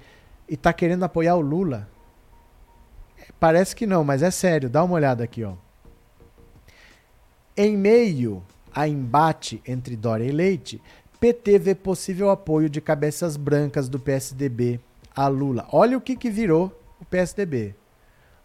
e 0.47 0.55
tá 0.55 0.71
querendo 0.71 1.03
apoiar 1.03 1.35
o 1.35 1.41
Lula. 1.41 1.89
Parece 3.39 3.75
que 3.75 3.85
não, 3.85 4.03
mas 4.03 4.21
é 4.21 4.31
sério. 4.31 4.69
Dá 4.69 4.83
uma 4.83 4.95
olhada 4.95 5.23
aqui, 5.23 5.43
ó. 5.43 5.53
Em 7.55 7.75
meio 7.75 8.43
a 8.73 8.87
embate 8.87 9.61
entre 9.67 9.95
Dória 9.95 10.25
e 10.25 10.31
Leite, 10.31 10.81
PT 11.19 11.57
vê 11.57 11.73
possível 11.73 12.29
apoio 12.29 12.69
de 12.69 12.79
cabeças 12.79 13.35
brancas 13.35 13.89
do 13.89 13.99
PSDB 13.99 14.79
a 15.15 15.27
Lula. 15.27 15.67
Olha 15.71 15.97
o 15.97 16.01
que, 16.01 16.15
que 16.15 16.29
virou 16.29 16.71
o 17.01 17.05
PSDB. 17.05 17.73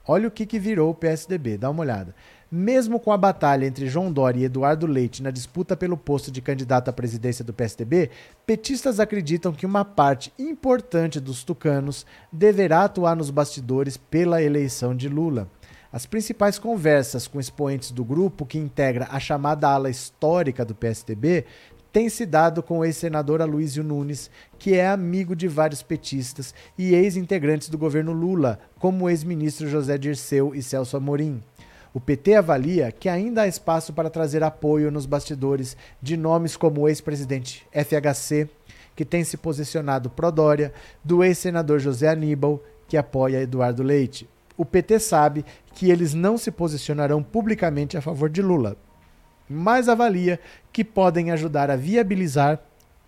Olha 0.08 0.26
o 0.26 0.30
que, 0.30 0.46
que 0.46 0.58
virou 0.58 0.90
o 0.90 0.94
PSDB, 0.94 1.58
dá 1.58 1.68
uma 1.68 1.82
olhada. 1.82 2.14
Mesmo 2.50 2.98
com 2.98 3.12
a 3.12 3.16
batalha 3.18 3.66
entre 3.66 3.86
João 3.88 4.10
Dória 4.10 4.40
e 4.40 4.44
Eduardo 4.44 4.86
Leite 4.86 5.22
na 5.22 5.30
disputa 5.30 5.76
pelo 5.76 5.98
posto 5.98 6.30
de 6.30 6.40
candidato 6.40 6.88
à 6.88 6.92
presidência 6.92 7.44
do 7.44 7.52
PSDB, 7.52 8.10
petistas 8.46 8.98
acreditam 8.98 9.52
que 9.52 9.66
uma 9.66 9.84
parte 9.84 10.32
importante 10.38 11.20
dos 11.20 11.44
tucanos 11.44 12.06
deverá 12.32 12.84
atuar 12.84 13.14
nos 13.14 13.30
bastidores 13.30 13.98
pela 13.98 14.42
eleição 14.42 14.96
de 14.96 15.08
Lula. 15.08 15.46
As 15.92 16.06
principais 16.06 16.58
conversas 16.58 17.28
com 17.28 17.38
expoentes 17.38 17.90
do 17.90 18.02
grupo, 18.02 18.46
que 18.46 18.56
integra 18.56 19.08
a 19.10 19.20
chamada 19.20 19.68
ala 19.68 19.90
histórica 19.90 20.64
do 20.64 20.74
PSDB, 20.74 21.44
tem 21.92 22.08
se 22.08 22.24
dado 22.24 22.62
com 22.62 22.78
o 22.78 22.84
ex-senador 22.84 23.42
Aloysio 23.42 23.84
Nunes, 23.84 24.30
que 24.58 24.74
é 24.74 24.88
amigo 24.88 25.36
de 25.36 25.46
vários 25.46 25.82
petistas 25.82 26.54
e 26.78 26.94
ex-integrantes 26.94 27.68
do 27.68 27.76
governo 27.76 28.12
Lula, 28.12 28.58
como 28.78 29.04
o 29.04 29.10
ex-ministro 29.10 29.68
José 29.68 29.98
Dirceu 29.98 30.54
e 30.54 30.62
Celso 30.62 30.96
Amorim. 30.96 31.42
O 31.92 32.00
PT 32.00 32.36
avalia 32.36 32.90
que 32.90 33.10
ainda 33.10 33.42
há 33.42 33.46
espaço 33.46 33.92
para 33.92 34.08
trazer 34.08 34.42
apoio 34.42 34.90
nos 34.90 35.04
bastidores 35.04 35.76
de 36.00 36.16
nomes 36.16 36.56
como 36.56 36.80
o 36.80 36.88
ex-presidente 36.88 37.66
FHC, 37.70 38.48
que 38.96 39.04
tem 39.04 39.22
se 39.22 39.36
posicionado 39.36 40.08
pró-Dória, 40.08 40.72
do 41.04 41.22
ex-senador 41.22 41.78
José 41.78 42.08
Aníbal, 42.08 42.62
que 42.88 42.96
apoia 42.96 43.42
Eduardo 43.42 43.82
Leite. 43.82 44.26
O 44.56 44.64
PT 44.64 44.98
sabe 44.98 45.44
que 45.74 45.90
eles 45.90 46.14
não 46.14 46.38
se 46.38 46.50
posicionarão 46.50 47.22
publicamente 47.22 47.98
a 47.98 48.00
favor 48.00 48.30
de 48.30 48.40
Lula, 48.40 48.76
mas 49.48 49.88
avalia 49.88 50.40
que 50.72 50.84
podem 50.84 51.30
ajudar 51.30 51.70
a 51.70 51.76
viabilizar 51.76 52.60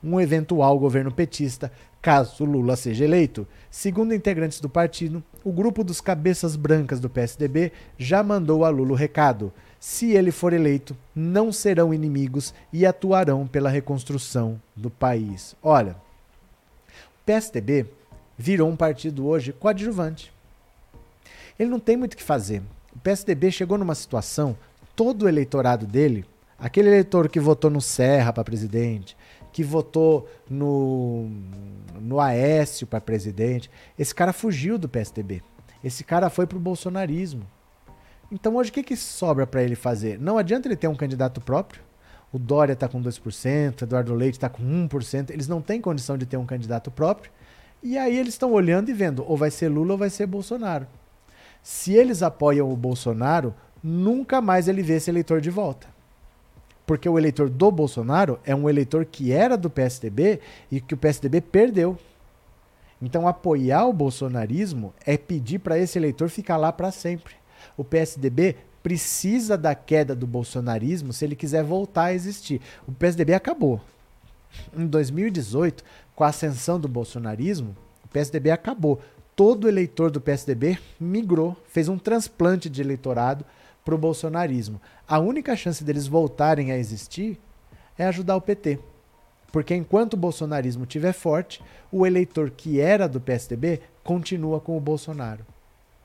um 0.02 0.20
eventual 0.20 0.78
governo 0.78 1.10
petista 1.10 1.72
caso 2.04 2.44
Lula 2.44 2.76
seja 2.76 3.02
eleito. 3.02 3.48
Segundo 3.70 4.12
integrantes 4.12 4.60
do 4.60 4.68
partido, 4.68 5.24
o 5.42 5.50
grupo 5.50 5.82
dos 5.82 6.02
cabeças 6.02 6.54
brancas 6.54 7.00
do 7.00 7.08
PSDB 7.08 7.72
já 7.96 8.22
mandou 8.22 8.62
a 8.62 8.68
Lula 8.68 8.92
o 8.92 8.94
recado. 8.94 9.50
Se 9.80 10.12
ele 10.12 10.30
for 10.30 10.52
eleito, 10.52 10.94
não 11.14 11.50
serão 11.50 11.94
inimigos 11.94 12.52
e 12.70 12.84
atuarão 12.84 13.46
pela 13.46 13.70
reconstrução 13.70 14.60
do 14.76 14.90
país. 14.90 15.56
Olha, 15.62 15.92
o 17.22 17.24
PSDB 17.24 17.86
virou 18.36 18.68
um 18.68 18.76
partido 18.76 19.26
hoje 19.26 19.54
coadjuvante. 19.54 20.30
Ele 21.58 21.70
não 21.70 21.80
tem 21.80 21.96
muito 21.96 22.12
o 22.12 22.16
que 22.18 22.22
fazer. 22.22 22.62
O 22.94 22.98
PSDB 22.98 23.50
chegou 23.50 23.78
numa 23.78 23.94
situação, 23.94 24.54
todo 24.94 25.22
o 25.22 25.28
eleitorado 25.28 25.86
dele 25.86 26.24
Aquele 26.58 26.88
eleitor 26.88 27.28
que 27.28 27.40
votou 27.40 27.70
no 27.70 27.80
Serra 27.80 28.32
para 28.32 28.44
presidente, 28.44 29.16
que 29.52 29.62
votou 29.62 30.28
no, 30.48 31.28
no 32.00 32.20
Aécio 32.20 32.86
para 32.86 33.00
presidente, 33.00 33.70
esse 33.98 34.14
cara 34.14 34.32
fugiu 34.32 34.78
do 34.78 34.88
PSDB. 34.88 35.42
Esse 35.82 36.02
cara 36.02 36.30
foi 36.30 36.46
pro 36.46 36.58
bolsonarismo. 36.58 37.46
Então 38.30 38.56
hoje 38.56 38.70
o 38.70 38.72
que, 38.72 38.82
que 38.82 38.96
sobra 38.96 39.46
para 39.46 39.62
ele 39.62 39.74
fazer? 39.74 40.18
Não 40.18 40.38
adianta 40.38 40.66
ele 40.66 40.76
ter 40.76 40.88
um 40.88 40.94
candidato 40.94 41.40
próprio. 41.40 41.82
O 42.32 42.38
Dória 42.38 42.72
está 42.72 42.88
com 42.88 43.02
2%, 43.02 43.82
Eduardo 43.82 44.14
Leite 44.14 44.34
está 44.34 44.48
com 44.48 44.62
1%. 44.62 45.30
Eles 45.30 45.46
não 45.46 45.60
têm 45.60 45.80
condição 45.80 46.16
de 46.16 46.24
ter 46.24 46.36
um 46.36 46.46
candidato 46.46 46.90
próprio. 46.90 47.30
E 47.82 47.98
aí 47.98 48.16
eles 48.16 48.34
estão 48.34 48.52
olhando 48.52 48.88
e 48.88 48.94
vendo, 48.94 49.22
ou 49.28 49.36
vai 49.36 49.50
ser 49.50 49.68
Lula 49.68 49.92
ou 49.92 49.98
vai 49.98 50.08
ser 50.08 50.26
Bolsonaro. 50.26 50.86
Se 51.62 51.92
eles 51.92 52.22
apoiam 52.22 52.72
o 52.72 52.76
Bolsonaro, 52.76 53.54
nunca 53.84 54.40
mais 54.40 54.66
ele 54.66 54.82
vê 54.82 54.94
esse 54.94 55.10
eleitor 55.10 55.40
de 55.40 55.50
volta 55.50 55.94
porque 56.86 57.08
o 57.08 57.18
eleitor 57.18 57.48
do 57.48 57.70
Bolsonaro 57.70 58.38
é 58.44 58.54
um 58.54 58.68
eleitor 58.68 59.04
que 59.04 59.32
era 59.32 59.56
do 59.56 59.70
PSDB 59.70 60.40
e 60.70 60.80
que 60.80 60.94
o 60.94 60.96
PSDB 60.96 61.40
perdeu. 61.40 61.98
Então, 63.00 63.26
apoiar 63.26 63.86
o 63.86 63.92
bolsonarismo 63.92 64.92
é 65.04 65.16
pedir 65.16 65.58
para 65.58 65.78
esse 65.78 65.98
eleitor 65.98 66.28
ficar 66.28 66.56
lá 66.56 66.72
para 66.72 66.90
sempre. 66.90 67.34
O 67.76 67.84
PSDB 67.84 68.56
precisa 68.82 69.56
da 69.56 69.74
queda 69.74 70.14
do 70.14 70.26
bolsonarismo 70.26 71.12
se 71.12 71.24
ele 71.24 71.34
quiser 71.34 71.64
voltar 71.64 72.04
a 72.04 72.14
existir. 72.14 72.60
O 72.86 72.92
PSDB 72.92 73.34
acabou. 73.34 73.80
Em 74.76 74.86
2018, 74.86 75.82
com 76.14 76.22
a 76.22 76.28
ascensão 76.28 76.78
do 76.78 76.86
bolsonarismo, 76.86 77.74
o 78.04 78.08
PSDB 78.08 78.50
acabou. 78.50 79.00
Todo 79.34 79.68
eleitor 79.68 80.10
do 80.10 80.20
PSDB 80.20 80.78
migrou, 81.00 81.56
fez 81.66 81.88
um 81.88 81.98
transplante 81.98 82.68
de 82.68 82.80
eleitorado 82.80 83.44
para 83.84 83.94
o 83.94 83.98
bolsonarismo. 83.98 84.80
A 85.06 85.18
única 85.18 85.54
chance 85.54 85.84
deles 85.84 86.06
voltarem 86.06 86.72
a 86.72 86.78
existir 86.78 87.38
é 87.98 88.06
ajudar 88.06 88.36
o 88.36 88.40
PT. 88.40 88.78
Porque 89.52 89.74
enquanto 89.74 90.14
o 90.14 90.16
bolsonarismo 90.16 90.82
estiver 90.84 91.12
forte, 91.12 91.62
o 91.92 92.04
eleitor 92.04 92.50
que 92.50 92.80
era 92.80 93.06
do 93.06 93.20
PSDB 93.20 93.80
continua 94.02 94.60
com 94.60 94.76
o 94.76 94.80
Bolsonaro. 94.80 95.46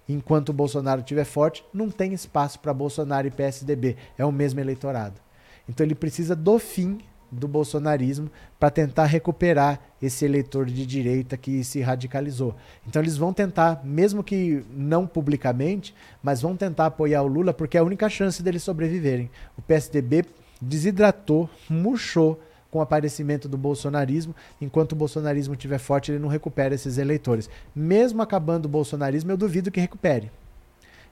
Enquanto 0.08 0.50
o 0.50 0.54
Bolsonaro 0.54 1.02
estiver 1.02 1.24
forte, 1.24 1.64
não 1.74 1.90
tem 1.90 2.14
espaço 2.14 2.60
para 2.60 2.74
Bolsonaro 2.74 3.28
e 3.28 3.32
PSDB. 3.32 3.96
É 4.18 4.26
o 4.26 4.32
mesmo 4.32 4.60
eleitorado. 4.60 5.20
Então 5.68 5.86
ele 5.86 5.96
precisa 5.96 6.36
do 6.36 6.60
fim 6.60 7.00
do 7.32 7.48
bolsonarismo 7.48 8.30
para 8.60 8.70
tentar 8.70 9.06
recuperar 9.06 9.80
esse 10.02 10.26
eleitor 10.26 10.66
de 10.66 10.86
direita 10.86 11.38
que 11.38 11.64
se 11.64 11.82
radicalizou. 11.82 12.56
Então 12.88 13.02
eles 13.02 13.18
vão 13.18 13.34
tentar, 13.34 13.82
mesmo 13.84 14.24
que 14.24 14.64
não 14.72 15.06
publicamente, 15.06 15.94
mas 16.24 16.42
vão 16.42 16.56
tentar 16.56 16.88
apoiar 16.88 17.22
o 17.22 17.28
Lula 17.28 17.54
porque 17.54 17.78
é 17.78 17.80
a 17.80 17.84
única 17.84 18.10
chance 18.10 18.42
deles 18.42 18.64
sobreviverem. 18.64 19.30
O 19.58 19.62
PSDB 19.62 20.26
desidratou, 20.62 21.50
murchou 21.70 22.40
com 22.72 22.80
o 22.80 22.82
aparecimento 22.82 23.48
do 23.48 23.58
bolsonarismo. 23.58 24.36
Enquanto 24.62 24.94
o 24.94 24.96
bolsonarismo 24.96 25.54
estiver 25.54 25.80
forte, 25.80 26.12
ele 26.12 26.20
não 26.20 26.30
recupera 26.30 26.76
esses 26.76 26.98
eleitores. 26.98 27.50
Mesmo 27.76 28.22
acabando 28.22 28.66
o 28.66 28.70
bolsonarismo, 28.70 29.32
eu 29.32 29.38
duvido 29.38 29.72
que 29.72 29.80
recupere. 29.80 30.32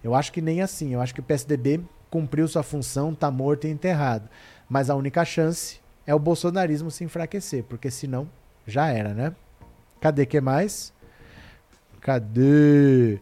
Eu 0.03 0.13
acho 0.13 0.31
que 0.31 0.41
nem 0.41 0.61
assim. 0.61 0.93
Eu 0.93 1.01
acho 1.01 1.13
que 1.13 1.19
o 1.19 1.23
PSDB 1.23 1.81
cumpriu 2.09 2.47
sua 2.47 2.63
função, 2.63 3.11
está 3.11 3.31
morto 3.31 3.65
e 3.65 3.71
enterrado. 3.71 4.29
Mas 4.69 4.89
a 4.89 4.95
única 4.95 5.25
chance 5.25 5.79
é 6.07 6.15
o 6.15 6.19
bolsonarismo 6.19 6.89
se 6.89 7.03
enfraquecer, 7.03 7.65
porque 7.65 7.91
senão 7.91 8.27
já 8.65 8.87
era, 8.87 9.13
né? 9.13 9.35
Cadê 9.99 10.25
que 10.25 10.39
mais? 10.39 10.93
Cadê? 11.99 13.19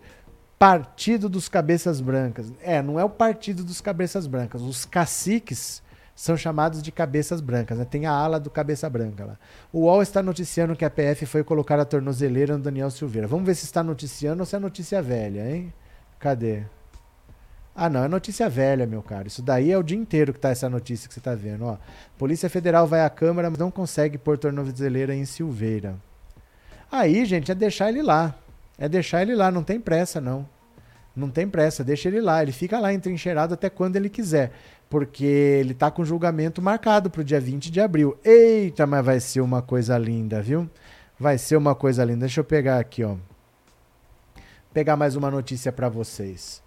Partido 0.59 1.27
dos 1.27 1.49
Cabeças 1.49 1.99
Brancas. 1.99 2.53
É, 2.61 2.81
não 2.81 2.99
é 2.99 3.03
o 3.03 3.09
Partido 3.09 3.63
dos 3.63 3.81
Cabeças 3.81 4.27
Brancas. 4.27 4.61
Os 4.61 4.85
caciques 4.85 5.83
são 6.15 6.37
chamados 6.37 6.81
de 6.81 6.91
cabeças 6.91 7.41
brancas. 7.41 7.77
Né? 7.77 7.85
Tem 7.85 8.05
a 8.05 8.11
ala 8.11 8.39
do 8.39 8.49
cabeça 8.49 8.89
branca 8.89 9.25
lá. 9.25 9.37
O 9.73 9.81
UOL 9.81 10.01
está 10.01 10.23
noticiando 10.23 10.75
que 10.75 10.85
a 10.85 10.89
PF 10.89 11.25
foi 11.25 11.43
colocar 11.43 11.77
a 11.77 11.83
tornozeleira 11.83 12.57
no 12.57 12.63
Daniel 12.63 12.89
Silveira. 12.89 13.27
Vamos 13.27 13.45
ver 13.45 13.55
se 13.55 13.65
está 13.65 13.83
noticiando 13.83 14.41
ou 14.41 14.45
se 14.45 14.55
é 14.55 14.59
notícia 14.59 15.01
velha, 15.01 15.49
hein? 15.49 15.73
Cadê? 16.17 16.63
Ah, 17.75 17.89
não, 17.89 18.05
é 18.05 18.07
notícia 18.07 18.47
velha, 18.47 18.87
meu 18.87 19.03
caro. 19.03 19.27
Isso 19.27 19.41
daí 19.41 19.69
é 19.69 19.77
o 19.77 19.83
dia 19.83 19.97
inteiro 19.97 20.31
que 20.31 20.39
tá 20.39 20.49
essa 20.49 20.69
notícia 20.69 21.09
que 21.09 21.13
você 21.13 21.19
tá 21.19 21.35
vendo, 21.35 21.65
ó. 21.65 21.77
Polícia 22.17 22.49
Federal 22.49 22.87
vai 22.87 23.01
à 23.01 23.09
Câmara, 23.09 23.49
mas 23.49 23.59
não 23.59 23.69
consegue 23.69 24.17
pôr 24.17 24.37
tornozeleira 24.37 25.13
em 25.13 25.25
Silveira. 25.25 25.97
Aí, 26.89 27.25
gente, 27.25 27.51
é 27.51 27.55
deixar 27.55 27.89
ele 27.89 28.01
lá. 28.01 28.33
É 28.77 28.87
deixar 28.87 29.21
ele 29.21 29.35
lá, 29.35 29.51
não 29.51 29.61
tem 29.61 29.77
pressa, 29.77 30.21
não. 30.21 30.47
Não 31.13 31.29
tem 31.29 31.47
pressa, 31.49 31.83
deixa 31.83 32.07
ele 32.07 32.21
lá. 32.21 32.41
Ele 32.41 32.53
fica 32.53 32.79
lá 32.79 32.93
entrincheirado 32.93 33.53
até 33.53 33.69
quando 33.69 33.97
ele 33.97 34.09
quiser. 34.09 34.53
Porque 34.89 35.25
ele 35.25 35.73
tá 35.73 35.91
com 35.91 36.05
julgamento 36.05 36.61
marcado 36.61 37.09
pro 37.09 37.25
dia 37.25 37.41
20 37.41 37.69
de 37.69 37.81
abril. 37.81 38.17
Eita, 38.23 38.87
mas 38.87 39.03
vai 39.05 39.19
ser 39.19 39.41
uma 39.41 39.61
coisa 39.61 39.97
linda, 39.97 40.41
viu? 40.41 40.69
Vai 41.19 41.37
ser 41.37 41.57
uma 41.57 41.75
coisa 41.75 42.05
linda. 42.05 42.21
Deixa 42.21 42.39
eu 42.39 42.45
pegar 42.45 42.79
aqui, 42.79 43.03
ó. 43.03 43.15
Pegar 44.73 44.95
mais 44.95 45.15
uma 45.17 45.29
notícia 45.29 45.71
para 45.73 45.89
vocês. 45.89 46.64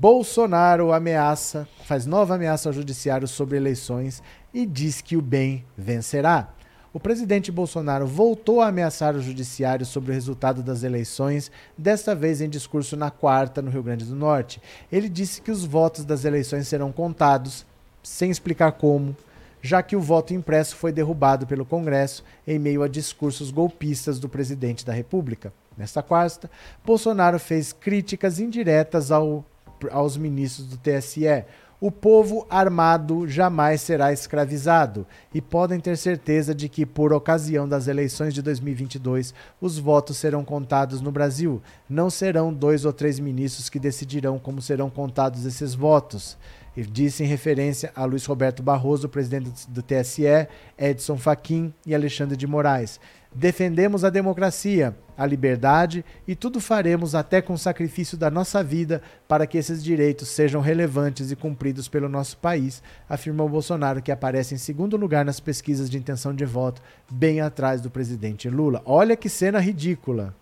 Bolsonaro 0.00 0.94
ameaça, 0.94 1.68
faz 1.84 2.06
nova 2.06 2.34
ameaça 2.34 2.70
ao 2.70 2.72
judiciário 2.72 3.28
sobre 3.28 3.58
eleições 3.58 4.22
e 4.54 4.64
diz 4.64 5.02
que 5.02 5.14
o 5.14 5.20
bem 5.20 5.62
vencerá. 5.76 6.48
O 6.90 6.98
presidente 6.98 7.52
Bolsonaro 7.52 8.06
voltou 8.06 8.62
a 8.62 8.68
ameaçar 8.68 9.14
o 9.14 9.20
judiciário 9.20 9.84
sobre 9.84 10.10
o 10.10 10.14
resultado 10.14 10.62
das 10.62 10.84
eleições, 10.84 11.52
desta 11.76 12.14
vez 12.14 12.40
em 12.40 12.48
discurso 12.48 12.96
na 12.96 13.10
quarta, 13.10 13.60
no 13.60 13.70
Rio 13.70 13.82
Grande 13.82 14.06
do 14.06 14.16
Norte. 14.16 14.58
Ele 14.90 15.06
disse 15.06 15.42
que 15.42 15.50
os 15.50 15.66
votos 15.66 16.02
das 16.02 16.24
eleições 16.24 16.66
serão 16.66 16.90
contados, 16.90 17.66
sem 18.02 18.30
explicar 18.30 18.72
como, 18.72 19.14
já 19.60 19.82
que 19.82 19.96
o 19.96 20.00
voto 20.00 20.32
impresso 20.32 20.76
foi 20.76 20.92
derrubado 20.92 21.46
pelo 21.46 21.66
Congresso 21.66 22.24
em 22.48 22.58
meio 22.58 22.82
a 22.82 22.88
discursos 22.88 23.50
golpistas 23.50 24.18
do 24.18 24.30
presidente 24.30 24.82
da 24.82 24.94
República. 24.94 25.52
Nesta 25.76 26.02
quarta, 26.02 26.50
Bolsonaro 26.86 27.38
fez 27.38 27.70
críticas 27.70 28.40
indiretas 28.40 29.10
ao 29.10 29.44
aos 29.90 30.16
ministros 30.16 30.66
do 30.66 30.76
TSE. 30.76 31.44
O 31.80 31.90
povo 31.90 32.46
armado 32.50 33.26
jamais 33.26 33.80
será 33.80 34.12
escravizado 34.12 35.06
e 35.32 35.40
podem 35.40 35.80
ter 35.80 35.96
certeza 35.96 36.54
de 36.54 36.68
que, 36.68 36.84
por 36.84 37.10
ocasião 37.10 37.66
das 37.66 37.88
eleições 37.88 38.34
de 38.34 38.42
2022, 38.42 39.32
os 39.58 39.78
votos 39.78 40.18
serão 40.18 40.44
contados 40.44 41.00
no 41.00 41.10
Brasil. 41.10 41.62
Não 41.88 42.10
serão 42.10 42.52
dois 42.52 42.84
ou 42.84 42.92
três 42.92 43.18
ministros 43.18 43.70
que 43.70 43.78
decidirão 43.78 44.38
como 44.38 44.60
serão 44.60 44.90
contados 44.90 45.46
esses 45.46 45.74
votos. 45.74 46.36
E 46.76 46.82
disse 46.82 47.24
em 47.24 47.26
referência 47.26 47.90
a 47.96 48.04
Luiz 48.04 48.26
Roberto 48.26 48.62
Barroso, 48.62 49.08
presidente 49.08 49.68
do 49.70 49.82
TSE, 49.82 50.48
Edson 50.78 51.16
Fachin 51.16 51.72
e 51.86 51.94
Alexandre 51.94 52.36
de 52.36 52.46
Moraes. 52.46 53.00
Defendemos 53.32 54.04
a 54.04 54.10
democracia, 54.10 54.96
a 55.16 55.24
liberdade 55.24 56.04
e 56.26 56.34
tudo 56.34 56.60
faremos 56.60 57.14
até 57.14 57.40
com 57.40 57.52
o 57.52 57.58
sacrifício 57.58 58.18
da 58.18 58.28
nossa 58.28 58.62
vida 58.62 59.00
para 59.28 59.46
que 59.46 59.56
esses 59.56 59.84
direitos 59.84 60.28
sejam 60.28 60.60
relevantes 60.60 61.30
e 61.30 61.36
cumpridos 61.36 61.86
pelo 61.86 62.08
nosso 62.08 62.36
país, 62.38 62.82
afirmou 63.08 63.48
Bolsonaro, 63.48 64.02
que 64.02 64.10
aparece 64.10 64.54
em 64.54 64.58
segundo 64.58 64.96
lugar 64.96 65.24
nas 65.24 65.38
pesquisas 65.38 65.88
de 65.88 65.96
intenção 65.96 66.34
de 66.34 66.44
voto, 66.44 66.82
bem 67.08 67.40
atrás 67.40 67.80
do 67.80 67.88
presidente 67.88 68.48
Lula. 68.48 68.82
Olha 68.84 69.16
que 69.16 69.28
cena 69.28 69.60
ridícula. 69.60 70.34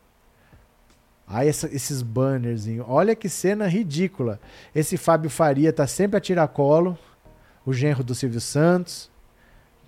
Ai, 1.26 1.46
esses 1.46 2.00
banners, 2.00 2.64
olha 2.86 3.14
que 3.14 3.28
cena 3.28 3.66
ridícula. 3.66 4.40
Esse 4.74 4.96
Fábio 4.96 5.28
Faria 5.28 5.74
tá 5.74 5.86
sempre 5.86 6.16
a 6.16 6.20
tiracolo, 6.20 6.98
o 7.66 7.72
genro 7.74 8.02
do 8.02 8.14
Silvio 8.14 8.40
Santos. 8.40 9.10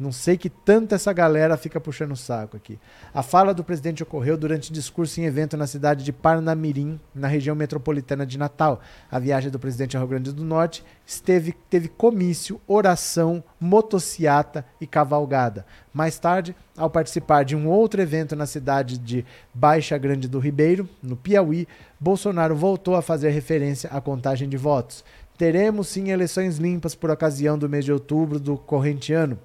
Não 0.00 0.12
sei 0.12 0.38
que 0.38 0.48
tanto 0.48 0.94
essa 0.94 1.12
galera 1.12 1.58
fica 1.58 1.78
puxando 1.78 2.12
o 2.12 2.16
saco 2.16 2.56
aqui. 2.56 2.78
A 3.12 3.22
fala 3.22 3.52
do 3.52 3.62
presidente 3.62 4.02
ocorreu 4.02 4.34
durante 4.34 4.72
discurso 4.72 5.20
em 5.20 5.26
evento 5.26 5.58
na 5.58 5.66
cidade 5.66 6.02
de 6.02 6.10
Parnamirim, 6.10 6.98
na 7.14 7.28
região 7.28 7.54
metropolitana 7.54 8.24
de 8.24 8.38
Natal. 8.38 8.80
A 9.10 9.18
viagem 9.18 9.50
do 9.50 9.58
presidente 9.58 9.98
ao 9.98 10.00
Rio 10.00 10.08
Grande 10.08 10.32
do 10.32 10.42
Norte 10.42 10.82
esteve, 11.04 11.52
teve 11.68 11.88
comício, 11.88 12.58
oração, 12.66 13.44
motociata 13.60 14.64
e 14.80 14.86
cavalgada. 14.86 15.66
Mais 15.92 16.18
tarde, 16.18 16.56
ao 16.78 16.88
participar 16.88 17.44
de 17.44 17.54
um 17.54 17.68
outro 17.68 18.00
evento 18.00 18.34
na 18.34 18.46
cidade 18.46 18.96
de 18.96 19.22
Baixa 19.52 19.98
Grande 19.98 20.28
do 20.28 20.38
Ribeiro, 20.38 20.88
no 21.02 21.14
Piauí, 21.14 21.68
Bolsonaro 22.00 22.56
voltou 22.56 22.94
a 22.96 23.02
fazer 23.02 23.28
referência 23.32 23.90
à 23.90 24.00
contagem 24.00 24.48
de 24.48 24.56
votos. 24.56 25.04
Teremos 25.40 25.88
sim 25.88 26.10
eleições 26.10 26.58
limpas 26.58 26.94
por 26.94 27.10
ocasião 27.10 27.58
do 27.58 27.66
mês 27.66 27.82
de 27.86 27.90
outubro 27.90 28.38
do 28.38 28.58
corrente 28.58 29.14
ano. 29.14 29.38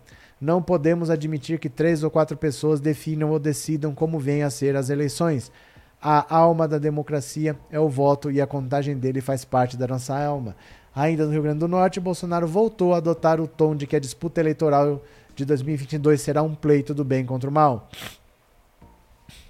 Não 0.45 0.61
podemos 0.61 1.09
admitir 1.09 1.57
que 1.57 1.67
três 1.67 2.03
ou 2.03 2.11
quatro 2.11 2.37
pessoas 2.37 2.79
definam 2.79 3.31
ou 3.31 3.39
decidam 3.39 3.95
como 3.95 4.19
venham 4.19 4.45
a 4.45 4.51
ser 4.51 4.75
as 4.75 4.91
eleições. 4.91 5.51
A 5.99 6.35
alma 6.35 6.67
da 6.67 6.77
democracia 6.77 7.57
é 7.71 7.79
o 7.79 7.89
voto 7.89 8.29
e 8.29 8.39
a 8.39 8.45
contagem 8.45 8.95
dele 8.95 9.21
faz 9.21 9.43
parte 9.43 9.75
da 9.75 9.87
nossa 9.87 10.15
alma. 10.15 10.55
Ainda 10.95 11.25
no 11.25 11.31
Rio 11.31 11.41
Grande 11.41 11.57
do 11.57 11.67
Norte, 11.67 11.99
Bolsonaro 11.99 12.45
voltou 12.45 12.93
a 12.93 12.97
adotar 12.97 13.41
o 13.41 13.47
tom 13.47 13.75
de 13.75 13.87
que 13.87 13.95
a 13.95 13.99
disputa 13.99 14.39
eleitoral 14.39 15.01
de 15.35 15.45
2022 15.45 16.21
será 16.21 16.43
um 16.43 16.53
pleito 16.53 16.93
do 16.93 17.03
bem 17.03 17.25
contra 17.25 17.49
o 17.49 17.51
mal. 17.51 17.89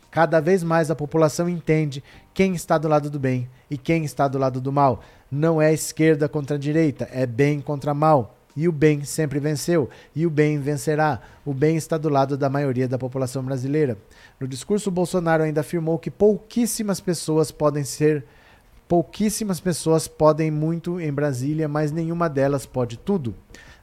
Cada 0.10 0.40
vez 0.40 0.64
mais 0.64 0.90
a 0.90 0.96
população 0.96 1.50
entende 1.50 2.02
quem 2.34 2.56
está 2.56 2.78
do 2.78 2.88
lado 2.88 3.10
do 3.10 3.20
bem 3.20 3.50
e 3.70 3.78
quem 3.78 4.06
está 4.06 4.30
do 4.30 4.38
lado 4.38 4.62
do 4.62 4.72
mal. 4.72 5.02
Não 5.30 5.62
é 5.62 5.74
esquerda 5.74 6.30
contra 6.30 6.58
direita, 6.58 7.06
é 7.12 7.26
bem 7.26 7.60
contra 7.60 7.94
mal. 7.94 8.35
E 8.56 8.68
o 8.70 8.72
bem 8.72 9.04
sempre 9.04 9.38
venceu, 9.38 9.90
e 10.16 10.26
o 10.26 10.30
bem 10.30 10.60
vencerá. 10.60 11.20
O 11.46 11.54
bem 11.54 11.76
está 11.76 11.98
do 11.98 12.08
lado 12.08 12.38
da 12.38 12.50
maioria 12.50 12.88
da 12.88 12.98
população 12.98 13.44
brasileira. 13.44 13.98
No 14.40 14.48
discurso, 14.48 14.90
Bolsonaro 14.90 15.44
ainda 15.44 15.62
afirmou 15.62 16.00
que 16.00 16.10
pouquíssimas 16.10 17.02
pessoas 17.02 17.52
podem 17.52 17.84
ser. 17.84 18.24
Pouquíssimas 18.88 19.60
pessoas 19.60 20.08
podem 20.08 20.50
muito 20.52 21.02
em 21.02 21.12
Brasília, 21.12 21.68
mas 21.68 21.92
nenhuma 21.92 22.30
delas 22.30 22.66
pode 22.66 22.98
tudo. 22.98 23.36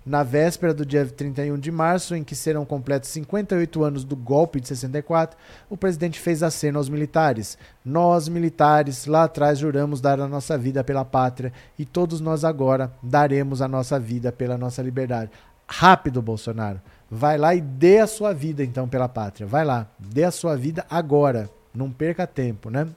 Na 0.05 0.25
véspera 0.25 0.75
do 0.75 0.85
dia 0.85 1.07
31 1.07 1.57
de 1.59 1.71
março, 1.71 2.17
em 2.17 2.25
que 2.25 2.35
serão 2.35 2.65
completos 2.65 3.09
58 3.11 3.85
anos 3.85 4.05
do 4.05 4.17
golpe 4.17 4.61
de 4.61 4.67
64, 4.67 5.39
o 5.71 5.77
presidente 5.77 6.19
fez 6.19 6.43
aceno 6.43 6.79
aos 6.79 6.89
militares. 6.89 7.57
Nós, 7.85 8.29
militares, 8.29 9.07
lá 9.07 9.25
atrás 9.25 9.61
juramos 9.61 10.01
dar 10.01 10.21
a 10.21 10.27
nossa 10.27 10.59
vida 10.59 10.83
pela 10.83 11.05
pátria 11.05 11.53
e 11.79 11.85
todos 11.85 12.21
nós 12.21 12.45
agora 12.45 12.93
daremos 13.01 13.63
a 13.63 13.69
nossa 13.69 13.99
vida 13.99 14.33
pela 14.33 14.59
nossa 14.59 14.83
liberdade. 14.83 15.31
Rápido, 15.69 16.21
Bolsonaro. 16.21 16.81
Vai 17.09 17.39
lá 17.39 17.55
e 17.55 17.61
dê 17.61 17.99
a 17.99 18.07
sua 18.07 18.35
vida 18.35 18.65
então 18.65 18.89
pela 18.89 19.09
pátria. 19.09 19.47
Vai 19.47 19.65
lá, 19.65 19.87
dê 19.99 20.25
a 20.25 20.31
sua 20.33 20.57
vida 20.57 20.85
agora. 20.91 21.49
Não 21.73 21.91
perca 21.93 22.27
tempo, 22.27 22.71
né? 22.71 22.89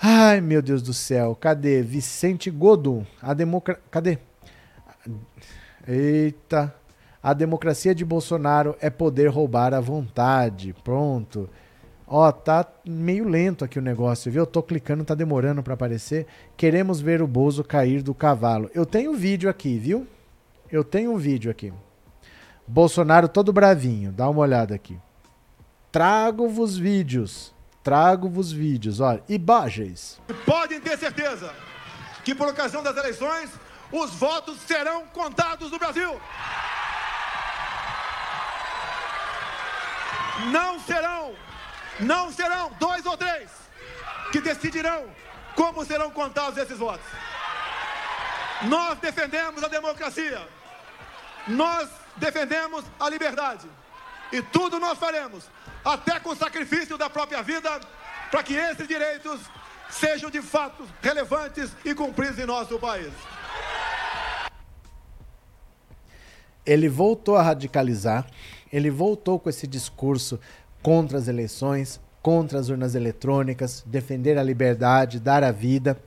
Ai, 0.00 0.40
meu 0.40 0.62
Deus 0.62 0.82
do 0.82 0.94
céu. 0.94 1.34
Cadê 1.34 1.82
Vicente 1.82 2.48
Godum? 2.48 3.04
A 3.20 3.34
democracia. 3.34 3.82
Cadê? 3.90 4.18
Eita. 5.86 6.74
A 7.22 7.32
democracia 7.32 7.94
de 7.94 8.04
Bolsonaro 8.04 8.76
é 8.80 8.88
poder 8.88 9.28
roubar 9.28 9.74
à 9.74 9.80
vontade. 9.80 10.74
Pronto. 10.84 11.48
Ó, 12.06 12.30
tá 12.32 12.66
meio 12.86 13.28
lento 13.28 13.64
aqui 13.64 13.78
o 13.78 13.82
negócio, 13.82 14.32
viu? 14.32 14.42
Eu 14.42 14.46
tô 14.46 14.62
clicando, 14.62 15.04
tá 15.04 15.14
demorando 15.14 15.62
para 15.62 15.74
aparecer. 15.74 16.26
Queremos 16.56 17.00
ver 17.00 17.20
o 17.20 17.26
Bozo 17.26 17.62
cair 17.62 18.02
do 18.02 18.14
cavalo. 18.14 18.70
Eu 18.74 18.86
tenho 18.86 19.12
um 19.12 19.16
vídeo 19.16 19.50
aqui, 19.50 19.78
viu? 19.78 20.06
Eu 20.70 20.82
tenho 20.82 21.12
um 21.12 21.18
vídeo 21.18 21.50
aqui. 21.50 21.72
Bolsonaro 22.66 23.28
todo 23.28 23.52
bravinho. 23.52 24.10
Dá 24.12 24.28
uma 24.28 24.40
olhada 24.40 24.74
aqui. 24.74 24.98
Trago-vos 25.92 26.78
vídeos. 26.78 27.54
Trago-vos 27.82 28.52
vídeos, 28.52 29.00
olha. 29.00 29.22
Imagens. 29.28 30.20
Podem 30.46 30.80
ter 30.80 30.96
certeza 30.98 31.50
que 32.24 32.34
por 32.34 32.48
ocasião 32.48 32.82
das 32.82 32.96
eleições 32.96 33.50
os 33.92 34.14
votos 34.14 34.60
serão 34.60 35.06
contados 35.06 35.70
no 35.70 35.78
Brasil. 35.78 36.20
Não 40.52 40.78
serão, 40.80 41.34
não 41.98 42.32
serão 42.32 42.70
dois 42.78 43.04
ou 43.06 43.16
três 43.16 43.50
que 44.30 44.40
decidirão 44.40 45.10
como 45.54 45.84
serão 45.84 46.10
contados 46.10 46.58
esses 46.58 46.78
votos. 46.78 47.06
Nós 48.62 48.98
defendemos 48.98 49.62
a 49.62 49.68
democracia, 49.68 50.46
nós 51.46 51.88
defendemos 52.16 52.84
a 52.98 53.08
liberdade 53.08 53.68
e 54.30 54.42
tudo 54.42 54.78
nós 54.78 54.98
faremos, 54.98 55.44
até 55.84 56.20
com 56.20 56.30
o 56.30 56.36
sacrifício 56.36 56.98
da 56.98 57.08
própria 57.08 57.42
vida, 57.42 57.80
para 58.30 58.42
que 58.42 58.54
esses 58.54 58.86
direitos 58.86 59.40
sejam 59.88 60.30
de 60.30 60.42
fato 60.42 60.86
relevantes 61.02 61.70
e 61.84 61.94
cumpridos 61.94 62.38
em 62.38 62.44
nosso 62.44 62.78
país. 62.78 63.12
Ele 66.68 66.86
voltou 66.86 67.34
a 67.36 67.42
radicalizar, 67.42 68.26
ele 68.70 68.90
voltou 68.90 69.38
com 69.38 69.48
esse 69.48 69.66
discurso 69.66 70.38
contra 70.82 71.16
as 71.16 71.26
eleições, 71.26 71.98
contra 72.20 72.58
as 72.58 72.68
urnas 72.68 72.94
eletrônicas, 72.94 73.82
defender 73.86 74.36
a 74.36 74.42
liberdade, 74.42 75.18
dar 75.18 75.42
a 75.42 75.50
vida. 75.50 75.98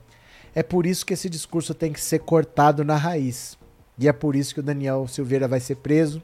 É 0.54 0.62
por 0.62 0.86
isso 0.86 1.04
que 1.04 1.14
esse 1.14 1.28
discurso 1.28 1.74
tem 1.74 1.92
que 1.92 2.00
ser 2.00 2.20
cortado 2.20 2.84
na 2.84 2.96
raiz. 2.96 3.58
E 3.98 4.06
é 4.06 4.12
por 4.12 4.36
isso 4.36 4.54
que 4.54 4.60
o 4.60 4.62
Daniel 4.62 5.08
Silveira 5.08 5.48
vai 5.48 5.58
ser 5.58 5.76
preso 5.76 6.22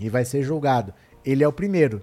e 0.00 0.08
vai 0.08 0.24
ser 0.24 0.42
julgado. 0.42 0.92
Ele 1.24 1.44
é 1.44 1.48
o 1.48 1.52
primeiro. 1.52 2.02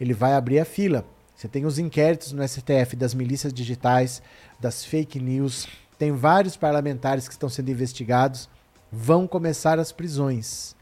Ele 0.00 0.14
vai 0.14 0.34
abrir 0.34 0.60
a 0.60 0.64
fila. 0.64 1.04
Você 1.34 1.48
tem 1.48 1.66
os 1.66 1.76
inquéritos 1.76 2.30
no 2.30 2.46
STF 2.46 2.94
das 2.94 3.14
milícias 3.14 3.52
digitais, 3.52 4.22
das 4.60 4.84
fake 4.84 5.18
news, 5.18 5.66
tem 5.98 6.12
vários 6.12 6.56
parlamentares 6.56 7.28
que 7.28 7.34
estão 7.34 7.48
sendo 7.48 7.70
investigados, 7.70 8.48
vão 8.90 9.26
começar 9.26 9.78
as 9.78 9.92
prisões. 9.92 10.74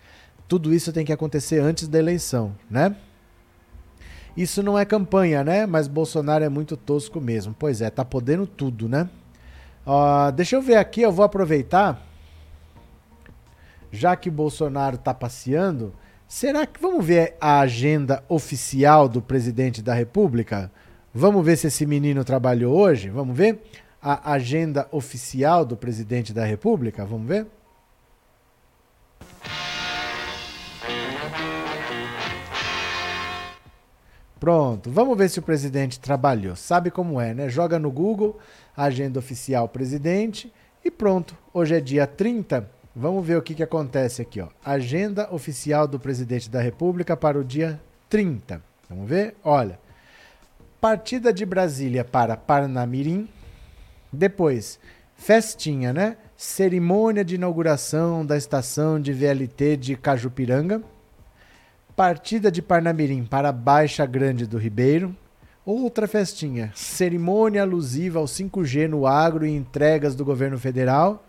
Tudo 0.49 0.75
isso 0.75 0.93
tem 0.93 1.05
que 1.05 1.13
acontecer 1.13 1.61
antes 1.61 1.89
da 1.89 1.99
eleição, 1.99 2.55
né? 2.71 2.95
Isso 4.37 4.63
não 4.63 4.79
é 4.79 4.85
campanha, 4.85 5.45
né? 5.45 5.67
Mas 5.67 5.87
Bolsonaro 5.87 6.45
é 6.45 6.49
muito 6.49 6.77
tosco 6.77 7.21
mesmo. 7.21 7.55
Pois 7.59 7.81
é, 7.81 7.91
tá 7.91 8.05
podendo 8.05 8.47
tudo, 8.47 8.89
né? 8.89 9.09
Uh, 9.87 10.33
deixa 10.33 10.57
eu 10.57 10.63
ver 10.63 10.77
aqui, 10.77 11.03
eu 11.03 11.13
vou 11.13 11.25
aproveitar. 11.25 12.01
Já 13.91 14.17
que 14.17 14.31
Bolsonaro 14.31 14.97
tá 14.97 15.13
passeando, 15.13 15.93
será 16.27 16.67
que 16.67 16.81
vamos 16.81 17.05
ver 17.05 17.37
a 17.41 17.61
agenda 17.61 18.25
oficial 18.29 19.07
do 19.07 19.21
presidente 19.21 19.83
da 19.83 19.93
República? 19.93 20.73
Vamos 21.15 21.45
ver 21.45 21.59
se 21.59 21.67
esse 21.67 21.85
menino 21.85 22.25
trabalhou 22.25 22.75
hoje? 22.75 23.11
Vamos 23.11 23.37
ver 23.37 23.63
a 24.03 24.33
agenda 24.33 24.89
oficial 24.91 25.65
do 25.65 25.77
presidente 25.77 26.33
da 26.33 26.45
República? 26.45 27.05
Vamos 27.05 27.29
ver? 27.29 27.47
Pronto, 34.41 34.91
vamos 34.91 35.17
ver 35.17 35.31
se 35.31 35.39
o 35.39 35.43
presidente 35.43 36.01
trabalhou. 36.01 36.57
Sabe 36.57 36.91
como 36.91 37.21
é, 37.21 37.33
né? 37.33 37.49
Joga 37.49 37.79
no 37.79 37.93
Google, 37.93 38.41
agenda 38.77 39.21
oficial 39.21 39.69
presidente 39.69 40.53
e 40.85 40.91
pronto. 40.91 41.39
Hoje 41.55 41.77
é 41.77 41.81
dia 41.81 42.09
30. 42.09 42.69
Vamos 42.95 43.25
ver 43.25 43.39
o 43.39 43.43
que, 43.43 43.55
que 43.55 43.63
acontece 43.63 44.21
aqui, 44.21 44.41
ó. 44.41 44.49
Agenda 44.65 45.33
oficial 45.33 45.87
do 45.87 46.01
presidente 46.01 46.51
da 46.51 46.61
República 46.61 47.17
para 47.17 47.39
o 47.39 47.45
dia 47.45 47.81
30. 48.11 48.61
Vamos 48.91 49.09
ver? 49.09 49.37
Olha. 49.45 49.79
Partida 50.81 51.33
de 51.33 51.47
Brasília 51.47 52.05
para 52.05 52.37
Parnamirim. 52.37 53.29
Depois, 54.13 54.79
festinha, 55.17 55.93
né? 55.93 56.17
Cerimônia 56.37 57.25
de 57.25 57.37
inauguração 57.37 58.27
da 58.27 58.37
estação 58.37 59.01
de 59.01 59.13
VLT 59.13 59.77
de 59.77 59.97
Cajupiranga. 59.97 60.83
Partida 61.97 62.51
de 62.51 62.61
Parnamirim 62.61 63.25
para 63.25 63.53
Baixa 63.53 64.05
Grande 64.05 64.47
do 64.47 64.59
Ribeiro. 64.59 65.17
Outra 65.65 66.07
festinha. 66.07 66.73
Cerimônia 66.75 67.63
alusiva 67.63 68.19
ao 68.19 68.27
5G 68.27 68.89
no 68.89 69.07
agro 69.07 69.47
e 69.47 69.51
entregas 69.51 70.15
do 70.15 70.25
governo 70.25 70.59
federal. 70.59 71.25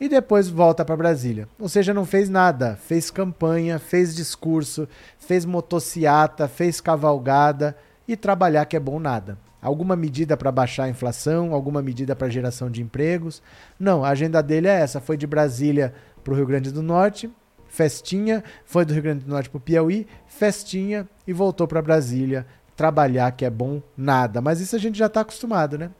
E 0.00 0.08
depois 0.08 0.48
volta 0.48 0.84
para 0.84 0.96
Brasília. 0.96 1.48
Ou 1.58 1.68
seja, 1.68 1.94
não 1.94 2.04
fez 2.04 2.28
nada. 2.28 2.76
Fez 2.76 3.10
campanha, 3.10 3.78
fez 3.78 4.14
discurso, 4.14 4.86
fez 5.18 5.44
motociata, 5.44 6.46
fez 6.46 6.80
cavalgada 6.80 7.76
e 8.06 8.16
trabalhar 8.16 8.66
que 8.66 8.76
é 8.76 8.80
bom 8.80 8.98
nada. 8.98 9.38
Alguma 9.60 9.96
medida 9.96 10.36
para 10.36 10.52
baixar 10.52 10.84
a 10.84 10.88
inflação, 10.88 11.52
alguma 11.52 11.82
medida 11.82 12.14
para 12.14 12.28
geração 12.28 12.70
de 12.70 12.80
empregos. 12.80 13.42
Não, 13.78 14.04
a 14.04 14.10
agenda 14.10 14.42
dele 14.42 14.68
é 14.68 14.80
essa. 14.80 15.00
Foi 15.00 15.16
de 15.16 15.26
Brasília 15.26 15.92
para 16.22 16.32
o 16.32 16.36
Rio 16.36 16.46
Grande 16.46 16.70
do 16.70 16.82
Norte, 16.82 17.30
festinha, 17.68 18.44
foi 18.64 18.84
do 18.84 18.92
Rio 18.92 19.02
Grande 19.02 19.24
do 19.24 19.30
Norte 19.30 19.50
para 19.50 19.58
o 19.58 19.60
Piauí, 19.60 20.06
festinha 20.26 21.08
e 21.26 21.32
voltou 21.32 21.66
para 21.66 21.82
Brasília 21.82 22.46
trabalhar, 22.76 23.32
que 23.32 23.44
é 23.44 23.50
bom 23.50 23.82
nada. 23.96 24.40
Mas 24.40 24.60
isso 24.60 24.76
a 24.76 24.78
gente 24.78 24.96
já 24.96 25.06
está 25.06 25.22
acostumado, 25.22 25.76
né? 25.76 25.90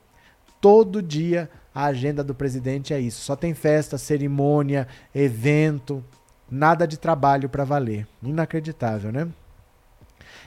Todo 0.60 1.02
dia 1.02 1.50
a 1.74 1.86
agenda 1.86 2.22
do 2.22 2.34
presidente 2.34 2.94
é 2.94 3.00
isso. 3.00 3.22
Só 3.22 3.34
tem 3.34 3.54
festa, 3.54 3.98
cerimônia, 3.98 4.86
evento, 5.14 6.04
nada 6.50 6.86
de 6.86 6.96
trabalho 6.96 7.48
para 7.48 7.64
valer. 7.64 8.06
Inacreditável, 8.22 9.12
né? 9.12 9.28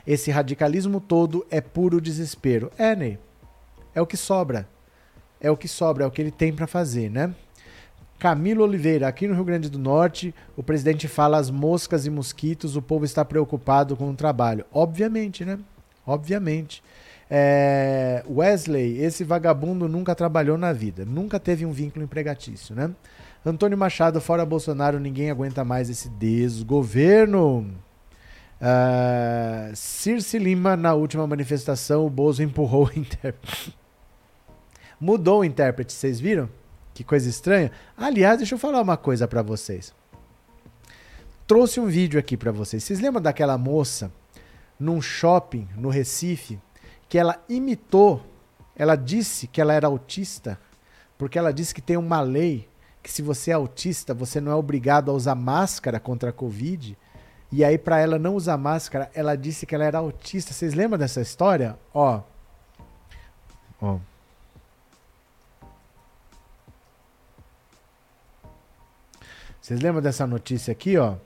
Esse 0.06 0.32
radicalismo 0.32 1.00
todo 1.00 1.46
é 1.50 1.62
puro 1.62 2.02
desespero. 2.02 2.72
É, 2.78 2.96
Ney. 2.96 3.20
É 3.94 4.02
o 4.02 4.08
que 4.08 4.18
sobra. 4.18 4.68
É 5.40 5.50
o 5.50 5.58
que 5.58 5.68
sobra, 5.68 6.04
é 6.04 6.08
o 6.08 6.12
que 6.12 6.22
ele 6.22 6.32
tem 6.32 6.54
para 6.54 6.68
fazer, 6.68 7.10
né? 7.10 7.34
Camilo 8.20 8.64
Oliveira, 8.64 9.08
aqui 9.08 9.28
no 9.28 9.34
Rio 9.34 9.44
Grande 9.44 9.68
do 9.68 9.80
Norte, 9.80 10.36
o 10.56 10.62
presidente 10.62 11.08
fala 11.08 11.40
as 11.40 11.50
moscas 11.50 12.06
e 12.06 12.10
mosquitos, 12.12 12.76
o 12.76 12.82
povo 12.82 13.04
está 13.04 13.26
preocupado 13.26 13.98
com 13.98 14.12
o 14.12 14.14
trabalho. 14.14 14.64
Obviamente, 14.72 15.44
né? 15.44 15.58
Obviamente. 16.06 16.84
É... 17.28 18.24
Wesley, 18.30 19.00
esse 19.00 19.24
vagabundo 19.24 19.88
nunca 19.88 20.14
trabalhou 20.14 20.56
na 20.56 20.72
vida, 20.72 21.04
nunca 21.04 21.40
teve 21.40 21.66
um 21.66 21.72
vínculo 21.72 22.06
empregatício, 22.06 22.76
né? 22.76 22.92
Antônio 23.44 23.76
Machado, 23.76 24.22
fora 24.22 24.46
Bolsonaro, 24.46 25.00
ninguém 25.00 25.32
aguenta 25.32 25.66
mais 25.66 25.90
esse 25.90 26.08
desgoverno. 26.10 27.74
Uh, 28.62 29.76
Circe 29.76 30.38
Lima, 30.38 30.78
na 30.78 30.94
última 30.94 31.26
manifestação, 31.26 32.06
o 32.06 32.10
Bozo 32.10 32.44
empurrou 32.44 32.86
o 32.86 32.92
intérprete. 32.98 33.76
Mudou 35.00 35.40
o 35.40 35.44
intérprete, 35.44 35.92
vocês 35.92 36.20
viram? 36.20 36.48
Que 36.94 37.04
coisa 37.04 37.28
estranha. 37.28 37.72
Aliás, 37.98 38.38
deixa 38.38 38.54
eu 38.54 38.60
falar 38.60 38.82
uma 38.82 38.98
coisa 38.98 39.28
para 39.28 39.42
vocês. 39.42 39.94
Trouxe 41.48 41.80
um 41.80 41.88
vídeo 41.88 42.20
aqui 42.20 42.38
para 42.38 42.52
vocês. 42.52 42.84
Vocês 42.84 43.00
lembram 43.00 43.22
daquela 43.22 43.58
moça 43.58 44.12
num 44.80 45.02
shopping 45.02 45.68
no 45.76 45.90
Recife 45.90 46.60
que 47.10 47.18
ela 47.18 47.44
imitou, 47.50 48.24
ela 48.76 48.96
disse 48.96 49.48
que 49.48 49.60
ela 49.60 49.74
era 49.74 49.88
autista, 49.88 50.58
porque 51.18 51.38
ela 51.38 51.52
disse 51.52 51.74
que 51.74 51.82
tem 51.82 51.98
uma 51.98 52.22
lei 52.22 52.70
que 53.04 53.12
se 53.12 53.22
você 53.22 53.52
é 53.52 53.54
autista, 53.54 54.14
você 54.14 54.40
não 54.40 54.52
é 54.52 54.56
obrigado 54.56 55.10
a 55.10 55.14
usar 55.14 55.36
máscara 55.36 56.00
contra 56.00 56.30
a 56.30 56.34
Covid. 56.34 56.98
E 57.52 57.66
aí, 57.66 57.78
para 57.78 58.00
ela 58.00 58.18
não 58.18 58.36
usar 58.36 58.58
máscara, 58.58 59.12
ela 59.14 59.36
disse 59.36 59.66
que 59.66 59.76
ela 59.76 59.84
era 59.84 59.98
autista. 59.98 60.54
Vocês 60.54 60.74
lembram 60.74 60.98
dessa 60.98 61.20
história? 61.20 61.78
Ó. 61.94 62.22
Ó. 63.82 64.00
Vocês 69.62 69.82
lembram 69.82 70.02
dessa 70.02 70.26
notícia 70.26 70.72
aqui, 70.72 70.98
ó? 70.98 71.18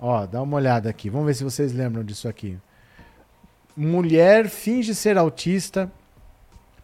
Ó, 0.00 0.26
dá 0.26 0.42
uma 0.42 0.56
olhada 0.56 0.90
aqui. 0.90 1.08
Vamos 1.08 1.26
ver 1.26 1.34
se 1.34 1.44
vocês 1.44 1.72
lembram 1.72 2.02
disso 2.02 2.28
aqui. 2.28 2.58
Mulher 3.76 4.48
finge 4.48 4.94
ser 4.94 5.16
autista 5.16 5.90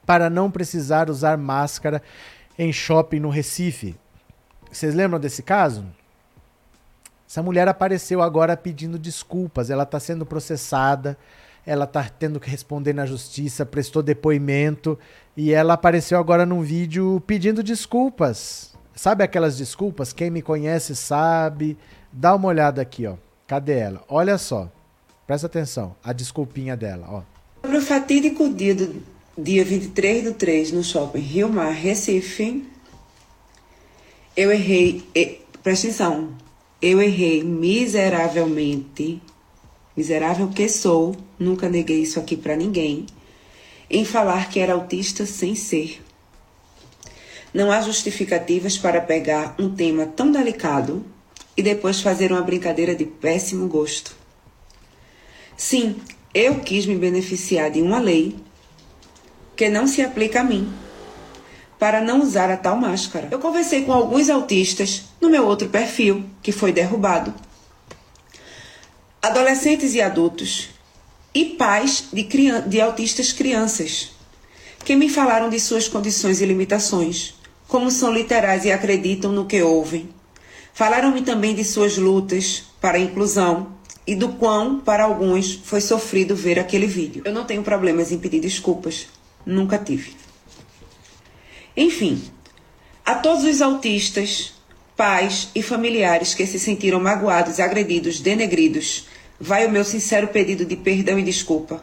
para 0.06 0.30
não 0.30 0.50
precisar 0.50 1.10
usar 1.10 1.36
máscara 1.36 2.02
em 2.58 2.72
shopping 2.72 3.20
no 3.20 3.28
Recife. 3.28 3.94
Vocês 4.70 4.94
lembram 4.94 5.20
desse 5.20 5.42
caso? 5.42 5.84
Essa 7.28 7.42
mulher 7.42 7.68
apareceu 7.68 8.22
agora 8.22 8.56
pedindo 8.56 8.98
desculpas. 8.98 9.68
Ela 9.68 9.82
está 9.82 10.00
sendo 10.00 10.24
processada, 10.24 11.16
ela 11.66 11.84
está 11.84 12.02
tendo 12.08 12.40
que 12.40 12.48
responder 12.48 12.94
na 12.94 13.04
justiça, 13.04 13.66
prestou 13.66 14.02
depoimento 14.02 14.98
e 15.36 15.52
ela 15.52 15.74
apareceu 15.74 16.18
agora 16.18 16.46
num 16.46 16.62
vídeo 16.62 17.22
pedindo 17.26 17.62
desculpas. 17.62 18.74
Sabe 18.94 19.22
aquelas 19.22 19.58
desculpas? 19.58 20.14
Quem 20.14 20.30
me 20.30 20.40
conhece 20.40 20.96
sabe. 20.96 21.76
Dá 22.10 22.34
uma 22.34 22.48
olhada 22.48 22.80
aqui, 22.80 23.06
ó. 23.06 23.16
Cadê 23.46 23.78
ela? 23.78 24.02
Olha 24.08 24.38
só. 24.38 24.70
Presta 25.28 25.46
atenção. 25.46 25.94
A 26.02 26.14
desculpinha 26.14 26.74
dela, 26.74 27.06
ó. 27.06 27.22
Sobre 27.60 27.76
o 27.76 27.82
fatídico 27.82 28.48
dia 28.48 28.74
do 28.74 29.02
dia 29.36 29.62
23 29.62 30.24
do 30.24 30.32
3 30.32 30.72
no 30.72 30.82
shopping 30.82 31.20
Rio 31.20 31.52
Mar, 31.52 31.70
Recife, 31.70 32.66
eu 34.34 34.50
errei. 34.50 35.04
E, 35.14 35.42
presta 35.62 35.86
atenção 35.86 36.34
eu 36.80 37.02
errei 37.02 37.44
miseravelmente, 37.44 39.20
miserável 39.96 40.48
que 40.48 40.68
sou, 40.68 41.14
nunca 41.38 41.68
neguei 41.68 42.02
isso 42.02 42.18
aqui 42.18 42.36
para 42.36 42.56
ninguém, 42.56 43.04
em 43.90 44.04
falar 44.04 44.48
que 44.48 44.60
era 44.60 44.72
autista 44.72 45.26
sem 45.26 45.54
ser. 45.54 46.00
Não 47.52 47.70
há 47.70 47.82
justificativas 47.82 48.78
para 48.78 49.00
pegar 49.00 49.54
um 49.58 49.74
tema 49.74 50.06
tão 50.06 50.32
delicado 50.32 51.04
e 51.56 51.62
depois 51.62 52.00
fazer 52.00 52.32
uma 52.32 52.42
brincadeira 52.42 52.94
de 52.94 53.04
péssimo 53.04 53.68
gosto. 53.68 54.17
Sim, 55.58 55.96
eu 56.32 56.60
quis 56.60 56.86
me 56.86 56.94
beneficiar 56.94 57.68
de 57.68 57.82
uma 57.82 57.98
lei 57.98 58.36
que 59.56 59.68
não 59.68 59.88
se 59.88 60.00
aplica 60.00 60.40
a 60.40 60.44
mim 60.44 60.72
para 61.80 62.00
não 62.00 62.22
usar 62.22 62.48
a 62.48 62.56
tal 62.56 62.76
máscara. 62.76 63.26
Eu 63.28 63.40
conversei 63.40 63.84
com 63.84 63.92
alguns 63.92 64.30
autistas 64.30 65.06
no 65.20 65.28
meu 65.28 65.44
outro 65.44 65.68
perfil, 65.68 66.24
que 66.44 66.52
foi 66.52 66.72
derrubado. 66.72 67.34
Adolescentes 69.20 69.94
e 69.94 70.00
adultos 70.00 70.68
e 71.34 71.44
pais 71.44 72.04
de, 72.12 72.22
de 72.68 72.80
autistas 72.80 73.32
crianças, 73.32 74.10
que 74.84 74.94
me 74.94 75.08
falaram 75.08 75.50
de 75.50 75.58
suas 75.58 75.88
condições 75.88 76.40
e 76.40 76.46
limitações, 76.46 77.34
como 77.66 77.90
são 77.90 78.12
literais 78.12 78.64
e 78.64 78.70
acreditam 78.70 79.32
no 79.32 79.44
que 79.44 79.60
ouvem. 79.60 80.08
Falaram-me 80.72 81.22
também 81.22 81.52
de 81.52 81.64
suas 81.64 81.98
lutas 81.98 82.62
para 82.80 82.96
a 82.96 83.00
inclusão 83.00 83.76
e 84.08 84.14
do 84.14 84.30
quão, 84.30 84.80
para 84.80 85.04
alguns, 85.04 85.60
foi 85.64 85.82
sofrido 85.82 86.34
ver 86.34 86.58
aquele 86.58 86.86
vídeo. 86.86 87.22
Eu 87.26 87.32
não 87.32 87.44
tenho 87.44 87.62
problemas 87.62 88.10
em 88.10 88.18
pedir 88.18 88.40
desculpas, 88.40 89.06
nunca 89.44 89.76
tive. 89.78 90.12
Enfim, 91.76 92.20
A 93.08 93.14
todos 93.14 93.42
os 93.44 93.62
autistas, 93.62 94.52
pais 94.94 95.48
e 95.54 95.62
familiares 95.62 96.34
que 96.34 96.46
se 96.46 96.58
sentiram 96.58 97.00
magoados, 97.00 97.58
agredidos, 97.58 98.20
denegridos, 98.20 99.06
vai 99.40 99.66
o 99.66 99.70
meu 99.70 99.82
sincero 99.82 100.28
pedido 100.28 100.66
de 100.66 100.76
perdão 100.76 101.18
e 101.18 101.22
desculpa. 101.22 101.82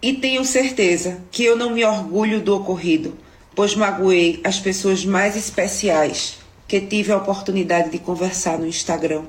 E 0.00 0.14
tenho 0.14 0.42
certeza 0.42 1.22
que 1.30 1.44
eu 1.44 1.54
não 1.54 1.68
me 1.68 1.84
orgulho 1.84 2.40
do 2.40 2.56
ocorrido, 2.56 3.18
pois 3.54 3.74
magoei 3.74 4.40
as 4.42 4.58
pessoas 4.58 5.04
mais 5.04 5.36
especiais 5.36 6.38
que 6.66 6.80
tive 6.80 7.12
a 7.12 7.18
oportunidade 7.18 7.90
de 7.90 7.98
conversar 7.98 8.58
no 8.58 8.66
Instagram. 8.66 9.24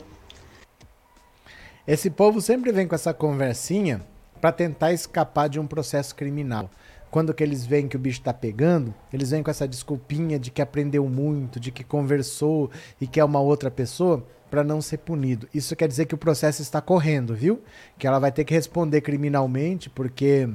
Esse 1.87 2.09
povo 2.09 2.41
sempre 2.41 2.73
vem 2.73 2.85
com 2.85 2.95
essa 2.95 3.13
conversinha 3.13 4.01
para 4.41 4.51
tentar 4.51 4.91
escapar 4.91 5.47
de 5.47 5.57
um 5.57 5.65
processo 5.65 6.13
criminal. 6.13 6.69
Quando 7.09 7.33
que 7.33 7.41
eles 7.41 7.65
veem 7.65 7.87
que 7.87 7.95
o 7.95 7.99
bicho 7.99 8.19
está 8.19 8.33
pegando, 8.33 8.93
eles 9.13 9.31
vêm 9.31 9.41
com 9.41 9.49
essa 9.49 9.65
desculpinha 9.65 10.37
de 10.37 10.51
que 10.51 10.61
aprendeu 10.61 11.07
muito, 11.07 11.61
de 11.61 11.71
que 11.71 11.85
conversou 11.85 12.69
e 12.99 13.07
que 13.07 13.21
é 13.21 13.23
uma 13.23 13.39
outra 13.39 13.71
pessoa 13.71 14.27
para 14.51 14.65
não 14.65 14.81
ser 14.81 14.97
punido. 14.97 15.47
Isso 15.53 15.77
quer 15.77 15.87
dizer 15.87 16.07
que 16.07 16.13
o 16.13 16.17
processo 16.17 16.61
está 16.61 16.81
correndo, 16.81 17.33
viu? 17.33 17.61
Que 17.97 18.05
ela 18.05 18.19
vai 18.19 18.33
ter 18.33 18.43
que 18.43 18.53
responder 18.53 18.99
criminalmente 18.99 19.89
porque 19.89 20.49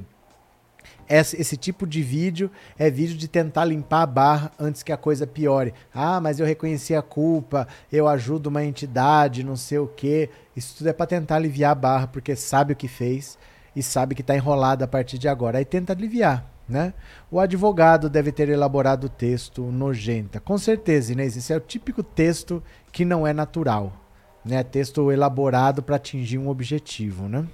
esse, 1.08 1.56
tipo 1.56 1.86
de 1.86 2.02
vídeo 2.02 2.50
é 2.78 2.90
vídeo 2.90 3.16
de 3.16 3.28
tentar 3.28 3.64
limpar 3.64 4.02
a 4.02 4.06
barra 4.06 4.52
antes 4.58 4.82
que 4.82 4.92
a 4.92 4.96
coisa 4.96 5.26
piore. 5.26 5.74
Ah, 5.94 6.20
mas 6.20 6.40
eu 6.40 6.46
reconheci 6.46 6.94
a 6.94 7.02
culpa, 7.02 7.68
eu 7.92 8.08
ajudo 8.08 8.46
uma 8.46 8.64
entidade, 8.64 9.44
não 9.44 9.56
sei 9.56 9.78
o 9.78 9.86
quê. 9.86 10.30
Isso 10.56 10.76
tudo 10.78 10.88
é 10.88 10.92
para 10.92 11.06
tentar 11.06 11.36
aliviar 11.36 11.72
a 11.72 11.74
barra, 11.74 12.06
porque 12.06 12.34
sabe 12.34 12.72
o 12.72 12.76
que 12.76 12.88
fez 12.88 13.38
e 13.76 13.82
sabe 13.82 14.14
que 14.14 14.22
está 14.22 14.34
enrolado 14.34 14.84
a 14.84 14.88
partir 14.88 15.18
de 15.18 15.28
agora. 15.28 15.58
Aí 15.58 15.64
tenta 15.64 15.92
aliviar. 15.92 16.50
Né? 16.68 16.94
O 17.30 17.38
advogado 17.38 18.08
deve 18.08 18.32
ter 18.32 18.48
elaborado 18.48 19.04
o 19.04 19.10
texto 19.10 19.62
nojenta. 19.64 20.40
Com 20.40 20.56
certeza, 20.56 21.12
Inês, 21.12 21.36
esse 21.36 21.52
é 21.52 21.56
o 21.56 21.60
típico 21.60 22.02
texto 22.02 22.62
que 22.90 23.04
não 23.04 23.26
é 23.26 23.34
natural. 23.34 23.92
Né? 24.44 24.62
Texto 24.62 25.12
elaborado 25.12 25.82
para 25.82 25.96
atingir 25.96 26.38
um 26.38 26.48
objetivo. 26.48 27.28
Né? 27.28 27.46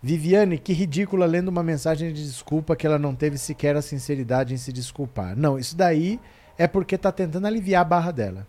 Viviane, 0.00 0.58
que 0.58 0.72
ridícula 0.72 1.26
lendo 1.26 1.48
uma 1.48 1.62
mensagem 1.62 2.12
de 2.12 2.24
desculpa 2.24 2.76
que 2.76 2.86
ela 2.86 2.98
não 2.98 3.14
teve 3.16 3.36
sequer 3.36 3.76
a 3.76 3.82
sinceridade 3.82 4.54
em 4.54 4.56
se 4.56 4.72
desculpar. 4.72 5.36
Não, 5.36 5.58
isso 5.58 5.76
daí 5.76 6.20
é 6.56 6.68
porque 6.68 6.96
tá 6.96 7.10
tentando 7.10 7.46
aliviar 7.46 7.82
a 7.82 7.84
barra 7.84 8.12
dela. 8.12 8.46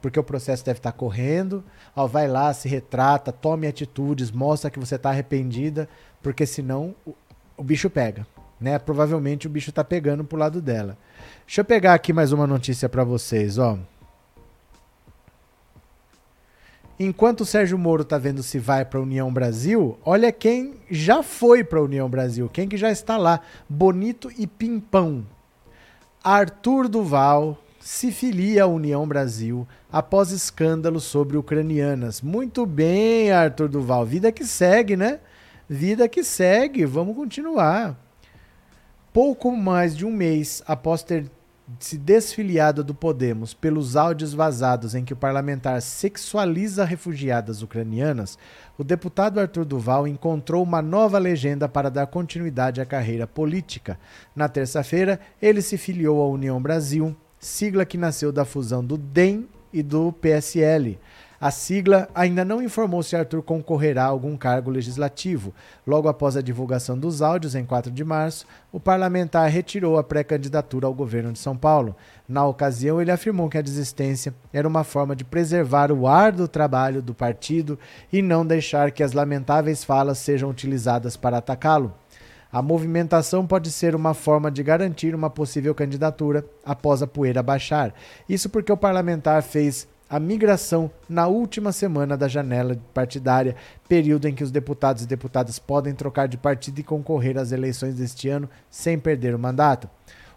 Porque 0.00 0.20
o 0.20 0.24
processo 0.24 0.64
deve 0.64 0.78
estar 0.78 0.92
tá 0.92 0.98
correndo. 0.98 1.64
Ó, 1.96 2.06
vai 2.06 2.28
lá, 2.28 2.52
se 2.52 2.68
retrata, 2.68 3.32
tome 3.32 3.66
atitudes, 3.66 4.30
mostra 4.30 4.70
que 4.70 4.78
você 4.78 4.94
está 4.94 5.10
arrependida, 5.10 5.88
porque 6.22 6.46
senão 6.46 6.94
o, 7.04 7.14
o, 7.56 7.64
bicho 7.64 7.90
pega. 7.90 8.24
Né? 8.60 8.78
Provavelmente 8.78 9.48
o 9.48 9.50
bicho 9.50 9.70
está 9.70 9.82
pegando 9.82 10.24
pro 10.24 10.38
lado 10.38 10.60
dela. 10.60 10.96
Deixa 11.44 11.62
eu 11.62 11.64
pegar 11.64 11.94
aqui 11.94 12.12
mais 12.12 12.30
uma 12.30 12.46
notícia 12.46 12.88
para 12.88 13.02
vocês, 13.02 13.58
ó. 13.58 13.78
Enquanto 16.98 17.40
o 17.40 17.46
Sérgio 17.46 17.76
Moro 17.76 18.02
está 18.02 18.18
vendo 18.18 18.42
se 18.42 18.58
vai 18.58 18.84
para 18.84 19.00
a 19.00 19.02
União 19.02 19.32
Brasil, 19.32 19.98
olha 20.04 20.30
quem 20.30 20.74
já 20.88 21.22
foi 21.24 21.64
para 21.64 21.80
a 21.80 21.82
União 21.82 22.08
Brasil, 22.08 22.48
quem 22.52 22.68
que 22.68 22.76
já 22.76 22.90
está 22.90 23.16
lá, 23.16 23.40
bonito 23.68 24.30
e 24.38 24.46
pimpão. 24.46 25.26
Arthur 26.22 26.88
Duval 26.88 27.58
se 27.80 28.12
filia 28.12 28.62
à 28.62 28.66
União 28.66 29.06
Brasil 29.06 29.66
após 29.92 30.30
escândalo 30.30 31.00
sobre 31.00 31.36
ucranianas. 31.36 32.22
Muito 32.22 32.64
bem, 32.64 33.32
Arthur 33.32 33.68
Duval, 33.68 34.06
vida 34.06 34.30
que 34.30 34.44
segue, 34.44 34.96
né? 34.96 35.18
Vida 35.68 36.08
que 36.08 36.22
segue, 36.22 36.84
vamos 36.84 37.16
continuar. 37.16 37.98
Pouco 39.12 39.50
mais 39.50 39.96
de 39.96 40.06
um 40.06 40.12
mês 40.12 40.62
após 40.66 41.02
ter 41.02 41.26
se 41.78 41.96
desfiliada 41.96 42.82
do 42.82 42.94
Podemos 42.94 43.54
pelos 43.54 43.96
áudios 43.96 44.34
vazados 44.34 44.94
em 44.94 45.04
que 45.04 45.14
o 45.14 45.16
parlamentar 45.16 45.80
sexualiza 45.80 46.84
refugiadas 46.84 47.62
ucranianas, 47.62 48.38
o 48.76 48.84
deputado 48.84 49.40
Arthur 49.40 49.64
Duval 49.64 50.06
encontrou 50.06 50.62
uma 50.62 50.82
nova 50.82 51.18
legenda 51.18 51.68
para 51.68 51.90
dar 51.90 52.06
continuidade 52.06 52.80
à 52.80 52.86
carreira 52.86 53.26
política. 53.26 53.98
Na 54.36 54.48
terça-feira, 54.48 55.18
ele 55.40 55.62
se 55.62 55.78
filiou 55.78 56.22
à 56.22 56.28
União 56.28 56.60
Brasil, 56.60 57.16
sigla 57.38 57.86
que 57.86 57.96
nasceu 57.96 58.30
da 58.30 58.44
fusão 58.44 58.84
do 58.84 58.98
DEM 58.98 59.48
e 59.72 59.82
do 59.82 60.12
PSL. 60.12 60.98
A 61.44 61.50
sigla 61.50 62.08
ainda 62.14 62.42
não 62.42 62.62
informou 62.62 63.02
se 63.02 63.14
Arthur 63.14 63.42
concorrerá 63.42 64.04
a 64.04 64.06
algum 64.06 64.34
cargo 64.34 64.70
legislativo. 64.70 65.52
Logo 65.86 66.08
após 66.08 66.38
a 66.38 66.40
divulgação 66.40 66.98
dos 66.98 67.20
áudios, 67.20 67.54
em 67.54 67.66
4 67.66 67.92
de 67.92 68.02
março, 68.02 68.46
o 68.72 68.80
parlamentar 68.80 69.50
retirou 69.50 69.98
a 69.98 70.02
pré-candidatura 70.02 70.86
ao 70.86 70.94
governo 70.94 71.34
de 71.34 71.38
São 71.38 71.54
Paulo. 71.54 71.94
Na 72.26 72.46
ocasião, 72.46 72.98
ele 72.98 73.10
afirmou 73.10 73.50
que 73.50 73.58
a 73.58 73.60
desistência 73.60 74.34
era 74.54 74.66
uma 74.66 74.84
forma 74.84 75.14
de 75.14 75.22
preservar 75.22 75.92
o 75.92 76.06
ar 76.06 76.32
do 76.32 76.48
trabalho 76.48 77.02
do 77.02 77.12
partido 77.12 77.78
e 78.10 78.22
não 78.22 78.46
deixar 78.46 78.90
que 78.90 79.02
as 79.02 79.12
lamentáveis 79.12 79.84
falas 79.84 80.16
sejam 80.16 80.48
utilizadas 80.48 81.14
para 81.14 81.36
atacá-lo. 81.36 81.92
A 82.50 82.62
movimentação 82.62 83.46
pode 83.46 83.70
ser 83.70 83.94
uma 83.94 84.14
forma 84.14 84.50
de 84.50 84.62
garantir 84.62 85.14
uma 85.14 85.28
possível 85.28 85.74
candidatura 85.74 86.42
após 86.64 87.02
a 87.02 87.06
poeira 87.06 87.42
baixar. 87.42 87.92
Isso 88.26 88.48
porque 88.48 88.72
o 88.72 88.78
parlamentar 88.78 89.42
fez 89.42 89.86
a 90.08 90.20
migração 90.20 90.90
na 91.08 91.26
última 91.26 91.72
semana 91.72 92.16
da 92.16 92.28
janela 92.28 92.78
partidária, 92.92 93.56
período 93.88 94.28
em 94.28 94.34
que 94.34 94.44
os 94.44 94.50
deputados 94.50 95.02
e 95.02 95.06
deputadas 95.06 95.58
podem 95.58 95.94
trocar 95.94 96.28
de 96.28 96.36
partido 96.36 96.78
e 96.78 96.84
concorrer 96.84 97.38
às 97.38 97.52
eleições 97.52 97.94
deste 97.94 98.28
ano 98.28 98.48
sem 98.70 98.98
perder 98.98 99.34
o 99.34 99.38
mandato. 99.38 99.88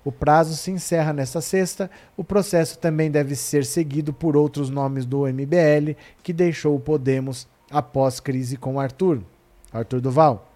O 0.06 0.12
prazo 0.12 0.56
se 0.56 0.72
encerra 0.72 1.12
nesta 1.12 1.42
sexta. 1.42 1.92
O 2.16 2.24
processo 2.24 2.80
também 2.80 3.12
deve 3.12 3.36
ser 3.36 3.66
seguido 3.66 4.14
por 4.14 4.38
outros 4.38 4.70
nomes 4.70 5.06
do 5.06 5.28
MBL, 5.28 5.98
que 6.24 6.32
deixou 6.32 6.76
o 6.76 6.80
Podemos 6.80 7.46
após 7.70 8.22
crise 8.22 8.56
com 8.56 8.80
Arthur. 8.80 9.22
Arthur 9.74 10.00
Duval. 10.00 10.50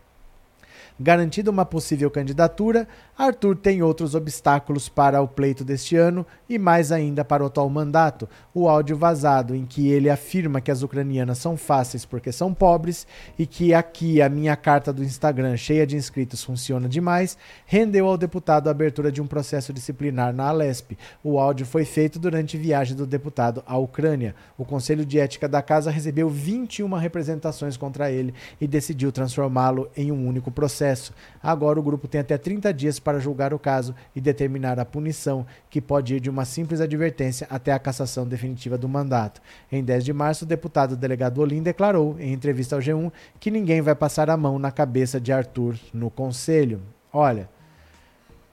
Garantida 0.97 1.51
uma 1.51 1.65
possível 1.65 2.09
candidatura, 2.09 2.87
Arthur 3.23 3.55
tem 3.55 3.83
outros 3.83 4.15
obstáculos 4.15 4.89
para 4.89 5.21
o 5.21 5.27
pleito 5.27 5.63
deste 5.63 5.95
ano 5.95 6.25
e 6.49 6.57
mais 6.57 6.91
ainda 6.91 7.23
para 7.23 7.43
o 7.43 7.45
atual 7.45 7.69
mandato. 7.69 8.27
O 8.51 8.67
áudio 8.67 8.97
vazado 8.97 9.53
em 9.53 9.63
que 9.63 9.91
ele 9.91 10.09
afirma 10.09 10.59
que 10.59 10.71
as 10.71 10.81
ucranianas 10.81 11.37
são 11.37 11.55
fáceis 11.55 12.03
porque 12.03 12.31
são 12.31 12.51
pobres 12.51 13.05
e 13.37 13.45
que 13.45 13.75
aqui 13.75 14.23
a 14.23 14.27
minha 14.27 14.55
carta 14.55 14.91
do 14.91 15.03
Instagram 15.03 15.55
cheia 15.55 15.85
de 15.85 15.95
inscritos 15.95 16.43
funciona 16.43 16.89
demais, 16.89 17.37
rendeu 17.67 18.07
ao 18.07 18.17
deputado 18.17 18.67
a 18.67 18.71
abertura 18.71 19.11
de 19.11 19.21
um 19.21 19.27
processo 19.27 19.71
disciplinar 19.71 20.33
na 20.33 20.47
Alesp. 20.47 20.97
O 21.23 21.37
áudio 21.37 21.67
foi 21.67 21.85
feito 21.85 22.17
durante 22.17 22.57
viagem 22.57 22.97
do 22.97 23.05
deputado 23.05 23.61
à 23.67 23.77
Ucrânia. 23.77 24.33
O 24.57 24.65
Conselho 24.65 25.05
de 25.05 25.19
Ética 25.19 25.47
da 25.47 25.61
Casa 25.61 25.91
recebeu 25.91 26.27
21 26.27 26.91
representações 26.95 27.77
contra 27.77 28.09
ele 28.09 28.33
e 28.59 28.65
decidiu 28.65 29.11
transformá-lo 29.11 29.91
em 29.95 30.11
um 30.11 30.27
único 30.27 30.49
processo. 30.49 31.13
Agora 31.41 31.79
o 31.79 31.83
grupo 31.83 32.07
tem 32.07 32.21
até 32.21 32.37
30 32.37 32.73
dias 32.73 32.99
para 32.99 33.19
julgar 33.19 33.53
o 33.53 33.59
caso 33.59 33.95
e 34.15 34.21
determinar 34.21 34.79
a 34.79 34.85
punição, 34.85 35.45
que 35.69 35.81
pode 35.81 36.15
ir 36.15 36.19
de 36.19 36.29
uma 36.29 36.45
simples 36.45 36.81
advertência 36.81 37.47
até 37.49 37.71
a 37.71 37.79
cassação 37.79 38.27
definitiva 38.27 38.77
do 38.77 38.87
mandato. 38.87 39.41
Em 39.71 39.83
10 39.83 40.05
de 40.05 40.13
março, 40.13 40.45
o 40.45 40.47
deputado 40.47 40.95
delegado 40.95 41.39
Olim 41.39 41.63
declarou, 41.63 42.15
em 42.19 42.31
entrevista 42.31 42.75
ao 42.75 42.81
G1, 42.81 43.11
que 43.39 43.49
ninguém 43.49 43.81
vai 43.81 43.95
passar 43.95 44.29
a 44.29 44.37
mão 44.37 44.59
na 44.59 44.71
cabeça 44.71 45.19
de 45.19 45.33
Arthur 45.33 45.75
no 45.93 46.09
conselho. 46.11 46.81
Olha, 47.11 47.49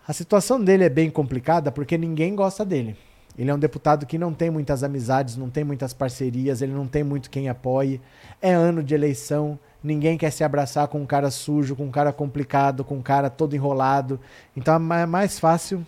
a 0.07 0.13
situação 0.13 0.63
dele 0.63 0.85
é 0.85 0.89
bem 0.89 1.11
complicada 1.11 1.71
porque 1.71 1.99
ninguém 1.99 2.35
gosta 2.35 2.65
dele. 2.65 2.97
Ele 3.39 3.51
é 3.51 3.55
um 3.55 3.59
deputado 3.59 4.05
que 4.05 4.19
não 4.19 4.35
tem 4.35 4.51
muitas 4.51 4.83
amizades, 4.83 5.37
não 5.37 5.49
tem 5.49 5.63
muitas 5.63 5.93
parcerias, 5.93 6.61
ele 6.61 6.73
não 6.73 6.89
tem 6.89 7.05
muito 7.05 7.31
quem 7.31 7.49
apoie. 7.49 8.01
É 8.43 8.53
ano 8.53 8.83
de 8.83 8.95
eleição, 8.95 9.57
Ninguém 9.83 10.19
quer 10.19 10.31
se 10.31 10.43
abraçar 10.43 10.89
com 10.89 11.01
um 11.01 11.07
cara 11.07 11.31
sujo, 11.31 11.77
com 11.77 11.85
um 11.85 11.91
cara 11.91 12.13
complicado, 12.13 12.85
com 12.85 12.97
um 12.97 13.03
cara 13.03 13.31
todo 13.31 13.55
enrolado. 13.55 14.21
Então 14.57 14.75
é 14.75 15.07
mais 15.07 15.39
fácil, 15.39 15.87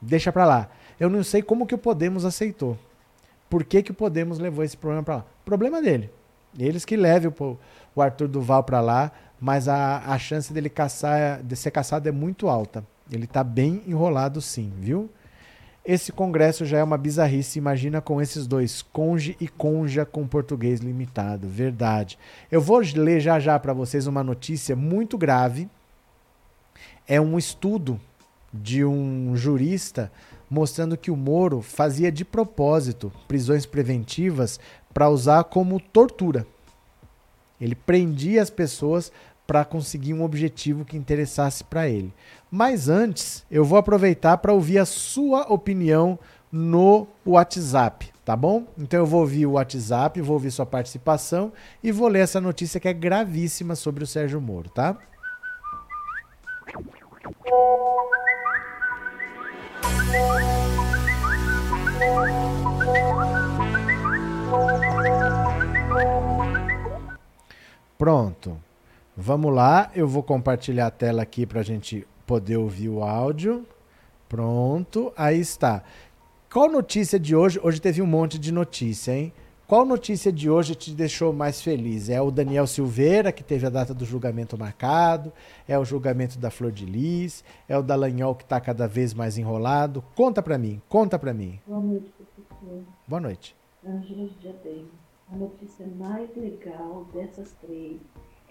deixa 0.00 0.30
pra 0.30 0.44
lá. 0.44 0.68
Eu 1.00 1.08
não 1.08 1.22
sei 1.24 1.42
como 1.42 1.66
que 1.66 1.74
o 1.74 1.78
Podemos 1.78 2.24
aceitou. 2.24 2.78
Por 3.48 3.64
que, 3.64 3.82
que 3.82 3.90
o 3.90 3.94
Podemos 3.94 4.38
levou 4.38 4.64
esse 4.64 4.76
problema 4.76 5.02
pra 5.02 5.16
lá? 5.16 5.26
Problema 5.44 5.80
dele. 5.80 6.10
Eles 6.58 6.84
que 6.84 6.96
levem 6.96 7.32
o, 7.38 7.58
o 7.94 8.02
Arthur 8.02 8.28
Duval 8.28 8.62
pra 8.62 8.80
lá, 8.80 9.10
mas 9.40 9.66
a, 9.66 9.98
a 10.06 10.18
chance 10.18 10.52
dele 10.52 10.68
caçar, 10.68 11.42
de 11.42 11.56
ser 11.56 11.70
caçado 11.70 12.08
é 12.08 12.12
muito 12.12 12.48
alta. 12.48 12.84
Ele 13.10 13.26
tá 13.26 13.42
bem 13.42 13.82
enrolado 13.86 14.40
sim, 14.40 14.72
viu? 14.78 15.10
Esse 15.84 16.12
congresso 16.12 16.64
já 16.64 16.78
é 16.78 16.84
uma 16.84 16.96
bizarrice, 16.96 17.58
imagina 17.58 18.00
com 18.00 18.22
esses 18.22 18.46
dois, 18.46 18.82
conge 18.82 19.36
e 19.40 19.48
conja 19.48 20.06
com 20.06 20.26
português 20.28 20.78
limitado, 20.78 21.48
verdade. 21.48 22.16
Eu 22.50 22.60
vou 22.60 22.80
ler 22.94 23.18
já 23.18 23.40
já 23.40 23.58
para 23.58 23.72
vocês 23.72 24.06
uma 24.06 24.22
notícia 24.22 24.76
muito 24.76 25.18
grave. 25.18 25.68
É 27.06 27.20
um 27.20 27.36
estudo 27.36 28.00
de 28.54 28.84
um 28.84 29.34
jurista 29.34 30.12
mostrando 30.48 30.96
que 30.96 31.10
o 31.10 31.16
Moro 31.16 31.60
fazia 31.60 32.12
de 32.12 32.24
propósito 32.24 33.10
prisões 33.26 33.66
preventivas 33.66 34.60
para 34.94 35.08
usar 35.08 35.42
como 35.44 35.80
tortura. 35.80 36.46
Ele 37.60 37.74
prendia 37.74 38.42
as 38.42 38.50
pessoas 38.50 39.10
para 39.46 39.64
conseguir 39.64 40.14
um 40.14 40.22
objetivo 40.22 40.84
que 40.84 40.96
interessasse 40.96 41.64
para 41.64 41.88
ele. 41.88 42.12
Mas 42.50 42.88
antes, 42.88 43.44
eu 43.50 43.64
vou 43.64 43.78
aproveitar 43.78 44.38
para 44.38 44.52
ouvir 44.52 44.78
a 44.78 44.86
sua 44.86 45.52
opinião 45.52 46.18
no 46.50 47.06
WhatsApp, 47.24 48.12
tá 48.24 48.36
bom? 48.36 48.66
Então 48.76 49.00
eu 49.00 49.06
vou 49.06 49.20
ouvir 49.20 49.46
o 49.46 49.52
WhatsApp, 49.52 50.20
vou 50.20 50.34
ouvir 50.34 50.50
sua 50.50 50.66
participação 50.66 51.52
e 51.82 51.90
vou 51.90 52.08
ler 52.08 52.20
essa 52.20 52.40
notícia 52.40 52.78
que 52.78 52.88
é 52.88 52.92
gravíssima 52.92 53.74
sobre 53.74 54.04
o 54.04 54.06
Sérgio 54.06 54.40
Moro, 54.40 54.68
tá? 54.68 54.98
Pronto. 67.96 68.58
Vamos 69.16 69.54
lá, 69.54 69.90
eu 69.94 70.08
vou 70.08 70.22
compartilhar 70.22 70.86
a 70.86 70.90
tela 70.90 71.22
aqui 71.22 71.44
para 71.44 71.60
a 71.60 71.62
gente 71.62 72.06
poder 72.26 72.56
ouvir 72.56 72.88
o 72.88 73.02
áudio. 73.02 73.66
Pronto, 74.26 75.12
aí 75.14 75.38
está. 75.38 75.84
Qual 76.50 76.70
notícia 76.70 77.20
de 77.20 77.36
hoje? 77.36 77.60
Hoje 77.62 77.78
teve 77.78 78.00
um 78.00 78.06
monte 78.06 78.38
de 78.38 78.50
notícia, 78.50 79.12
hein? 79.12 79.30
Qual 79.68 79.84
notícia 79.84 80.32
de 80.32 80.48
hoje 80.48 80.74
te 80.74 80.92
deixou 80.92 81.30
mais 81.30 81.60
feliz? 81.60 82.08
É 82.08 82.22
o 82.22 82.30
Daniel 82.30 82.66
Silveira, 82.66 83.30
que 83.30 83.44
teve 83.44 83.66
a 83.66 83.70
data 83.70 83.92
do 83.92 84.06
julgamento 84.06 84.56
marcado? 84.56 85.30
É 85.68 85.78
o 85.78 85.84
julgamento 85.84 86.38
da 86.38 86.50
Flor 86.50 86.72
de 86.72 86.86
Lis? 86.86 87.44
É 87.68 87.76
o 87.76 87.82
Dallagnol, 87.82 88.34
que 88.34 88.44
está 88.44 88.58
cada 88.62 88.88
vez 88.88 89.12
mais 89.12 89.36
enrolado? 89.36 90.02
Conta 90.14 90.42
para 90.42 90.56
mim, 90.56 90.80
conta 90.88 91.18
para 91.18 91.34
mim. 91.34 91.60
Boa 91.66 91.80
noite, 91.80 92.10
professor. 92.16 92.82
Boa 93.06 93.20
noite. 93.20 93.54
Ângela 93.86 94.30
Diadema. 94.40 94.88
A 95.30 95.36
notícia 95.36 95.86
mais 95.98 96.34
legal 96.34 97.06
dessas 97.12 97.54
três 97.60 98.00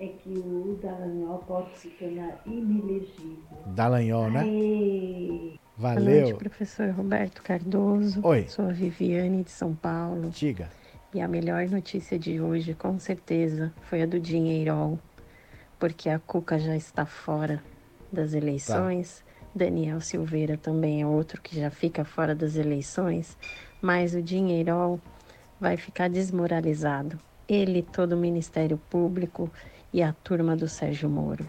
é 0.01 0.07
que 0.07 0.29
o 0.29 0.79
Dallagnol 0.81 1.37
pode 1.47 1.77
se 1.77 1.89
tornar 1.89 2.41
inelegível. 2.47 3.37
Dallagnol, 3.67 4.31
né? 4.31 4.39
Aê! 4.39 5.59
Valeu. 5.77 6.05
Boa 6.05 6.21
noite, 6.21 6.33
professor 6.33 6.89
Roberto 6.89 7.43
Cardoso. 7.43 8.19
Oi. 8.23 8.47
Sou 8.47 8.65
a 8.65 8.71
Viviane 8.71 9.43
de 9.43 9.51
São 9.51 9.75
Paulo. 9.75 10.31
Diga. 10.31 10.69
E 11.13 11.21
a 11.21 11.27
melhor 11.27 11.67
notícia 11.67 12.17
de 12.17 12.41
hoje, 12.41 12.73
com 12.73 12.97
certeza, 12.97 13.71
foi 13.83 14.01
a 14.01 14.07
do 14.07 14.19
Dinheirol, 14.19 14.97
porque 15.77 16.09
a 16.09 16.17
Cuca 16.17 16.57
já 16.57 16.75
está 16.75 17.05
fora 17.05 17.61
das 18.11 18.33
eleições. 18.33 19.23
Daniel 19.53 20.01
Silveira 20.01 20.57
também 20.57 21.03
é 21.03 21.05
outro 21.05 21.39
que 21.39 21.59
já 21.59 21.69
fica 21.69 22.03
fora 22.03 22.33
das 22.33 22.55
eleições, 22.55 23.37
mas 23.79 24.15
o 24.15 24.21
Dinheirol 24.21 24.99
vai 25.59 25.77
ficar 25.77 26.09
desmoralizado. 26.09 27.19
Ele, 27.47 27.83
todo 27.83 28.13
o 28.13 28.17
Ministério 28.17 28.79
Público 28.89 29.51
e 29.93 30.01
a 30.01 30.13
turma 30.23 30.55
do 30.55 30.67
Sérgio 30.67 31.09
Moro. 31.09 31.45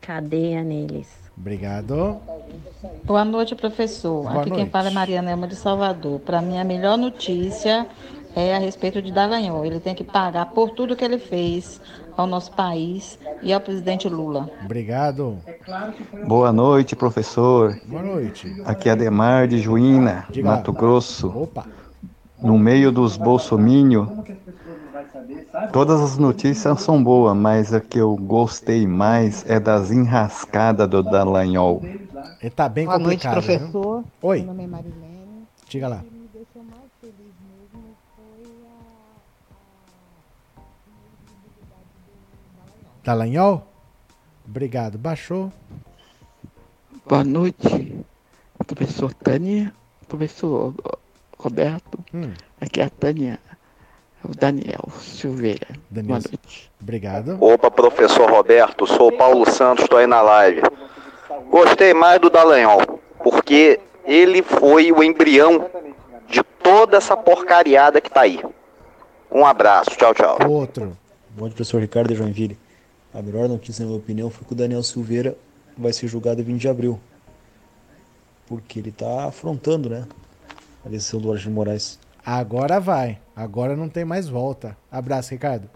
Cadeia 0.00 0.62
neles. 0.62 1.08
Obrigado. 1.36 2.18
Boa 3.04 3.24
noite, 3.24 3.54
professor. 3.54 4.22
Boa 4.22 4.40
Aqui 4.40 4.50
noite. 4.50 4.62
quem 4.62 4.70
fala 4.70 4.88
é 4.88 4.92
Mariana 4.92 5.30
Elma 5.32 5.48
de 5.48 5.56
Salvador. 5.56 6.20
Para 6.20 6.40
mim, 6.40 6.58
a 6.58 6.64
melhor 6.64 6.96
notícia 6.96 7.86
é 8.36 8.54
a 8.54 8.58
respeito 8.58 9.02
de 9.02 9.10
Dallagnol. 9.10 9.64
Ele 9.64 9.80
tem 9.80 9.94
que 9.94 10.04
pagar 10.04 10.46
por 10.46 10.70
tudo 10.70 10.94
que 10.94 11.04
ele 11.04 11.18
fez 11.18 11.80
ao 12.16 12.26
nosso 12.26 12.52
país 12.52 13.18
e 13.42 13.52
ao 13.52 13.60
presidente 13.60 14.08
Lula. 14.08 14.48
Obrigado. 14.64 15.38
Boa 16.26 16.52
noite, 16.52 16.94
professor. 16.94 17.76
Boa 17.86 18.02
noite. 18.02 18.62
Aqui 18.64 18.88
é 18.88 18.92
Ademar 18.92 19.48
de 19.48 19.58
Juína, 19.58 20.26
Diga. 20.30 20.50
Mato 20.50 20.72
Grosso. 20.72 21.28
Opa. 21.28 21.66
No 22.40 22.58
meio 22.58 22.92
dos 22.92 23.16
bolsomínio, 23.16 24.22
todas 25.72 26.00
as 26.00 26.18
notícias 26.18 26.80
são 26.80 27.02
boas, 27.02 27.36
mas 27.36 27.72
a 27.72 27.80
que 27.80 27.98
eu 27.98 28.16
gostei 28.16 28.86
mais 28.86 29.48
é 29.48 29.58
das 29.60 29.90
enrascadas 29.90 30.88
do 30.88 31.02
Dallagnol. 31.02 31.82
Ele 32.40 32.50
tá 32.50 32.68
bem 32.68 32.84
Boa 32.84 32.98
noite, 32.98 33.26
complicado. 33.26 33.32
professor. 33.32 34.04
Oi. 34.22 34.38
Meu 34.38 34.46
nome 34.48 34.64
é 34.64 34.66
Marilene. 34.66 35.48
Diga 35.68 35.88
lá. 35.88 35.96
O 35.96 36.00
que 36.00 36.14
me 36.14 36.28
deixou 36.32 36.62
mais 36.62 36.90
feliz 37.00 37.34
mesmo 37.48 37.96
foi 38.16 38.44
a, 38.66 40.60
a 42.60 43.04
Dallagnol? 43.04 43.66
Obrigado. 44.46 44.98
Baixou. 44.98 45.52
Boa 47.06 47.24
noite, 47.24 47.98
professor 48.66 49.12
Tânia, 49.12 49.72
professor 50.08 50.74
Roberto. 51.38 51.98
Hum. 52.14 52.32
Aqui 52.60 52.80
é 52.80 52.84
a 52.84 52.90
Tânia, 52.90 53.38
o 54.28 54.34
Daniel 54.34 54.88
Silveira. 55.00 55.68
Daniel. 55.90 56.18
Boa 56.18 56.30
noite. 56.30 56.70
Obrigado. 56.80 57.36
Opa, 57.40 57.70
professor 57.70 58.30
Roberto, 58.30 58.86
sou 58.86 59.08
o 59.08 59.16
Paulo 59.16 59.48
Santos, 59.48 59.84
estou 59.84 59.98
aí 59.98 60.06
na 60.06 60.22
live. 60.22 60.62
Gostei 61.50 61.94
mais 61.94 62.20
do 62.20 62.30
Dallagnol, 62.30 63.00
porque 63.22 63.80
ele 64.04 64.42
foi 64.42 64.92
o 64.92 65.02
embrião 65.02 65.68
de 66.28 66.42
toda 66.62 66.96
essa 66.96 67.16
porcariada 67.16 68.00
que 68.00 68.10
tá 68.10 68.22
aí. 68.22 68.40
Um 69.30 69.44
abraço, 69.44 69.90
tchau, 69.90 70.14
tchau. 70.14 70.38
Outro. 70.48 70.96
Bom 71.30 71.46
dia, 71.46 71.54
professor 71.54 71.80
Ricardo 71.80 72.08
de 72.08 72.14
Joinville. 72.14 72.58
A 73.12 73.22
melhor 73.22 73.48
notícia, 73.48 73.82
na 73.82 73.88
minha 73.88 73.98
opinião, 73.98 74.30
foi 74.30 74.44
que 74.46 74.52
o 74.52 74.56
Daniel 74.56 74.82
Silveira 74.82 75.36
vai 75.76 75.92
ser 75.92 76.06
julgado 76.06 76.40
em 76.40 76.44
20 76.44 76.60
de 76.60 76.68
abril. 76.68 77.00
Porque 78.46 78.78
ele 78.78 78.90
está 78.90 79.26
afrontando, 79.26 79.88
né? 79.88 80.06
A 80.84 80.88
decisão 80.88 81.20
do 81.20 81.28
Alexandre 81.28 81.50
de 81.50 81.54
Moraes. 81.54 81.98
Agora 82.24 82.78
vai. 82.78 83.18
Agora 83.36 83.74
não 83.74 83.88
tem 83.88 84.04
mais 84.04 84.28
volta. 84.28 84.76
Abraço, 84.90 85.32
Ricardo. 85.32 85.68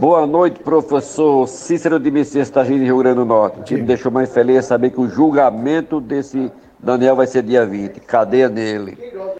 Boa 0.00 0.26
noite, 0.26 0.58
professor 0.60 1.46
Cícero 1.46 2.00
de 2.00 2.10
Messias, 2.10 2.50
Tagine, 2.50 2.84
Rio 2.84 2.98
Grande 2.98 3.16
do 3.16 3.24
Norte. 3.24 3.60
O 3.60 3.62
que 3.62 3.76
me 3.76 3.82
deixou 3.82 4.10
mais 4.10 4.32
feliz 4.32 4.56
é 4.56 4.62
saber 4.62 4.90
que 4.90 5.00
o 5.00 5.08
julgamento 5.08 6.00
desse 6.00 6.50
Daniel 6.80 7.14
vai 7.14 7.28
ser 7.28 7.44
dia 7.44 7.64
20. 7.64 8.00
Cadeia 8.00 8.48
nele. 8.48 8.98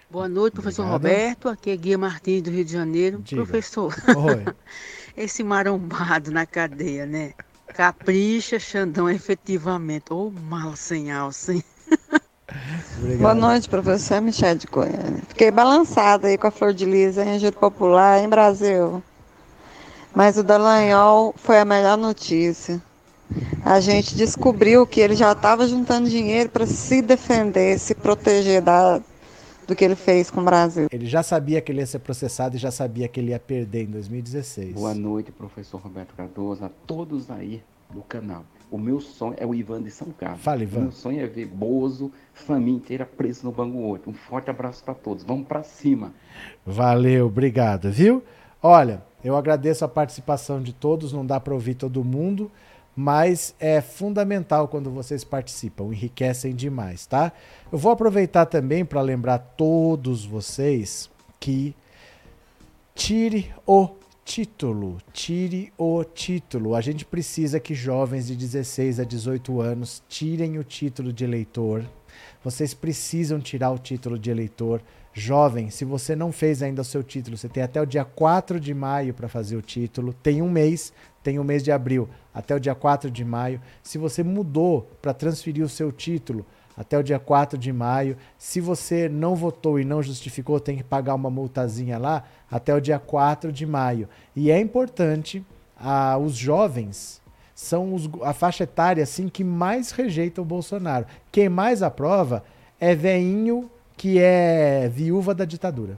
Boa 0.08 0.28
noite, 0.28 0.54
professor 0.54 0.82
Obrigado. 0.82 1.10
Roberto. 1.10 1.48
Aqui 1.48 1.70
é 1.70 1.76
Guia 1.76 1.98
Martins, 1.98 2.42
do 2.42 2.50
Rio 2.50 2.64
de 2.64 2.72
Janeiro. 2.72 3.18
Diga. 3.18 3.42
Professor, 3.42 3.92
Oi. 4.08 4.54
esse 5.16 5.42
marombado 5.42 6.30
na 6.30 6.46
cadeia, 6.46 7.06
né? 7.06 7.32
Capricha, 7.74 8.60
Xandão, 8.60 9.10
efetivamente. 9.10 10.12
Ô, 10.12 10.30
mal 10.30 10.76
sem 10.76 11.10
alça, 11.10 11.54
hein? 11.54 11.64
Obrigado. 13.02 13.20
Boa 13.20 13.34
noite, 13.34 13.68
professor 13.68 14.20
Michel 14.20 14.54
de 14.54 14.66
Goiânia. 14.68 15.22
Fiquei 15.26 15.50
balançada 15.50 16.28
aí 16.28 16.38
com 16.38 16.46
a 16.46 16.52
Flor 16.52 16.72
de 16.72 16.84
Lis 16.84 17.18
em 17.18 17.36
Giro 17.36 17.56
Popular, 17.56 18.22
em 18.22 18.28
Brasil. 18.28 19.02
Mas 20.14 20.38
o 20.38 20.44
Dallagnol 20.44 21.34
foi 21.36 21.58
a 21.58 21.64
melhor 21.64 21.98
notícia. 21.98 22.80
A 23.64 23.80
gente 23.80 24.14
descobriu 24.14 24.86
que 24.86 25.00
ele 25.00 25.16
já 25.16 25.32
estava 25.32 25.66
juntando 25.66 26.08
dinheiro 26.08 26.48
para 26.48 26.64
se 26.64 27.02
defender, 27.02 27.76
se 27.80 27.92
proteger 27.92 28.62
da, 28.62 29.00
do 29.66 29.74
que 29.74 29.84
ele 29.84 29.96
fez 29.96 30.30
com 30.30 30.40
o 30.40 30.44
Brasil. 30.44 30.86
Ele 30.92 31.06
já 31.06 31.24
sabia 31.24 31.60
que 31.60 31.72
ele 31.72 31.80
ia 31.80 31.86
ser 31.86 31.98
processado 31.98 32.54
e 32.54 32.58
já 32.58 32.70
sabia 32.70 33.08
que 33.08 33.18
ele 33.18 33.30
ia 33.30 33.40
perder 33.40 33.82
em 33.82 33.90
2016. 33.90 34.74
Boa 34.74 34.94
noite, 34.94 35.32
professor 35.32 35.80
Roberto 35.80 36.14
Cardoso, 36.14 36.64
a 36.64 36.70
todos 36.86 37.32
aí 37.32 37.64
do 37.92 38.02
canal. 38.02 38.44
O 38.72 38.78
meu 38.78 39.00
sonho 39.02 39.34
é 39.36 39.44
o 39.44 39.54
Ivan 39.54 39.82
de 39.82 39.90
São 39.90 40.08
Carlos. 40.12 40.40
Fala, 40.40 40.62
Ivan. 40.62 40.78
O 40.78 40.82
meu 40.84 40.92
sonho 40.92 41.20
é 41.20 41.26
ver 41.26 41.44
Bozo, 41.44 42.10
família 42.32 42.78
inteira 42.78 43.04
preso 43.04 43.44
no 43.44 43.52
Bangu 43.52 43.82
8. 43.82 44.08
Um 44.08 44.14
forte 44.14 44.48
abraço 44.48 44.82
para 44.82 44.94
todos. 44.94 45.22
Vamos 45.22 45.46
para 45.46 45.62
cima. 45.62 46.14
Valeu, 46.64 47.26
obrigado, 47.26 47.90
viu? 47.90 48.22
Olha, 48.62 49.04
eu 49.22 49.36
agradeço 49.36 49.84
a 49.84 49.88
participação 49.88 50.62
de 50.62 50.72
todos, 50.72 51.12
não 51.12 51.26
dá 51.26 51.38
para 51.38 51.52
ouvir 51.52 51.74
todo 51.74 52.02
mundo, 52.02 52.50
mas 52.96 53.54
é 53.60 53.82
fundamental 53.82 54.66
quando 54.66 54.90
vocês 54.90 55.22
participam, 55.22 55.84
enriquecem 55.92 56.54
demais, 56.54 57.04
tá? 57.04 57.30
Eu 57.70 57.76
vou 57.76 57.92
aproveitar 57.92 58.46
também 58.46 58.86
para 58.86 59.02
lembrar 59.02 59.38
todos 59.38 60.24
vocês 60.24 61.10
que 61.38 61.76
tire 62.94 63.52
o 63.66 64.01
título, 64.34 64.96
tire 65.12 65.70
o 65.76 66.02
título. 66.02 66.74
A 66.74 66.80
gente 66.80 67.04
precisa 67.04 67.60
que 67.60 67.74
jovens 67.74 68.28
de 68.28 68.34
16 68.34 68.98
a 68.98 69.04
18 69.04 69.60
anos 69.60 70.02
tirem 70.08 70.56
o 70.58 70.64
título 70.64 71.12
de 71.12 71.22
eleitor. 71.22 71.84
Vocês 72.42 72.72
precisam 72.72 73.38
tirar 73.38 73.70
o 73.72 73.78
título 73.78 74.18
de 74.18 74.30
eleitor. 74.30 74.80
Jovem, 75.12 75.68
se 75.68 75.84
você 75.84 76.16
não 76.16 76.32
fez 76.32 76.62
ainda 76.62 76.80
o 76.80 76.84
seu 76.84 77.02
título, 77.02 77.36
você 77.36 77.46
tem 77.46 77.62
até 77.62 77.78
o 77.82 77.84
dia 77.84 78.06
4 78.06 78.58
de 78.58 78.72
maio 78.72 79.12
para 79.12 79.28
fazer 79.28 79.54
o 79.54 79.60
título. 79.60 80.14
Tem 80.14 80.40
um 80.40 80.48
mês, 80.48 80.94
tem 81.22 81.38
o 81.38 81.44
mês 81.44 81.62
de 81.62 81.70
abril, 81.70 82.08
até 82.32 82.54
o 82.54 82.60
dia 82.60 82.74
4 82.74 83.10
de 83.10 83.26
maio. 83.26 83.60
Se 83.82 83.98
você 83.98 84.22
mudou 84.22 84.90
para 85.02 85.12
transferir 85.12 85.62
o 85.62 85.68
seu 85.68 85.92
título, 85.92 86.46
até 86.76 86.98
o 86.98 87.02
dia 87.02 87.18
4 87.18 87.58
de 87.58 87.72
maio. 87.72 88.16
Se 88.38 88.60
você 88.60 89.08
não 89.08 89.34
votou 89.34 89.78
e 89.78 89.84
não 89.84 90.02
justificou, 90.02 90.58
tem 90.60 90.76
que 90.76 90.84
pagar 90.84 91.14
uma 91.14 91.30
multazinha 91.30 91.98
lá 91.98 92.24
até 92.50 92.74
o 92.74 92.80
dia 92.80 92.98
4 92.98 93.52
de 93.52 93.66
maio. 93.66 94.08
E 94.34 94.50
é 94.50 94.58
importante, 94.60 95.44
ah, 95.78 96.16
os 96.18 96.34
jovens 96.34 97.20
são 97.54 97.94
os- 97.94 98.08
a 98.22 98.32
faixa 98.32 98.64
etária 98.64 99.02
assim 99.02 99.28
que 99.28 99.44
mais 99.44 99.90
rejeita 99.90 100.40
o 100.40 100.44
Bolsonaro. 100.44 101.06
Quem 101.30 101.48
mais 101.48 101.82
aprova 101.82 102.42
é 102.80 102.94
veinho 102.94 103.70
que 103.96 104.18
é 104.18 104.88
viúva 104.88 105.34
da 105.34 105.44
ditadura. 105.44 105.96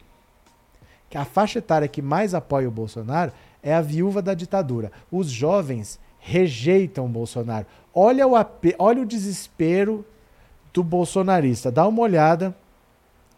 A 1.14 1.24
faixa 1.24 1.60
etária 1.60 1.86
que 1.86 2.02
mais 2.02 2.34
apoia 2.34 2.68
o 2.68 2.72
Bolsonaro 2.72 3.32
é 3.62 3.72
a 3.72 3.80
viúva 3.80 4.20
da 4.20 4.34
ditadura. 4.34 4.90
Os 5.12 5.28
jovens 5.28 6.00
rejeitam 6.18 7.06
o 7.06 7.08
Bolsonaro. 7.08 7.66
Olha 7.94 8.26
o, 8.26 8.32
olha 8.78 9.02
o 9.02 9.06
desespero 9.06 10.04
do 10.74 10.82
bolsonarista. 10.82 11.70
Dá 11.70 11.86
uma 11.86 12.02
olhada. 12.02 12.54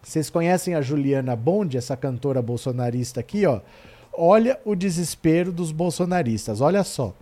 Vocês 0.03 0.31
conhecem 0.31 0.75
a 0.75 0.81
Juliana 0.81 1.37
Bond, 1.37 1.77
essa 1.77 1.97
cantora 1.97 2.41
bolsonarista 2.41 3.21
aqui, 3.21 3.45
ó? 3.45 3.61
Olha 4.13 4.59
o 4.65 4.75
desespero 4.75 5.53
dos 5.53 5.71
bolsonaristas. 5.71 6.63
Olha 6.63 6.83
só. 6.83 7.15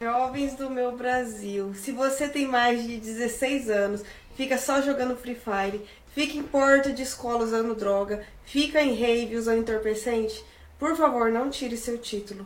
Jovens 0.00 0.54
do 0.54 0.70
meu 0.70 0.96
Brasil, 0.96 1.74
se 1.74 1.92
você 1.92 2.28
tem 2.28 2.48
mais 2.48 2.84
de 2.84 2.96
16 2.96 3.70
anos, 3.70 4.02
fica 4.34 4.58
só 4.58 4.82
jogando 4.82 5.16
Free 5.16 5.36
Fire, 5.36 5.80
fica 6.12 6.36
em 6.36 6.42
porta 6.42 6.92
de 6.92 7.02
escola 7.02 7.44
usando 7.44 7.76
droga, 7.76 8.24
fica 8.44 8.82
em 8.82 8.96
rave 8.96 9.36
usando 9.36 9.60
entorpecente, 9.60 10.44
por 10.76 10.96
favor, 10.96 11.30
não 11.30 11.50
tire 11.50 11.76
seu 11.76 11.98
título. 11.98 12.44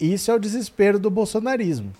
Isso 0.00 0.32
é 0.32 0.34
o 0.34 0.40
desespero 0.40 0.98
do 0.98 1.10
bolsonarismo. 1.10 1.92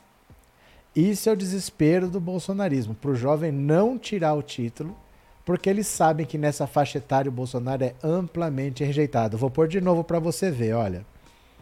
Isso 0.94 1.28
é 1.28 1.32
o 1.32 1.36
desespero 1.36 2.08
do 2.08 2.20
bolsonarismo. 2.20 2.94
Para 2.94 3.10
o 3.10 3.16
jovem 3.16 3.50
não 3.50 3.98
tirar 3.98 4.34
o 4.34 4.42
título, 4.42 4.96
porque 5.44 5.68
eles 5.68 5.88
sabem 5.88 6.24
que 6.24 6.38
nessa 6.38 6.66
faixa 6.66 6.98
etária 6.98 7.28
o 7.28 7.32
Bolsonaro 7.32 7.82
é 7.82 7.94
amplamente 8.02 8.84
rejeitado. 8.84 9.36
Vou 9.36 9.50
pôr 9.50 9.66
de 9.66 9.80
novo 9.80 10.04
para 10.04 10.20
você 10.20 10.50
ver, 10.50 10.74
olha. 10.74 11.04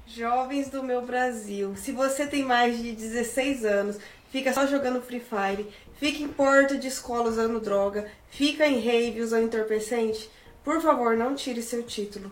Jovens 0.06 0.68
do 0.68 0.82
meu 0.82 1.06
Brasil, 1.06 1.74
se 1.76 1.92
você 1.92 2.26
tem 2.26 2.44
mais 2.44 2.76
de 2.76 2.92
16 2.92 3.64
anos, 3.64 3.98
fica 4.30 4.52
só 4.52 4.66
jogando 4.66 5.00
Free 5.00 5.20
Fire, 5.20 5.66
fica 5.94 6.22
em 6.22 6.28
porta 6.28 6.76
de 6.76 6.88
escola 6.88 7.30
usando 7.30 7.60
droga, 7.60 8.06
fica 8.28 8.66
em 8.66 8.80
rave 8.80 9.22
usando 9.22 9.44
entorpecente, 9.44 10.28
por 10.62 10.82
favor, 10.82 11.16
não 11.16 11.34
tire 11.34 11.62
seu 11.62 11.82
título. 11.82 12.30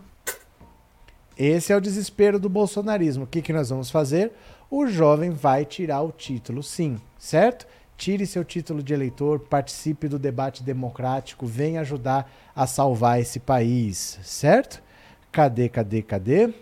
Esse 1.38 1.72
é 1.72 1.76
o 1.76 1.80
desespero 1.80 2.38
do 2.38 2.50
bolsonarismo. 2.50 3.24
O 3.24 3.26
que, 3.26 3.40
que 3.40 3.52
nós 3.52 3.70
vamos 3.70 3.90
fazer? 3.90 4.30
O 4.70 4.86
jovem 4.86 5.30
vai 5.30 5.64
tirar 5.64 6.00
o 6.00 6.12
título, 6.12 6.62
sim, 6.62 6.96
certo? 7.18 7.66
Tire 7.96 8.24
seu 8.24 8.44
título 8.44 8.84
de 8.84 8.94
eleitor, 8.94 9.40
participe 9.40 10.06
do 10.06 10.16
debate 10.16 10.62
democrático, 10.62 11.44
venha 11.44 11.80
ajudar 11.80 12.30
a 12.54 12.68
salvar 12.68 13.20
esse 13.20 13.40
país, 13.40 14.20
certo? 14.22 14.80
Cadê, 15.32 15.68
cadê, 15.68 16.02
cadê? 16.02 16.54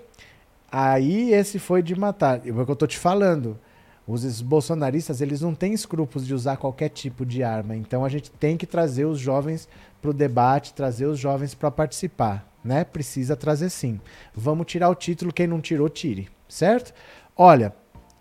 Aí 0.72 1.35
esse 1.35 1.59
foi 1.59 1.82
de 1.82 1.94
matar. 1.94 2.40
É 2.47 2.51
o 2.51 2.64
que 2.64 2.70
eu 2.70 2.76
tô 2.76 2.86
te 2.86 2.97
falando. 2.97 3.59
Os 4.06 4.40
bolsonaristas, 4.40 5.20
eles 5.20 5.43
não 5.43 5.55
têm 5.55 5.74
escrúpulos 5.74 6.26
de 6.26 6.32
usar 6.32 6.56
qualquer 6.56 6.89
tipo 6.89 7.26
de 7.26 7.43
arma. 7.43 7.76
Então 7.76 8.06
a 8.06 8.09
gente 8.09 8.30
tem 8.30 8.56
que 8.56 8.66
trazer 8.66 9.05
os 9.05 9.18
jovens 9.18 9.68
para 10.01 10.10
o 10.10 10.14
debate, 10.14 10.72
trazer 10.72 11.05
os 11.05 11.18
jovens 11.18 11.55
para 11.55 11.70
participar, 11.70 12.51
né? 12.64 12.85
Precisa 12.85 13.36
trazer 13.36 13.68
sim. 13.68 14.01
Vamos 14.35 14.66
tirar 14.66 14.89
o 14.89 14.94
título, 14.94 15.30
quem 15.30 15.47
não 15.47 15.60
tirou, 15.60 15.90
tire, 15.90 16.30
certo? 16.48 16.94
Olha, 17.36 17.74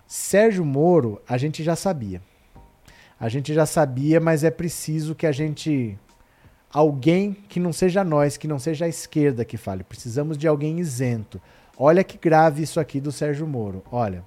Sérgio 0.07 0.63
Moro, 0.63 1.21
a 1.27 1.38
gente 1.38 1.61
já 1.63 1.75
sabia. 1.75 2.21
A 3.19 3.27
gente 3.27 3.53
já 3.53 3.65
sabia, 3.65 4.19
mas 4.21 4.43
é 4.43 4.49
preciso 4.49 5.13
que 5.13 5.27
a 5.27 5.31
gente 5.31 5.97
alguém 6.71 7.34
que 7.49 7.59
não 7.59 7.73
seja 7.73 8.03
nós, 8.03 8.38
que 8.38 8.47
não 8.47 8.59
seja 8.59 8.85
a 8.85 8.88
esquerda 8.89 9.43
que 9.43 9.57
fale. 9.57 9.84
Precisamos 9.84 10.38
de 10.38 10.47
alguém 10.47 10.79
isento. 10.79 11.41
Olha 11.77 12.03
que 12.03 12.17
grave 12.17 12.63
isso 12.63 12.79
aqui 12.79 13.01
do 13.01 13.11
Sérgio 13.11 13.45
Moro. 13.45 13.84
Olha. 13.91 14.23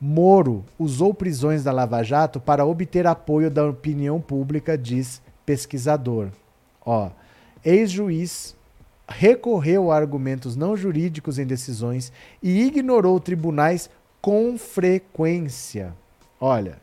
Moro 0.00 0.64
usou 0.78 1.12
prisões 1.12 1.64
da 1.64 1.72
Lava 1.72 2.02
Jato 2.04 2.38
para 2.38 2.64
obter 2.64 3.04
apoio 3.04 3.50
da 3.50 3.66
opinião 3.66 4.20
pública, 4.20 4.78
diz 4.78 5.20
pesquisador. 5.44 6.28
Ó, 6.86 7.10
ex-juiz 7.64 8.56
recorreu 9.08 9.90
a 9.90 9.96
argumentos 9.96 10.54
não 10.54 10.76
jurídicos 10.76 11.38
em 11.38 11.46
decisões 11.46 12.12
e 12.42 12.62
ignorou 12.62 13.18
tribunais 13.18 13.90
com 14.20 14.58
frequência. 14.58 15.94
Olha, 16.40 16.78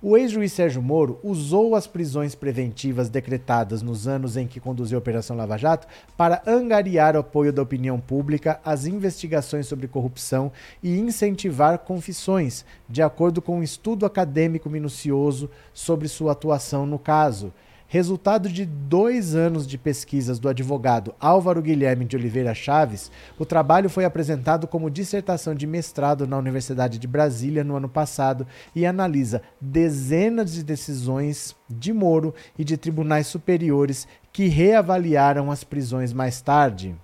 o 0.00 0.16
ex-juiz 0.16 0.52
Sérgio 0.52 0.80
Moro 0.80 1.18
usou 1.24 1.74
as 1.74 1.88
prisões 1.88 2.32
preventivas 2.32 3.08
decretadas 3.08 3.82
nos 3.82 4.06
anos 4.06 4.36
em 4.36 4.46
que 4.46 4.60
conduziu 4.60 4.96
a 4.96 5.00
Operação 5.00 5.36
Lava 5.36 5.58
Jato 5.58 5.88
para 6.16 6.40
angariar 6.46 7.16
o 7.16 7.18
apoio 7.18 7.52
da 7.52 7.62
opinião 7.62 7.98
pública 7.98 8.60
às 8.64 8.86
investigações 8.86 9.66
sobre 9.66 9.88
corrupção 9.88 10.52
e 10.80 10.96
incentivar 10.96 11.80
confissões, 11.80 12.64
de 12.88 13.02
acordo 13.02 13.42
com 13.42 13.58
um 13.58 13.62
estudo 13.62 14.06
acadêmico 14.06 14.70
minucioso 14.70 15.50
sobre 15.74 16.06
sua 16.06 16.30
atuação 16.30 16.86
no 16.86 17.00
caso. 17.00 17.52
Resultado 17.90 18.50
de 18.50 18.66
dois 18.66 19.34
anos 19.34 19.66
de 19.66 19.78
pesquisas 19.78 20.38
do 20.38 20.46
advogado 20.46 21.14
Álvaro 21.18 21.62
Guilherme 21.62 22.04
de 22.04 22.16
Oliveira 22.16 22.54
Chaves, 22.54 23.10
o 23.38 23.46
trabalho 23.46 23.88
foi 23.88 24.04
apresentado 24.04 24.68
como 24.68 24.90
dissertação 24.90 25.54
de 25.54 25.66
mestrado 25.66 26.26
na 26.26 26.36
Universidade 26.36 26.98
de 26.98 27.08
Brasília 27.08 27.64
no 27.64 27.76
ano 27.76 27.88
passado 27.88 28.46
e 28.76 28.84
analisa 28.84 29.40
dezenas 29.58 30.52
de 30.52 30.62
decisões 30.62 31.56
de 31.66 31.94
Moro 31.94 32.34
e 32.58 32.62
de 32.62 32.76
tribunais 32.76 33.26
superiores 33.26 34.06
que 34.34 34.48
reavaliaram 34.48 35.50
as 35.50 35.64
prisões 35.64 36.12
mais 36.12 36.42
tarde. 36.42 36.94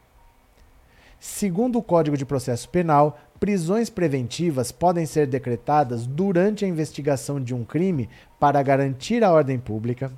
Segundo 1.18 1.78
o 1.78 1.82
Código 1.82 2.14
de 2.14 2.26
Processo 2.26 2.68
Penal, 2.68 3.18
prisões 3.40 3.88
preventivas 3.88 4.70
podem 4.70 5.06
ser 5.06 5.26
decretadas 5.26 6.06
durante 6.06 6.62
a 6.62 6.68
investigação 6.68 7.42
de 7.42 7.54
um 7.54 7.64
crime 7.64 8.10
para 8.38 8.62
garantir 8.62 9.24
a 9.24 9.32
ordem 9.32 9.58
pública, 9.58 10.12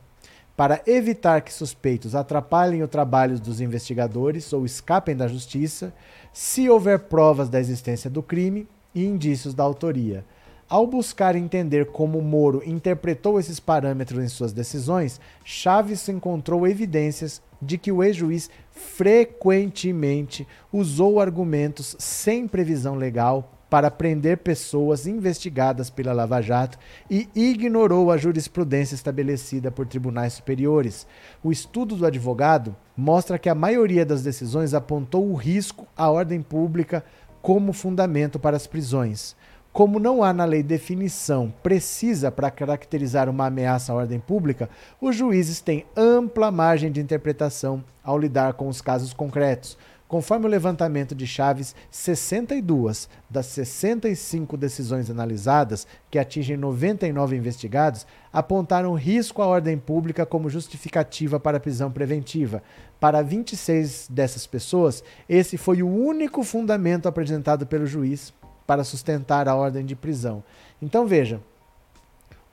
para 0.57 0.81
evitar 0.87 1.43
que 1.43 1.53
suspeitos 1.53 2.15
atrapalhem 2.15 2.83
o 2.83 2.89
trabalho 2.89 3.39
dos 3.39 3.61
investigadores 3.61 4.53
ou 4.53 4.65
escapem 4.65 5.15
da 5.15 5.29
justiça, 5.29 5.93
se 6.33 6.69
houver 6.69 7.01
provas 7.01 7.49
da 7.49 7.61
existência 7.61 8.09
do 8.09 8.23
crime 8.23 8.67
e 8.95 9.05
indícios 9.05 9.53
da 9.53 9.63
autoria. 9.63 10.25
Ao 10.69 10.87
buscar 10.87 11.37
entender 11.37 11.87
como 11.87 12.21
Moro 12.21 12.63
interpretou 12.67 13.39
esses 13.39 13.61
parâmetros 13.61 14.25
em 14.25 14.29
suas 14.29 14.53
decisões, 14.53 15.21
Chaves 15.45 16.09
encontrou 16.09 16.67
evidências 16.67 17.41
de 17.63 17.79
que 17.79 17.93
o 17.93 18.03
ex-juiz 18.03 18.51
frequentemente 18.71 20.47
usou 20.73 21.21
argumentos 21.21 21.95
sem 21.99 22.49
previsão 22.49 22.97
legal 22.97 23.56
para 23.69 23.91
prender 23.91 24.39
pessoas 24.39 25.07
investigadas 25.07 25.91
pela 25.91 26.13
Lava 26.13 26.41
Jato 26.41 26.79
e 27.11 27.29
ignorou 27.35 28.11
a 28.11 28.17
jurisprudência 28.17 28.95
estabelecida 28.95 29.71
por 29.71 29.87
tribunais 29.87 30.35
superiores. 30.35 31.07
O 31.43 31.51
estudo 31.51 31.97
do 31.97 32.07
advogado 32.07 32.77
mostra 32.97 33.39
que 33.39 33.49
a 33.49 33.55
maioria 33.55 34.07
das 34.07 34.23
decisões 34.23 34.73
apontou 34.73 35.29
o 35.29 35.35
risco 35.35 35.87
à 35.97 36.11
ordem 36.11 36.41
pública 36.41 37.05
como 37.43 37.73
fundamento 37.73 38.39
para 38.39 38.57
as 38.57 38.67
prisões. 38.67 39.37
Como 39.73 39.99
não 39.99 40.25
há 40.25 40.33
na 40.33 40.47
lei 40.47 40.63
definição 40.63 41.53
precisa 41.63 42.33
para 42.33 42.51
caracterizar 42.51 43.29
uma 43.29 43.47
ameaça 43.47 43.93
à 43.93 43.95
ordem 43.95 44.19
pública, 44.19 44.71
os 44.99 45.15
juízes 45.15 45.61
têm 45.61 45.85
ampla 45.95 46.51
margem 46.51 46.91
de 46.91 46.99
interpretação 46.99 47.85
ao 48.03 48.19
lidar 48.19 48.55
com 48.55 48.69
os 48.69 48.81
casos 48.81 49.13
concretos. 49.13 49.77
Conforme 50.09 50.47
o 50.47 50.49
levantamento 50.49 51.17
de 51.17 51.27
Chaves, 51.27 51.75
62 51.91 53.09
das 53.29 53.47
65 53.47 54.57
decisões 54.57 55.11
analisadas, 55.11 55.87
que 56.09 56.19
atingem 56.19 56.57
99 56.57 57.37
investigados, 57.37 58.07
apontaram 58.33 58.95
risco 58.95 59.43
à 59.43 59.47
ordem 59.47 59.77
pública 59.77 60.25
como 60.25 60.49
justificativa 60.49 61.41
para 61.41 61.57
a 61.57 61.61
prisão 61.61 61.91
preventiva. 61.91 62.63
Para 63.01 63.21
26 63.21 64.07
dessas 64.09 64.47
pessoas, 64.47 65.03
esse 65.29 65.57
foi 65.57 65.83
o 65.83 65.89
único 65.89 66.45
fundamento 66.45 67.09
apresentado 67.09 67.67
pelo 67.67 67.87
juiz 67.87 68.33
para 68.65 68.85
sustentar 68.85 69.49
a 69.49 69.57
ordem 69.57 69.85
de 69.85 69.97
prisão. 69.97 70.43
Então 70.81 71.05
veja, 71.07 71.41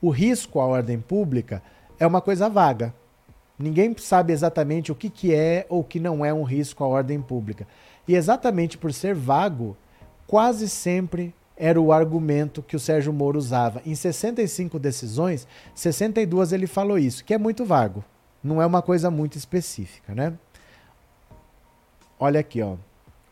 o 0.01 0.09
risco 0.09 0.59
à 0.59 0.65
ordem 0.65 0.99
pública 0.99 1.61
é 1.99 2.07
uma 2.07 2.19
coisa 2.19 2.49
vaga. 2.49 2.93
Ninguém 3.57 3.95
sabe 3.97 4.33
exatamente 4.33 4.91
o 4.91 4.95
que, 4.95 5.09
que 5.09 5.33
é 5.33 5.65
ou 5.69 5.83
que 5.83 5.99
não 5.99 6.25
é 6.25 6.33
um 6.33 6.43
risco 6.43 6.83
à 6.83 6.87
ordem 6.87 7.21
pública. 7.21 7.67
E 8.07 8.15
exatamente 8.15 8.77
por 8.77 8.91
ser 8.91 9.13
vago, 9.13 9.77
quase 10.27 10.67
sempre 10.67 11.33
era 11.55 11.79
o 11.79 11.93
argumento 11.93 12.63
que 12.63 12.75
o 12.75 12.79
Sérgio 12.79 13.13
Moro 13.13 13.37
usava. 13.37 13.81
Em 13.85 13.93
65 13.93 14.79
decisões, 14.79 15.47
62 15.75 16.51
ele 16.51 16.67
falou 16.67 16.97
isso, 16.97 17.23
que 17.23 17.33
é 17.33 17.37
muito 17.37 17.63
vago. 17.63 18.03
Não 18.43 18.61
é 18.61 18.65
uma 18.65 18.81
coisa 18.81 19.09
muito 19.09 19.37
específica, 19.37 20.13
né? 20.13 20.33
Olha 22.19 22.39
aqui, 22.39 22.61
ó. 22.61 22.75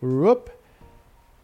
Rup. 0.01 0.47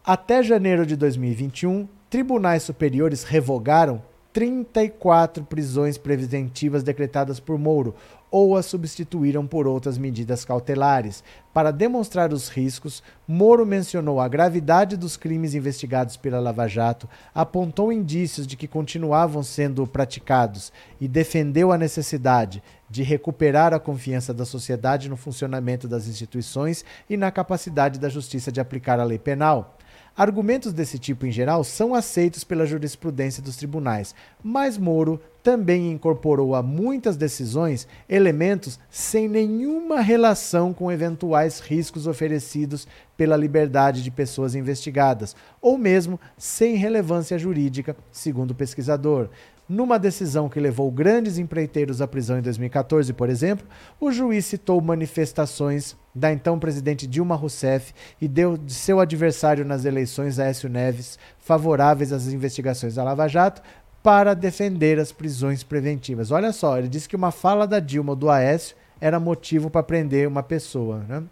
Até 0.04 0.42
janeiro 0.42 0.86
de 0.86 0.96
2021, 0.96 1.86
tribunais 2.08 2.62
superiores 2.62 3.24
revogaram 3.24 4.02
34 4.32 5.44
prisões 5.44 5.98
preventivas 5.98 6.82
decretadas 6.82 7.40
por 7.40 7.58
Moro 7.58 7.94
ou 8.30 8.56
as 8.56 8.66
substituíram 8.66 9.46
por 9.46 9.66
outras 9.66 9.96
medidas 9.96 10.44
cautelares. 10.44 11.22
Para 11.52 11.70
demonstrar 11.70 12.32
os 12.32 12.48
riscos, 12.48 13.02
Moro 13.26 13.66
mencionou 13.66 14.20
a 14.20 14.28
gravidade 14.28 14.96
dos 14.96 15.16
crimes 15.16 15.54
investigados 15.54 16.16
pela 16.16 16.40
Lava 16.40 16.68
Jato, 16.68 17.08
apontou 17.34 17.92
indícios 17.92 18.46
de 18.46 18.56
que 18.56 18.68
continuavam 18.68 19.42
sendo 19.42 19.86
praticados 19.86 20.72
e 21.00 21.08
defendeu 21.08 21.72
a 21.72 21.78
necessidade 21.78 22.62
de 22.88 23.02
recuperar 23.02 23.74
a 23.74 23.80
confiança 23.80 24.32
da 24.32 24.44
sociedade 24.44 25.08
no 25.08 25.16
funcionamento 25.16 25.88
das 25.88 26.06
instituições 26.06 26.84
e 27.08 27.16
na 27.16 27.30
capacidade 27.30 27.98
da 27.98 28.08
justiça 28.08 28.50
de 28.52 28.60
aplicar 28.60 29.00
a 29.00 29.04
lei 29.04 29.18
penal. 29.18 29.76
Argumentos 30.18 30.72
desse 30.72 30.98
tipo, 30.98 31.26
em 31.26 31.30
geral, 31.30 31.62
são 31.62 31.94
aceitos 31.94 32.42
pela 32.42 32.66
jurisprudência 32.66 33.40
dos 33.40 33.54
tribunais, 33.54 34.16
mas 34.42 34.76
Moro 34.76 35.20
também 35.44 35.92
incorporou 35.92 36.56
a 36.56 36.62
muitas 36.62 37.16
decisões 37.16 37.86
elementos 38.08 38.80
sem 38.90 39.28
nenhuma 39.28 40.00
relação 40.00 40.74
com 40.74 40.90
eventuais 40.90 41.60
riscos 41.60 42.08
oferecidos 42.08 42.88
pela 43.16 43.36
liberdade 43.36 44.02
de 44.02 44.10
pessoas 44.10 44.56
investigadas, 44.56 45.36
ou 45.62 45.78
mesmo 45.78 46.18
sem 46.36 46.74
relevância 46.74 47.38
jurídica, 47.38 47.96
segundo 48.10 48.50
o 48.50 48.56
pesquisador. 48.56 49.28
Numa 49.68 49.98
decisão 49.98 50.48
que 50.48 50.58
levou 50.58 50.90
grandes 50.90 51.36
empreiteiros 51.36 52.00
à 52.00 52.08
prisão 52.08 52.38
em 52.38 52.42
2014, 52.42 53.12
por 53.12 53.28
exemplo, 53.28 53.66
o 54.00 54.10
juiz 54.10 54.46
citou 54.46 54.80
manifestações 54.80 55.94
da 56.14 56.32
então 56.32 56.58
presidente 56.58 57.06
Dilma 57.06 57.34
Rousseff 57.34 57.92
e 58.18 58.26
deu 58.26 58.56
de 58.56 58.72
seu 58.72 58.98
adversário 58.98 59.66
nas 59.66 59.84
eleições, 59.84 60.38
Aécio 60.38 60.70
Neves, 60.70 61.18
favoráveis 61.38 62.12
às 62.12 62.28
investigações 62.28 62.94
da 62.94 63.04
Lava 63.04 63.28
Jato, 63.28 63.60
para 64.02 64.32
defender 64.32 64.98
as 64.98 65.12
prisões 65.12 65.62
preventivas. 65.62 66.30
Olha 66.30 66.50
só, 66.50 66.78
ele 66.78 66.88
disse 66.88 67.08
que 67.08 67.16
uma 67.16 67.30
fala 67.30 67.66
da 67.66 67.78
Dilma 67.78 68.12
ou 68.12 68.16
do 68.16 68.30
Aécio 68.30 68.74
era 68.98 69.20
motivo 69.20 69.68
para 69.68 69.82
prender 69.82 70.26
uma 70.26 70.42
pessoa. 70.42 71.04
Né? 71.06 71.22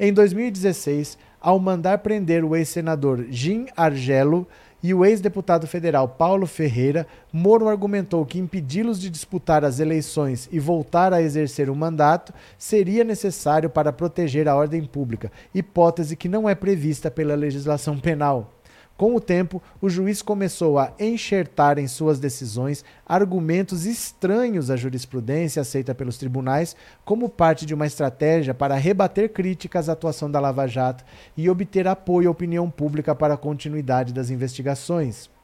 Em 0.00 0.12
2016, 0.12 1.16
ao 1.40 1.60
mandar 1.60 1.98
prender 1.98 2.44
o 2.44 2.56
ex-senador 2.56 3.26
Jim 3.30 3.66
Argelo, 3.76 4.46
e 4.86 4.94
o 4.94 5.04
ex-deputado 5.04 5.66
federal 5.66 6.06
Paulo 6.08 6.46
Ferreira, 6.46 7.08
Moro 7.32 7.68
argumentou 7.68 8.24
que 8.24 8.38
impedi-los 8.38 9.00
de 9.00 9.10
disputar 9.10 9.64
as 9.64 9.80
eleições 9.80 10.48
e 10.52 10.60
voltar 10.60 11.12
a 11.12 11.20
exercer 11.20 11.68
o 11.68 11.74
mandato 11.74 12.32
seria 12.56 13.02
necessário 13.02 13.68
para 13.68 13.92
proteger 13.92 14.48
a 14.48 14.54
ordem 14.54 14.84
pública, 14.84 15.32
hipótese 15.52 16.14
que 16.14 16.28
não 16.28 16.48
é 16.48 16.54
prevista 16.54 17.10
pela 17.10 17.34
legislação 17.34 17.98
penal. 17.98 18.55
Com 18.96 19.14
o 19.14 19.20
tempo, 19.20 19.62
o 19.78 19.90
juiz 19.90 20.22
começou 20.22 20.78
a 20.78 20.92
enxertar 20.98 21.78
em 21.78 21.86
suas 21.86 22.18
decisões 22.18 22.82
argumentos 23.04 23.84
estranhos 23.84 24.70
à 24.70 24.76
jurisprudência 24.76 25.60
aceita 25.60 25.94
pelos 25.94 26.16
tribunais, 26.16 26.74
como 27.04 27.28
parte 27.28 27.66
de 27.66 27.74
uma 27.74 27.86
estratégia 27.86 28.54
para 28.54 28.74
rebater 28.74 29.28
críticas 29.28 29.90
à 29.90 29.92
atuação 29.92 30.30
da 30.30 30.40
Lava 30.40 30.66
Jato 30.66 31.04
e 31.36 31.50
obter 31.50 31.86
apoio 31.86 32.28
à 32.28 32.32
opinião 32.32 32.70
pública 32.70 33.14
para 33.14 33.34
a 33.34 33.38
continuidade 33.38 34.14
das 34.14 34.30
investigações. 34.30 35.35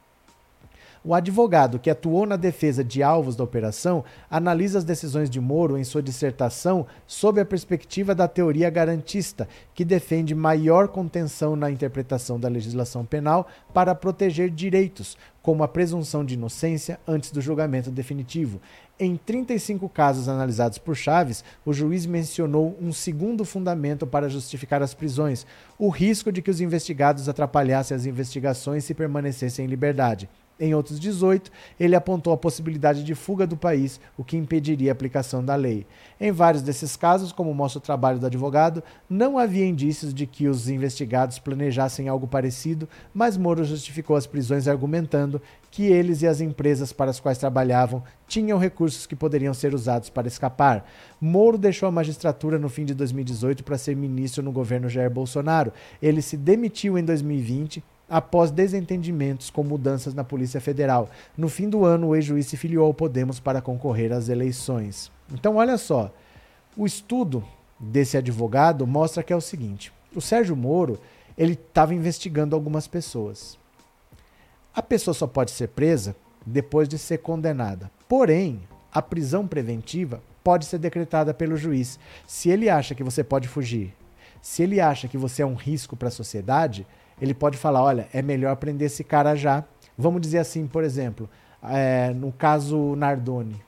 O 1.05 1.13
advogado 1.13 1.79
que 1.79 1.89
atuou 1.89 2.25
na 2.25 2.37
defesa 2.37 2.81
de 2.81 3.03
alvos 3.03 3.35
da 3.35 3.43
operação 3.43 4.05
analisa 4.31 4.77
as 4.77 4.85
decisões 4.85 5.29
de 5.29 5.41
Moro 5.41 5.77
em 5.77 5.83
sua 5.83 6.01
dissertação 6.01 6.87
sob 7.05 7.41
a 7.41 7.45
perspectiva 7.45 8.15
da 8.15 8.25
teoria 8.25 8.69
garantista, 8.69 9.45
que 9.75 9.83
defende 9.83 10.33
maior 10.33 10.87
contenção 10.87 11.57
na 11.57 11.69
interpretação 11.69 12.39
da 12.39 12.47
legislação 12.47 13.03
penal 13.03 13.49
para 13.73 13.93
proteger 13.93 14.49
direitos, 14.49 15.17
como 15.41 15.61
a 15.61 15.67
presunção 15.67 16.23
de 16.23 16.35
inocência 16.35 16.97
antes 17.05 17.31
do 17.31 17.41
julgamento 17.41 17.91
definitivo. 17.91 18.61
Em 18.97 19.17
35 19.17 19.89
casos 19.89 20.29
analisados 20.29 20.77
por 20.77 20.95
Chaves, 20.95 21.43
o 21.65 21.73
juiz 21.73 22.05
mencionou 22.05 22.77
um 22.81 22.93
segundo 22.93 23.43
fundamento 23.43 24.07
para 24.07 24.29
justificar 24.29 24.81
as 24.81 24.93
prisões: 24.93 25.45
o 25.77 25.89
risco 25.89 26.31
de 26.31 26.41
que 26.41 26.49
os 26.49 26.61
investigados 26.61 27.27
atrapalhassem 27.27 27.93
as 27.93 28.05
investigações 28.05 28.85
se 28.85 28.93
permanecessem 28.93 29.65
em 29.65 29.67
liberdade. 29.67 30.29
Em 30.59 30.75
outros 30.75 30.99
18, 30.99 31.51
ele 31.79 31.95
apontou 31.95 32.31
a 32.31 32.37
possibilidade 32.37 33.03
de 33.03 33.15
fuga 33.15 33.47
do 33.47 33.57
país, 33.57 33.99
o 34.15 34.23
que 34.23 34.37
impediria 34.37 34.91
a 34.91 34.93
aplicação 34.93 35.43
da 35.43 35.55
lei. 35.55 35.85
Em 36.21 36.31
vários 36.31 36.61
desses 36.61 36.95
casos, 36.95 37.31
como 37.31 37.53
mostra 37.53 37.79
o 37.79 37.81
trabalho 37.81 38.19
do 38.19 38.27
advogado, 38.27 38.83
não 39.09 39.39
havia 39.39 39.65
indícios 39.65 40.13
de 40.13 40.27
que 40.27 40.47
os 40.47 40.69
investigados 40.69 41.39
planejassem 41.39 42.07
algo 42.07 42.27
parecido, 42.27 42.87
mas 43.13 43.35
Moro 43.35 43.63
justificou 43.63 44.15
as 44.15 44.27
prisões 44.27 44.67
argumentando 44.67 45.41
que 45.71 45.83
eles 45.83 46.21
e 46.21 46.27
as 46.27 46.39
empresas 46.39 46.93
para 46.93 47.09
as 47.09 47.19
quais 47.19 47.39
trabalhavam 47.39 48.03
tinham 48.27 48.59
recursos 48.59 49.07
que 49.07 49.15
poderiam 49.15 49.55
ser 49.55 49.73
usados 49.73 50.09
para 50.09 50.27
escapar. 50.27 50.87
Moro 51.19 51.57
deixou 51.57 51.89
a 51.89 51.91
magistratura 51.91 52.59
no 52.59 52.69
fim 52.69 52.85
de 52.85 52.93
2018 52.93 53.63
para 53.63 53.77
ser 53.77 53.95
ministro 53.95 54.43
no 54.43 54.51
governo 54.51 54.87
Jair 54.87 55.09
Bolsonaro. 55.09 55.73
Ele 55.99 56.21
se 56.21 56.37
demitiu 56.37 56.95
em 56.97 57.03
2020 57.03 57.83
após 58.13 58.51
desentendimentos 58.51 59.49
com 59.49 59.63
mudanças 59.63 60.13
na 60.13 60.23
Polícia 60.23 60.61
Federal. 60.61 61.09
No 61.35 61.49
fim 61.49 61.67
do 61.67 61.83
ano, 61.83 62.09
o 62.09 62.15
ex-juiz 62.15 62.45
se 62.45 62.55
filiou 62.55 62.85
ao 62.85 62.93
Podemos 62.93 63.39
para 63.39 63.59
concorrer 63.59 64.11
às 64.11 64.29
eleições. 64.29 65.11
Então, 65.33 65.55
olha 65.55 65.79
só, 65.79 66.13
o 66.77 66.85
estudo 66.85 67.43
desse 67.79 68.15
advogado 68.15 68.85
mostra 68.85 69.23
que 69.23 69.33
é 69.33 69.35
o 69.35 69.41
seguinte: 69.41 69.91
o 70.15 70.21
Sérgio 70.21 70.55
Moro 70.55 70.99
ele 71.35 71.53
estava 71.53 71.95
investigando 71.95 72.55
algumas 72.55 72.87
pessoas. 72.87 73.57
A 74.75 74.83
pessoa 74.83 75.15
só 75.15 75.25
pode 75.25 75.49
ser 75.49 75.69
presa 75.69 76.15
depois 76.45 76.87
de 76.87 76.99
ser 76.99 77.17
condenada. 77.17 77.89
Porém, 78.07 78.61
a 78.93 79.01
prisão 79.01 79.47
preventiva 79.47 80.21
pode 80.43 80.65
ser 80.65 80.77
decretada 80.77 81.33
pelo 81.33 81.57
juiz. 81.57 81.99
Se 82.27 82.51
ele 82.51 82.69
acha 82.69 82.93
que 82.93 83.03
você 83.03 83.23
pode 83.23 83.47
fugir, 83.47 83.91
se 84.39 84.61
ele 84.61 84.79
acha 84.79 85.07
que 85.07 85.17
você 85.17 85.41
é 85.41 85.45
um 85.47 85.55
risco 85.55 85.95
para 85.95 86.09
a 86.09 86.11
sociedade, 86.11 86.85
ele 87.21 87.33
pode 87.33 87.57
falar: 87.57 87.83
olha, 87.83 88.07
é 88.13 88.21
melhor 88.21 88.55
prender 88.55 88.87
esse 88.87 89.03
cara 89.03 89.35
já. 89.35 89.63
Vamos 89.97 90.21
dizer 90.21 90.39
assim, 90.39 90.67
por 90.67 90.83
exemplo, 90.83 91.29
é, 91.63 92.11
no 92.11 92.31
caso 92.31 92.95
Nardoni, 92.95 93.61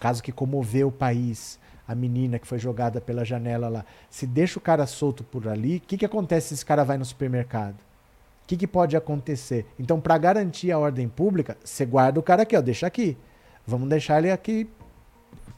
caso 0.00 0.22
que 0.22 0.32
comoveu 0.32 0.88
o 0.88 0.92
país, 0.92 1.58
a 1.86 1.94
menina 1.94 2.38
que 2.38 2.46
foi 2.46 2.58
jogada 2.58 3.00
pela 3.00 3.24
janela 3.24 3.68
lá. 3.68 3.84
Se 4.10 4.26
deixa 4.26 4.58
o 4.58 4.62
cara 4.62 4.86
solto 4.86 5.22
por 5.22 5.46
ali, 5.48 5.76
o 5.76 5.80
que, 5.80 5.98
que 5.98 6.06
acontece 6.06 6.48
se 6.48 6.54
esse 6.54 6.66
cara 6.66 6.84
vai 6.84 6.98
no 6.98 7.04
supermercado? 7.04 7.74
O 7.74 8.46
que, 8.46 8.56
que 8.56 8.66
pode 8.66 8.96
acontecer? 8.96 9.66
Então, 9.78 10.00
para 10.00 10.16
garantir 10.16 10.70
a 10.70 10.78
ordem 10.78 11.08
pública, 11.08 11.56
você 11.64 11.84
guarda 11.84 12.20
o 12.20 12.22
cara 12.22 12.42
aqui, 12.42 12.56
ó, 12.56 12.60
deixa 12.60 12.86
aqui. 12.86 13.16
Vamos 13.66 13.88
deixar 13.88 14.18
ele 14.18 14.30
aqui 14.30 14.68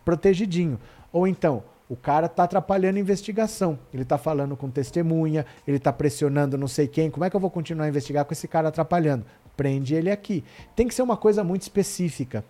protegidinho. 0.04 0.78
Ou 1.12 1.26
então, 1.26 1.62
o 1.88 1.96
cara 1.96 2.26
está 2.26 2.44
atrapalhando 2.44 2.98
a 2.98 3.00
investigação. 3.00 3.78
Ele 3.92 4.02
está 4.02 4.18
falando 4.18 4.56
com 4.56 4.70
testemunha, 4.70 5.46
ele 5.66 5.78
está 5.78 5.92
pressionando 5.92 6.58
não 6.58 6.68
sei 6.68 6.86
quem. 6.86 7.10
Como 7.10 7.24
é 7.24 7.30
que 7.30 7.36
eu 7.36 7.40
vou 7.40 7.50
continuar 7.50 7.86
a 7.86 7.88
investigar 7.88 8.24
com 8.24 8.32
esse 8.32 8.46
cara 8.46 8.68
atrapalhando? 8.68 9.24
Prende 9.56 9.94
ele 9.94 10.10
aqui. 10.10 10.44
Tem 10.76 10.86
que 10.86 10.94
ser 10.94 11.02
uma 11.02 11.16
coisa 11.16 11.42
muito 11.42 11.62
específica, 11.62 12.44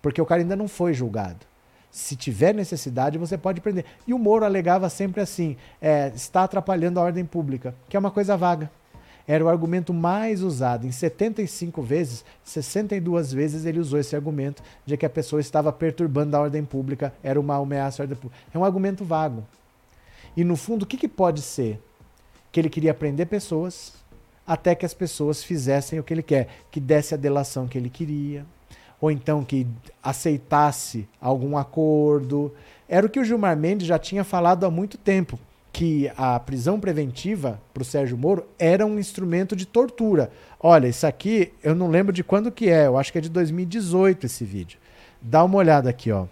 porque 0.00 0.20
o 0.20 0.26
cara 0.26 0.42
ainda 0.42 0.56
não 0.56 0.68
foi 0.68 0.94
julgado. 0.94 1.46
Se 1.90 2.16
tiver 2.16 2.54
necessidade, 2.54 3.18
você 3.18 3.36
pode 3.36 3.60
prender. 3.60 3.84
E 4.06 4.14
o 4.14 4.18
Moro 4.18 4.44
alegava 4.44 4.88
sempre 4.88 5.20
assim: 5.20 5.56
é, 5.80 6.10
está 6.14 6.44
atrapalhando 6.44 6.98
a 6.98 7.02
ordem 7.02 7.24
pública, 7.24 7.74
que 7.88 7.96
é 7.96 8.00
uma 8.00 8.10
coisa 8.10 8.36
vaga 8.36 8.70
era 9.26 9.44
o 9.44 9.48
argumento 9.48 9.92
mais 9.92 10.42
usado. 10.42 10.86
Em 10.86 10.92
75 10.92 11.82
vezes, 11.82 12.24
62 12.44 13.32
vezes 13.32 13.64
ele 13.64 13.80
usou 13.80 13.98
esse 13.98 14.14
argumento 14.14 14.62
de 14.84 14.96
que 14.96 15.06
a 15.06 15.10
pessoa 15.10 15.40
estava 15.40 15.72
perturbando 15.72 16.36
a 16.36 16.40
ordem 16.40 16.64
pública, 16.64 17.12
era 17.22 17.40
uma 17.40 17.56
ameaça 17.56 18.02
à 18.02 18.04
ordem 18.04 18.16
pública. 18.16 18.42
É 18.52 18.58
um 18.58 18.64
argumento 18.64 19.04
vago. 19.04 19.44
E 20.36 20.44
no 20.44 20.56
fundo, 20.56 20.82
o 20.82 20.86
que, 20.86 20.96
que 20.96 21.08
pode 21.08 21.40
ser? 21.40 21.80
Que 22.52 22.60
ele 22.60 22.68
queria 22.68 22.92
prender 22.92 23.26
pessoas 23.26 23.94
até 24.46 24.74
que 24.74 24.84
as 24.84 24.92
pessoas 24.92 25.42
fizessem 25.42 25.98
o 25.98 26.02
que 26.02 26.12
ele 26.12 26.22
quer, 26.22 26.48
que 26.70 26.78
desse 26.78 27.14
a 27.14 27.16
delação 27.16 27.66
que 27.66 27.78
ele 27.78 27.88
queria, 27.88 28.44
ou 29.00 29.10
então 29.10 29.42
que 29.42 29.66
aceitasse 30.02 31.08
algum 31.18 31.56
acordo. 31.56 32.52
Era 32.86 33.06
o 33.06 33.08
que 33.08 33.18
o 33.18 33.24
Gilmar 33.24 33.56
Mendes 33.56 33.86
já 33.86 33.98
tinha 33.98 34.22
falado 34.22 34.66
há 34.66 34.70
muito 34.70 34.98
tempo 34.98 35.38
que 35.74 36.08
a 36.16 36.38
prisão 36.38 36.78
preventiva 36.78 37.60
para 37.74 37.82
o 37.82 37.84
Sérgio 37.84 38.16
Moro 38.16 38.46
era 38.56 38.86
um 38.86 38.96
instrumento 38.96 39.56
de 39.56 39.66
tortura. 39.66 40.30
Olha, 40.60 40.86
isso 40.86 41.04
aqui 41.04 41.52
eu 41.64 41.74
não 41.74 41.90
lembro 41.90 42.12
de 42.12 42.22
quando 42.22 42.52
que 42.52 42.70
é, 42.70 42.86
eu 42.86 42.96
acho 42.96 43.10
que 43.10 43.18
é 43.18 43.20
de 43.20 43.28
2018 43.28 44.24
esse 44.24 44.44
vídeo. 44.44 44.78
Dá 45.20 45.42
uma 45.42 45.56
olhada 45.56 45.90
aqui, 45.90 46.12
ó. 46.12 46.26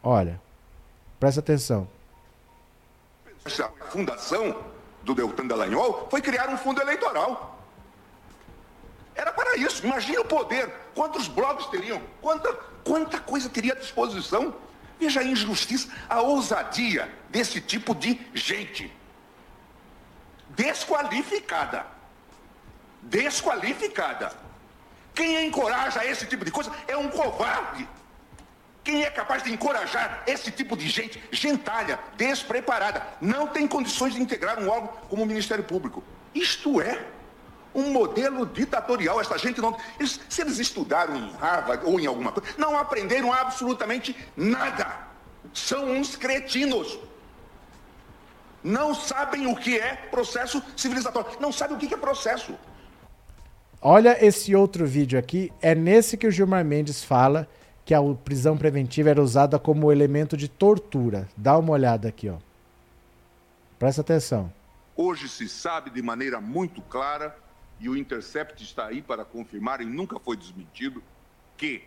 Olha, 0.00 0.40
presta 1.18 1.40
atenção. 1.40 1.88
A 3.44 3.84
fundação 3.86 4.56
do 5.02 5.16
Deltan 5.16 5.48
Dallagnol 5.48 6.06
foi 6.08 6.22
criar 6.22 6.48
um 6.50 6.56
fundo 6.56 6.80
eleitoral. 6.80 7.58
Era 9.16 9.32
para 9.32 9.56
isso. 9.56 9.84
Imagina 9.84 10.20
o 10.20 10.24
poder. 10.24 10.72
Quantos 10.94 11.26
blogs 11.26 11.66
teriam? 11.66 12.00
Quanta, 12.20 12.52
quanta 12.84 13.18
coisa 13.18 13.48
teria 13.48 13.72
à 13.72 13.76
disposição? 13.76 14.54
Veja 15.02 15.18
a 15.18 15.24
injustiça, 15.24 15.88
a 16.08 16.20
ousadia 16.20 17.12
desse 17.28 17.60
tipo 17.60 17.92
de 17.92 18.20
gente. 18.32 18.88
Desqualificada. 20.50 21.84
Desqualificada. 23.02 24.32
Quem 25.12 25.44
encoraja 25.44 26.04
esse 26.06 26.24
tipo 26.26 26.44
de 26.44 26.52
coisa 26.52 26.70
é 26.86 26.96
um 26.96 27.08
covarde. 27.08 27.88
Quem 28.84 29.02
é 29.02 29.10
capaz 29.10 29.42
de 29.42 29.52
encorajar 29.52 30.22
esse 30.24 30.52
tipo 30.52 30.76
de 30.76 30.88
gente, 30.88 31.20
gentalha, 31.32 31.98
despreparada, 32.16 33.04
não 33.20 33.48
tem 33.48 33.66
condições 33.66 34.14
de 34.14 34.22
integrar 34.22 34.60
um 34.60 34.68
órgão 34.68 34.88
como 35.08 35.24
o 35.24 35.26
Ministério 35.26 35.64
Público. 35.64 36.04
Isto 36.32 36.80
é 36.80 37.04
um 37.74 37.90
modelo 37.92 38.46
ditatorial. 38.46 39.20
Essa 39.20 39.38
gente 39.38 39.60
não. 39.60 39.76
Eles, 39.98 40.20
se 40.28 40.42
eles 40.42 40.58
estudaram 40.58 41.16
em 41.16 41.32
Harvard 41.32 41.84
ou 41.86 41.98
em 41.98 42.06
alguma 42.06 42.32
coisa, 42.32 42.48
não 42.58 42.76
aprenderam 42.76 43.32
absolutamente 43.32 44.16
nada. 44.36 45.08
São 45.52 45.90
uns 45.90 46.16
cretinos. 46.16 46.98
Não 48.62 48.94
sabem 48.94 49.46
o 49.46 49.56
que 49.56 49.76
é 49.78 49.96
processo 49.96 50.62
civilizatório. 50.76 51.30
Não 51.40 51.50
sabem 51.52 51.76
o 51.76 51.80
que 51.80 51.92
é 51.92 51.96
processo. 51.96 52.54
Olha 53.80 54.24
esse 54.24 54.54
outro 54.54 54.86
vídeo 54.86 55.18
aqui. 55.18 55.52
É 55.60 55.74
nesse 55.74 56.16
que 56.16 56.26
o 56.26 56.30
Gilmar 56.30 56.64
Mendes 56.64 57.02
fala 57.02 57.48
que 57.84 57.92
a 57.92 58.00
prisão 58.24 58.56
preventiva 58.56 59.10
era 59.10 59.20
usada 59.20 59.58
como 59.58 59.90
elemento 59.90 60.36
de 60.36 60.48
tortura. 60.48 61.28
Dá 61.36 61.58
uma 61.58 61.72
olhada 61.72 62.08
aqui, 62.08 62.28
ó. 62.28 62.36
Presta 63.78 64.00
atenção. 64.00 64.52
Hoje 64.96 65.28
se 65.28 65.48
sabe 65.48 65.90
de 65.90 66.00
maneira 66.00 66.40
muito 66.40 66.80
clara, 66.82 67.36
e 67.82 67.88
o 67.88 67.96
Intercept 67.96 68.62
está 68.62 68.86
aí 68.86 69.02
para 69.02 69.24
confirmar 69.24 69.80
e 69.80 69.84
nunca 69.84 70.16
foi 70.20 70.36
desmentido, 70.36 71.02
que 71.56 71.82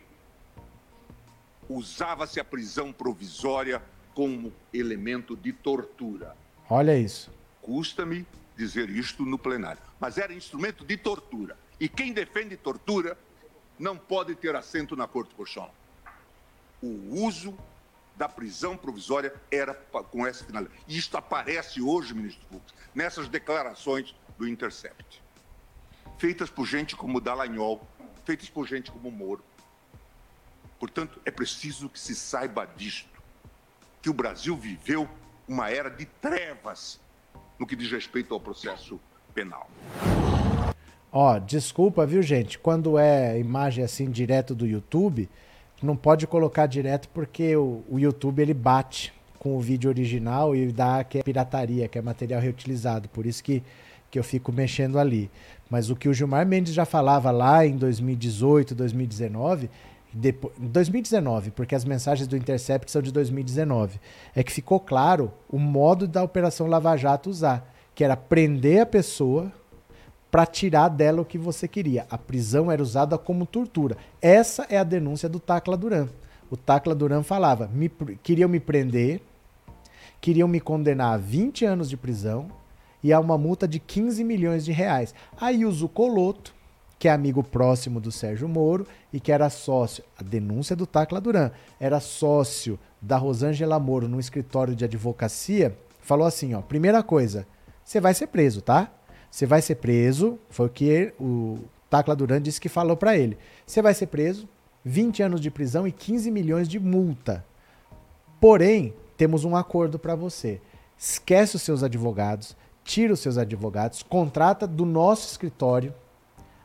usava-se 1.69 2.37
a 2.37 2.43
prisão 2.43 2.91
provisória 2.91 3.81
como 4.13 4.51
elemento 4.73 5.37
de 5.37 5.53
tortura. 5.53 6.35
Olha 6.69 6.97
isso. 6.97 7.31
Custa-me 7.61 8.27
dizer 8.57 8.89
isto 8.89 9.25
no 9.25 9.39
plenário, 9.39 9.81
mas 9.97 10.17
era 10.17 10.33
instrumento 10.33 10.83
de 10.83 10.97
tortura. 10.97 11.57
E 11.79 11.87
quem 11.87 12.11
defende 12.11 12.57
tortura 12.57 13.17
não 13.79 13.97
pode 13.97 14.35
ter 14.35 14.53
assento 14.53 14.97
na 14.97 15.07
Corte 15.07 15.33
Colchão. 15.33 15.69
O 16.81 17.23
uso 17.25 17.57
da 18.17 18.27
prisão 18.27 18.75
provisória 18.75 19.33
era 19.49 19.73
com 19.73 20.27
essa 20.27 20.43
finalidade. 20.43 20.77
E 20.89 20.97
isto 20.97 21.15
aparece 21.15 21.81
hoje, 21.81 22.13
ministro 22.13 22.45
Fux, 22.49 22.73
nessas 22.93 23.29
declarações 23.29 24.13
do 24.37 24.45
Intercept. 24.45 25.24
Feitas 26.17 26.49
por 26.49 26.65
gente 26.65 26.95
como 26.95 27.19
Dallagnol, 27.19 27.85
feitas 28.23 28.49
por 28.49 28.67
gente 28.67 28.91
como 28.91 29.11
Moro. 29.11 29.43
Portanto, 30.79 31.19
é 31.25 31.31
preciso 31.31 31.89
que 31.89 31.99
se 31.99 32.15
saiba 32.15 32.65
disto, 32.65 33.21
que 34.01 34.09
o 34.09 34.13
Brasil 34.13 34.55
viveu 34.55 35.07
uma 35.47 35.69
era 35.69 35.89
de 35.89 36.05
trevas 36.05 36.99
no 37.57 37.65
que 37.65 37.75
diz 37.75 37.91
respeito 37.91 38.33
ao 38.33 38.39
processo 38.39 38.99
penal. 39.33 39.69
Ó, 41.11 41.39
desculpa, 41.39 42.05
viu, 42.05 42.21
gente? 42.21 42.59
Quando 42.59 42.97
é 42.97 43.39
imagem 43.39 43.83
assim 43.83 44.09
direto 44.09 44.53
do 44.53 44.67
YouTube, 44.67 45.29
não 45.81 45.95
pode 45.95 46.27
colocar 46.27 46.65
direto 46.65 47.07
porque 47.09 47.55
o, 47.55 47.83
o 47.89 47.99
YouTube 47.99 48.41
ele 48.41 48.53
bate 48.53 49.13
com 49.39 49.55
o 49.55 49.61
vídeo 49.61 49.89
original 49.89 50.55
e 50.55 50.71
dá 50.71 51.03
que 51.03 51.19
é 51.19 51.23
pirataria, 51.23 51.87
que 51.87 51.97
é 51.97 52.01
material 52.01 52.41
reutilizado. 52.41 53.07
Por 53.09 53.25
isso 53.25 53.43
que, 53.43 53.63
que 54.15 54.19
eu 54.19 54.23
fico 54.23 54.49
mexendo 54.49 54.97
ali. 54.97 55.29
Mas 55.69 55.89
o 55.89 55.95
que 55.95 56.07
o 56.07 56.13
Gilmar 56.13 56.47
Mendes 56.47 56.73
já 56.73 56.85
falava 56.85 57.31
lá 57.31 57.65
em 57.65 57.75
2018, 57.75 58.73
2019, 58.73 59.69
depois, 60.13 60.53
2019, 60.57 61.51
porque 61.51 61.75
as 61.75 61.83
mensagens 61.83 62.25
do 62.25 62.37
Intercept 62.37 62.89
são 62.89 63.01
de 63.01 63.11
2019, 63.11 63.99
é 64.33 64.41
que 64.41 64.53
ficou 64.53 64.79
claro 64.79 65.33
o 65.49 65.59
modo 65.59 66.07
da 66.07 66.23
Operação 66.23 66.67
Lava 66.67 66.95
Jato 66.95 67.29
usar, 67.29 67.69
que 67.93 68.05
era 68.05 68.15
prender 68.15 68.83
a 68.83 68.85
pessoa 68.85 69.51
para 70.31 70.45
tirar 70.45 70.87
dela 70.87 71.21
o 71.21 71.25
que 71.25 71.37
você 71.37 71.67
queria. 71.67 72.07
A 72.09 72.17
prisão 72.17 72.71
era 72.71 72.81
usada 72.81 73.17
como 73.17 73.45
tortura. 73.45 73.97
Essa 74.21 74.65
é 74.69 74.77
a 74.77 74.83
denúncia 74.85 75.27
do 75.27 75.41
Tacla 75.41 75.75
Duran. 75.75 76.07
O 76.49 76.55
Tacla 76.55 76.95
Duran 76.95 77.21
falava: 77.21 77.67
me, 77.67 77.89
queriam 78.23 78.47
me 78.47 78.61
prender, 78.61 79.19
queriam 80.21 80.47
me 80.47 80.61
condenar 80.61 81.15
a 81.15 81.17
20 81.17 81.65
anos 81.65 81.89
de 81.89 81.97
prisão 81.97 82.47
e 83.03 83.13
a 83.13 83.19
uma 83.19 83.37
multa 83.37 83.67
de 83.67 83.79
15 83.79 84.23
milhões 84.23 84.65
de 84.65 84.71
reais. 84.71 85.13
Aí 85.39 85.65
o 85.65 85.71
Zucoloto, 85.71 86.53
que 86.97 87.07
é 87.07 87.11
amigo 87.11 87.43
próximo 87.43 87.99
do 87.99 88.11
Sérgio 88.11 88.47
Moro 88.47 88.87
e 89.11 89.19
que 89.19 89.31
era 89.31 89.49
sócio, 89.49 90.03
a 90.17 90.23
denúncia 90.23 90.75
do 90.75 90.87
Tacla 90.87 91.21
Duran, 91.21 91.51
era 91.79 91.99
sócio 91.99 92.79
da 93.01 93.17
Rosângela 93.17 93.79
Moro 93.79 94.07
no 94.07 94.19
escritório 94.19 94.75
de 94.75 94.85
advocacia, 94.85 95.77
falou 96.01 96.25
assim, 96.25 96.53
ó, 96.53 96.61
primeira 96.61 97.03
coisa, 97.03 97.45
você 97.83 97.99
vai 97.99 98.13
ser 98.13 98.27
preso, 98.27 98.61
tá? 98.61 98.91
Você 99.29 99.45
vai 99.45 99.61
ser 99.61 99.75
preso, 99.75 100.39
foi 100.49 100.65
o 100.67 100.69
que 100.69 101.13
o 101.19 101.59
Tacla 101.89 102.15
Duran 102.15 102.41
disse 102.41 102.59
que 102.59 102.69
falou 102.69 102.95
para 102.95 103.17
ele. 103.17 103.37
Você 103.65 103.81
vai 103.81 103.93
ser 103.93 104.07
preso, 104.07 104.47
20 104.83 105.23
anos 105.23 105.41
de 105.41 105.51
prisão 105.51 105.87
e 105.87 105.91
15 105.91 106.31
milhões 106.31 106.67
de 106.67 106.79
multa. 106.79 107.43
Porém, 108.39 108.93
temos 109.17 109.43
um 109.43 109.55
acordo 109.55 109.97
para 109.97 110.15
você. 110.15 110.61
Esquece 110.97 111.55
os 111.55 111.61
seus 111.61 111.83
advogados, 111.83 112.55
tira 112.85 113.11
os 113.11 113.19
seus 113.19 113.37
advogados, 113.37 114.03
contrata 114.03 114.67
do 114.67 114.85
nosso 114.85 115.27
escritório 115.27 115.93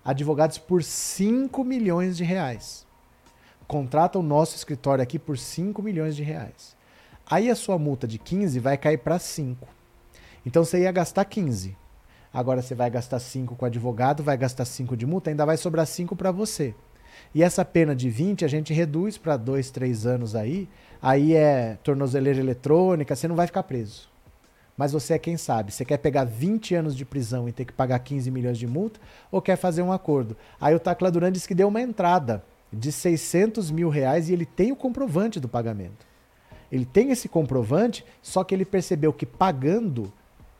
advogados 0.05 0.59
por 0.59 0.85
5 0.85 1.65
milhões 1.65 2.17
de 2.17 2.25
reais. 2.25 2.87
Contrata 3.67 4.19
o 4.19 4.23
nosso 4.23 4.55
escritório 4.55 5.03
aqui 5.03 5.19
por 5.19 5.39
5 5.39 5.83
milhões 5.83 6.15
de 6.15 6.23
reais. 6.23 6.77
Aí 7.29 7.51
a 7.51 7.57
sua 7.57 7.79
multa 7.79 8.07
de 8.07 8.19
15 8.19 8.59
vai 8.61 8.77
cair 8.77 8.99
para 8.99 9.19
5. 9.19 9.67
Então 10.45 10.63
você 10.63 10.83
ia 10.83 10.93
gastar 10.93 11.25
15. 11.25 11.77
Agora 12.33 12.61
você 12.61 12.75
vai 12.75 12.91
gastar 12.91 13.19
5 13.19 13.57
com 13.57 13.65
advogado, 13.65 14.23
vai 14.23 14.37
gastar 14.37 14.67
5 14.67 14.97
de 14.97 15.07
multa, 15.07 15.31
ainda 15.31 15.47
vai 15.47 15.57
sobrar 15.57 15.87
5 15.87 16.15
para 16.15 16.31
você. 16.31 16.75
E 17.35 17.43
essa 17.43 17.65
pena 17.65 17.97
de 17.97 18.11
20 18.11 18.45
a 18.45 18.49
gente 18.49 18.75
reduz 18.75 19.17
para 19.17 19.37
2, 19.37 19.71
3 19.71 20.07
anos 20.07 20.37
aí. 20.37 20.69
Aí 21.01 21.35
é 21.35 21.79
tornozeleira 21.83 22.41
eletrônica, 22.41 23.17
você 23.17 23.27
não 23.27 23.37
vai 23.37 23.47
ficar 23.47 23.63
preso. 23.63 24.10
Mas 24.81 24.93
você 24.93 25.13
é 25.13 25.19
quem 25.19 25.37
sabe. 25.37 25.73
Você 25.73 25.85
quer 25.85 25.99
pegar 25.99 26.25
20 26.25 26.75
anos 26.75 26.97
de 26.97 27.05
prisão 27.05 27.47
e 27.47 27.53
ter 27.53 27.67
que 27.67 27.73
pagar 27.75 27.99
15 27.99 28.31
milhões 28.31 28.57
de 28.57 28.67
multa 28.67 28.99
ou 29.31 29.43
quer 29.43 29.57
fazer 29.57 29.83
um 29.83 29.93
acordo? 29.93 30.35
Aí 30.59 30.75
o 30.75 30.81
Tacla 30.81 31.11
Duran 31.11 31.31
disse 31.31 31.47
que 31.47 31.55
deu 31.55 31.69
uma 31.69 31.83
entrada 31.83 32.43
de 32.73 32.91
600 32.91 33.71
mil 33.71 33.91
reais 33.91 34.31
e 34.31 34.33
ele 34.33 34.47
tem 34.47 34.73
o 34.73 34.77
comprovante 34.77 35.39
do 35.39 35.51
pagamento. 35.51 36.07
Ele 36.73 36.87
tem 36.87 37.11
esse 37.11 37.29
comprovante, 37.29 38.07
só 38.23 38.43
que 38.43 38.55
ele 38.55 38.65
percebeu 38.65 39.13
que 39.13 39.27
pagando 39.27 40.11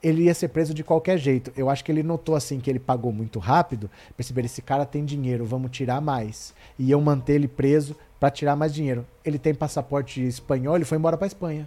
ele 0.03 0.25
ia 0.25 0.35
ser 0.35 0.49
preso 0.49 0.75
de 0.75 0.85
qualquer 0.85 1.17
jeito. 1.17 1.51
Eu 1.57 1.71
acho 1.71 1.83
que 1.83 1.91
ele 1.91 2.03
notou 2.03 2.37
assim 2.37 2.61
que 2.61 2.69
ele 2.69 2.79
pagou 2.79 3.13
muito 3.13 3.39
rápido, 3.39 3.91
perceber 4.19 4.45
esse 4.45 4.61
cara 4.61 4.85
tem 4.85 5.03
dinheiro, 5.03 5.47
vamos 5.47 5.71
tirar 5.71 6.03
mais. 6.03 6.53
E 6.79 6.91
iam 6.91 7.01
manter 7.01 7.37
ele 7.37 7.49
preso 7.49 7.97
para 8.19 8.31
tirar 8.31 8.55
mais 8.55 8.75
dinheiro. 8.75 9.07
Ele 9.25 9.39
tem 9.39 9.55
passaporte 9.55 10.23
espanhol, 10.23 10.77
ele 10.77 10.85
foi 10.85 10.99
embora 10.99 11.17
para 11.17 11.27
Espanha. 11.27 11.67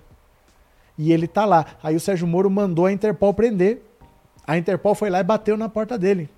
E 0.97 1.11
ele 1.11 1.27
tá 1.27 1.45
lá. 1.45 1.65
Aí 1.81 1.95
o 1.95 1.99
Sérgio 1.99 2.27
Moro 2.27 2.49
mandou 2.49 2.85
a 2.85 2.91
Interpol 2.91 3.33
prender. 3.33 3.81
A 4.45 4.57
Interpol 4.57 4.93
foi 4.93 5.09
lá 5.09 5.19
e 5.19 5.23
bateu 5.23 5.57
na 5.57 5.69
porta 5.69 5.97
dele. 5.97 6.29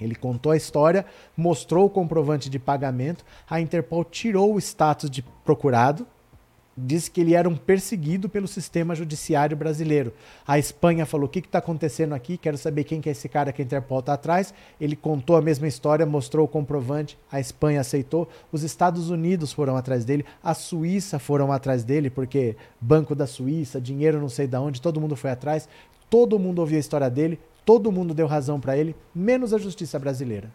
Ele 0.00 0.14
contou 0.14 0.52
a 0.52 0.56
história, 0.56 1.06
mostrou 1.36 1.86
o 1.86 1.90
comprovante 1.90 2.50
de 2.50 2.58
pagamento. 2.58 3.24
A 3.48 3.60
Interpol 3.60 4.04
tirou 4.04 4.54
o 4.54 4.58
status 4.58 5.08
de 5.08 5.22
procurado, 5.44 6.06
disse 6.76 7.10
que 7.10 7.20
ele 7.20 7.34
era 7.34 7.48
um 7.48 7.56
perseguido 7.56 8.28
pelo 8.28 8.48
sistema 8.48 8.94
judiciário 8.94 9.56
brasileiro. 9.56 10.12
A 10.46 10.58
Espanha 10.58 11.04
falou: 11.04 11.26
o 11.26 11.28
que 11.28 11.40
está 11.40 11.58
acontecendo 11.58 12.14
aqui? 12.14 12.36
Quero 12.36 12.56
saber 12.56 12.84
quem 12.84 13.00
que 13.00 13.08
é 13.08 13.12
esse 13.12 13.28
cara 13.28 13.52
que 13.52 13.62
a 13.62 13.64
Interpol 13.64 14.00
está 14.00 14.14
atrás. 14.14 14.52
Ele 14.80 14.96
contou 14.96 15.36
a 15.36 15.42
mesma 15.42 15.66
história, 15.68 16.06
mostrou 16.06 16.44
o 16.44 16.48
comprovante. 16.48 17.18
A 17.30 17.40
Espanha 17.40 17.80
aceitou. 17.80 18.28
Os 18.50 18.62
Estados 18.62 19.10
Unidos 19.10 19.52
foram 19.52 19.76
atrás 19.76 20.04
dele. 20.04 20.24
A 20.42 20.54
Suíça 20.54 21.18
foram 21.18 21.52
atrás 21.52 21.84
dele, 21.84 22.10
porque 22.10 22.56
Banco 22.80 23.14
da 23.14 23.26
Suíça, 23.26 23.80
dinheiro 23.80 24.20
não 24.20 24.28
sei 24.28 24.46
de 24.46 24.56
onde, 24.56 24.80
todo 24.80 25.00
mundo 25.00 25.16
foi 25.16 25.30
atrás. 25.30 25.68
Todo 26.08 26.38
mundo 26.38 26.58
ouviu 26.58 26.76
a 26.76 26.80
história 26.80 27.10
dele. 27.10 27.38
Todo 27.64 27.92
mundo 27.92 28.12
deu 28.12 28.26
razão 28.26 28.58
para 28.58 28.76
ele, 28.76 28.96
menos 29.14 29.54
a 29.54 29.58
justiça 29.58 29.98
brasileira. 29.98 30.50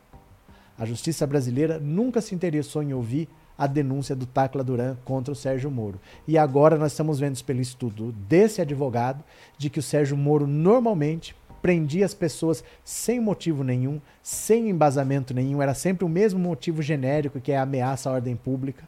A 0.78 0.86
justiça 0.86 1.26
brasileira 1.26 1.80
nunca 1.80 2.22
se 2.22 2.36
interessou 2.36 2.84
em 2.84 2.94
ouvir 2.94 3.30
a 3.58 3.66
denúncia 3.66 4.16
do 4.16 4.26
Tacla 4.26 4.64
Duran 4.64 4.96
contra 5.04 5.32
o 5.32 5.36
Sérgio 5.36 5.72
Moro. 5.72 6.00
E 6.28 6.38
agora 6.38 6.78
nós 6.78 6.92
estamos 6.92 7.20
vendo 7.20 7.42
pelo 7.44 7.60
estudo 7.60 8.12
desse 8.12 8.62
advogado 8.62 9.24
de 9.58 9.70
que 9.70 9.80
o 9.80 9.84
Sérgio 9.84 10.16
Moro 10.16 10.46
normalmente 10.46 11.36
prendia 11.62 12.06
as 12.06 12.14
pessoas 12.14 12.64
sem 12.86 13.20
motivo 13.20 13.64
nenhum, 13.64 14.00
sem 14.22 14.70
embasamento 14.70 15.34
nenhum, 15.34 15.62
era 15.62 15.74
sempre 15.74 16.06
o 16.06 16.10
mesmo 16.10 16.40
motivo 16.40 16.82
genérico 16.82 17.42
que 17.42 17.52
é 17.52 17.58
a 17.58 17.64
ameaça 17.64 18.10
à 18.10 18.14
ordem 18.14 18.36
pública, 18.36 18.88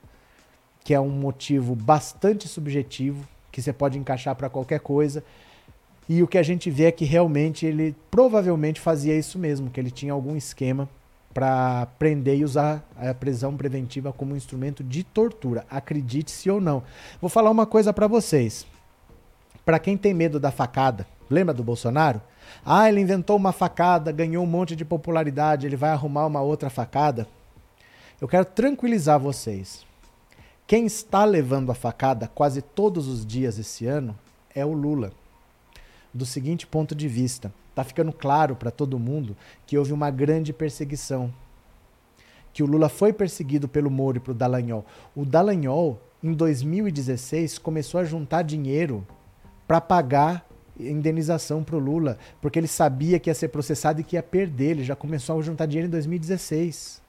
que 0.83 0.93
é 0.93 0.99
um 0.99 1.09
motivo 1.09 1.75
bastante 1.75 2.47
subjetivo, 2.47 3.27
que 3.51 3.61
você 3.61 3.73
pode 3.73 3.97
encaixar 3.97 4.35
para 4.35 4.49
qualquer 4.49 4.79
coisa. 4.79 5.23
E 6.07 6.23
o 6.23 6.27
que 6.27 6.37
a 6.37 6.43
gente 6.43 6.69
vê 6.69 6.85
é 6.85 6.91
que 6.91 7.05
realmente 7.05 7.65
ele 7.65 7.95
provavelmente 8.09 8.79
fazia 8.79 9.17
isso 9.17 9.37
mesmo, 9.37 9.69
que 9.69 9.79
ele 9.79 9.91
tinha 9.91 10.13
algum 10.13 10.35
esquema 10.35 10.87
para 11.33 11.85
prender 11.97 12.39
e 12.39 12.43
usar 12.43 12.83
a 12.97 13.13
prisão 13.13 13.55
preventiva 13.55 14.11
como 14.11 14.35
instrumento 14.35 14.83
de 14.83 15.03
tortura, 15.03 15.65
acredite-se 15.69 16.49
ou 16.49 16.59
não. 16.59 16.83
Vou 17.21 17.29
falar 17.29 17.51
uma 17.51 17.65
coisa 17.65 17.93
para 17.93 18.07
vocês. 18.07 18.65
Para 19.63 19.79
quem 19.79 19.95
tem 19.95 20.13
medo 20.13 20.39
da 20.39 20.51
facada, 20.51 21.05
lembra 21.29 21.53
do 21.53 21.63
Bolsonaro? 21.63 22.21
Ah, 22.65 22.89
ele 22.89 23.01
inventou 23.01 23.37
uma 23.37 23.51
facada, 23.51 24.11
ganhou 24.11 24.43
um 24.43 24.47
monte 24.47 24.75
de 24.75 24.83
popularidade, 24.83 25.67
ele 25.67 25.75
vai 25.75 25.91
arrumar 25.91 26.25
uma 26.25 26.41
outra 26.41 26.69
facada. 26.69 27.27
Eu 28.19 28.27
quero 28.27 28.45
tranquilizar 28.45 29.19
vocês. 29.19 29.85
Quem 30.65 30.85
está 30.85 31.23
levando 31.25 31.71
a 31.71 31.75
facada 31.75 32.27
quase 32.27 32.61
todos 32.61 33.07
os 33.07 33.25
dias 33.25 33.57
esse 33.57 33.85
ano 33.85 34.17
é 34.53 34.65
o 34.65 34.73
Lula. 34.73 35.11
Do 36.13 36.25
seguinte 36.25 36.67
ponto 36.67 36.93
de 36.93 37.07
vista: 37.07 37.53
Está 37.79 37.87
ficando 37.87 38.11
claro 38.11 38.57
para 38.57 38.71
todo 38.71 38.99
mundo 38.99 39.37
que 39.65 39.77
houve 39.77 39.93
uma 39.93 40.11
grande 40.11 40.51
perseguição. 40.51 41.33
Que 42.51 42.61
o 42.61 42.65
Lula 42.65 42.89
foi 42.89 43.13
perseguido 43.13 43.69
pelo 43.69 43.89
Moro 43.89 44.17
e 44.17 44.19
pelo 44.19 44.35
Dallagnol. 44.35 44.85
O 45.15 45.23
Dallagnol, 45.23 45.97
em 46.21 46.33
2016, 46.33 47.57
começou 47.57 48.01
a 48.01 48.03
juntar 48.03 48.41
dinheiro 48.41 49.07
para 49.65 49.79
pagar 49.79 50.45
indenização 50.77 51.63
pro 51.63 51.79
Lula, 51.79 52.17
porque 52.41 52.59
ele 52.59 52.67
sabia 52.67 53.17
que 53.17 53.29
ia 53.29 53.33
ser 53.33 53.47
processado 53.47 54.01
e 54.01 54.03
que 54.03 54.17
ia 54.17 54.23
perder. 54.23 54.71
Ele 54.71 54.83
já 54.83 54.95
começou 54.95 55.39
a 55.39 55.41
juntar 55.41 55.65
dinheiro 55.65 55.87
em 55.87 55.91
2016. 55.91 57.01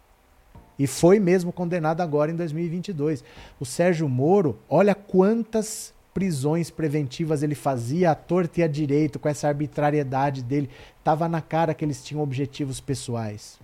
E 0.79 0.87
foi 0.87 1.19
mesmo 1.19 1.53
condenado 1.53 2.01
agora 2.01 2.31
em 2.31 2.37
2022. 2.37 3.25
O 3.59 3.67
Sérgio 3.67 4.09
Moro, 4.09 4.57
olha 4.69 4.95
quantas 4.95 5.93
prisões 6.13 6.71
preventivas 6.71 7.43
ele 7.43 7.55
fazia 7.55 8.11
à 8.11 8.15
torta 8.15 8.61
e 8.61 8.63
à 8.63 8.69
direito, 8.69 9.19
com 9.19 9.29
essa 9.29 9.49
arbitrariedade 9.49 10.43
dele. 10.43 10.71
Tava 11.05 11.29
na 11.29 11.41
cara 11.41 11.75
que 11.75 11.85
eles 11.85 12.05
tinham 12.05 12.23
objetivos 12.23 12.81
pessoais. 12.81 13.59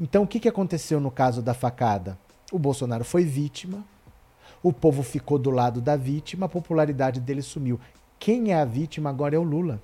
Então, 0.00 0.24
o 0.24 0.26
que, 0.26 0.40
que 0.40 0.48
aconteceu 0.48 1.00
no 1.00 1.10
caso 1.10 1.42
da 1.42 1.54
facada? 1.54 2.18
O 2.50 2.58
Bolsonaro 2.58 3.04
foi 3.04 3.24
vítima, 3.24 3.84
o 4.62 4.72
povo 4.72 5.02
ficou 5.02 5.38
do 5.38 5.50
lado 5.50 5.80
da 5.80 5.96
vítima, 5.96 6.46
a 6.46 6.48
popularidade 6.48 7.20
dele 7.20 7.42
sumiu. 7.42 7.80
Quem 8.18 8.52
é 8.52 8.60
a 8.60 8.64
vítima 8.64 9.10
agora 9.10 9.36
é 9.36 9.38
o 9.38 9.42
Lula. 9.42 9.80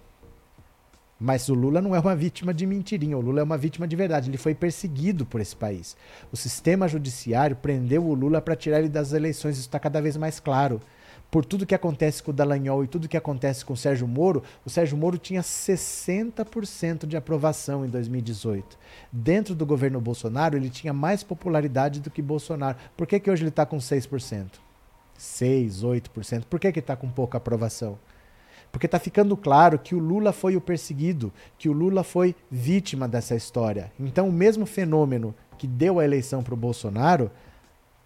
Mas 1.21 1.49
o 1.49 1.55
Lula 1.55 1.83
não 1.83 1.97
é 1.97 1.99
uma 1.99 2.15
vítima 2.15 2.55
de 2.55 2.65
mentirinha, 2.65 3.19
o 3.19 3.21
Lula 3.21 3.41
é 3.41 3.43
uma 3.43 3.59
vítima 3.59 3.89
de 3.89 3.97
verdade. 3.97 4.31
Ele 4.31 4.39
foi 4.39 4.55
perseguido 4.55 5.27
por 5.27 5.41
esse 5.41 5.57
país. 5.57 5.97
O 6.31 6.37
sistema 6.37 6.87
judiciário 6.87 7.57
prendeu 7.57 8.05
o 8.05 8.15
Lula 8.15 8.41
para 8.41 8.55
tirar 8.55 8.79
ele 8.79 8.89
das 8.89 9.13
eleições, 9.13 9.57
isso 9.57 9.67
está 9.67 9.81
cada 9.81 10.01
vez 10.01 10.17
mais 10.17 10.39
claro. 10.39 10.81
Por 11.31 11.45
tudo 11.45 11.67
que 11.67 11.75
acontece 11.75 12.23
com 12.23 12.31
o 12.31 12.35
Dallagnol 12.35 12.85
e 12.85 12.89
tudo 12.89 13.09
que 13.09 13.17
acontece 13.17 13.63
com 13.63 13.75
o 13.75 13.77
Sérgio 13.77 14.09
Moro, 14.09 14.43
o 14.65 14.71
Sérgio 14.71 14.97
Moro 14.97 15.19
tinha 15.19 15.43
60% 15.43 17.07
de 17.07 17.17
aprovação 17.17 17.85
em 17.85 17.89
2018. 17.89 18.79
Dentro 19.13 19.55
do 19.55 19.67
governo 19.67 20.01
Bolsonaro, 20.01 20.57
ele 20.57 20.71
tinha 20.71 20.93
mais 20.93 21.23
popularidade 21.23 22.01
do 22.01 22.11
que 22.11 22.23
Bolsonaro. 22.23 22.79
Por 22.97 23.07
que, 23.07 23.21
que 23.21 23.31
hoje 23.31 23.43
ele 23.43 23.51
está 23.51 23.67
com 23.67 23.77
6%? 23.77 24.53
6, 25.19 25.83
8%. 25.83 26.45
Por 26.45 26.59
que, 26.59 26.69
está 26.69 26.97
com 26.97 27.11
pouca 27.11 27.37
aprovação? 27.37 27.99
Porque 28.73 28.87
está 28.87 28.99
ficando 28.99 29.37
claro 29.37 29.79
que 29.79 29.95
o 29.95 29.99
Lula 29.99 30.33
foi 30.33 30.57
o 30.57 30.61
perseguido, 30.61 31.33
que 31.59 31.69
o 31.69 31.73
Lula 31.73 32.05
foi 32.05 32.35
vítima 32.51 33.07
dessa 33.07 33.35
história. 33.35 33.93
Então, 33.99 34.29
o 34.29 34.33
mesmo 34.33 34.65
fenômeno 34.65 35.35
que 35.59 35.67
deu 35.67 35.99
a 35.99 36.05
eleição 36.05 36.43
para 36.43 36.55
o 36.55 36.57
Bolsonaro 36.57 37.31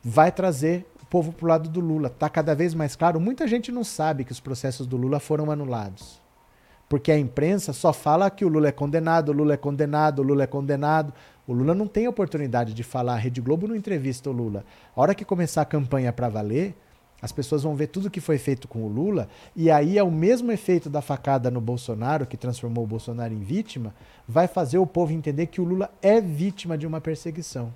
vai 0.03 0.32
trazer 0.32 0.86
povo 1.13 1.31
para 1.31 1.45
o 1.45 1.49
lado 1.49 1.69
do 1.69 1.79
Lula. 1.79 2.09
Está 2.09 2.31
cada 2.31 2.55
vez 2.55 2.73
mais 2.73 2.97
claro. 2.97 3.21
Muita 3.21 3.47
gente 3.47 3.71
não 3.71 3.85
sabe 3.85 4.25
que 4.25 4.33
os 4.33 4.41
processos 4.41 4.87
do 4.87 4.97
Lula 4.97 5.21
foram 5.21 5.51
anulados. 5.51 6.19
Porque 6.89 7.13
a 7.13 7.19
imprensa 7.19 7.75
só 7.75 7.93
fala 7.93 8.31
que 8.31 8.47
o 8.47 8.49
Lula 8.49 8.69
é 8.69 8.73
condenado, 8.73 9.29
o 9.29 9.33
Lula 9.33 9.53
é 9.53 9.57
condenado, 9.59 10.21
o 10.21 10.23
Lula 10.23 10.45
é 10.45 10.47
condenado. 10.47 11.13
O 11.47 11.53
Lula 11.53 11.75
não 11.75 11.87
tem 11.87 12.09
oportunidade 12.09 12.73
de 12.73 12.83
falar. 12.83 13.13
A 13.13 13.19
Rede 13.19 13.43
Globo 13.43 13.69
não 13.69 13.77
entrevista 13.77 14.31
o 14.31 14.33
Lula. 14.33 14.65
A 14.97 15.01
hora 15.03 15.15
que 15.15 15.23
começar 15.23 15.61
a 15.61 15.67
campanha 15.67 16.15
para 16.15 16.31
valer, 16.31 16.75
as 17.21 17.31
pessoas 17.31 17.63
vão 17.63 17.77
ver 17.77 17.89
tudo 17.89 18.11
que 18.11 18.21
foi 18.21 18.39
feito 18.39 18.67
com 18.67 18.83
o 18.83 18.89
Lula, 18.89 19.29
e 19.55 19.71
aí 19.71 19.99
é 19.99 20.03
o 20.03 20.11
mesmo 20.11 20.51
efeito 20.51 20.89
da 20.89 21.03
facada 21.03 21.51
no 21.51 21.61
Bolsonaro, 21.61 22.27
que 22.27 22.39
transformou 22.39 22.85
o 22.85 22.87
Bolsonaro 22.87 23.35
em 23.35 23.41
vítima, 23.41 23.95
vai 24.27 24.49
fazer 24.49 24.79
o 24.79 24.87
povo 24.87 25.13
entender 25.13 25.47
que 25.47 25.61
o 25.61 25.65
Lula 25.65 25.91
é 26.01 26.21
vítima 26.21 26.77
de 26.77 26.87
uma 26.87 27.01
perseguição. 27.01 27.73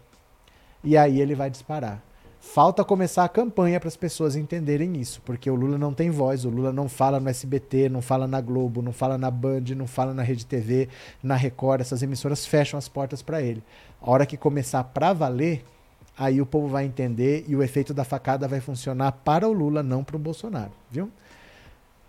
E 0.82 0.96
aí 0.96 1.20
ele 1.20 1.34
vai 1.34 1.50
disparar. 1.50 2.02
Falta 2.52 2.82
começar 2.82 3.22
a 3.22 3.28
campanha 3.28 3.78
para 3.78 3.88
as 3.88 3.96
pessoas 3.96 4.34
entenderem 4.34 4.96
isso, 4.98 5.20
porque 5.26 5.50
o 5.50 5.54
Lula 5.54 5.76
não 5.76 5.92
tem 5.92 6.08
voz, 6.10 6.46
o 6.46 6.48
Lula 6.48 6.72
não 6.72 6.88
fala 6.88 7.20
no 7.20 7.28
SBT, 7.28 7.90
não 7.90 8.00
fala 8.00 8.26
na 8.26 8.40
Globo, 8.40 8.80
não 8.80 8.92
fala 8.92 9.18
na 9.18 9.30
Band, 9.30 9.64
não 9.76 9.86
fala 9.86 10.14
na 10.14 10.22
Rede 10.22 10.46
TV, 10.46 10.88
na 11.22 11.34
Record, 11.34 11.82
essas 11.82 12.02
emissoras 12.02 12.46
fecham 12.46 12.78
as 12.78 12.88
portas 12.88 13.20
para 13.20 13.42
ele. 13.42 13.62
A 14.00 14.10
hora 14.10 14.24
que 14.24 14.38
começar 14.38 14.82
para 14.84 15.12
valer, 15.12 15.64
aí 16.16 16.40
o 16.40 16.46
povo 16.46 16.68
vai 16.68 16.86
entender 16.86 17.44
e 17.46 17.54
o 17.54 17.62
efeito 17.62 17.92
da 17.92 18.04
facada 18.04 18.48
vai 18.48 18.60
funcionar 18.60 19.12
para 19.12 19.46
o 19.46 19.52
Lula, 19.52 19.82
não 19.82 20.02
para 20.02 20.16
o 20.16 20.20
Bolsonaro, 20.20 20.72
viu? 20.90 21.10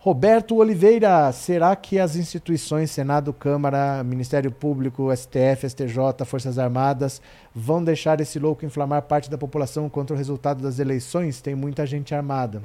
Roberto 0.08 0.56
Oliveira, 0.56 1.30
será 1.34 1.76
que 1.76 2.00
as 2.00 2.16
instituições, 2.16 2.92
Senado, 2.92 3.34
Câmara, 3.34 4.02
Ministério 4.06 4.50
Público, 4.50 5.14
STF, 5.14 5.70
STJ, 5.70 6.24
Forças 6.26 6.58
Armadas, 6.58 7.22
vão 7.54 7.84
deixar 7.84 8.22
esse 8.22 8.40
louco 8.40 8.66
inflamar 8.66 9.02
parte 9.02 9.30
da 9.30 9.38
população 9.38 9.90
contra 9.90 10.14
o 10.14 10.18
resultado 10.18 10.64
das 10.64 10.80
eleições? 10.80 11.42
Tem 11.42 11.56
muita 11.56 11.86
gente 11.86 12.16
armada. 12.16 12.64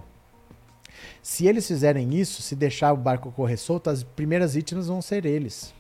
Se 1.20 1.48
eles 1.48 1.66
fizerem 1.66 2.14
isso, 2.14 2.42
se 2.42 2.54
deixar 2.54 2.92
o 2.92 2.96
barco 2.96 3.32
correr 3.32 3.56
solto, 3.56 3.90
as 3.90 4.04
primeiras 4.04 4.54
vítimas 4.54 4.86
vão 4.86 5.02
ser 5.02 5.26
eles. 5.26 5.74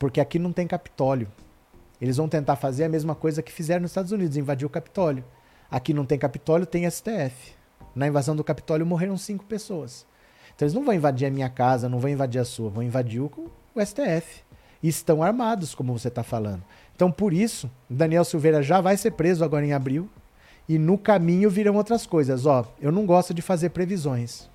Porque 0.00 0.20
aqui 0.20 0.40
não 0.40 0.52
tem 0.52 0.66
Capitólio. 0.66 1.30
Eles 2.00 2.16
vão 2.16 2.28
tentar 2.28 2.56
fazer 2.56 2.82
a 2.82 2.88
mesma 2.88 3.14
coisa 3.14 3.44
que 3.44 3.52
fizeram 3.52 3.82
nos 3.82 3.92
Estados 3.92 4.10
Unidos, 4.10 4.36
invadir 4.36 4.66
o 4.66 4.70
Capitólio. 4.70 5.24
Aqui 5.70 5.94
não 5.94 6.04
tem 6.04 6.18
Capitólio, 6.18 6.66
tem 6.66 6.90
STF. 6.90 7.54
Na 7.94 8.08
invasão 8.08 8.34
do 8.34 8.42
Capitólio 8.42 8.84
morreram 8.84 9.16
cinco 9.16 9.44
pessoas. 9.44 10.04
Então 10.56 10.64
eles 10.64 10.74
não 10.74 10.84
vão 10.84 10.94
invadir 10.94 11.26
a 11.26 11.30
minha 11.30 11.50
casa, 11.50 11.88
não 11.88 12.00
vão 12.00 12.10
invadir 12.10 12.40
a 12.40 12.44
sua, 12.44 12.70
vão 12.70 12.82
invadir 12.82 13.20
o, 13.20 13.30
o 13.74 13.84
STF. 13.84 14.42
E 14.82 14.88
estão 14.88 15.22
armados, 15.22 15.74
como 15.74 15.96
você 15.96 16.08
está 16.08 16.22
falando. 16.22 16.62
Então 16.94 17.12
por 17.12 17.32
isso, 17.34 17.70
Daniel 17.88 18.24
Silveira 18.24 18.62
já 18.62 18.80
vai 18.80 18.96
ser 18.96 19.12
preso 19.12 19.44
agora 19.44 19.66
em 19.66 19.74
abril. 19.74 20.08
E 20.68 20.78
no 20.78 20.98
caminho 20.98 21.48
virão 21.48 21.76
outras 21.76 22.06
coisas. 22.06 22.46
Ó, 22.46 22.66
eu 22.80 22.90
não 22.90 23.06
gosto 23.06 23.32
de 23.32 23.42
fazer 23.42 23.68
previsões. 23.68 24.48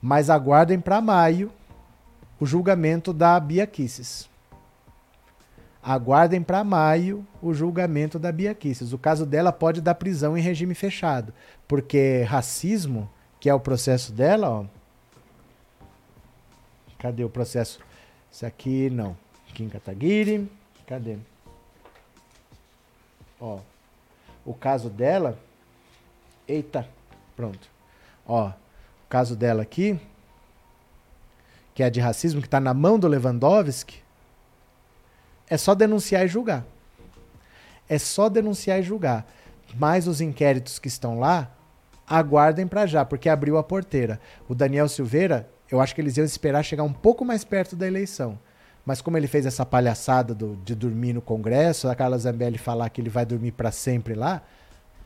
Mas 0.00 0.30
aguardem 0.30 0.78
para 0.78 1.00
maio 1.00 1.50
o 2.38 2.46
julgamento 2.46 3.12
da 3.12 3.40
Bia 3.40 3.66
Kisses. 3.66 4.28
Aguardem 5.82 6.42
para 6.42 6.62
maio 6.62 7.26
o 7.40 7.54
julgamento 7.54 8.18
da 8.18 8.30
Bia 8.30 8.54
Kicis. 8.54 8.92
O 8.92 8.98
caso 8.98 9.24
dela 9.24 9.52
pode 9.52 9.80
dar 9.80 9.94
prisão 9.94 10.36
em 10.36 10.40
regime 10.40 10.74
fechado, 10.74 11.32
porque 11.66 12.22
racismo, 12.28 13.08
que 13.40 13.48
é 13.48 13.54
o 13.54 13.60
processo 13.60 14.12
dela, 14.12 14.50
ó. 14.50 14.64
Cadê 16.98 17.22
o 17.24 17.30
processo? 17.30 17.80
Isso 18.30 18.44
aqui 18.44 18.90
não. 18.90 19.16
Kim 19.54 19.68
Kataguiri. 19.68 20.50
Cadê? 20.86 21.18
Ó. 23.40 23.60
O 24.44 24.52
caso 24.54 24.90
dela. 24.90 25.38
Eita, 26.46 26.88
pronto. 27.36 27.68
Ó, 28.26 28.48
o 28.48 29.08
caso 29.08 29.36
dela 29.36 29.62
aqui, 29.62 29.98
que 31.74 31.82
é 31.82 31.90
de 31.90 32.00
racismo, 32.00 32.40
que 32.40 32.46
está 32.46 32.58
na 32.60 32.74
mão 32.74 32.98
do 32.98 33.06
Lewandowski, 33.06 34.02
é 35.48 35.56
só 35.56 35.74
denunciar 35.74 36.24
e 36.24 36.28
julgar. 36.28 36.64
É 37.88 37.98
só 37.98 38.28
denunciar 38.28 38.80
e 38.80 38.82
julgar. 38.82 39.26
Mas 39.74 40.06
os 40.06 40.20
inquéritos 40.20 40.78
que 40.78 40.88
estão 40.88 41.18
lá, 41.18 41.50
aguardem 42.08 42.66
para 42.66 42.86
já, 42.86 43.04
porque 43.04 43.28
abriu 43.28 43.58
a 43.58 43.62
porteira. 43.62 44.20
O 44.48 44.54
Daniel 44.54 44.88
Silveira, 44.88 45.48
eu 45.70 45.80
acho 45.80 45.94
que 45.94 46.00
eles 46.00 46.16
iam 46.16 46.24
esperar 46.24 46.62
chegar 46.62 46.84
um 46.84 46.92
pouco 46.92 47.24
mais 47.24 47.44
perto 47.44 47.76
da 47.76 47.86
eleição. 47.86 48.38
Mas 48.84 49.02
como 49.02 49.18
ele 49.18 49.26
fez 49.26 49.44
essa 49.44 49.66
palhaçada 49.66 50.34
do, 50.34 50.56
de 50.64 50.74
dormir 50.74 51.12
no 51.12 51.20
Congresso, 51.20 51.88
a 51.88 51.94
Carla 51.94 52.16
Zambelli 52.16 52.56
falar 52.56 52.88
que 52.88 53.00
ele 53.00 53.10
vai 53.10 53.26
dormir 53.26 53.52
para 53.52 53.70
sempre 53.70 54.14
lá, 54.14 54.42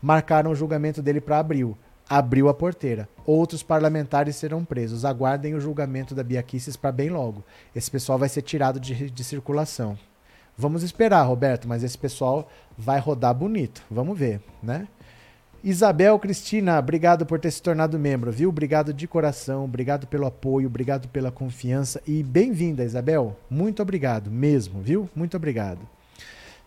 marcaram 0.01 0.53
o 0.53 0.55
julgamento 0.55 1.03
dele 1.03 1.21
para 1.21 1.39
abril. 1.39 1.77
Abriu 2.09 2.49
a 2.49 2.55
porteira. 2.55 3.09
Outros 3.27 3.63
parlamentares 3.63 4.37
serão 4.37 4.65
presos. 4.65 5.05
Aguardem 5.05 5.55
o 5.55 5.61
julgamento 5.61 6.15
da 6.15 6.23
Bia 6.23 6.43
Kicis 6.43 6.77
para 6.77 6.93
bem 6.93 7.09
logo. 7.09 7.43
Esse 7.75 7.91
pessoal 7.91 8.19
vai 8.19 8.29
ser 8.29 8.43
tirado 8.43 8.79
de, 8.79 9.11
de 9.11 9.25
circulação. 9.25 9.99
Vamos 10.57 10.83
esperar, 10.83 11.23
Roberto, 11.23 11.67
mas 11.67 11.83
esse 11.83 11.97
pessoal 11.97 12.49
vai 12.77 13.01
rodar 13.01 13.35
bonito. 13.35 13.83
Vamos 13.91 14.17
ver, 14.19 14.41
né? 14.63 14.87
Isabel 15.65 16.19
Cristina, 16.19 16.77
obrigado 16.77 17.25
por 17.25 17.39
ter 17.39 17.53
se 17.53 17.63
tornado 17.63 17.97
membro, 17.97 18.33
viu? 18.33 18.49
Obrigado 18.49 18.93
de 18.93 19.07
coração, 19.07 19.63
obrigado 19.63 20.09
pelo 20.09 20.27
apoio, 20.27 20.67
obrigado 20.67 21.07
pela 21.07 21.31
confiança 21.31 22.03
e 22.05 22.21
bem-vinda, 22.21 22.83
Isabel. 22.83 23.37
Muito 23.49 23.81
obrigado 23.81 24.29
mesmo, 24.29 24.81
viu? 24.81 25.09
Muito 25.15 25.37
obrigado. 25.37 25.79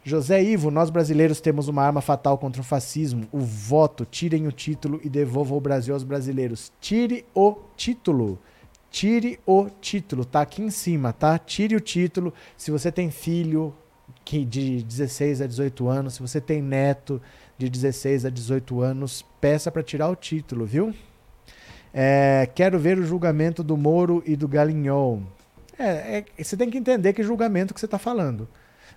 José 0.02 0.42
Ivo, 0.42 0.72
nós 0.72 0.90
brasileiros 0.90 1.42
temos 1.42 1.68
uma 1.68 1.84
arma 1.84 2.00
fatal 2.00 2.38
contra 2.38 2.62
o 2.62 2.64
fascismo, 2.64 3.28
o 3.34 3.40
voto. 3.40 4.06
Tirem 4.06 4.48
o 4.48 4.52
título 4.52 5.02
e 5.04 5.10
devolvam 5.10 5.58
o 5.58 5.62
Brasil 5.62 5.94
aos 5.94 6.04
brasileiros. 6.06 6.72
Tire 6.80 7.26
o 7.36 7.58
título. 7.76 8.40
Tire 8.90 9.38
o 9.46 9.68
título, 9.82 10.24
tá 10.24 10.40
aqui 10.40 10.62
em 10.62 10.70
cima, 10.70 11.12
tá? 11.12 11.38
Tire 11.38 11.76
o 11.76 11.82
título. 11.82 12.34
Se 12.56 12.72
você 12.72 12.90
tem 12.90 13.12
filho 13.12 13.76
que 14.24 14.46
de 14.46 14.84
16 14.84 15.42
a 15.42 15.48
18 15.48 15.88
anos, 15.88 16.14
se 16.14 16.22
você 16.22 16.40
tem 16.40 16.62
neto 16.62 17.22
de 17.58 17.70
16 17.70 18.26
a 18.26 18.30
18 18.30 18.82
anos, 18.82 19.26
peça 19.40 19.72
para 19.72 19.84
tirar 19.84 20.10
o 20.10 20.16
título, 20.16 20.66
viu? 20.66 20.94
É, 21.94 22.50
quero 22.54 22.78
ver 22.78 22.98
o 22.98 23.06
julgamento 23.06 23.64
do 23.64 23.78
Moro 23.78 24.22
e 24.26 24.36
do 24.36 24.48
Galinhol. 24.48 25.24
É, 25.80 26.26
é, 26.38 26.44
você 26.44 26.58
tem 26.58 26.70
que 26.70 26.78
entender 26.78 27.14
que 27.14 27.24
julgamento 27.24 27.74
que 27.74 27.80
você 27.80 27.86
está 27.86 27.98
falando. 27.98 28.48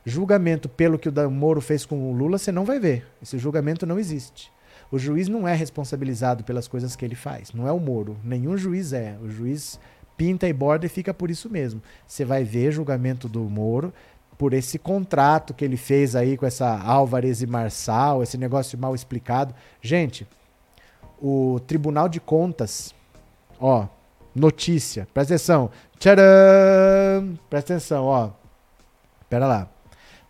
Julgamento 0.05 0.69
pelo 0.69 0.99
que 0.99 1.09
o 1.09 1.31
Moro 1.31 1.61
fez 1.61 1.85
com 1.85 2.11
o 2.11 2.13
Lula, 2.13 2.39
você 2.39 2.51
não 2.51 2.65
vai 2.65 2.81
ver. 2.81 3.07
Esse 3.23 3.39
julgamento 3.39 3.87
não 3.87 3.99
existe. 3.99 4.51
O 4.91 4.99
juiz 4.99 5.29
não 5.29 5.47
é 5.47 5.55
responsabilizado 5.55 6.45
pelas 6.45 6.67
coisas 6.67 6.97
que 6.97 7.05
ele 7.05 7.15
faz. 7.15 7.53
Não 7.53 7.69
é 7.69 7.73
o 7.73 7.79
Moro. 7.79 8.17
Nenhum 8.25 8.57
juiz 8.57 8.93
é. 8.93 9.17
O 9.23 9.29
juiz 9.29 9.79
pinta 10.17 10.49
e 10.49 10.53
borda 10.53 10.87
e 10.87 10.89
fica 10.89 11.15
por 11.15 11.31
isso 11.31 11.51
mesmo. 11.51 11.81
Você 12.07 12.25
vai 12.25 12.43
ver 12.43 12.73
julgamento 12.73 13.29
do 13.29 13.41
Moro 13.41 13.93
por 14.39 14.55
esse 14.55 14.79
contrato 14.79 15.53
que 15.53 15.65
ele 15.65 15.77
fez 15.77 16.15
aí 16.15 16.37
com 16.37 16.47
essa 16.47 16.81
Álvares 16.81 17.43
e 17.43 17.47
Marçal, 17.47 18.23
esse 18.23 18.39
negócio 18.39 18.79
mal 18.79 18.95
explicado. 18.95 19.53
Gente, 19.83 20.27
o 21.21 21.61
Tribunal 21.67 22.09
de 22.09 22.21
Contas, 22.21 22.95
ó, 23.61 23.89
notícia. 24.33 25.09
Presta 25.13 25.35
atenção. 25.35 25.71
Tcharam! 25.99 27.37
Presta 27.51 27.75
atenção, 27.75 28.05
ó. 28.05 28.31
Pera 29.29 29.47
lá. 29.49 29.69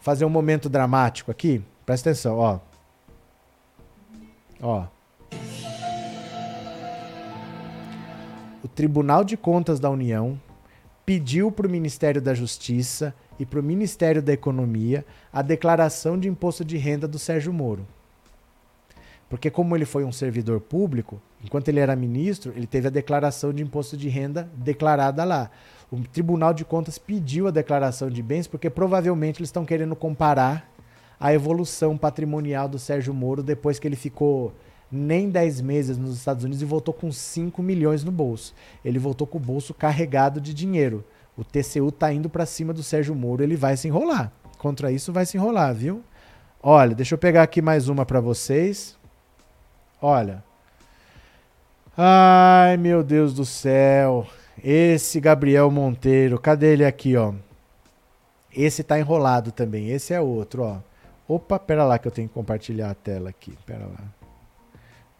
Fazer 0.00 0.24
um 0.24 0.30
momento 0.30 0.70
dramático 0.70 1.30
aqui. 1.30 1.62
Presta 1.84 2.08
atenção, 2.08 2.38
ó. 2.38 2.58
Ó. 4.62 4.86
O 8.64 8.68
Tribunal 8.68 9.22
de 9.22 9.36
Contas 9.36 9.78
da 9.78 9.90
União 9.90 10.40
pediu 11.04 11.52
para 11.52 11.66
o 11.66 11.70
Ministério 11.70 12.22
da 12.22 12.34
Justiça 12.34 13.14
e 13.38 13.46
para 13.46 13.60
o 13.60 13.62
Ministério 13.62 14.22
da 14.22 14.32
Economia 14.32 15.04
a 15.32 15.42
declaração 15.42 16.18
de 16.18 16.28
imposto 16.28 16.64
de 16.64 16.76
renda 16.76 17.06
do 17.06 17.18
Sérgio 17.18 17.52
Moro. 17.52 17.86
Porque, 19.28 19.50
como 19.50 19.76
ele 19.76 19.84
foi 19.84 20.04
um 20.04 20.12
servidor 20.12 20.60
público, 20.60 21.20
enquanto 21.44 21.68
ele 21.68 21.80
era 21.80 21.94
ministro, 21.94 22.52
ele 22.56 22.66
teve 22.66 22.86
a 22.86 22.90
declaração 22.90 23.52
de 23.52 23.62
imposto 23.62 23.96
de 23.96 24.08
renda 24.08 24.48
declarada 24.54 25.22
lá. 25.22 25.50
O 25.90 26.00
Tribunal 26.00 26.54
de 26.54 26.64
Contas 26.64 26.98
pediu 26.98 27.46
a 27.46 27.50
declaração 27.50 28.10
de 28.10 28.22
bens 28.22 28.46
porque 28.46 28.70
provavelmente 28.70 29.38
eles 29.38 29.48
estão 29.48 29.64
querendo 29.64 29.94
comparar 29.94 30.70
a 31.20 31.32
evolução 31.34 31.96
patrimonial 31.98 32.68
do 32.68 32.78
Sérgio 32.78 33.12
Moro 33.12 33.42
depois 33.42 33.78
que 33.78 33.86
ele 33.86 33.96
ficou 33.96 34.54
nem 34.90 35.28
10 35.28 35.60
meses 35.60 35.98
nos 35.98 36.16
Estados 36.16 36.44
Unidos 36.44 36.62
e 36.62 36.64
voltou 36.64 36.94
com 36.94 37.12
5 37.12 37.62
milhões 37.62 38.02
no 38.04 38.10
bolso. 38.10 38.54
Ele 38.84 38.98
voltou 38.98 39.26
com 39.26 39.36
o 39.36 39.40
bolso 39.40 39.74
carregado 39.74 40.40
de 40.40 40.54
dinheiro. 40.54 41.04
O 41.38 41.44
TCU 41.44 41.92
tá 41.92 42.12
indo 42.12 42.28
para 42.28 42.44
cima 42.44 42.72
do 42.72 42.82
Sérgio 42.82 43.14
Moro, 43.14 43.44
ele 43.44 43.54
vai 43.54 43.76
se 43.76 43.86
enrolar. 43.86 44.32
Contra 44.58 44.90
isso 44.90 45.12
vai 45.12 45.24
se 45.24 45.36
enrolar, 45.36 45.72
viu? 45.72 46.02
Olha, 46.60 46.96
deixa 46.96 47.14
eu 47.14 47.18
pegar 47.18 47.44
aqui 47.44 47.62
mais 47.62 47.88
uma 47.88 48.04
para 48.04 48.20
vocês. 48.20 48.98
Olha. 50.02 50.42
Ai, 51.96 52.76
meu 52.76 53.04
Deus 53.04 53.32
do 53.32 53.44
céu. 53.44 54.26
Esse 54.64 55.20
Gabriel 55.20 55.70
Monteiro, 55.70 56.40
cadê 56.40 56.72
ele 56.72 56.84
aqui, 56.84 57.16
ó? 57.16 57.32
Esse 58.52 58.82
tá 58.82 58.98
enrolado 58.98 59.52
também. 59.52 59.90
Esse 59.90 60.12
é 60.12 60.20
outro, 60.20 60.64
ó. 60.64 60.78
Opa, 61.28 61.56
pera 61.56 61.84
lá 61.84 62.00
que 62.00 62.08
eu 62.08 62.12
tenho 62.12 62.26
que 62.26 62.34
compartilhar 62.34 62.90
a 62.90 62.94
tela 62.94 63.30
aqui. 63.30 63.56
Pera 63.64 63.86
lá. 63.86 64.17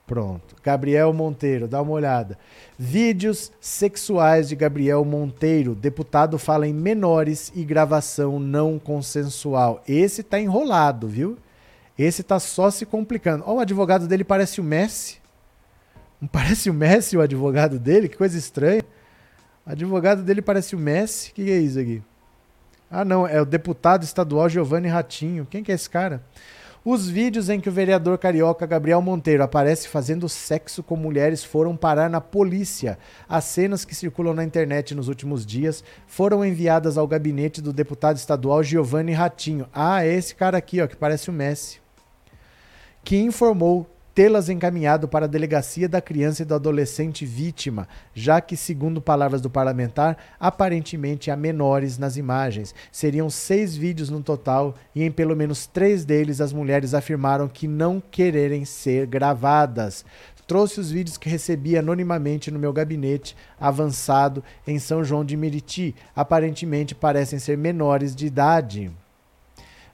Pronto. 0.09 0.57
Gabriel 0.65 1.13
Monteiro, 1.13 1.69
dá 1.69 1.83
uma 1.83 1.93
olhada. 1.93 2.39
Vídeos 2.79 3.53
sexuais 3.61 4.49
de 4.49 4.57
Gabriel 4.57 5.05
Monteiro. 5.05 5.75
Deputado 5.75 6.39
fala 6.39 6.67
em 6.67 6.73
menores 6.73 7.53
e 7.55 7.63
gravação 7.63 8.41
não 8.41 8.79
consensual. 8.79 9.83
Esse 9.87 10.23
tá 10.23 10.41
enrolado, 10.41 11.07
viu? 11.07 11.37
Esse 11.99 12.23
tá 12.23 12.41
só 12.41 12.71
se 12.71 12.87
complicando. 12.87 13.45
Ó, 13.47 13.57
o 13.57 13.61
advogado 13.61 14.09
dele 14.09 14.25
parece 14.25 14.63
o 14.63 14.65
Messi. 14.65 15.19
Não 16.19 16.27
parece 16.27 16.71
o 16.71 16.75
Messi 16.75 17.15
o 17.15 17.21
advogado 17.21 17.79
dele? 17.79 18.09
Que 18.09 18.17
coisa 18.17 18.39
estranha. 18.39 18.83
O 19.67 19.73
advogado 19.73 20.23
dele 20.23 20.41
parece 20.41 20.75
o 20.75 20.79
Messi. 20.79 21.33
O 21.33 21.35
que, 21.35 21.45
que 21.45 21.51
é 21.51 21.59
isso 21.59 21.79
aqui? 21.79 22.03
Ah, 22.91 23.05
não, 23.05 23.27
é 23.27 23.43
o 23.43 23.45
deputado 23.45 24.05
estadual 24.05 24.49
Giovanni 24.49 24.89
Ratinho. 24.89 25.47
Quem 25.51 25.63
que 25.63 25.71
é 25.71 25.75
esse 25.75 25.91
cara? 25.91 26.23
Os 26.85 27.09
vídeos 27.09 27.49
em 27.49 27.61
que 27.61 27.69
o 27.69 27.73
vereador 27.73 28.17
carioca 28.19 28.65
Gabriel 28.65 29.03
Monteiro 29.03 29.43
aparece 29.43 29.89
fazendo 29.89 30.29
sexo 30.29 30.83
com 30.83 30.97
mulheres 30.97 31.43
foram 31.43 31.77
parar 31.77 32.09
na 32.09 32.21
polícia. 32.21 32.99
As 33.29 33.45
cenas 33.45 33.85
que 33.85 33.95
circulam 33.95 34.33
na 34.33 34.45
internet 34.45 34.95
nos 34.95 35.09
últimos 35.09 35.45
dias 35.45 35.83
foram 36.07 36.45
enviadas 36.45 36.97
ao 36.97 37.07
gabinete 37.07 37.61
do 37.61 37.73
deputado 37.73 38.17
estadual 38.17 38.63
Giovanni 38.63 39.13
Ratinho. 39.13 39.69
Ah, 39.73 40.05
é 40.05 40.15
esse 40.15 40.35
cara 40.35 40.57
aqui, 40.57 40.81
ó, 40.81 40.87
que 40.87 40.97
parece 40.97 41.29
o 41.29 41.33
Messi. 41.33 41.81
Que 43.03 43.17
informou 43.17 43.87
tê-las 44.19 44.49
encaminhado 44.49 45.07
para 45.07 45.27
a 45.27 45.29
delegacia 45.29 45.89
da 45.89 46.01
criança 46.01 46.43
e 46.43 46.45
do 46.45 46.53
adolescente 46.53 47.25
vítima, 47.25 47.87
já 48.13 48.41
que, 48.41 48.57
segundo 48.57 49.01
palavras 49.01 49.41
do 49.41 49.49
parlamentar, 49.49 50.17
aparentemente 50.41 51.31
há 51.31 51.37
menores 51.37 51.99
nas 51.99 52.17
imagens. 52.17 52.75
Seriam 52.91 53.31
seis 53.31 53.77
vídeos 53.77 54.11
no 54.11 54.21
total 54.21 54.75
e 54.93 55.05
em 55.05 55.11
pelo 55.13 55.37
menos 55.37 55.69
três 55.69 56.05
deles 56.05 56.41
as 56.41 56.53
mulheres 56.53 56.95
afirmaram 56.95 57.47
que 57.47 57.69
não 57.69 58.01
quererem 58.01 58.65
ser 58.65 59.07
gravadas. 59.07 60.05
Trouxe 60.49 60.81
os 60.81 60.91
vídeos 60.91 61.17
que 61.17 61.29
recebi 61.29 61.79
anonimamente 61.79 62.51
no 62.51 62.59
meu 62.59 62.73
gabinete 62.73 63.37
avançado 63.61 64.43
em 64.67 64.81
São 64.81 65.05
João 65.05 65.25
de 65.25 65.37
Meriti. 65.37 65.95
Aparentemente 66.17 66.93
parecem 66.93 67.39
ser 67.39 67.57
menores 67.57 68.17
de 68.17 68.27
idade. 68.27 68.91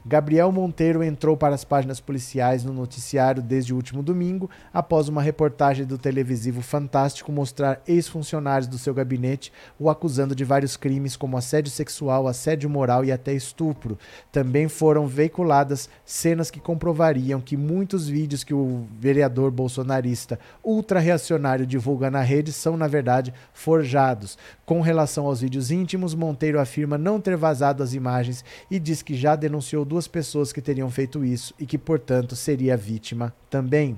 Gabriel 0.06 0.52
Monteiro 0.52 1.02
entrou 1.02 1.34
para 1.34 1.54
as 1.54 1.64
páginas 1.64 1.98
policiais 1.98 2.62
no 2.62 2.74
noticiário 2.74 3.42
desde 3.42 3.72
o 3.72 3.76
último 3.76 4.02
domingo, 4.02 4.50
após 4.70 5.08
uma 5.08 5.22
reportagem 5.22 5.86
do 5.86 5.96
televisivo 5.96 6.60
Fantástico 6.60 7.32
mostrar 7.32 7.80
ex-funcionários 7.88 8.68
do 8.68 8.76
seu 8.76 8.92
gabinete 8.92 9.50
o 9.78 9.88
acusando 9.88 10.34
de 10.34 10.44
vários 10.44 10.76
crimes 10.76 11.16
como 11.16 11.38
assédio 11.38 11.72
sexual, 11.72 12.28
assédio 12.28 12.68
moral 12.68 13.02
e 13.02 13.10
até 13.10 13.32
estupro. 13.32 13.98
Também 14.30 14.68
foram 14.68 15.06
veiculadas 15.06 15.88
cenas 16.04 16.50
que 16.50 16.60
comprovariam 16.60 17.40
que 17.40 17.56
muitos 17.56 18.06
vídeos 18.06 18.44
que 18.44 18.52
o 18.52 18.84
vereador 18.98 19.50
bolsonarista 19.50 20.38
ultra-reacionário 20.62 21.66
divulga 21.66 22.10
na 22.10 22.20
rede 22.20 22.52
são, 22.52 22.76
na 22.76 22.86
verdade, 22.86 23.32
forjados. 23.54 24.36
Com 24.66 24.82
relação 24.82 25.24
aos 25.24 25.40
vídeos 25.40 25.70
íntimos, 25.70 26.14
Monteiro 26.14 26.60
afirma 26.60 26.98
não 26.98 27.18
ter 27.18 27.38
vazado 27.38 27.82
as 27.82 27.94
imagens 27.94 28.44
e 28.70 28.78
diz 28.78 29.00
que 29.00 29.14
já 29.14 29.34
denunciou 29.34 29.82
duas 29.94 30.08
pessoas 30.08 30.52
que 30.52 30.60
teriam 30.60 30.90
feito 30.90 31.24
isso 31.24 31.54
e 31.56 31.64
que, 31.64 31.78
portanto, 31.78 32.34
seria 32.34 32.76
vítima 32.76 33.32
também. 33.48 33.96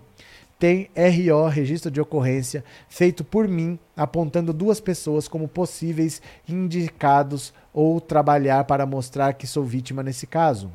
Tem 0.59 0.91
RO, 0.95 1.49
registro 1.49 1.91
de 1.91 2.03
ocorrência, 2.03 2.63
feito 2.87 3.25
por 3.25 3.49
mim, 3.49 3.79
apontando 3.97 4.53
duas 4.53 4.79
pessoas 4.79 5.27
como 5.27 5.49
possíveis 5.49 6.21
indicados 6.47 7.55
ou 7.73 7.99
trabalhar 7.99 8.65
para 8.65 8.85
mostrar 8.85 9.33
que 9.33 9.47
sou 9.47 9.65
vítima 9.65 10.03
nesse 10.03 10.27
caso. 10.27 10.71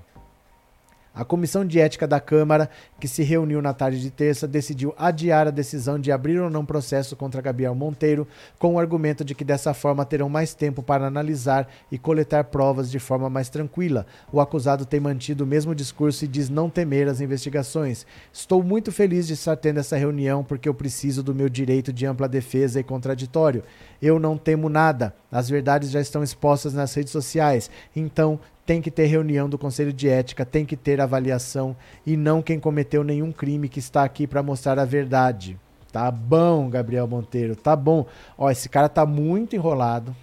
A 1.13 1.25
Comissão 1.25 1.65
de 1.65 1.77
Ética 1.77 2.07
da 2.07 2.21
Câmara, 2.21 2.69
que 2.97 3.05
se 3.05 3.21
reuniu 3.21 3.61
na 3.61 3.73
tarde 3.73 3.99
de 3.99 4.09
terça, 4.09 4.47
decidiu 4.47 4.93
adiar 4.97 5.45
a 5.45 5.51
decisão 5.51 5.99
de 5.99 6.09
abrir 6.09 6.39
ou 6.39 6.49
não 6.49 6.65
processo 6.65 7.17
contra 7.17 7.41
Gabriel 7.41 7.75
Monteiro, 7.75 8.25
com 8.57 8.75
o 8.75 8.79
argumento 8.79 9.25
de 9.25 9.35
que 9.35 9.43
dessa 9.43 9.73
forma 9.73 10.05
terão 10.05 10.29
mais 10.29 10.53
tempo 10.53 10.81
para 10.81 11.05
analisar 11.05 11.67
e 11.91 11.97
coletar 11.97 12.45
provas 12.45 12.89
de 12.89 12.97
forma 12.97 13.29
mais 13.29 13.49
tranquila. 13.49 14.05
O 14.31 14.39
acusado 14.39 14.85
tem 14.85 15.01
mantido 15.01 15.43
o 15.43 15.47
mesmo 15.47 15.75
discurso 15.75 16.23
e 16.23 16.29
diz 16.29 16.49
não 16.49 16.69
temer 16.69 17.09
as 17.09 17.19
investigações. 17.19 18.05
Estou 18.31 18.63
muito 18.63 18.89
feliz 18.89 19.27
de 19.27 19.33
estar 19.33 19.57
tendo 19.57 19.81
essa 19.81 19.97
reunião 19.97 20.45
porque 20.45 20.69
eu 20.69 20.73
preciso 20.73 21.21
do 21.21 21.35
meu 21.35 21.49
direito 21.49 21.91
de 21.91 22.05
ampla 22.05 22.29
defesa 22.29 22.79
e 22.79 22.83
contraditório. 22.85 23.63
Eu 24.01 24.17
não 24.17 24.37
temo 24.37 24.69
nada. 24.69 25.13
As 25.29 25.49
verdades 25.49 25.91
já 25.91 25.99
estão 25.99 26.23
expostas 26.23 26.73
nas 26.73 26.93
redes 26.93 27.11
sociais. 27.11 27.69
Então, 27.93 28.39
tem 28.71 28.81
que 28.81 28.89
ter 28.89 29.05
reunião 29.07 29.49
do 29.49 29.57
Conselho 29.57 29.91
de 29.91 30.07
Ética, 30.07 30.45
tem 30.45 30.65
que 30.65 30.77
ter 30.77 31.01
avaliação 31.01 31.75
e 32.05 32.15
não 32.15 32.41
quem 32.41 32.57
cometeu 32.57 33.03
nenhum 33.03 33.29
crime 33.29 33.67
que 33.67 33.79
está 33.79 34.01
aqui 34.05 34.25
para 34.25 34.41
mostrar 34.41 34.79
a 34.79 34.85
verdade. 34.85 35.59
Tá 35.91 36.09
bom, 36.09 36.69
Gabriel 36.69 37.05
Monteiro, 37.05 37.53
tá 37.53 37.75
bom. 37.75 38.05
Ó, 38.37 38.49
esse 38.49 38.69
cara 38.69 38.87
tá 38.87 39.05
muito 39.05 39.57
enrolado. 39.57 40.15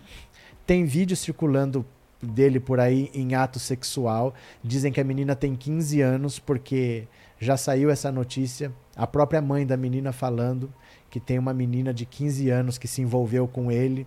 Tem 0.66 0.86
vídeo 0.86 1.14
circulando 1.14 1.84
dele 2.22 2.58
por 2.58 2.80
aí 2.80 3.10
em 3.12 3.34
ato 3.34 3.58
sexual. 3.58 4.32
Dizem 4.64 4.90
que 4.90 5.00
a 5.02 5.04
menina 5.04 5.36
tem 5.36 5.54
15 5.54 6.00
anos 6.00 6.38
porque 6.38 7.06
já 7.38 7.58
saiu 7.58 7.90
essa 7.90 8.10
notícia. 8.10 8.72
A 8.96 9.06
própria 9.06 9.42
mãe 9.42 9.66
da 9.66 9.76
menina 9.76 10.10
falando 10.10 10.72
que 11.10 11.20
tem 11.20 11.38
uma 11.38 11.52
menina 11.52 11.92
de 11.92 12.06
15 12.06 12.48
anos 12.48 12.78
que 12.78 12.88
se 12.88 13.02
envolveu 13.02 13.46
com 13.46 13.70
ele. 13.70 14.06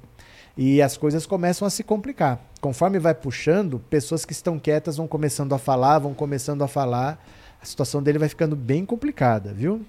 E 0.57 0.81
as 0.81 0.97
coisas 0.97 1.25
começam 1.25 1.65
a 1.65 1.71
se 1.71 1.83
complicar. 1.83 2.39
Conforme 2.59 2.99
vai 2.99 3.15
puxando, 3.15 3.79
pessoas 3.89 4.25
que 4.25 4.33
estão 4.33 4.59
quietas 4.59 4.97
vão 4.97 5.07
começando 5.07 5.53
a 5.53 5.57
falar, 5.57 5.99
vão 5.99 6.13
começando 6.13 6.63
a 6.63 6.67
falar. 6.67 7.23
A 7.61 7.65
situação 7.65 8.01
dele 8.03 8.19
vai 8.19 8.29
ficando 8.29 8.55
bem 8.55 8.85
complicada, 8.85 9.53
viu? 9.53 9.81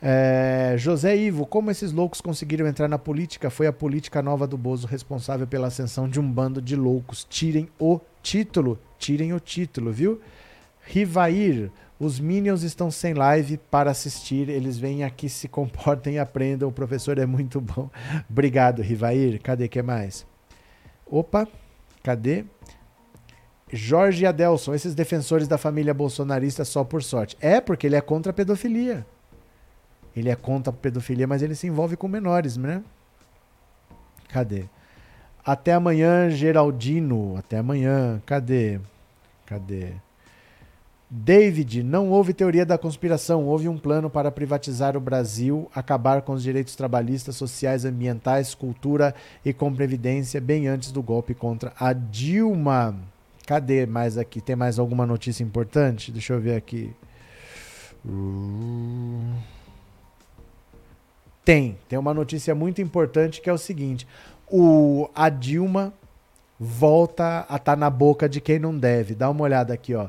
É, 0.00 0.74
José 0.76 1.16
Ivo, 1.16 1.46
como 1.46 1.70
esses 1.70 1.90
loucos 1.90 2.20
conseguiram 2.20 2.66
entrar 2.66 2.86
na 2.86 2.98
política? 2.98 3.48
Foi 3.48 3.66
a 3.66 3.72
política 3.72 4.22
nova 4.22 4.46
do 4.46 4.56
Bozo 4.56 4.86
responsável 4.86 5.46
pela 5.46 5.68
ascensão 5.68 6.08
de 6.08 6.20
um 6.20 6.30
bando 6.30 6.60
de 6.60 6.76
loucos. 6.76 7.26
Tirem 7.28 7.68
o 7.78 7.98
título, 8.22 8.78
tirem 8.98 9.32
o 9.32 9.40
título, 9.40 9.90
viu? 9.90 10.20
Rivair, 10.82 11.70
os 11.98 12.20
Minions 12.20 12.62
estão 12.62 12.90
sem 12.90 13.14
live 13.14 13.56
para 13.56 13.90
assistir. 13.90 14.48
Eles 14.48 14.78
vêm 14.78 15.02
aqui, 15.02 15.28
se 15.28 15.48
comportem 15.48 16.14
e 16.14 16.18
aprendam. 16.18 16.68
O 16.68 16.72
professor 16.72 17.18
é 17.18 17.24
muito 17.24 17.60
bom. 17.60 17.88
Obrigado, 18.28 18.82
Rivair. 18.82 19.40
Cadê 19.40 19.66
que 19.66 19.80
mais? 19.82 20.26
Opa, 21.06 21.48
cadê? 22.02 22.44
Jorge 23.72 24.24
Adelson, 24.26 24.74
esses 24.74 24.94
defensores 24.94 25.48
da 25.48 25.58
família 25.58 25.94
bolsonarista 25.94 26.64
só 26.64 26.84
por 26.84 27.02
sorte. 27.02 27.36
É, 27.40 27.60
porque 27.60 27.86
ele 27.86 27.96
é 27.96 28.00
contra 28.00 28.30
a 28.30 28.34
pedofilia. 28.34 29.06
Ele 30.14 30.28
é 30.28 30.36
contra 30.36 30.72
a 30.72 30.76
pedofilia, 30.76 31.26
mas 31.26 31.42
ele 31.42 31.54
se 31.54 31.66
envolve 31.66 31.96
com 31.96 32.08
menores, 32.08 32.56
né? 32.56 32.82
Cadê? 34.28 34.64
Até 35.44 35.72
amanhã, 35.72 36.28
Geraldino. 36.28 37.36
Até 37.36 37.58
amanhã. 37.58 38.22
Cadê? 38.26 38.80
Cadê? 39.46 39.94
David, 41.08 41.84
não 41.84 42.10
houve 42.10 42.34
teoria 42.34 42.66
da 42.66 42.76
conspiração, 42.76 43.44
houve 43.46 43.68
um 43.68 43.78
plano 43.78 44.10
para 44.10 44.30
privatizar 44.32 44.96
o 44.96 45.00
Brasil, 45.00 45.70
acabar 45.72 46.22
com 46.22 46.32
os 46.32 46.42
direitos 46.42 46.74
trabalhistas, 46.74 47.36
sociais, 47.36 47.84
ambientais, 47.84 48.56
cultura 48.56 49.14
e 49.44 49.52
com 49.52 49.72
previdência 49.72 50.40
bem 50.40 50.66
antes 50.66 50.90
do 50.90 51.00
golpe 51.00 51.32
contra 51.32 51.72
a 51.78 51.92
Dilma. 51.92 52.96
Cadê 53.46 53.86
mais 53.86 54.18
aqui? 54.18 54.40
Tem 54.40 54.56
mais 54.56 54.80
alguma 54.80 55.06
notícia 55.06 55.44
importante? 55.44 56.10
Deixa 56.10 56.32
eu 56.32 56.40
ver 56.40 56.56
aqui. 56.56 56.92
Tem, 61.44 61.78
tem 61.88 61.96
uma 61.96 62.12
notícia 62.12 62.52
muito 62.52 62.82
importante 62.82 63.40
que 63.40 63.48
é 63.48 63.52
o 63.52 63.58
seguinte: 63.58 64.04
o 64.50 65.08
a 65.14 65.28
Dilma 65.28 65.94
volta 66.58 67.46
a 67.48 67.54
estar 67.54 67.58
tá 67.58 67.76
na 67.76 67.88
boca 67.88 68.28
de 68.28 68.40
quem 68.40 68.58
não 68.58 68.76
deve. 68.76 69.14
Dá 69.14 69.30
uma 69.30 69.44
olhada 69.44 69.72
aqui, 69.72 69.94
ó. 69.94 70.08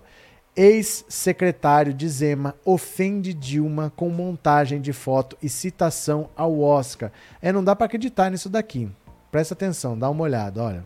Ex-secretário 0.57 1.93
de 1.93 2.09
Zema 2.09 2.55
ofende 2.65 3.31
Dilma 3.31 3.93
com 3.95 4.09
montagem 4.09 4.81
de 4.81 4.91
foto 4.91 5.37
e 5.39 5.47
citação 5.47 6.31
ao 6.35 6.59
Oscar. 6.59 7.11
É, 7.39 7.51
não 7.51 7.63
dá 7.63 7.75
para 7.75 7.85
acreditar 7.85 8.31
nisso 8.31 8.49
daqui. 8.49 8.89
Presta 9.31 9.53
atenção, 9.53 9.95
dá 9.95 10.09
uma 10.09 10.23
olhada, 10.23 10.63
olha. 10.63 10.83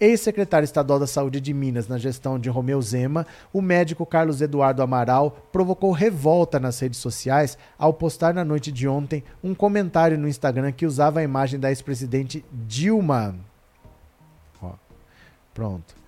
Ex-secretário 0.00 0.64
estadual 0.64 0.98
da 0.98 1.06
Saúde 1.06 1.38
de 1.38 1.52
Minas 1.52 1.86
na 1.86 1.98
gestão 1.98 2.38
de 2.38 2.48
Romeu 2.48 2.80
Zema, 2.80 3.26
o 3.52 3.60
médico 3.60 4.06
Carlos 4.06 4.40
Eduardo 4.40 4.82
Amaral 4.82 5.46
provocou 5.52 5.92
revolta 5.92 6.58
nas 6.58 6.80
redes 6.80 6.98
sociais 6.98 7.58
ao 7.78 7.92
postar 7.92 8.32
na 8.32 8.42
noite 8.42 8.72
de 8.72 8.88
ontem 8.88 9.22
um 9.44 9.54
comentário 9.54 10.16
no 10.16 10.26
Instagram 10.26 10.72
que 10.72 10.86
usava 10.86 11.20
a 11.20 11.22
imagem 11.22 11.60
da 11.60 11.68
ex-presidente 11.68 12.42
Dilma. 12.50 13.36
Ó, 14.62 14.72
pronto 15.52 15.99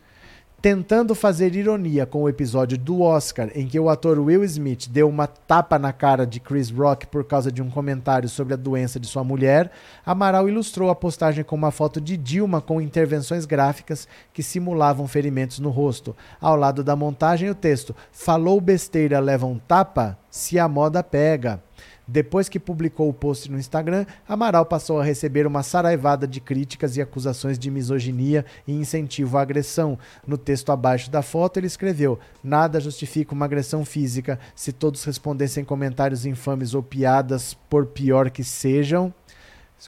tentando 0.62 1.12
fazer 1.12 1.56
ironia 1.56 2.06
com 2.06 2.22
o 2.22 2.28
episódio 2.28 2.78
do 2.78 3.02
Oscar 3.02 3.50
em 3.52 3.66
que 3.66 3.80
o 3.80 3.88
ator 3.88 4.16
Will 4.20 4.44
Smith 4.44 4.88
deu 4.88 5.08
uma 5.08 5.26
tapa 5.26 5.76
na 5.76 5.92
cara 5.92 6.24
de 6.24 6.38
Chris 6.38 6.70
Rock 6.70 7.08
por 7.08 7.24
causa 7.24 7.50
de 7.50 7.60
um 7.60 7.68
comentário 7.68 8.28
sobre 8.28 8.54
a 8.54 8.56
doença 8.56 9.00
de 9.00 9.08
sua 9.08 9.24
mulher, 9.24 9.72
Amaral 10.06 10.48
ilustrou 10.48 10.88
a 10.88 10.94
postagem 10.94 11.42
com 11.42 11.56
uma 11.56 11.72
foto 11.72 12.00
de 12.00 12.16
Dilma 12.16 12.60
com 12.60 12.80
intervenções 12.80 13.44
gráficas 13.44 14.06
que 14.32 14.40
simulavam 14.40 15.08
ferimentos 15.08 15.58
no 15.58 15.68
rosto. 15.68 16.14
Ao 16.40 16.54
lado 16.54 16.84
da 16.84 16.94
montagem, 16.94 17.50
o 17.50 17.56
texto: 17.56 17.96
Falou 18.12 18.60
besteira, 18.60 19.18
leva 19.18 19.46
um 19.46 19.58
tapa? 19.58 20.16
Se 20.30 20.60
a 20.60 20.68
moda 20.68 21.02
pega. 21.02 21.60
Depois 22.06 22.48
que 22.48 22.58
publicou 22.58 23.08
o 23.08 23.14
post 23.14 23.50
no 23.50 23.58
Instagram, 23.58 24.04
Amaral 24.28 24.66
passou 24.66 25.00
a 25.00 25.04
receber 25.04 25.46
uma 25.46 25.62
saraivada 25.62 26.26
de 26.26 26.40
críticas 26.40 26.96
e 26.96 27.02
acusações 27.02 27.58
de 27.58 27.70
misoginia 27.70 28.44
e 28.66 28.72
incentivo 28.72 29.38
à 29.38 29.42
agressão. 29.42 29.98
No 30.26 30.36
texto 30.36 30.72
abaixo 30.72 31.10
da 31.10 31.22
foto, 31.22 31.58
ele 31.58 31.66
escreveu: 31.66 32.18
Nada 32.42 32.80
justifica 32.80 33.34
uma 33.34 33.44
agressão 33.44 33.84
física. 33.84 34.38
Se 34.54 34.72
todos 34.72 35.04
respondessem 35.04 35.64
comentários 35.64 36.26
infames 36.26 36.74
ou 36.74 36.82
piadas, 36.82 37.54
por 37.70 37.86
pior 37.86 38.30
que 38.30 38.42
sejam, 38.42 39.14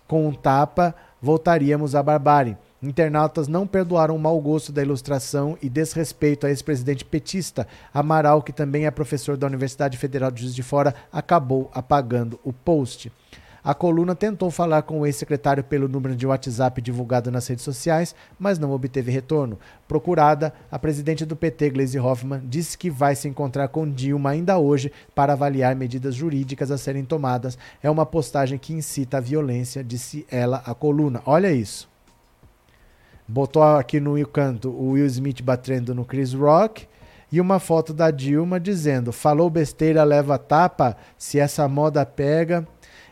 com 0.07 0.29
um 0.29 0.33
tapa, 0.33 0.95
voltaríamos 1.21 1.95
à 1.95 2.03
barbárie. 2.03 2.57
Internautas 2.85 3.49
não 3.49 3.67
perdoaram 3.67 4.15
o 4.15 4.19
mau 4.19 4.41
gosto 4.41 4.71
da 4.71 4.83
ilustração 4.83 5.57
e 5.63 5.69
desrespeito 5.69 6.47
a 6.47 6.51
ex-presidente 6.51 7.05
petista. 7.05 7.67
Amaral, 7.93 8.43
que 8.43 8.53
também 8.53 8.87
é 8.87 8.91
professor 8.91 9.37
da 9.37 9.47
Universidade 9.47 9.97
Federal 9.97 10.31
de 10.31 10.43
Juiz 10.43 10.55
de 10.55 10.63
Fora, 10.63 10.95
acabou 11.11 11.71
apagando 11.73 12.39
o 12.45 12.53
post. 12.53 13.11
A 13.65 13.73
coluna 13.73 14.15
tentou 14.15 14.51
falar 14.51 14.83
com 14.83 15.01
o 15.01 15.07
ex-secretário 15.07 15.65
pelo 15.65 15.89
número 15.89 16.15
de 16.15 16.27
WhatsApp 16.27 16.83
divulgado 16.83 17.31
nas 17.31 17.47
redes 17.47 17.65
sociais, 17.65 18.15
mas 18.39 18.59
não 18.59 18.73
obteve 18.73 19.11
retorno. 19.11 19.59
Procurada, 19.89 20.53
a 20.71 20.79
presidente 20.79 21.25
do 21.25 21.35
PT, 21.35 21.71
Gleisi 21.71 21.99
Hoffmann, 21.99 22.43
disse 22.45 22.77
que 22.77 22.91
vai 22.91 23.17
se 23.17 23.27
encontrar 23.27 23.69
com 23.69 23.91
Dilma 23.91 24.29
ainda 24.29 24.59
hoje 24.59 24.93
para 25.15 25.33
avaliar 25.33 25.75
medidas 25.75 26.15
jurídicas 26.15 26.71
a 26.71 26.77
serem 26.77 27.07
tomadas. 27.07 27.57
É 27.83 27.89
uma 27.89 28.05
postagem 28.05 28.59
que 28.59 28.75
incita 28.75 29.17
a 29.17 29.21
violência, 29.21 29.83
disse 29.83 30.27
ela 30.31 30.63
à 30.67 30.75
coluna. 30.75 31.23
Olha 31.25 31.51
isso. 31.51 31.94
Botou 33.27 33.63
aqui 33.63 33.99
no 33.99 34.27
canto 34.27 34.69
o 34.69 34.91
Will 34.91 35.07
Smith 35.07 35.41
batendo 35.43 35.95
no 35.95 36.05
Chris 36.05 36.35
Rock 36.35 36.87
e 37.33 37.41
uma 37.41 37.59
foto 37.59 37.95
da 37.95 38.11
Dilma 38.11 38.61
dizendo: 38.61 39.13
falou 39.13 39.49
besteira, 39.49 40.05
leva 40.05 40.39
tapa, 40.39 40.97
se 41.17 41.39
essa 41.39 41.67
moda 41.67 42.05
pega. 42.05 42.67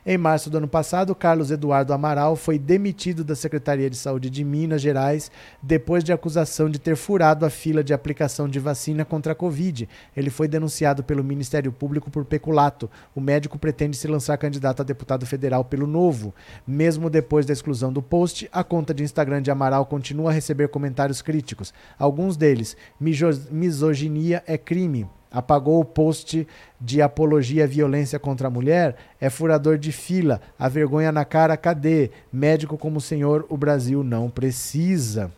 Em 0.05 0.19
março 0.19 0.51
do 0.51 0.59
ano 0.59 0.67
passado, 0.67 1.15
Carlos 1.15 1.53
Eduardo 1.53 1.93
Amaral 1.93 2.35
foi 2.35 2.59
demitido 2.59 3.23
da 3.23 3.37
Secretaria 3.37 3.89
de 3.89 3.95
Saúde 3.95 4.29
de 4.31 4.43
Minas 4.43 4.83
Gerais 4.83 5.31
depois 5.63 6.03
de 6.03 6.13
acusação 6.13 6.69
de 6.69 6.81
ter 6.81 6.97
furado 6.97 7.47
a 7.47 7.51
fila 7.51 7.85
de 7.85 7.95
aplicação 7.95 8.49
de 8.49 8.59
vacina 8.59 9.05
contra 9.05 9.31
a 9.31 9.37
Covid. 9.37 9.89
Ele 10.17 10.29
foi 10.29 10.49
denunciado 10.49 11.05
pelo 11.05 11.23
Ministério 11.23 11.71
Público 11.71 12.11
por 12.11 12.25
peculato. 12.25 12.91
O 13.15 13.21
médico 13.21 13.57
pretende 13.61 13.97
se 13.97 14.09
lançar 14.09 14.37
candidato 14.39 14.83
a 14.83 14.85
deputado 14.85 15.25
federal 15.25 15.65
pelo 15.65 15.87
Novo. 15.87 16.35
Mesmo 16.67 17.09
depois 17.09 17.47
da 17.47 17.53
exclusão 17.53 17.93
do 17.93 18.03
post, 18.03 18.49
a 18.53 18.65
conta 18.65 18.93
de 18.93 19.05
Instagram 19.05 19.41
de 19.41 19.53
Amaral 19.53 19.87
continua 19.87 20.31
a 20.31 20.35
receber 20.35 20.67
comentários 20.67 21.23
críticos. 21.23 21.73
Alguns 21.97 22.37
deles: 22.37 22.77
misoginia 22.99 24.43
é 24.49 24.59
crime 24.59 25.09
apagou 25.33 25.81
o 25.81 25.85
post 25.85 26.47
de 26.81 27.01
apologia 27.01 27.65
à 27.65 27.67
violência 27.67 28.19
contra 28.19 28.49
a 28.49 28.51
mulher, 28.51 28.97
é 29.21 29.31
furador 29.31 29.79
de 29.79 29.91
fila, 29.91 30.41
a 30.59 30.69
vergonha 30.69 31.11
na 31.11 31.25
cara, 31.25 31.57
cadê? 31.57 32.11
Médico 32.33 32.77
como 32.77 32.99
o 32.99 33.01
senhor, 33.01 33.47
o 33.49 33.57
Brasil 33.57 34.05
não 34.05 34.29
precisa. 34.29 35.33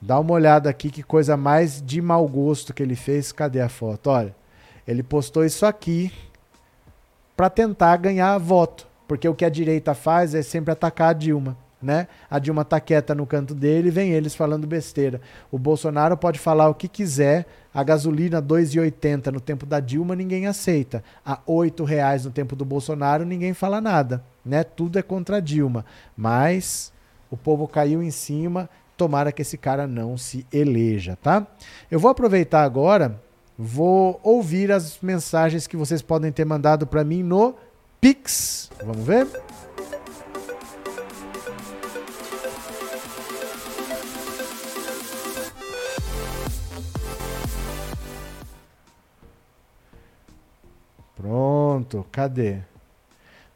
Dá 0.00 0.20
uma 0.20 0.34
olhada 0.34 0.68
aqui, 0.68 0.90
que 0.90 1.02
coisa 1.02 1.36
mais 1.36 1.80
de 1.80 2.02
mau 2.02 2.28
gosto 2.28 2.74
que 2.74 2.82
ele 2.82 2.94
fez. 2.94 3.32
Cadê 3.32 3.60
a 3.60 3.68
foto? 3.68 4.10
Olha, 4.10 4.36
ele 4.86 5.02
postou 5.02 5.44
isso 5.44 5.64
aqui 5.64 6.12
para 7.34 7.48
tentar 7.48 7.96
ganhar 7.96 8.36
voto, 8.38 8.86
porque 9.08 9.28
o 9.28 9.34
que 9.34 9.44
a 9.44 9.48
direita 9.48 9.94
faz 9.94 10.34
é 10.34 10.42
sempre 10.42 10.72
atacar 10.72 11.10
a 11.10 11.12
Dilma 11.14 11.65
né? 11.80 12.08
A 12.30 12.38
Dilma 12.38 12.64
tá 12.64 12.80
quieta 12.80 13.14
no 13.14 13.26
canto 13.26 13.54
dele, 13.54 13.90
vem 13.90 14.12
eles 14.12 14.34
falando 14.34 14.66
besteira. 14.66 15.20
O 15.50 15.58
Bolsonaro 15.58 16.16
pode 16.16 16.38
falar 16.38 16.68
o 16.68 16.74
que 16.74 16.88
quiser, 16.88 17.46
a 17.72 17.82
gasolina 17.82 18.40
2,80 18.40 19.26
no 19.30 19.40
tempo 19.40 19.66
da 19.66 19.80
Dilma 19.80 20.16
ninguém 20.16 20.46
aceita. 20.46 21.04
A 21.24 21.38
R$ 21.46 21.84
reais 21.84 22.24
no 22.24 22.30
tempo 22.30 22.56
do 22.56 22.64
Bolsonaro 22.64 23.24
ninguém 23.24 23.52
fala 23.52 23.80
nada, 23.80 24.24
né? 24.44 24.64
Tudo 24.64 24.98
é 24.98 25.02
contra 25.02 25.36
a 25.36 25.40
Dilma. 25.40 25.84
Mas 26.16 26.92
o 27.30 27.36
povo 27.36 27.68
caiu 27.68 28.02
em 28.02 28.10
cima, 28.10 28.68
tomara 28.96 29.30
que 29.30 29.42
esse 29.42 29.58
cara 29.58 29.86
não 29.86 30.16
se 30.16 30.46
eleja, 30.52 31.18
tá? 31.22 31.46
Eu 31.90 32.00
vou 32.00 32.10
aproveitar 32.10 32.62
agora, 32.62 33.20
vou 33.58 34.18
ouvir 34.22 34.72
as 34.72 34.98
mensagens 35.00 35.66
que 35.66 35.76
vocês 35.76 36.00
podem 36.00 36.32
ter 36.32 36.44
mandado 36.44 36.86
para 36.86 37.04
mim 37.04 37.22
no 37.22 37.54
Pix. 38.00 38.70
Vamos 38.82 39.04
ver? 39.04 39.26
Pronto, 51.16 52.06
cadê? 52.12 52.60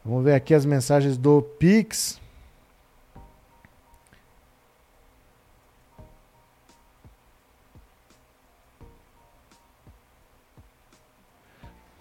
Vamos 0.03 0.23
ver 0.23 0.33
aqui 0.33 0.53
as 0.53 0.65
mensagens 0.65 1.15
do 1.15 1.43
Pix. 1.43 2.19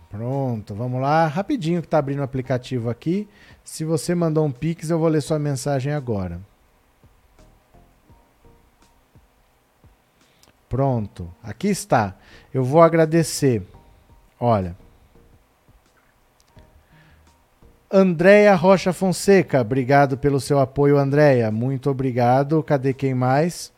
Pronto, 0.09 0.75
vamos 0.75 1.01
lá. 1.01 1.27
Rapidinho 1.27 1.83
que 1.83 1.87
está 1.87 1.99
abrindo 1.99 2.21
o 2.21 2.25
aplicativo 2.25 2.89
aqui. 2.89 3.29
Se 3.63 3.85
você 3.85 4.15
mandou 4.15 4.45
um 4.47 4.51
Pix, 4.51 4.89
eu 4.89 4.99
vou 4.99 5.09
ler 5.09 5.21
sua 5.21 5.39
mensagem 5.39 5.93
agora. 5.93 6.41
Pronto, 10.71 11.31
aqui 11.43 11.69
está. 11.69 12.17
Eu 12.53 12.65
vou 12.65 12.81
agradecer. 12.81 13.67
Olha, 14.39 14.75
Andréia 17.93 18.55
Rocha 18.55 18.93
Fonseca, 18.93 19.61
obrigado 19.61 20.17
pelo 20.17 20.39
seu 20.39 20.61
apoio, 20.61 20.97
Andréia. 20.97 21.51
Muito 21.51 21.91
obrigado. 21.91 22.63
Cadê 22.63 22.95
quem 22.95 23.15
mais? 23.15 23.73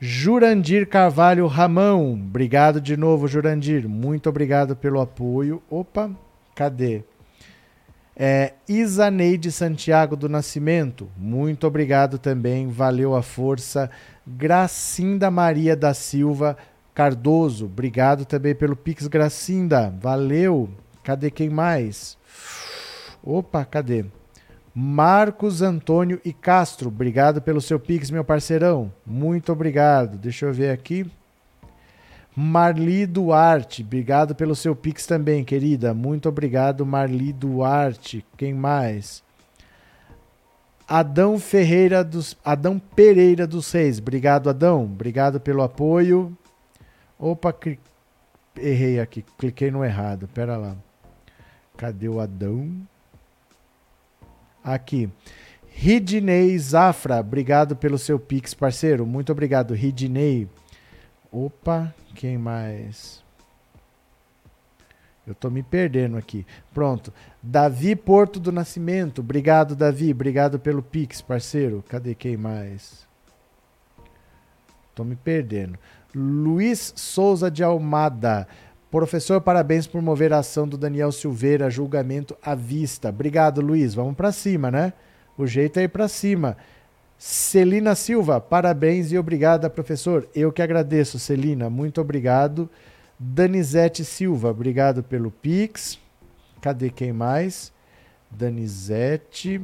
Jurandir 0.00 0.88
Carvalho 0.88 1.46
Ramão, 1.46 2.14
obrigado 2.14 2.80
de 2.80 2.96
novo, 2.96 3.28
Jurandir. 3.28 3.86
Muito 3.86 4.30
obrigado 4.30 4.74
pelo 4.74 5.02
apoio. 5.02 5.62
Opa, 5.68 6.10
cadê? 6.54 7.04
É, 8.16 8.54
Isaneide 8.66 9.52
Santiago 9.52 10.16
do 10.16 10.30
Nascimento, 10.30 11.06
muito 11.14 11.66
obrigado 11.66 12.18
também, 12.18 12.68
valeu 12.68 13.14
a 13.14 13.20
força. 13.20 13.90
Gracinda 14.26 15.30
Maria 15.30 15.76
da 15.76 15.92
Silva 15.92 16.56
Cardoso, 16.94 17.66
obrigado 17.66 18.24
também 18.24 18.54
pelo 18.54 18.74
Pix 18.74 19.06
Gracinda, 19.06 19.92
valeu. 20.00 20.70
Cadê 21.02 21.30
quem 21.30 21.50
mais? 21.50 22.16
Opa, 23.26 23.64
cadê? 23.64 24.04
Marcos 24.72 25.60
Antônio 25.60 26.20
e 26.24 26.32
Castro, 26.32 26.88
obrigado 26.88 27.42
pelo 27.42 27.60
seu 27.60 27.80
Pix, 27.80 28.10
meu 28.10 28.24
parceirão. 28.24 28.92
Muito 29.04 29.50
obrigado. 29.50 30.16
Deixa 30.16 30.46
eu 30.46 30.52
ver 30.52 30.70
aqui. 30.70 31.10
Marli 32.38 33.06
Duarte, 33.06 33.82
obrigado 33.82 34.34
pelo 34.34 34.54
seu 34.54 34.76
pix 34.76 35.06
também, 35.06 35.42
querida. 35.42 35.94
Muito 35.94 36.28
obrigado, 36.28 36.84
Marli 36.84 37.32
Duarte. 37.32 38.22
Quem 38.36 38.52
mais? 38.52 39.24
Adão 40.86 41.38
Ferreira 41.38 42.04
dos 42.04 42.36
Adão 42.44 42.78
Pereira 42.78 43.46
dos 43.46 43.72
Reis. 43.72 43.98
Obrigado, 43.98 44.50
Adão. 44.50 44.84
Obrigado 44.84 45.40
pelo 45.40 45.62
apoio. 45.62 46.36
Opa, 47.18 47.54
cli... 47.54 47.80
errei 48.54 49.00
aqui, 49.00 49.24
cliquei 49.38 49.70
no 49.70 49.82
errado. 49.82 50.28
Pera 50.28 50.58
lá. 50.58 50.76
Cadê 51.74 52.06
o 52.06 52.20
Adão? 52.20 52.86
Aqui. 54.66 55.08
Ridney 55.68 56.58
Zafra, 56.58 57.20
obrigado 57.20 57.76
pelo 57.76 57.96
seu 57.96 58.18
pix, 58.18 58.52
parceiro. 58.52 59.06
Muito 59.06 59.30
obrigado, 59.30 59.72
Ridney. 59.74 60.48
Opa, 61.30 61.94
quem 62.16 62.36
mais? 62.36 63.22
Eu 65.24 65.36
tô 65.36 65.50
me 65.50 65.62
perdendo 65.62 66.16
aqui. 66.16 66.44
Pronto. 66.74 67.12
Davi 67.40 67.94
Porto 67.94 68.40
do 68.40 68.50
Nascimento. 68.50 69.20
Obrigado, 69.20 69.76
Davi. 69.76 70.10
Obrigado 70.10 70.58
pelo 70.58 70.82
Pix, 70.82 71.20
parceiro. 71.20 71.84
Cadê 71.88 72.14
quem 72.14 72.36
mais? 72.36 73.06
Tô 74.96 75.04
me 75.04 75.14
perdendo. 75.14 75.78
Luiz 76.12 76.92
Souza 76.96 77.50
de 77.50 77.62
Almada. 77.62 78.48
Professor, 78.96 79.42
parabéns 79.42 79.86
por 79.86 80.00
mover 80.00 80.32
a 80.32 80.38
ação 80.38 80.66
do 80.66 80.78
Daniel 80.78 81.12
Silveira, 81.12 81.68
julgamento 81.68 82.34
à 82.40 82.54
vista. 82.54 83.10
Obrigado, 83.10 83.60
Luiz. 83.60 83.92
Vamos 83.92 84.16
para 84.16 84.32
cima, 84.32 84.70
né? 84.70 84.94
O 85.36 85.46
jeito 85.46 85.78
é 85.78 85.82
ir 85.82 85.88
para 85.88 86.08
cima. 86.08 86.56
Celina 87.18 87.94
Silva, 87.94 88.40
parabéns 88.40 89.12
e 89.12 89.18
obrigada, 89.18 89.68
professor. 89.68 90.26
Eu 90.34 90.50
que 90.50 90.62
agradeço, 90.62 91.18
Celina, 91.18 91.68
muito 91.68 92.00
obrigado. 92.00 92.70
Danizete 93.20 94.02
Silva, 94.02 94.48
obrigado 94.48 95.02
pelo 95.02 95.30
Pix. 95.30 95.98
Cadê 96.62 96.88
quem 96.88 97.12
mais? 97.12 97.70
Danizete. 98.30 99.60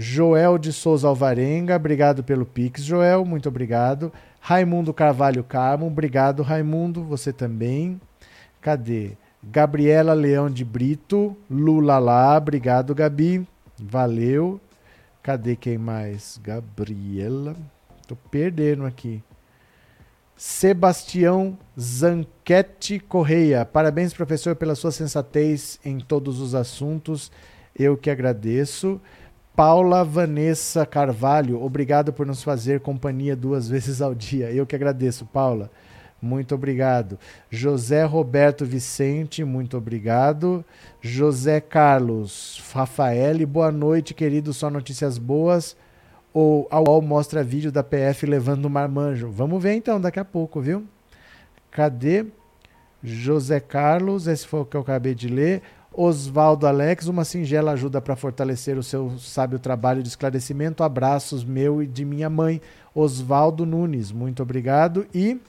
Joel 0.00 0.58
de 0.58 0.72
Souza 0.72 1.08
Alvarenga, 1.08 1.74
obrigado 1.74 2.22
pelo 2.22 2.46
Pix, 2.46 2.84
Joel, 2.84 3.24
muito 3.24 3.48
obrigado. 3.48 4.12
Raimundo 4.38 4.94
Carvalho 4.94 5.42
Carmo, 5.42 5.88
obrigado, 5.88 6.44
Raimundo, 6.44 7.02
você 7.02 7.32
também. 7.32 8.00
Cadê? 8.60 9.16
Gabriela 9.42 10.12
Leão 10.12 10.48
de 10.48 10.64
Brito, 10.64 11.36
Lula 11.50 11.98
lá, 11.98 12.36
obrigado, 12.36 12.94
Gabi, 12.94 13.44
valeu. 13.76 14.60
Cadê 15.20 15.56
quem 15.56 15.76
mais? 15.76 16.38
Gabriela. 16.44 17.56
Tô 18.06 18.14
perdendo 18.14 18.86
aqui. 18.86 19.20
Sebastião 20.36 21.58
Zanquete 21.78 23.00
Correia. 23.00 23.64
Parabéns, 23.64 24.14
professor, 24.14 24.54
pela 24.54 24.76
sua 24.76 24.92
sensatez 24.92 25.80
em 25.84 25.98
todos 25.98 26.40
os 26.40 26.54
assuntos. 26.54 27.32
Eu 27.76 27.96
que 27.96 28.08
agradeço. 28.08 29.00
Paula 29.58 30.04
Vanessa 30.04 30.86
Carvalho, 30.86 31.60
obrigado 31.60 32.12
por 32.12 32.24
nos 32.24 32.44
fazer 32.44 32.78
companhia 32.78 33.34
duas 33.34 33.66
vezes 33.68 34.00
ao 34.00 34.14
dia. 34.14 34.52
Eu 34.52 34.64
que 34.64 34.76
agradeço, 34.76 35.26
Paula. 35.26 35.68
Muito 36.22 36.54
obrigado. 36.54 37.18
José 37.50 38.04
Roberto 38.04 38.64
Vicente, 38.64 39.42
muito 39.42 39.76
obrigado. 39.76 40.64
José 41.00 41.60
Carlos 41.60 42.62
Rafael, 42.72 43.44
boa 43.48 43.72
noite, 43.72 44.14
querido. 44.14 44.52
Só 44.52 44.70
notícias 44.70 45.18
boas. 45.18 45.76
Ou 46.32 46.68
a 46.70 46.78
UOL 46.78 47.02
mostra 47.02 47.42
vídeo 47.42 47.72
da 47.72 47.82
PF 47.82 48.26
levando 48.26 48.66
o 48.66 48.70
marmanjo. 48.70 49.28
Vamos 49.28 49.60
ver 49.60 49.72
então 49.74 50.00
daqui 50.00 50.20
a 50.20 50.24
pouco, 50.24 50.60
viu? 50.60 50.84
Cadê? 51.72 52.26
José 53.02 53.58
Carlos, 53.58 54.28
esse 54.28 54.46
foi 54.46 54.60
o 54.60 54.64
que 54.64 54.76
eu 54.76 54.82
acabei 54.82 55.16
de 55.16 55.26
ler. 55.26 55.62
Oswaldo 56.00 56.64
Alex, 56.64 57.08
uma 57.08 57.24
singela 57.24 57.72
ajuda 57.72 58.00
para 58.00 58.14
fortalecer 58.14 58.78
o 58.78 58.84
seu 58.84 59.18
sábio 59.18 59.58
trabalho 59.58 60.00
de 60.00 60.08
esclarecimento. 60.08 60.84
Abraços 60.84 61.44
meu 61.44 61.82
e 61.82 61.88
de 61.88 62.04
minha 62.04 62.30
mãe, 62.30 62.60
Oswaldo 62.94 63.66
Nunes. 63.66 64.12
Muito 64.12 64.40
obrigado. 64.40 65.08
E 65.12 65.40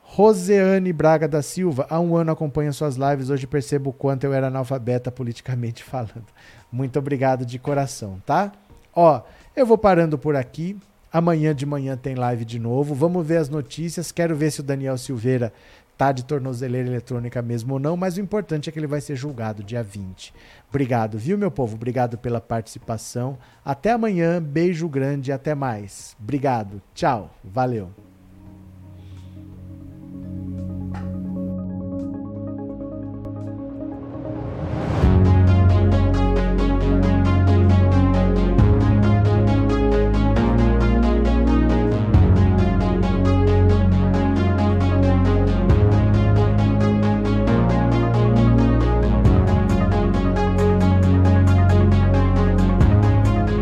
Roseane 0.00 0.92
Braga 0.92 1.26
da 1.26 1.42
Silva, 1.42 1.84
há 1.90 1.98
um 1.98 2.14
ano 2.14 2.30
acompanho 2.30 2.72
suas 2.72 2.94
lives, 2.94 3.28
hoje 3.28 3.44
percebo 3.44 3.90
o 3.90 3.92
quanto 3.92 4.22
eu 4.22 4.32
era 4.32 4.46
analfabeta 4.46 5.10
politicamente 5.10 5.82
falando. 5.84 6.26
Muito 6.70 6.96
obrigado 6.96 7.44
de 7.44 7.58
coração, 7.58 8.22
tá? 8.24 8.52
Ó, 8.94 9.20
eu 9.56 9.66
vou 9.66 9.76
parando 9.76 10.16
por 10.16 10.36
aqui. 10.36 10.76
Amanhã 11.12 11.52
de 11.52 11.66
manhã 11.66 11.96
tem 11.96 12.14
live 12.14 12.44
de 12.44 12.60
novo. 12.60 12.94
Vamos 12.94 13.26
ver 13.26 13.38
as 13.38 13.48
notícias. 13.48 14.12
Quero 14.12 14.36
ver 14.36 14.52
se 14.52 14.60
o 14.60 14.62
Daniel 14.62 14.96
Silveira 14.96 15.52
tá 15.98 16.12
de 16.12 16.24
tornozeleira 16.24 16.88
eletrônica 16.88 17.42
mesmo 17.42 17.74
ou 17.74 17.80
não, 17.80 17.96
mas 17.96 18.16
o 18.16 18.20
importante 18.20 18.68
é 18.68 18.72
que 18.72 18.78
ele 18.78 18.86
vai 18.86 19.00
ser 19.00 19.16
julgado 19.16 19.64
dia 19.64 19.82
20. 19.82 20.32
Obrigado, 20.68 21.18
viu, 21.18 21.36
meu 21.36 21.50
povo? 21.50 21.74
Obrigado 21.74 22.16
pela 22.16 22.40
participação. 22.40 23.36
Até 23.64 23.90
amanhã, 23.90 24.40
beijo 24.40 24.88
grande, 24.88 25.32
até 25.32 25.56
mais. 25.56 26.16
Obrigado, 26.20 26.80
tchau, 26.94 27.34
valeu. 27.42 27.90